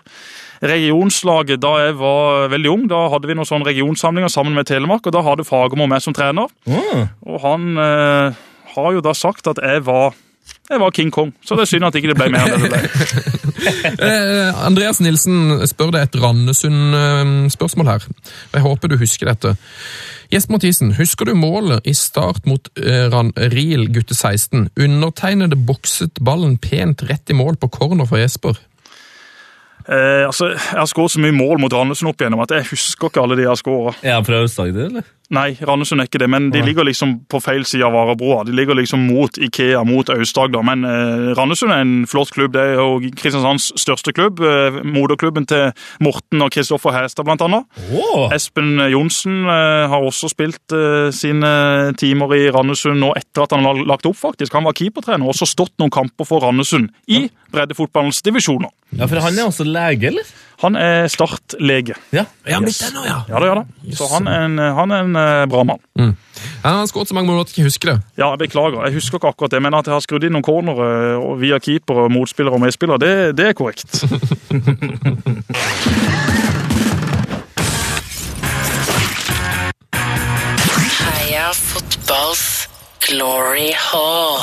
regionslaget 0.61 1.61
da 1.63 1.75
jeg 1.87 1.99
var 2.01 2.51
veldig 2.53 2.73
ung. 2.73 2.87
Da 2.91 3.05
hadde 3.15 3.31
vi 3.31 3.37
noen 3.39 3.49
sånne 3.49 3.69
regionsamlinger 3.71 4.33
sammen 4.33 4.57
med 4.57 4.69
Telemark, 4.69 5.07
og 5.07 5.15
da 5.17 5.23
hadde 5.25 5.47
Fagermo 5.49 5.89
meg 5.91 6.03
som 6.05 6.17
trener. 6.17 6.51
Mm. 6.69 7.07
Og 7.31 7.39
han 7.45 7.71
eh, 7.81 8.43
har 8.75 8.91
jo 8.97 9.05
da 9.05 9.15
sagt 9.17 9.51
at 9.51 9.63
jeg 9.63 9.85
var, 9.87 10.17
jeg 10.71 10.83
var 10.83 10.97
King 10.97 11.13
Kong, 11.15 11.33
så 11.45 11.57
det 11.57 11.67
er 11.67 11.73
synd 11.73 11.89
at 11.89 11.99
ikke 11.99 12.13
det 12.13 12.19
ble 12.19 12.31
mer 12.35 12.51
enn 12.51 12.67
det 12.67 12.73
ble. 12.75 12.83
Eh, 13.61 14.61
Andreas 14.65 15.03
Nilsen 15.05 15.67
spør 15.69 15.91
deg 15.93 16.07
et 16.07 16.15
Randesund-spørsmål 16.17 17.91
her. 17.91 18.07
Og 18.09 18.55
Jeg 18.57 18.65
håper 18.65 18.89
du 18.89 18.95
husker 18.97 19.29
dette. 19.29 19.53
Jesper 20.31 20.55
Mathisen, 20.55 20.93
husker 20.95 21.27
du 21.27 21.35
målet 21.35 21.87
i 21.91 21.95
start 21.97 22.45
mot 22.47 22.69
Ran 23.11 23.33
Riel 23.51 23.89
gutte 23.91 24.15
16? 24.15 24.69
Undertegnede 24.79 25.59
bokset 25.59 26.21
ballen 26.23 26.55
pent 26.63 27.03
rett 27.09 27.33
i 27.33 27.35
mål 27.35 27.59
på 27.59 27.71
corner 27.75 28.07
for 28.07 28.23
Jesper. 28.23 28.61
Eh, 29.89 30.27
altså, 30.27 30.53
Jeg 30.55 30.79
har 30.79 30.87
skåret 30.87 31.17
så 31.17 31.23
mye 31.23 31.35
mål 31.35 31.61
mot 31.63 31.73
Randesund 31.75 32.13
opp 32.13 32.23
igjennom 32.23 32.43
at 32.45 32.53
jeg 32.55 32.69
husker 32.71 33.11
ikke 33.11 33.23
alle 33.25 33.39
de 33.39 33.47
jeg 33.47 33.51
har 33.51 33.59
skåra. 33.59 33.95
Er 34.03 34.19
han 34.19 34.27
fra 34.29 34.43
Aust-Agder, 34.45 34.87
eller? 34.87 35.09
Nei, 35.31 35.53
Randesund 35.63 36.03
er 36.03 36.09
ikke 36.09 36.19
det, 36.19 36.27
men 36.33 36.49
de 36.51 36.59
ligger 36.67 36.83
liksom 36.89 37.21
på 37.31 37.39
feil 37.39 37.63
side 37.69 37.87
av 37.87 37.95
Varebroa. 37.95 38.41
De 38.49 38.55
ligger 38.57 38.75
liksom 38.75 39.05
mot 39.07 39.37
Ikea, 39.39 39.85
mot 39.87 40.09
Aust-Agder. 40.11 40.65
Men 40.67 40.83
eh, 40.89 41.29
Randesund 41.39 41.71
er 41.71 41.85
en 41.85 41.93
flott 42.11 42.33
klubb. 42.35 42.57
Det 42.57 42.65
er 42.65 42.81
jo 42.81 42.99
Kristiansands 43.15 43.69
største 43.79 44.11
klubb. 44.17 44.43
Eh, 44.43 44.81
moderklubben 44.83 45.47
til 45.47 45.71
Morten 46.03 46.43
og 46.43 46.51
Kristoffer 46.51 46.97
Hestad, 46.97 47.29
blant 47.29 47.45
annet. 47.47 47.69
Oh. 47.95 48.27
Espen 48.35 48.75
Johnsen 48.91 49.45
eh, 49.47 49.87
har 49.93 50.09
også 50.09 50.33
spilt 50.33 50.75
eh, 50.75 51.13
sine 51.15 51.53
timer 52.01 52.35
i 52.35 52.43
Randesund 52.51 52.99
nå 52.99 53.15
etter 53.15 53.47
at 53.47 53.55
han 53.55 53.69
har 53.69 53.79
lagt 53.87 54.11
opp, 54.11 54.19
faktisk. 54.19 54.59
Han 54.59 54.67
var 54.67 54.75
keepertrener 54.83 55.29
og 55.29 55.37
også 55.37 55.47
stått 55.53 55.77
noen 55.79 55.95
kamper 55.95 56.27
for 56.27 56.43
Randesund 56.43 56.91
i 57.07 57.29
breddefotballens 57.55 58.19
divisjoner. 58.27 58.75
Ja, 58.99 59.07
for 59.07 59.23
han 59.23 59.39
er 59.39 59.47
også 59.47 59.63
lege, 59.63 60.11
eller? 60.11 60.27
Han 60.61 60.77
er 60.77 61.09
startlege. 61.09 61.95
Ja. 62.13 62.27
er 62.45 62.59
han 62.59 62.67
blitt 62.67 62.81
det 62.83 62.91
nå, 62.93 63.05
ja. 63.09 63.23
Ja 63.31 63.41
det 63.41 63.49
gjør 63.49 63.63
det. 63.63 63.95
Så 63.97 64.09
han 64.13 64.29
er 64.29 64.45
en, 64.45 64.59
han 64.61 64.93
er 64.93 65.07
en 65.07 65.17
eh, 65.17 65.47
bra 65.49 65.65
mann. 65.65 65.81
Han 65.97 66.77
har 66.83 66.87
skåret 66.89 67.09
så 67.09 67.17
mange 67.17 67.31
mål 67.33 67.41
at 67.41 67.49
jeg 67.49 67.57
ikke 67.59 67.69
husker 67.71 67.93
det. 67.95 67.99
Ja, 68.21 68.31
jeg 68.35 68.39
beklager. 68.45 68.85
Jeg 68.85 68.99
husker 68.99 69.17
ikke 69.19 69.33
akkurat 69.33 69.55
det, 69.57 69.63
men 69.65 69.75
at 69.75 69.89
jeg 69.89 69.97
har 69.97 70.05
skrudd 70.05 70.25
inn 70.29 70.37
noen 70.37 70.45
cornere 70.45 71.17
og 71.17 71.41
via 71.41 71.59
keeper 71.63 72.05
og 72.05 72.13
motspillere 72.13 72.55
og 72.61 72.65
medspillere, 72.65 73.01
det, 73.01 73.37
det 73.41 73.47
er 73.49 73.57
korrekt. 73.57 74.05
Heia 81.01 81.53
fotballs 81.57 82.60
glory 83.09 83.71
hall. 83.77 84.41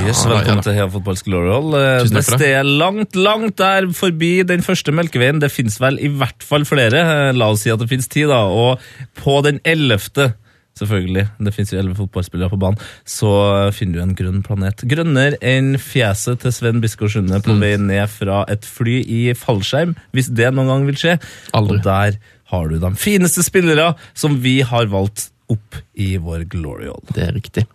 Yes, 0.00 0.24
velkommen 0.26 0.62
til 0.64 0.74
Heia 0.74 0.88
Fotballs 0.90 1.22
Glory 1.26 1.50
Hall. 1.52 1.74
Eh, 1.78 2.04
det. 2.10 2.24
det 2.40 2.50
er 2.58 2.66
langt, 2.66 3.14
langt 3.18 3.58
der 3.60 3.86
forbi 3.94 4.40
den 4.48 4.64
første 4.66 4.92
Melkeveien, 4.96 5.38
det 5.42 5.52
finnes 5.54 5.78
vel 5.82 6.00
i 6.02 6.10
hvert 6.10 6.42
fall 6.46 6.66
flere, 6.68 7.02
eh, 7.04 7.32
la 7.36 7.50
oss 7.52 7.62
si 7.66 7.70
at 7.72 7.82
det 7.82 7.90
finnes 7.92 8.10
ti 8.10 8.24
da, 8.26 8.40
og 8.50 8.82
på 9.20 9.36
den 9.46 9.60
ellevte, 9.68 10.32
selvfølgelig, 10.80 11.26
det 11.38 11.54
finnes 11.54 11.72
jo 11.74 11.78
elleve 11.82 11.98
fotballspillere 12.00 12.50
på 12.54 12.60
banen, 12.62 12.82
så 13.06 13.30
finner 13.76 14.00
du 14.00 14.04
en 14.06 14.16
grønn 14.18 14.42
planet. 14.46 14.82
Grønnere 14.90 15.38
enn 15.44 15.74
fjeset 15.78 16.42
til 16.42 16.54
Sven 16.56 16.82
Biskår 16.82 17.12
Sunde 17.14 17.42
på 17.44 17.54
Mm. 17.54 17.60
vei 17.62 17.74
ned 17.76 18.08
fra 18.10 18.44
et 18.48 18.64
fly 18.66 19.00
i 19.06 19.22
fallskjerm, 19.36 19.94
hvis 20.16 20.32
det 20.34 20.50
noen 20.54 20.72
gang 20.72 20.86
vil 20.88 20.98
skje. 20.98 21.18
Aldri. 21.54 21.78
Og 21.78 21.84
der 21.84 22.18
har 22.50 22.68
du 22.68 22.78
de 22.82 22.90
fineste 22.98 23.44
spillere 23.46 23.92
som 24.14 24.40
vi 24.42 24.60
har 24.66 24.86
valgt 24.90 25.29
opp 25.52 25.78
i 26.00 26.12
vår 26.20 26.46
Glory 26.52 26.88
Hall. 26.90 27.02
Det 27.14 27.24
er 27.26 27.34
riktig. 27.36 27.66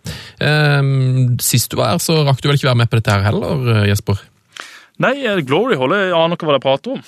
Ehm, 0.42 1.36
sist 1.42 1.70
du 1.72 1.78
var 1.80 1.94
her, 1.94 2.02
så 2.02 2.22
rakk 2.26 2.40
du 2.42 2.48
vel 2.50 2.58
ikke 2.58 2.70
være 2.70 2.82
med 2.82 2.90
på 2.90 3.00
dette 3.00 3.14
her 3.14 3.26
heller, 3.28 3.68
eh, 3.74 3.88
Jesper? 3.90 4.22
Nei, 5.02 5.12
eh, 5.28 5.40
Glory 5.44 5.76
Hall, 5.76 5.92
jeg 5.92 6.12
aner 6.16 6.38
ikke 6.38 6.46
hva 6.48 6.54
de 6.56 6.62
prater 6.64 6.94
om. 6.94 7.00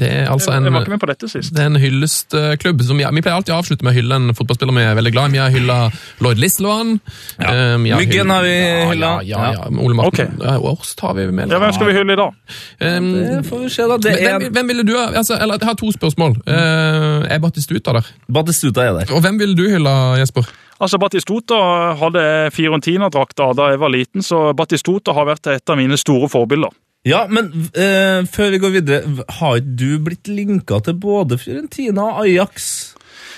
Det 0.00 0.08
er 0.12 0.26
altså 0.28 0.52
en, 0.52 0.66
jeg 0.68 0.74
var 0.74 0.84
ikke 0.84 0.92
med 0.92 1.00
på 1.02 1.08
dette 1.08 1.28
sist. 1.32 1.54
det 1.56 1.62
er 1.64 1.70
en 1.70 1.78
hyllestklubb. 1.80 2.82
Som 2.84 3.00
vi, 3.00 3.06
vi 3.16 3.22
pleier 3.24 3.38
alltid 3.38 3.54
å 3.54 3.60
avslutte 3.62 3.86
med 3.86 3.94
å 3.94 3.96
hylle 3.96 4.18
en 4.20 4.34
fotballspiller 4.36 4.76
vi 4.76 4.84
er 4.84 4.98
veldig 4.98 5.12
glad 5.14 5.30
i. 5.30 5.38
Vi 5.38 5.40
har 5.40 5.54
hylla 5.54 5.78
Lloyd 6.20 6.42
Lisloan. 6.42 6.92
Ja. 7.40 7.54
Ehm, 7.54 7.86
vi 7.88 7.94
Myggen 8.02 8.30
har 8.34 8.44
vi 8.44 8.52
Ja, 8.52 8.90
hylla. 8.92 9.12
Ja, 9.24 9.40
ja, 9.40 9.52
ja. 9.56 9.70
Ole 9.72 9.96
Martin. 9.96 10.36
okay. 10.36 10.46
Ja, 10.46 10.58
Årst 10.60 11.00
har 11.00 11.16
vi 11.16 11.26
med. 11.32 11.50
Ja, 11.50 11.58
Hvem 11.64 11.72
skal 11.72 11.88
vi 11.88 11.96
hylle 11.96 12.12
i 12.12 12.20
dag? 12.20 12.36
Um, 12.80 13.08
Det 13.14 13.46
får 13.48 13.62
vi 13.64 13.70
se, 13.72 13.88
da. 13.88 13.96
Det 13.96 14.12
hvem, 14.20 14.42
er 14.42 14.54
hvem 14.58 14.74
ville 14.74 14.84
du 14.84 14.92
ha 14.98 15.06
altså, 15.22 15.38
eller, 15.40 15.58
Jeg 15.60 15.70
har 15.72 15.78
to 15.80 15.92
spørsmål. 15.96 16.36
Uh, 16.46 17.24
er 17.24 17.40
Batistuta 17.40 17.96
der? 17.96 18.12
Batistuta 18.28 18.84
er 18.84 18.92
der. 19.00 19.14
Og 19.16 19.24
hvem 19.24 19.40
ville 19.40 19.56
du 19.56 19.64
hylle, 19.70 19.96
Jesper? 20.20 20.44
Altså, 20.80 20.96
Batistota 21.00 21.56
hadde 22.00 22.22
Fiorentina-drakta 22.56 23.50
da 23.56 23.72
jeg 23.72 23.80
var 23.82 23.92
liten, 23.92 24.22
så 24.24 24.52
Batistota 24.56 25.12
har 25.12 25.26
vært 25.28 25.50
et 25.52 25.72
av 25.72 25.76
mine 25.76 25.96
store 26.00 26.28
forbilder. 26.32 26.72
Ja, 27.08 27.24
men 27.32 27.48
uh, 27.72 28.26
før 28.28 28.50
vi 28.52 28.58
går 28.60 28.72
videre, 28.74 29.26
har 29.40 29.60
ikke 29.60 29.76
du 29.80 29.92
blitt 30.04 30.28
linka 30.28 30.82
til 30.84 30.98
både 31.00 31.38
Fiorentina 31.40 32.10
og 32.10 32.26
Ajax? 32.26 32.66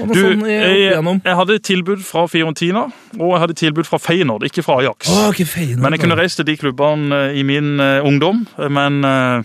Og 0.01 0.09
Du, 0.09 0.47
jeg, 0.48 0.89
jeg 0.97 1.36
hadde 1.36 1.59
tilbud 1.59 2.01
fra 2.02 2.24
Fiorentina, 2.26 2.86
og 3.18 3.34
jeg 3.34 3.43
hadde 3.43 3.56
tilbud 3.60 3.84
fra 3.84 4.01
Feyenoord, 4.01 4.47
ikke 4.48 4.64
fra 4.64 4.78
Ajax. 4.80 5.10
Oh, 5.12 5.28
ikke 5.30 5.47
Feyenoord, 5.47 5.84
Men 5.84 5.94
jeg 5.94 6.02
kunne 6.02 6.16
reist 6.18 6.40
til 6.40 6.48
de 6.48 6.56
klubbene 6.56 7.18
eh, 7.28 7.39
i 7.39 7.44
min 7.47 7.76
uh, 7.78 8.01
ungdom, 8.09 8.40
men 8.72 9.05
uh, 9.05 9.44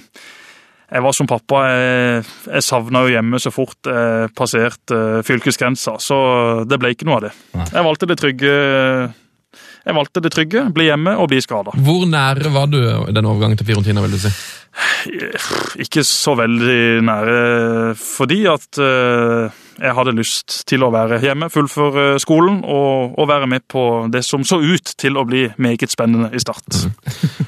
jeg 0.87 1.03
var 1.03 1.13
som 1.13 1.27
pappa. 1.27 1.61
Jeg, 1.67 2.25
jeg 2.47 2.63
savna 2.63 3.03
jo 3.03 3.11
hjemme 3.11 3.41
så 3.43 3.51
fort 3.51 3.91
jeg 3.91 4.31
passerte 4.39 5.21
fylkesgrensa, 5.27 5.97
så 5.99 6.19
det 6.65 6.79
ble 6.79 6.95
ikke 6.95 7.09
noe 7.09 7.19
av 7.19 7.27
det. 7.27 7.33
Jeg 7.59 7.87
valgte 7.91 8.09
det 8.09 8.19
trygge. 8.23 8.53
Jeg 9.87 9.95
valgte 9.95 10.21
det 10.23 10.33
trygge, 10.35 10.65
bli 10.75 10.89
hjemme 10.89 11.13
og 11.15 11.29
bli 11.31 11.39
skada. 11.39 11.71
Hvor 11.79 12.03
nære 12.11 12.51
var 12.51 12.67
du 12.67 12.79
den 13.15 13.27
overgangen 13.29 13.59
til 13.59 13.69
Fiorentina? 13.69 14.03
vil 14.03 14.17
du 14.17 14.19
si? 14.19 14.31
Ikke 15.79 16.03
så 16.05 16.35
veldig 16.37 16.99
nære, 17.07 17.37
fordi 17.97 18.41
at 18.51 18.79
eh, 18.83 19.55
jeg 19.79 19.95
hadde 19.95 20.15
lyst 20.17 20.57
til 20.67 20.83
å 20.83 20.91
være 20.93 21.21
hjemme, 21.23 21.47
fullføre 21.53 22.19
skolen 22.21 22.59
og, 22.65 23.15
og 23.15 23.29
være 23.31 23.47
med 23.49 23.63
på 23.71 23.83
det 24.11 24.25
som 24.27 24.43
så 24.47 24.59
ut 24.59 24.91
til 24.99 25.17
å 25.17 25.25
bli 25.27 25.47
meget 25.61 25.93
spennende 25.93 26.33
i 26.35 26.43
start. 26.43 26.67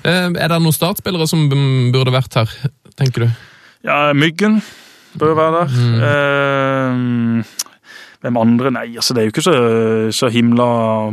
Mm. 0.06 0.38
er 0.40 0.48
det 0.48 0.62
noen 0.64 0.76
startspillere 0.76 1.28
som 1.30 1.50
mm, 1.52 1.90
burde 1.96 2.16
vært 2.16 2.40
her, 2.40 2.60
tenker 2.96 3.28
du? 3.28 3.48
Ja, 3.84 4.10
Myggen 4.16 4.62
bør 5.20 5.36
være 5.38 5.66
der. 5.66 5.80
Eh, 6.08 7.69
hvem 8.24 8.38
andre? 8.40 8.72
Nei, 8.76 8.88
altså 9.00 9.16
det 9.16 9.22
er 9.22 9.30
jo 9.30 9.34
ikke 9.34 9.46
så, 9.46 9.54
så 10.16 10.30
himla 10.34 10.66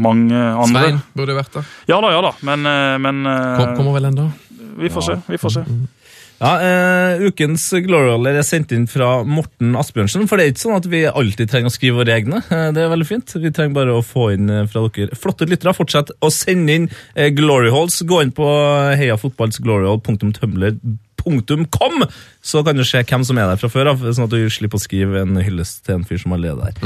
mange 0.03 0.35
andre. 0.35 0.89
Svein 0.89 0.99
burde 1.17 1.37
vært 1.39 1.59
der. 1.61 1.69
Ja 1.91 2.01
da, 2.03 2.11
ja 2.15 2.25
da, 2.27 2.33
men, 2.49 2.67
eh, 2.71 2.97
men 3.03 3.23
eh, 3.31 3.63
kommer 3.79 3.95
vel 3.99 4.11
enda. 4.11 4.27
vi 4.81 4.91
får 4.93 5.07
se. 5.11 5.21
Vi 5.31 5.39
får 5.41 5.55
se. 5.59 5.65
Ja, 6.37 6.61
uh, 6.61 7.17
Ukens 7.31 7.63
Glory 7.87 8.11
Holler 8.13 8.37
er 8.37 8.45
sendt 8.45 8.69
inn 8.77 8.85
fra 8.91 9.23
Morten 9.25 9.73
Asbjørnsen. 9.79 10.27
For 10.29 10.37
det 10.37 10.45
er 10.45 10.51
ikke 10.53 10.65
sånn 10.67 10.77
at 10.77 10.89
vi 10.93 11.01
alltid 11.09 11.49
trenger 11.53 11.71
å 11.73 11.75
skrive 11.75 11.97
våre 12.03 12.13
egne. 12.19 12.39
Uh, 12.51 12.69
det 12.77 12.81
er 12.85 12.93
veldig 12.93 13.09
fint. 13.09 13.29
Vi 13.41 13.51
trenger 13.57 13.75
bare 13.79 13.93
å 13.97 14.03
få 14.05 14.25
inn 14.35 14.47
eh, 14.53 14.69
fra 14.69 14.81
dere 14.93 15.17
flotte 15.17 15.49
lyttere. 15.49 15.73
Fortsett 15.77 16.09
å 16.21 16.29
sende 16.35 16.73
inn 16.77 16.87
uh, 16.93 17.29
Glory 17.37 17.71
Halls. 17.73 17.97
Gå 18.05 18.17
inn 18.25 18.33
på 18.37 18.47
heiafotballsgloryhall.tumler.com, 19.01 21.95
så 22.45 22.57
kan 22.67 22.77
du 22.77 22.85
se 22.87 22.99
hvem 23.01 23.25
som 23.27 23.39
er 23.41 23.47
der 23.51 23.61
fra 23.63 23.71
før 23.73 23.87
av, 23.95 23.99
sånn 24.05 24.29
at 24.29 24.37
du 24.37 24.41
slipper 24.53 24.79
å 24.79 24.85
skrive 24.85 25.15
en 25.25 25.35
hyllest 25.41 25.77
til 25.89 25.95
en 25.97 26.07
fyr 26.07 26.21
som 26.23 26.31
allerede 26.37 26.63
er 26.69 26.73
der. 26.77 26.85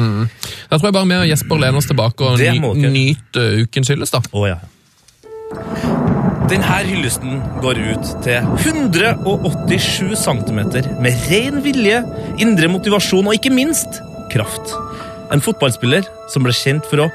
Da 0.70 0.74
tror 0.78 0.88
jeg 0.92 0.98
bare 1.00 1.10
vi 1.10 1.22
og 1.24 1.30
Jesper 1.32 1.56
lener 1.66 1.78
oss 1.82 1.90
tilbake 1.90 2.20
og 2.24 2.32
ny, 2.38 2.58
nyter 2.94 3.46
ukens 3.66 3.90
hyllest. 3.92 4.14
da. 4.14 4.20
Oh, 4.30 4.46
ja. 4.48 4.58
Denne 6.50 6.66
hyllesten 6.82 7.36
går 7.62 7.78
ut 7.78 8.08
til 8.24 8.42
187 8.42 10.16
cm 10.18 10.56
med 10.98 11.26
ren 11.30 11.60
vilje, 11.62 12.00
indre 12.42 12.70
motivasjon 12.72 13.28
og 13.30 13.36
ikke 13.36 13.52
minst 13.54 14.00
kraft. 14.32 14.72
En 15.30 15.42
fotballspiller 15.44 16.08
som 16.32 16.42
ble 16.42 16.54
kjent 16.56 16.88
for 16.90 17.04
å 17.04 17.06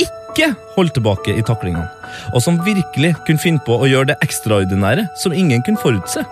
ikke 0.00 0.48
holde 0.78 0.94
tilbake 0.96 1.34
i 1.36 1.44
taklingene, 1.44 1.90
og 2.32 2.40
som 2.40 2.56
virkelig 2.64 3.12
kunne 3.26 3.42
finne 3.42 3.60
på 3.66 3.76
å 3.76 3.90
gjøre 3.90 4.14
det 4.14 4.16
ekstraordinære 4.24 5.10
som 5.20 5.36
ingen 5.36 5.60
kunne 5.66 5.82
forutse. 5.82 6.24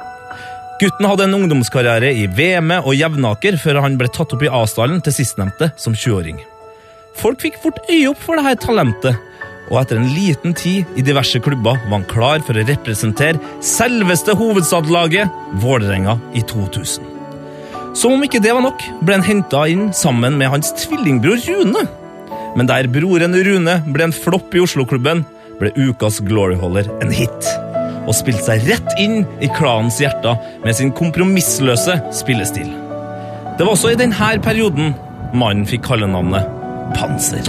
Gutten 0.80 1.10
hadde 1.10 1.26
en 1.28 1.36
ungdomskarriere 1.36 2.14
i 2.16 2.24
VM 2.32 2.72
og 2.78 2.94
Jevnaker 2.96 3.60
før 3.60 3.82
han 3.84 4.00
ble 4.00 4.08
tatt 4.08 4.32
opp 4.32 4.40
i 4.40 4.50
Asdalen 4.62 5.04
til 5.04 5.14
sistnevnte 5.20 5.68
som 5.76 5.92
20-åring. 5.92 6.40
Folk 7.20 7.44
fikk 7.44 7.60
fort 7.60 7.84
øye 7.90 8.08
opp 8.08 8.24
for 8.24 8.40
dette 8.40 8.64
talentet, 8.64 9.20
og 9.70 9.78
etter 9.80 10.00
en 10.00 10.10
liten 10.12 10.54
tid 10.58 10.98
i 10.98 11.04
diverse 11.04 11.40
klubber 11.42 11.78
var 11.78 11.94
han 11.94 12.08
klar 12.10 12.42
for 12.44 12.58
å 12.58 12.66
representere 12.66 13.40
selveste 13.64 14.34
hovedstadlaget, 14.38 15.30
Vålerenga, 15.62 16.18
i 16.34 16.42
2000. 16.48 17.08
Som 17.96 18.16
om 18.16 18.24
ikke 18.24 18.40
det 18.42 18.54
var 18.54 18.64
nok, 18.64 18.82
ble 19.04 19.18
han 19.18 19.26
henta 19.26 19.66
inn 19.68 19.90
sammen 19.96 20.38
med 20.40 20.50
hans 20.52 20.72
tvillingbror 20.80 21.42
Rune. 21.44 21.84
Men 22.56 22.68
der 22.68 22.88
broren 22.92 23.36
Rune 23.36 23.78
ble 23.92 24.08
en 24.08 24.16
flopp 24.16 24.54
i 24.56 24.62
Oslo-klubben, 24.64 25.24
ble 25.60 25.72
ukas 25.76 26.20
gloryholder 26.24 26.88
en 27.04 27.12
hit. 27.14 27.50
Og 28.08 28.16
spilte 28.18 28.48
seg 28.48 28.66
rett 28.66 28.96
inn 29.00 29.22
i 29.44 29.50
klanens 29.54 30.00
hjerter 30.02 30.40
med 30.64 30.76
sin 30.76 30.90
kompromissløse 30.96 32.00
spillestil. 32.16 32.72
Det 33.58 33.66
var 33.66 33.74
også 33.76 33.92
i 33.92 34.00
denne 34.00 34.34
perioden 34.42 34.96
mannen 35.36 35.68
fikk 35.68 35.86
kallenavnet 35.92 36.48
Panser. 36.96 37.46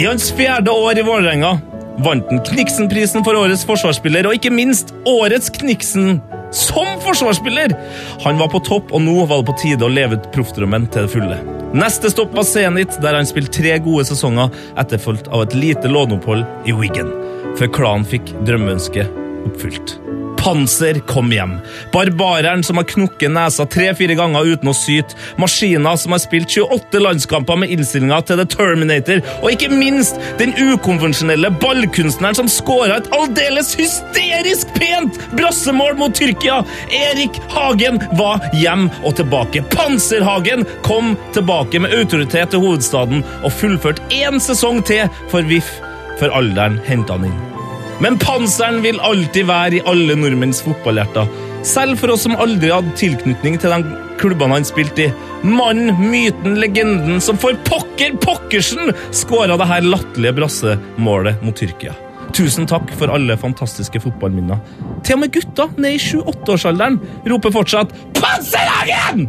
I 0.00 0.04
hans 0.06 0.32
fjerde 0.32 0.70
år 0.70 0.98
i 0.98 1.02
Vålerenga 1.04 1.58
vant 2.00 2.30
han 2.32 2.38
Kniksen-prisen 2.46 3.20
for 3.26 3.36
årets 3.36 3.66
forsvarsspiller, 3.68 4.24
og 4.24 4.38
ikke 4.38 4.52
minst 4.54 4.94
årets 5.04 5.50
Kniksen 5.52 6.22
som 6.56 6.94
forsvarsspiller! 7.04 7.74
Han 8.24 8.40
var 8.40 8.48
på 8.48 8.62
topp, 8.64 8.94
og 8.96 9.04
nå 9.04 9.18
var 9.26 9.42
det 9.42 9.50
på 9.50 9.56
tide 9.60 9.84
å 9.84 9.92
leve 9.92 10.16
ut 10.16 10.30
proffdrømmen 10.32 10.88
til 10.88 11.04
det 11.04 11.12
fulle. 11.12 11.36
Neste 11.76 12.08
stopp 12.14 12.32
var 12.32 12.48
Zenit, 12.48 12.96
der 13.04 13.18
han 13.18 13.28
spilte 13.28 13.58
tre 13.58 13.76
gode 13.84 14.06
sesonger, 14.08 14.48
etterfulgt 14.80 15.28
av 15.28 15.44
et 15.44 15.58
lite 15.58 15.92
låneopphold 15.92 16.48
i 16.64 16.78
Wiggen, 16.80 17.12
før 17.60 17.74
klanen 17.76 18.08
fikk 18.08 18.32
drømmeønsket 18.48 19.20
oppfylt. 19.50 19.98
Panser 20.40 21.00
kom 21.06 21.32
hjem. 21.32 21.58
Barbareren 21.92 22.62
som 22.64 22.76
har 22.80 22.84
knukket 22.88 23.32
nesa 23.34 23.66
tre-fire 23.68 24.16
ganger 24.16 24.48
uten 24.54 24.70
å 24.72 24.74
syte. 24.76 25.16
Maskiner 25.40 25.98
som 26.00 26.14
har 26.14 26.22
spilt 26.22 26.48
28 26.54 27.02
landskamper 27.04 27.60
med 27.60 27.74
innstillinga 27.74 28.22
til 28.24 28.40
The 28.40 28.46
Terminator. 28.54 29.20
Og 29.42 29.52
ikke 29.52 29.68
minst 29.72 30.16
den 30.40 30.54
ukonvensjonelle 30.56 31.52
ballkunstneren 31.60 32.38
som 32.40 32.48
skåra 32.50 33.00
et 33.00 33.10
aldeles 33.16 33.74
hysterisk 33.78 34.72
pent 34.78 35.20
brassemål 35.36 36.00
mot 36.00 36.16
Tyrkia. 36.16 36.62
Erik 37.02 37.36
Hagen 37.52 38.00
var 38.16 38.40
hjem 38.56 38.88
og 39.04 39.18
tilbake. 39.20 39.64
Panserhagen 39.76 40.64
kom 40.86 41.14
tilbake 41.36 41.84
med 41.84 41.94
autoritet 42.00 42.54
til 42.54 42.64
hovedstaden 42.64 43.24
og 43.44 43.52
fullførte 43.60 44.08
én 44.22 44.40
sesong 44.40 44.80
til 44.88 45.06
for 45.28 45.44
VIF, 45.44 45.68
for 46.16 46.32
alderen 46.32 46.80
henta 46.88 47.18
han 47.18 47.28
inn. 47.28 47.49
Men 48.00 48.16
panseren 48.20 48.80
vil 48.84 49.00
alltid 49.04 49.48
være 49.48 49.78
i 49.78 49.82
alle 49.88 50.16
nordmenns 50.16 50.62
fotballhjerter. 50.64 51.28
Selv 51.66 52.00
for 52.00 52.14
oss 52.14 52.24
som 52.24 52.38
aldri 52.40 52.70
hadde 52.72 52.94
tilknytning 52.96 53.58
til 53.60 53.74
de 53.74 53.96
klubbene 54.20 54.56
han 54.56 54.68
spilte 54.68 55.08
i. 55.08 55.10
Mannen, 55.44 55.92
myten, 56.10 56.56
legenden 56.60 57.20
som 57.24 57.38
for 57.40 57.56
pokker 57.68 58.16
pokkersen 58.20 58.94
skåra 59.16 59.58
det 59.60 59.68
her 59.68 59.84
latterlige 59.84 60.36
brassemålet 60.36 61.44
mot 61.44 61.56
Tyrkia. 61.56 61.92
Tusen 62.36 62.68
takk 62.70 62.92
for 62.96 63.12
alle 63.12 63.36
fantastiske 63.40 64.00
fotballminner. 64.00 64.60
Til 65.04 65.18
og 65.18 65.24
med 65.24 65.34
gutta 65.34 65.66
ned 65.76 65.98
i 65.98 66.00
7-8-årsalderen 66.00 67.00
roper 67.28 67.52
fortsatt 67.52 67.92
'Panserhagen!' 68.16 69.28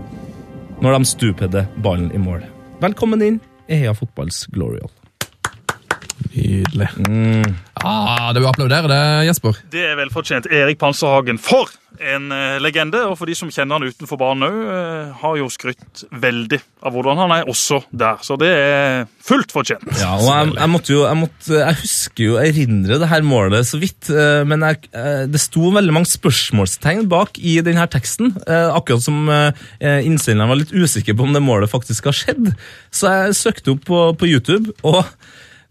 når 0.81 0.97
de 0.97 1.05
stupedde 1.05 1.67
ballen 1.83 2.11
i 2.15 2.17
mål. 2.17 2.41
Velkommen 2.81 3.21
inn 3.21 3.39
i 3.67 3.83
Heia 3.83 3.93
Fotballs 3.93 4.47
Glorial. 4.53 4.89
Nydelig. 6.33 6.87
Ah, 7.83 8.31
det 8.33 8.41
vil 8.41 8.49
applaudere 8.49 8.89
det, 8.91 9.03
Jesper. 9.29 9.61
Det 9.73 9.85
er 9.91 9.95
velfortjent. 9.99 10.49
Erik 10.53 10.79
Panserhagen. 10.81 11.39
For 11.41 11.69
en 11.99 12.31
eh, 12.33 12.57
legende! 12.63 13.01
Og 13.09 13.17
for 13.19 13.29
de 13.29 13.35
som 13.37 13.49
kjenner 13.51 13.77
han 13.77 13.89
utenfor 13.89 14.19
banen 14.21 14.45
òg, 14.47 14.59
eh, 14.73 15.09
har 15.21 15.39
jo 15.39 15.49
skrytt 15.51 16.03
veldig 16.23 16.59
av 16.87 16.95
hvordan 16.95 17.19
han 17.23 17.33
er 17.35 17.49
også 17.51 17.81
der. 17.89 18.21
Så 18.25 18.37
det 18.41 18.51
er 18.53 19.03
fullt 19.25 19.53
fortjent. 19.53 19.85
Ja, 19.99 20.13
og 20.19 20.29
jeg, 20.29 20.53
jeg 20.59 20.71
måtte 20.71 20.93
jo, 20.93 21.01
jeg, 21.07 21.19
måtte, 21.19 21.57
jeg 21.59 21.79
husker 21.81 22.25
jo, 22.25 22.37
jeg 22.39 22.53
erindrer 22.55 23.01
det 23.01 23.11
her 23.11 23.27
målet 23.27 23.69
så 23.69 23.81
vidt, 23.81 24.09
eh, 24.13 24.41
men 24.47 24.65
jeg, 24.67 24.81
det 25.33 25.43
sto 25.43 25.73
veldig 25.73 25.97
mange 25.97 26.11
spørsmålstegn 26.11 27.05
bak 27.11 27.41
i 27.41 27.59
denne 27.65 27.85
teksten. 27.91 28.33
Akkurat 28.47 29.03
som 29.03 29.25
eh, 29.31 29.51
var 29.81 30.57
litt 30.59 30.73
usikker 30.73 31.17
på 31.17 31.27
om 31.27 31.35
det 31.35 31.43
målet 31.43 31.71
faktisk 31.71 32.09
har 32.09 32.17
skjedd. 32.17 32.53
Så 32.93 33.11
jeg 33.11 33.39
søkte 33.39 33.75
opp 33.75 33.87
på, 33.87 34.03
på 34.17 34.29
YouTube, 34.29 34.73
og 34.87 35.03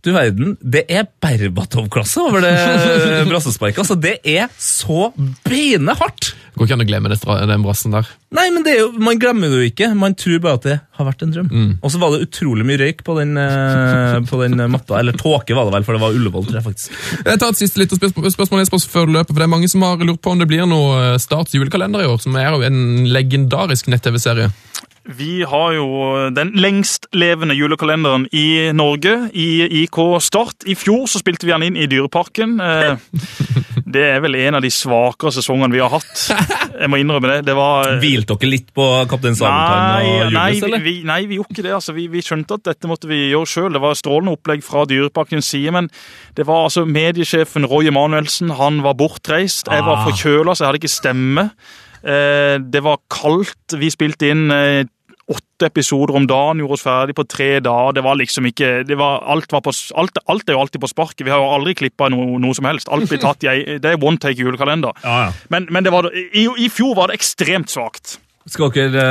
du 0.06 0.12
verden, 0.14 0.55
det 0.60 0.86
er 0.89 1.09
Berbatov-klasse 1.20 2.22
over 2.24 2.44
det 2.44 2.55
brassesparket. 3.31 3.82
Altså, 3.82 3.97
det 4.01 4.18
er 4.24 4.48
så 4.60 5.10
beinehardt! 5.44 6.32
Går 6.56 6.66
ikke 6.66 6.77
an 6.77 6.82
å 6.82 6.89
glemme 6.89 7.10
det, 7.12 7.18
den 7.22 7.62
brassen 7.64 7.94
der. 7.94 8.09
Nei, 8.35 8.47
men 8.52 8.64
det 8.66 8.72
er 8.74 8.81
jo, 8.82 8.89
Man 9.01 9.18
glemmer 9.22 9.51
det 9.51 9.60
jo 9.60 9.68
ikke. 9.70 9.89
Man 9.97 10.16
tror 10.18 10.40
bare 10.43 10.59
at 10.59 10.66
det 10.66 10.77
har 10.98 11.06
vært 11.06 11.22
en 11.24 11.35
drøm. 11.35 11.51
Og 11.81 11.93
så 11.93 12.01
var 12.02 12.12
det 12.12 12.27
utrolig 12.27 12.66
mye 12.68 12.81
røyk 12.82 13.05
på 13.06 13.16
den, 13.20 13.36
eh, 13.40 14.18
på 14.28 14.40
den 14.43 14.60
matta. 14.72 14.98
Eller 15.01 15.16
tåke, 15.16 15.56
var 15.56 15.68
det 15.68 15.77
vel, 15.78 15.86
for 15.86 15.97
det 15.97 16.02
var 16.02 16.16
Ullevål, 16.16 16.48
tror 16.48 16.60
jeg 16.60 16.66
faktisk. 16.66 16.98
Jeg 17.24 17.40
tar 17.40 17.55
et 17.55 17.60
siste 17.60 17.81
lite 17.81 17.97
spørsmål, 18.01 18.35
spørsmål 18.35 18.85
før 18.93 19.09
du 19.09 19.14
løper, 19.16 19.32
for 19.32 19.40
det 19.40 19.48
er 19.48 19.55
mange 19.55 19.70
som 19.72 19.86
har 19.86 20.02
lurt 20.05 20.20
på 20.24 20.35
om 20.35 20.43
det 20.43 20.48
blir 20.51 20.68
noe 20.68 21.14
eh, 21.14 21.18
Starts 21.22 21.56
julekalender 21.56 22.05
i 22.05 22.10
år, 22.10 22.20
som 22.22 22.36
er 22.40 22.51
jo 22.51 22.64
en 22.66 22.81
legendarisk 23.09 23.89
nett-TV-serie. 23.93 24.51
Vi 25.09 25.40
har 25.48 25.72
jo 25.74 25.86
den 26.36 26.51
lengstlevende 26.60 27.55
julekalenderen 27.56 28.27
i 28.36 28.70
Norge, 28.77 29.31
i 29.32 29.64
IK 29.82 29.97
Start. 30.22 30.66
I 30.68 30.74
fjor 30.78 31.06
så 31.09 31.18
spilte 31.22 31.48
vi 31.48 31.55
den 31.55 31.64
inn 31.70 31.77
i 31.81 31.86
Dyreparken. 31.90 32.59
Eh, 32.60 32.97
Det 33.90 34.02
er 34.06 34.20
vel 34.22 34.36
en 34.39 34.55
av 34.55 34.62
de 34.62 34.68
svakere 34.70 35.32
sesongene 35.35 35.72
vi 35.74 35.81
har 35.82 35.90
hatt. 35.90 36.20
Jeg 36.78 36.86
må 36.93 37.01
innrømme 37.01 37.27
det. 37.32 37.39
Det 37.48 37.56
var 37.59 37.89
Hvilte 37.98 38.36
dere 38.39 38.51
litt 38.52 38.68
på 38.77 38.85
Kaptein 39.10 39.35
Sabeltann 39.35 40.05
og 40.06 40.31
nei, 40.36 40.44
Julius, 40.52 40.62
eller? 40.68 40.85
vi, 40.85 40.93
nei, 41.09 41.16
vi 41.27 41.40
gjorde 41.40 41.56
ikke 41.56 41.64
det. 41.66 41.72
Altså, 41.74 41.97
vi, 41.97 42.05
vi 42.12 42.22
skjønte 42.22 42.60
at 42.60 42.68
dette 42.70 42.86
måtte 42.93 43.10
vi 43.10 43.18
gjøre 43.32 43.51
sjøl. 43.51 43.72
Det 43.74 43.82
var 43.82 43.98
strålende 43.98 44.36
opplegg 44.36 44.62
fra 44.62 44.85
Dyreparkens 44.86 45.51
side, 45.51 45.74
men 45.74 45.90
det 46.39 46.47
var 46.47 46.68
altså 46.68 46.85
mediesjefen 46.86 47.66
Roy 47.72 47.90
Emanuelsen. 47.90 48.52
Han 48.60 48.78
var 48.86 48.94
bortreist. 49.01 49.66
Jeg 49.72 49.82
var 49.89 50.05
Ah. 50.05 50.06
forkjøla, 50.06 50.55
så 50.55 50.62
jeg 50.62 50.70
hadde 50.70 50.82
ikke 50.85 50.94
stemme. 51.01 51.48
Eh, 52.02 52.56
det 52.60 52.82
var 52.85 53.02
kaldt. 53.12 53.77
Vi 53.81 53.90
spilte 53.93 54.31
inn 54.32 54.48
eh, 54.55 54.86
åtte 55.31 55.68
episoder 55.68 56.16
om 56.18 56.27
dagen, 56.27 56.62
gjorde 56.62 56.78
oss 56.78 56.86
ferdig 56.86 57.14
på 57.18 57.27
tre 57.28 57.51
dager. 57.62 57.94
Det 57.98 58.05
var 58.06 58.18
liksom 58.18 58.48
ikke 58.51 58.70
det 58.89 58.97
var, 58.98 59.22
alt, 59.31 59.52
var 59.52 59.62
på, 59.62 59.74
alt, 60.01 60.18
alt 60.27 60.48
er 60.48 60.56
jo 60.56 60.62
alltid 60.64 60.82
på 60.82 60.90
sparket. 60.90 61.27
Vi 61.27 61.31
har 61.35 61.43
jo 61.43 61.52
aldri 61.55 61.77
klippa 61.78 62.09
noe, 62.10 62.40
noe 62.43 62.56
som 62.56 62.66
helst. 62.66 62.90
Alt 62.90 63.10
blir 63.10 63.22
tatt 63.22 63.47
i 63.47 63.78
Det 63.78 63.93
er 63.93 64.01
one 64.01 64.18
take 64.18 64.40
julekalender. 64.40 64.97
Men, 65.52 65.68
men 65.70 65.86
det 65.86 65.94
var, 65.94 66.10
i, 66.10 66.48
i 66.59 66.68
fjor 66.72 66.97
var 66.98 67.12
det 67.12 67.20
ekstremt 67.20 67.70
svakt. 67.70 68.18
Skal 68.51 68.72
dere 68.74 69.05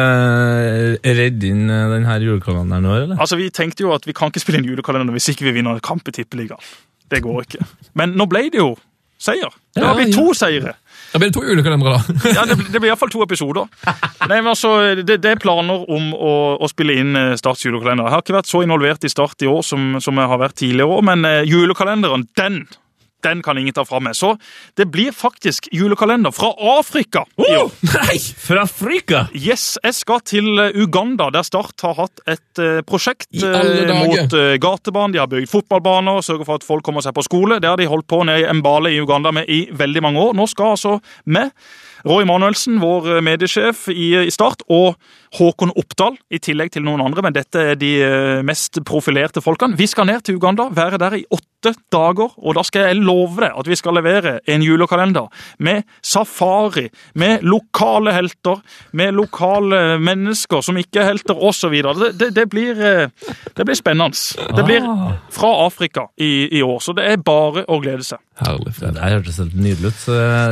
eh, 0.99 1.15
redde 1.15 1.47
inn 1.53 1.69
denne 1.69 2.19
julekalenderen 2.19 2.83
nå, 2.83 2.95
eller? 2.97 3.15
Altså, 3.21 3.37
Vi 3.39 3.47
tenkte 3.55 3.85
jo 3.85 3.93
at 3.95 4.07
vi 4.09 4.15
kan 4.17 4.33
ikke 4.33 4.41
spille 4.43 4.59
inn 4.59 4.67
julekalender 4.67 5.15
hvis 5.15 5.31
ikke 5.31 5.47
vi 5.47 5.59
vinner 5.61 5.77
en 5.77 5.85
kamp 5.85 6.09
i 6.09 6.15
Tippeligaen. 6.17 6.71
Det 7.09 7.23
går 7.23 7.45
ikke. 7.45 7.65
Men 7.97 8.17
nå 8.17 8.27
ble 8.29 8.49
det 8.51 8.59
jo 8.59 8.73
seier. 9.19 9.53
Det 9.75 9.83
har 9.85 9.97
blitt 9.97 10.15
to 10.15 10.33
seire. 10.37 10.75
Da 11.13 11.19
blir 11.21 11.29
det 11.31 11.35
to 11.39 11.41
julekalendere, 11.45 11.95
da. 11.97 12.31
Ja, 12.35 12.43
Det, 12.45 12.55
blir- 12.59 12.71
det 12.73 12.79
blir 12.83 12.91
iallfall 12.91 13.09
to 13.13 13.23
episoder. 13.25 13.65
Nei, 14.29 14.39
men 14.41 14.51
altså, 14.51 14.73
det, 15.01 15.19
det 15.23 15.31
er 15.35 15.41
planer 15.41 15.85
om 15.89 16.11
å, 16.13 16.33
å 16.61 16.69
spille 16.69 16.99
inn 17.01 17.15
eh, 17.17 17.31
Starts 17.39 17.65
julekalender. 17.65 18.05
Jeg 18.09 18.13
har 18.17 18.25
ikke 18.25 18.37
vært 18.37 18.51
så 18.51 18.61
involvert 18.65 19.07
i 19.07 19.11
Start 19.11 19.41
i 19.45 19.49
år 19.49 19.63
som, 19.65 19.95
som 20.03 20.21
jeg 20.21 20.29
har 20.33 20.41
vært 20.43 20.59
tidligere 20.61 20.99
år, 20.99 21.05
men 21.09 21.25
eh, 21.25 21.41
julekalenderen, 21.49 22.27
den 22.37 22.61
den 23.25 23.43
kan 23.45 23.57
ingen 23.57 23.75
ta 23.75 23.85
fra 23.87 23.99
meg. 24.03 24.15
Så 24.17 24.35
det 24.79 24.89
blir 24.93 25.11
faktisk 25.15 25.69
julekalender 25.75 26.33
fra 26.35 26.53
Afrika 26.77 27.25
Oh. 27.39 27.71
Nei! 27.81 28.17
Fra 28.19 28.63
Afrika! 28.63 29.23
Yes, 29.33 29.77
jeg 29.83 29.95
skal 29.97 30.21
til 30.27 30.59
eh, 30.61 30.75
Uganda, 30.77 31.29
der 31.33 31.45
Start 31.47 31.81
har 31.85 31.95
hatt 31.97 32.21
et 32.29 32.61
uh, 32.61 32.79
prosjekt 32.87 33.29
dager. 33.39 33.93
mot 33.95 34.35
uh, 34.35 34.53
gatebanen. 34.61 35.15
De 35.15 35.21
har 35.21 35.29
bygd 35.31 35.49
fotballbaner 35.51 36.19
og 36.19 36.25
sørger 36.25 36.47
for 36.47 36.61
at 36.61 36.67
folk 36.67 36.85
kommer 36.85 37.05
seg 37.05 37.15
på 37.17 37.25
skole. 37.25 37.59
Det 37.61 37.69
har 37.69 37.79
de 37.79 37.89
holdt 37.89 38.07
på 38.09 38.21
nede 38.27 38.45
i 38.45 38.57
Mbale 38.59 38.93
i 38.93 38.99
Uganda 39.01 39.33
med 39.35 39.49
i 39.49 39.61
veldig 39.71 40.03
mange 40.05 40.21
år. 40.27 40.35
Nå 40.37 40.47
skal 40.51 40.75
altså 40.75 40.97
vi, 41.25 41.45
Roy 42.07 42.27
Manuelsen, 42.27 42.79
vår 42.83 43.19
mediesjef 43.25 43.87
i, 43.91 44.11
i 44.27 44.33
Start, 44.33 44.63
og 44.69 44.99
Håkon 45.37 45.73
Oppdal, 45.77 46.17
i 46.33 46.39
tillegg 46.41 46.71
til 46.73 46.85
noen 46.85 47.03
andre, 47.05 47.23
men 47.25 47.35
dette 47.35 47.61
er 47.73 47.77
de 47.79 47.91
eh, 48.01 48.39
mest 48.45 48.81
profilerte 48.87 49.43
folkene. 49.45 49.77
Vi 49.77 49.87
skal 49.89 50.07
ned 50.09 50.25
til 50.25 50.39
Uganda, 50.39 50.69
være 50.73 50.97
der 51.01 51.19
i 51.19 51.25
åtte 51.29 51.73
dager, 51.91 52.31
og 52.39 52.55
da 52.55 52.63
skal 52.63 52.87
jeg 52.87 53.01
love 53.03 53.43
deg 53.43 53.57
at 53.59 53.67
vi 53.67 53.75
skal 53.75 53.97
levere 53.99 54.37
en 54.49 54.63
julekalender 54.63 55.27
med 55.59 55.83
safari, 56.01 56.87
med 57.19 57.43
lokale 57.45 58.13
helter, 58.15 58.63
med 58.95 59.13
lokale 59.17 59.99
mennesker 60.01 60.63
som 60.65 60.79
ikke 60.79 61.03
er 61.03 61.11
helter, 61.11 61.37
osv. 61.37 61.75
Det, 61.75 62.13
det, 62.19 62.31
det, 62.37 62.47
blir, 62.49 62.79
eh, 62.79 63.35
det 63.57 63.67
blir 63.67 63.77
spennende. 63.77 64.17
Det 64.55 64.65
blir 64.65 64.87
fra 65.35 65.51
Afrika 65.65 66.07
i, 66.17 66.47
i 66.57 66.63
år, 66.65 66.79
så 66.81 66.95
det 66.97 67.05
er 67.11 67.21
bare 67.21 67.67
å 67.69 67.81
glede 67.83 68.07
seg. 68.07 68.23
Herlig. 68.39 68.71
Det 68.79 68.93
der 68.95 69.15
hørtes 69.17 69.37
helt 69.41 69.55
nydelig 69.59 69.91
ut. 69.91 70.03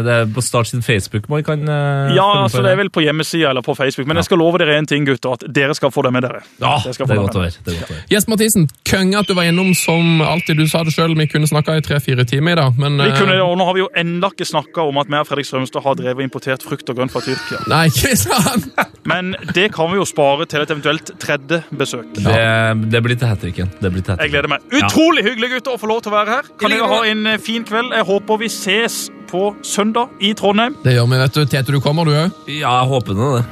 Det 0.03 0.13
er 0.13 0.25
på 0.35 0.43
Start 0.43 0.67
sin 0.67 0.83
Facebook 0.83 1.29
man 1.31 1.43
kan 1.47 1.61
eh, 1.71 2.15
Ja, 2.17 2.27
altså 2.43 2.59
det 2.65 2.73
er 2.73 2.81
vel 2.81 2.91
på 2.91 3.03
hjemmesida 3.05 3.53
eller 3.53 3.63
på 3.63 3.75
Facebook, 3.79 4.09
men 4.09 4.19
jeg 4.19 4.27
skal 4.27 4.41
love 4.41 4.59
dere 4.59 4.66
en 4.75 4.87
ting, 4.89 5.05
gutter, 5.07 5.37
at 5.37 5.45
dere 5.53 5.75
skal 5.77 5.91
få 5.93 6.03
det 6.07 6.11
med 6.15 6.25
dere. 6.27 6.41
Ja, 6.61 6.77
det 6.83 6.95
skal 6.97 7.07
få 7.07 7.13
det 7.13 7.17
er 7.17 7.23
godt 7.25 7.39
å 7.39 7.43
høre. 7.45 7.99
Jesper 8.11 8.33
Mathisen, 8.33 8.67
konge 8.89 9.19
at 9.19 9.29
du 9.29 9.35
var 9.37 9.47
innom 9.49 9.73
som 9.77 10.21
alltid. 10.25 10.57
Du 10.57 10.67
sa 10.69 10.83
det 10.87 10.93
sjøl, 10.95 11.15
vi 11.17 11.27
kunne 11.31 11.49
snakka 11.49 11.77
i 11.77 11.83
tre-fire 11.85 12.25
timer 12.27 12.55
i 12.55 12.59
dag, 12.61 12.77
men 12.79 12.97
Vi 13.01 13.09
kunne, 13.15 13.37
eh, 13.37 13.43
og 13.43 13.57
Nå 13.57 13.65
har 13.65 13.73
vi 13.73 13.81
jo 13.81 13.89
enda 13.97 14.29
ikke 14.33 14.45
snakka 14.45 14.85
om 14.89 14.99
at 15.01 15.09
vi 15.09 15.17
og 15.17 15.27
Fredrik 15.27 15.49
Strømstad 15.49 15.83
har 15.83 15.97
drevet 15.97 16.21
og 16.21 16.25
importert 16.27 16.63
frukt 16.65 16.89
og 16.89 16.99
grønt 16.99 17.13
fra 17.13 17.23
Tyrkia. 17.25 17.63
Nei, 17.71 17.87
ikke 17.89 18.15
sant! 18.19 18.69
Men 19.07 19.35
det 19.55 19.71
kan 19.75 19.89
vi 19.91 19.99
jo 19.99 20.05
spare 20.05 20.45
til 20.45 20.61
et 20.61 20.71
eventuelt 20.73 21.11
tredje 21.21 21.63
besøk. 21.71 22.09
Det, 22.17 22.91
det 22.91 23.03
blir 23.03 23.17
til 23.17 23.31
hat 23.31 23.41
tricken. 23.41 23.71
Jeg 23.81 24.31
gleder 24.33 24.51
meg. 24.51 24.65
Ja. 24.71 24.85
Utrolig 24.85 25.25
hyggelig 25.25 25.57
gutter 25.57 25.77
å 25.77 25.81
få 25.81 25.89
lov 25.89 26.03
til 26.05 26.13
å 26.13 26.17
være 26.19 26.39
her. 26.39 26.49
Kan 26.59 26.73
dere 26.73 26.89
ha 26.91 27.03
en 27.07 27.25
eh, 27.33 27.39
fin 27.41 27.65
kveld? 27.67 27.95
Jeg 27.95 28.07
håper 28.07 28.43
vi 28.43 28.51
ses 28.51 29.07
på 29.29 29.55
søndag 29.65 30.09
i 30.23 30.33
Trondheim. 30.37 30.75
Det 30.83 30.93
gjør 30.95 31.07
vi, 31.11 31.17
vet 31.21 31.33
du. 31.37 31.41
Tete, 31.45 31.71
du 31.75 31.79
kommer, 31.83 32.05
du 32.07 32.13
òg? 32.15 32.31
Ja, 32.47 32.73
jeg 32.81 32.87
håper 32.91 33.17
nå 33.17 33.29
det. 33.37 33.43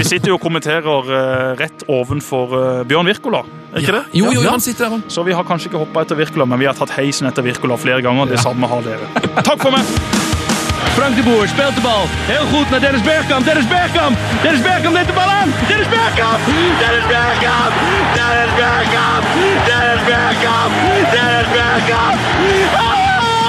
Vi 0.00 0.04
sitter 0.08 0.32
jo 0.32 0.38
og 0.38 0.42
kommenterer 0.44 1.10
uh, 1.12 1.52
rett 1.60 1.84
ovenfor 1.92 2.56
uh, 2.56 2.82
Bjørn 2.88 3.06
Wirkola, 3.10 3.42
er 3.72 3.84
ikke 3.84 3.96
det? 3.98 4.04
Jo, 4.18 4.32
jo, 4.32 4.42
Ja. 4.42 4.50
han 4.56 4.60
sitter 4.64 4.88
der. 4.92 5.04
Så 5.12 5.22
vi 5.26 5.32
har 5.36 5.44
kanskje 5.48 5.70
ikke 5.70 5.80
hoppa 5.84 6.02
etter 6.06 6.18
Wirkola, 6.18 6.46
men 6.48 6.60
vi 6.60 6.66
har 6.68 6.74
tatt 6.78 6.92
heisen 6.96 7.28
etter 7.30 7.44
Wirkola 7.46 7.76
flere 7.80 8.02
ganger. 8.04 8.26
Det 8.32 8.40
samme 8.42 8.68
har 8.68 8.82
dere. 8.84 9.08
Takk 9.42 9.60
for 9.62 9.70
meg! 9.76 9.84
Frank 10.92 11.16
de 11.16 11.22
Boer 11.24 11.46
speelt 11.48 11.76
de 11.78 11.80
bal. 11.80 12.04
Heel 12.28 12.44
goed 12.52 12.68
naar 12.70 12.80
Dennis 12.84 13.00
Bergkamp. 13.06 13.46
Dennis 13.48 13.68
Bergkamp. 13.70 14.18
Dennis 14.42 14.60
Bergkamp 14.66 14.94
neemt 14.98 15.08
de 15.08 15.14
bal 15.16 15.30
aan. 15.38 15.48
Dennis 15.70 15.88
Bergkamp. 15.88 16.40
Dennis 16.82 17.06
Bergkamp. 17.12 17.72
Dennis 18.18 18.52
Bergkamp. 18.60 19.24
Dennis 19.70 20.02
Bergkamp. 20.10 20.72
Dennis 21.14 21.48
Bergkamp. 21.56 22.18
Oh! 22.82 22.91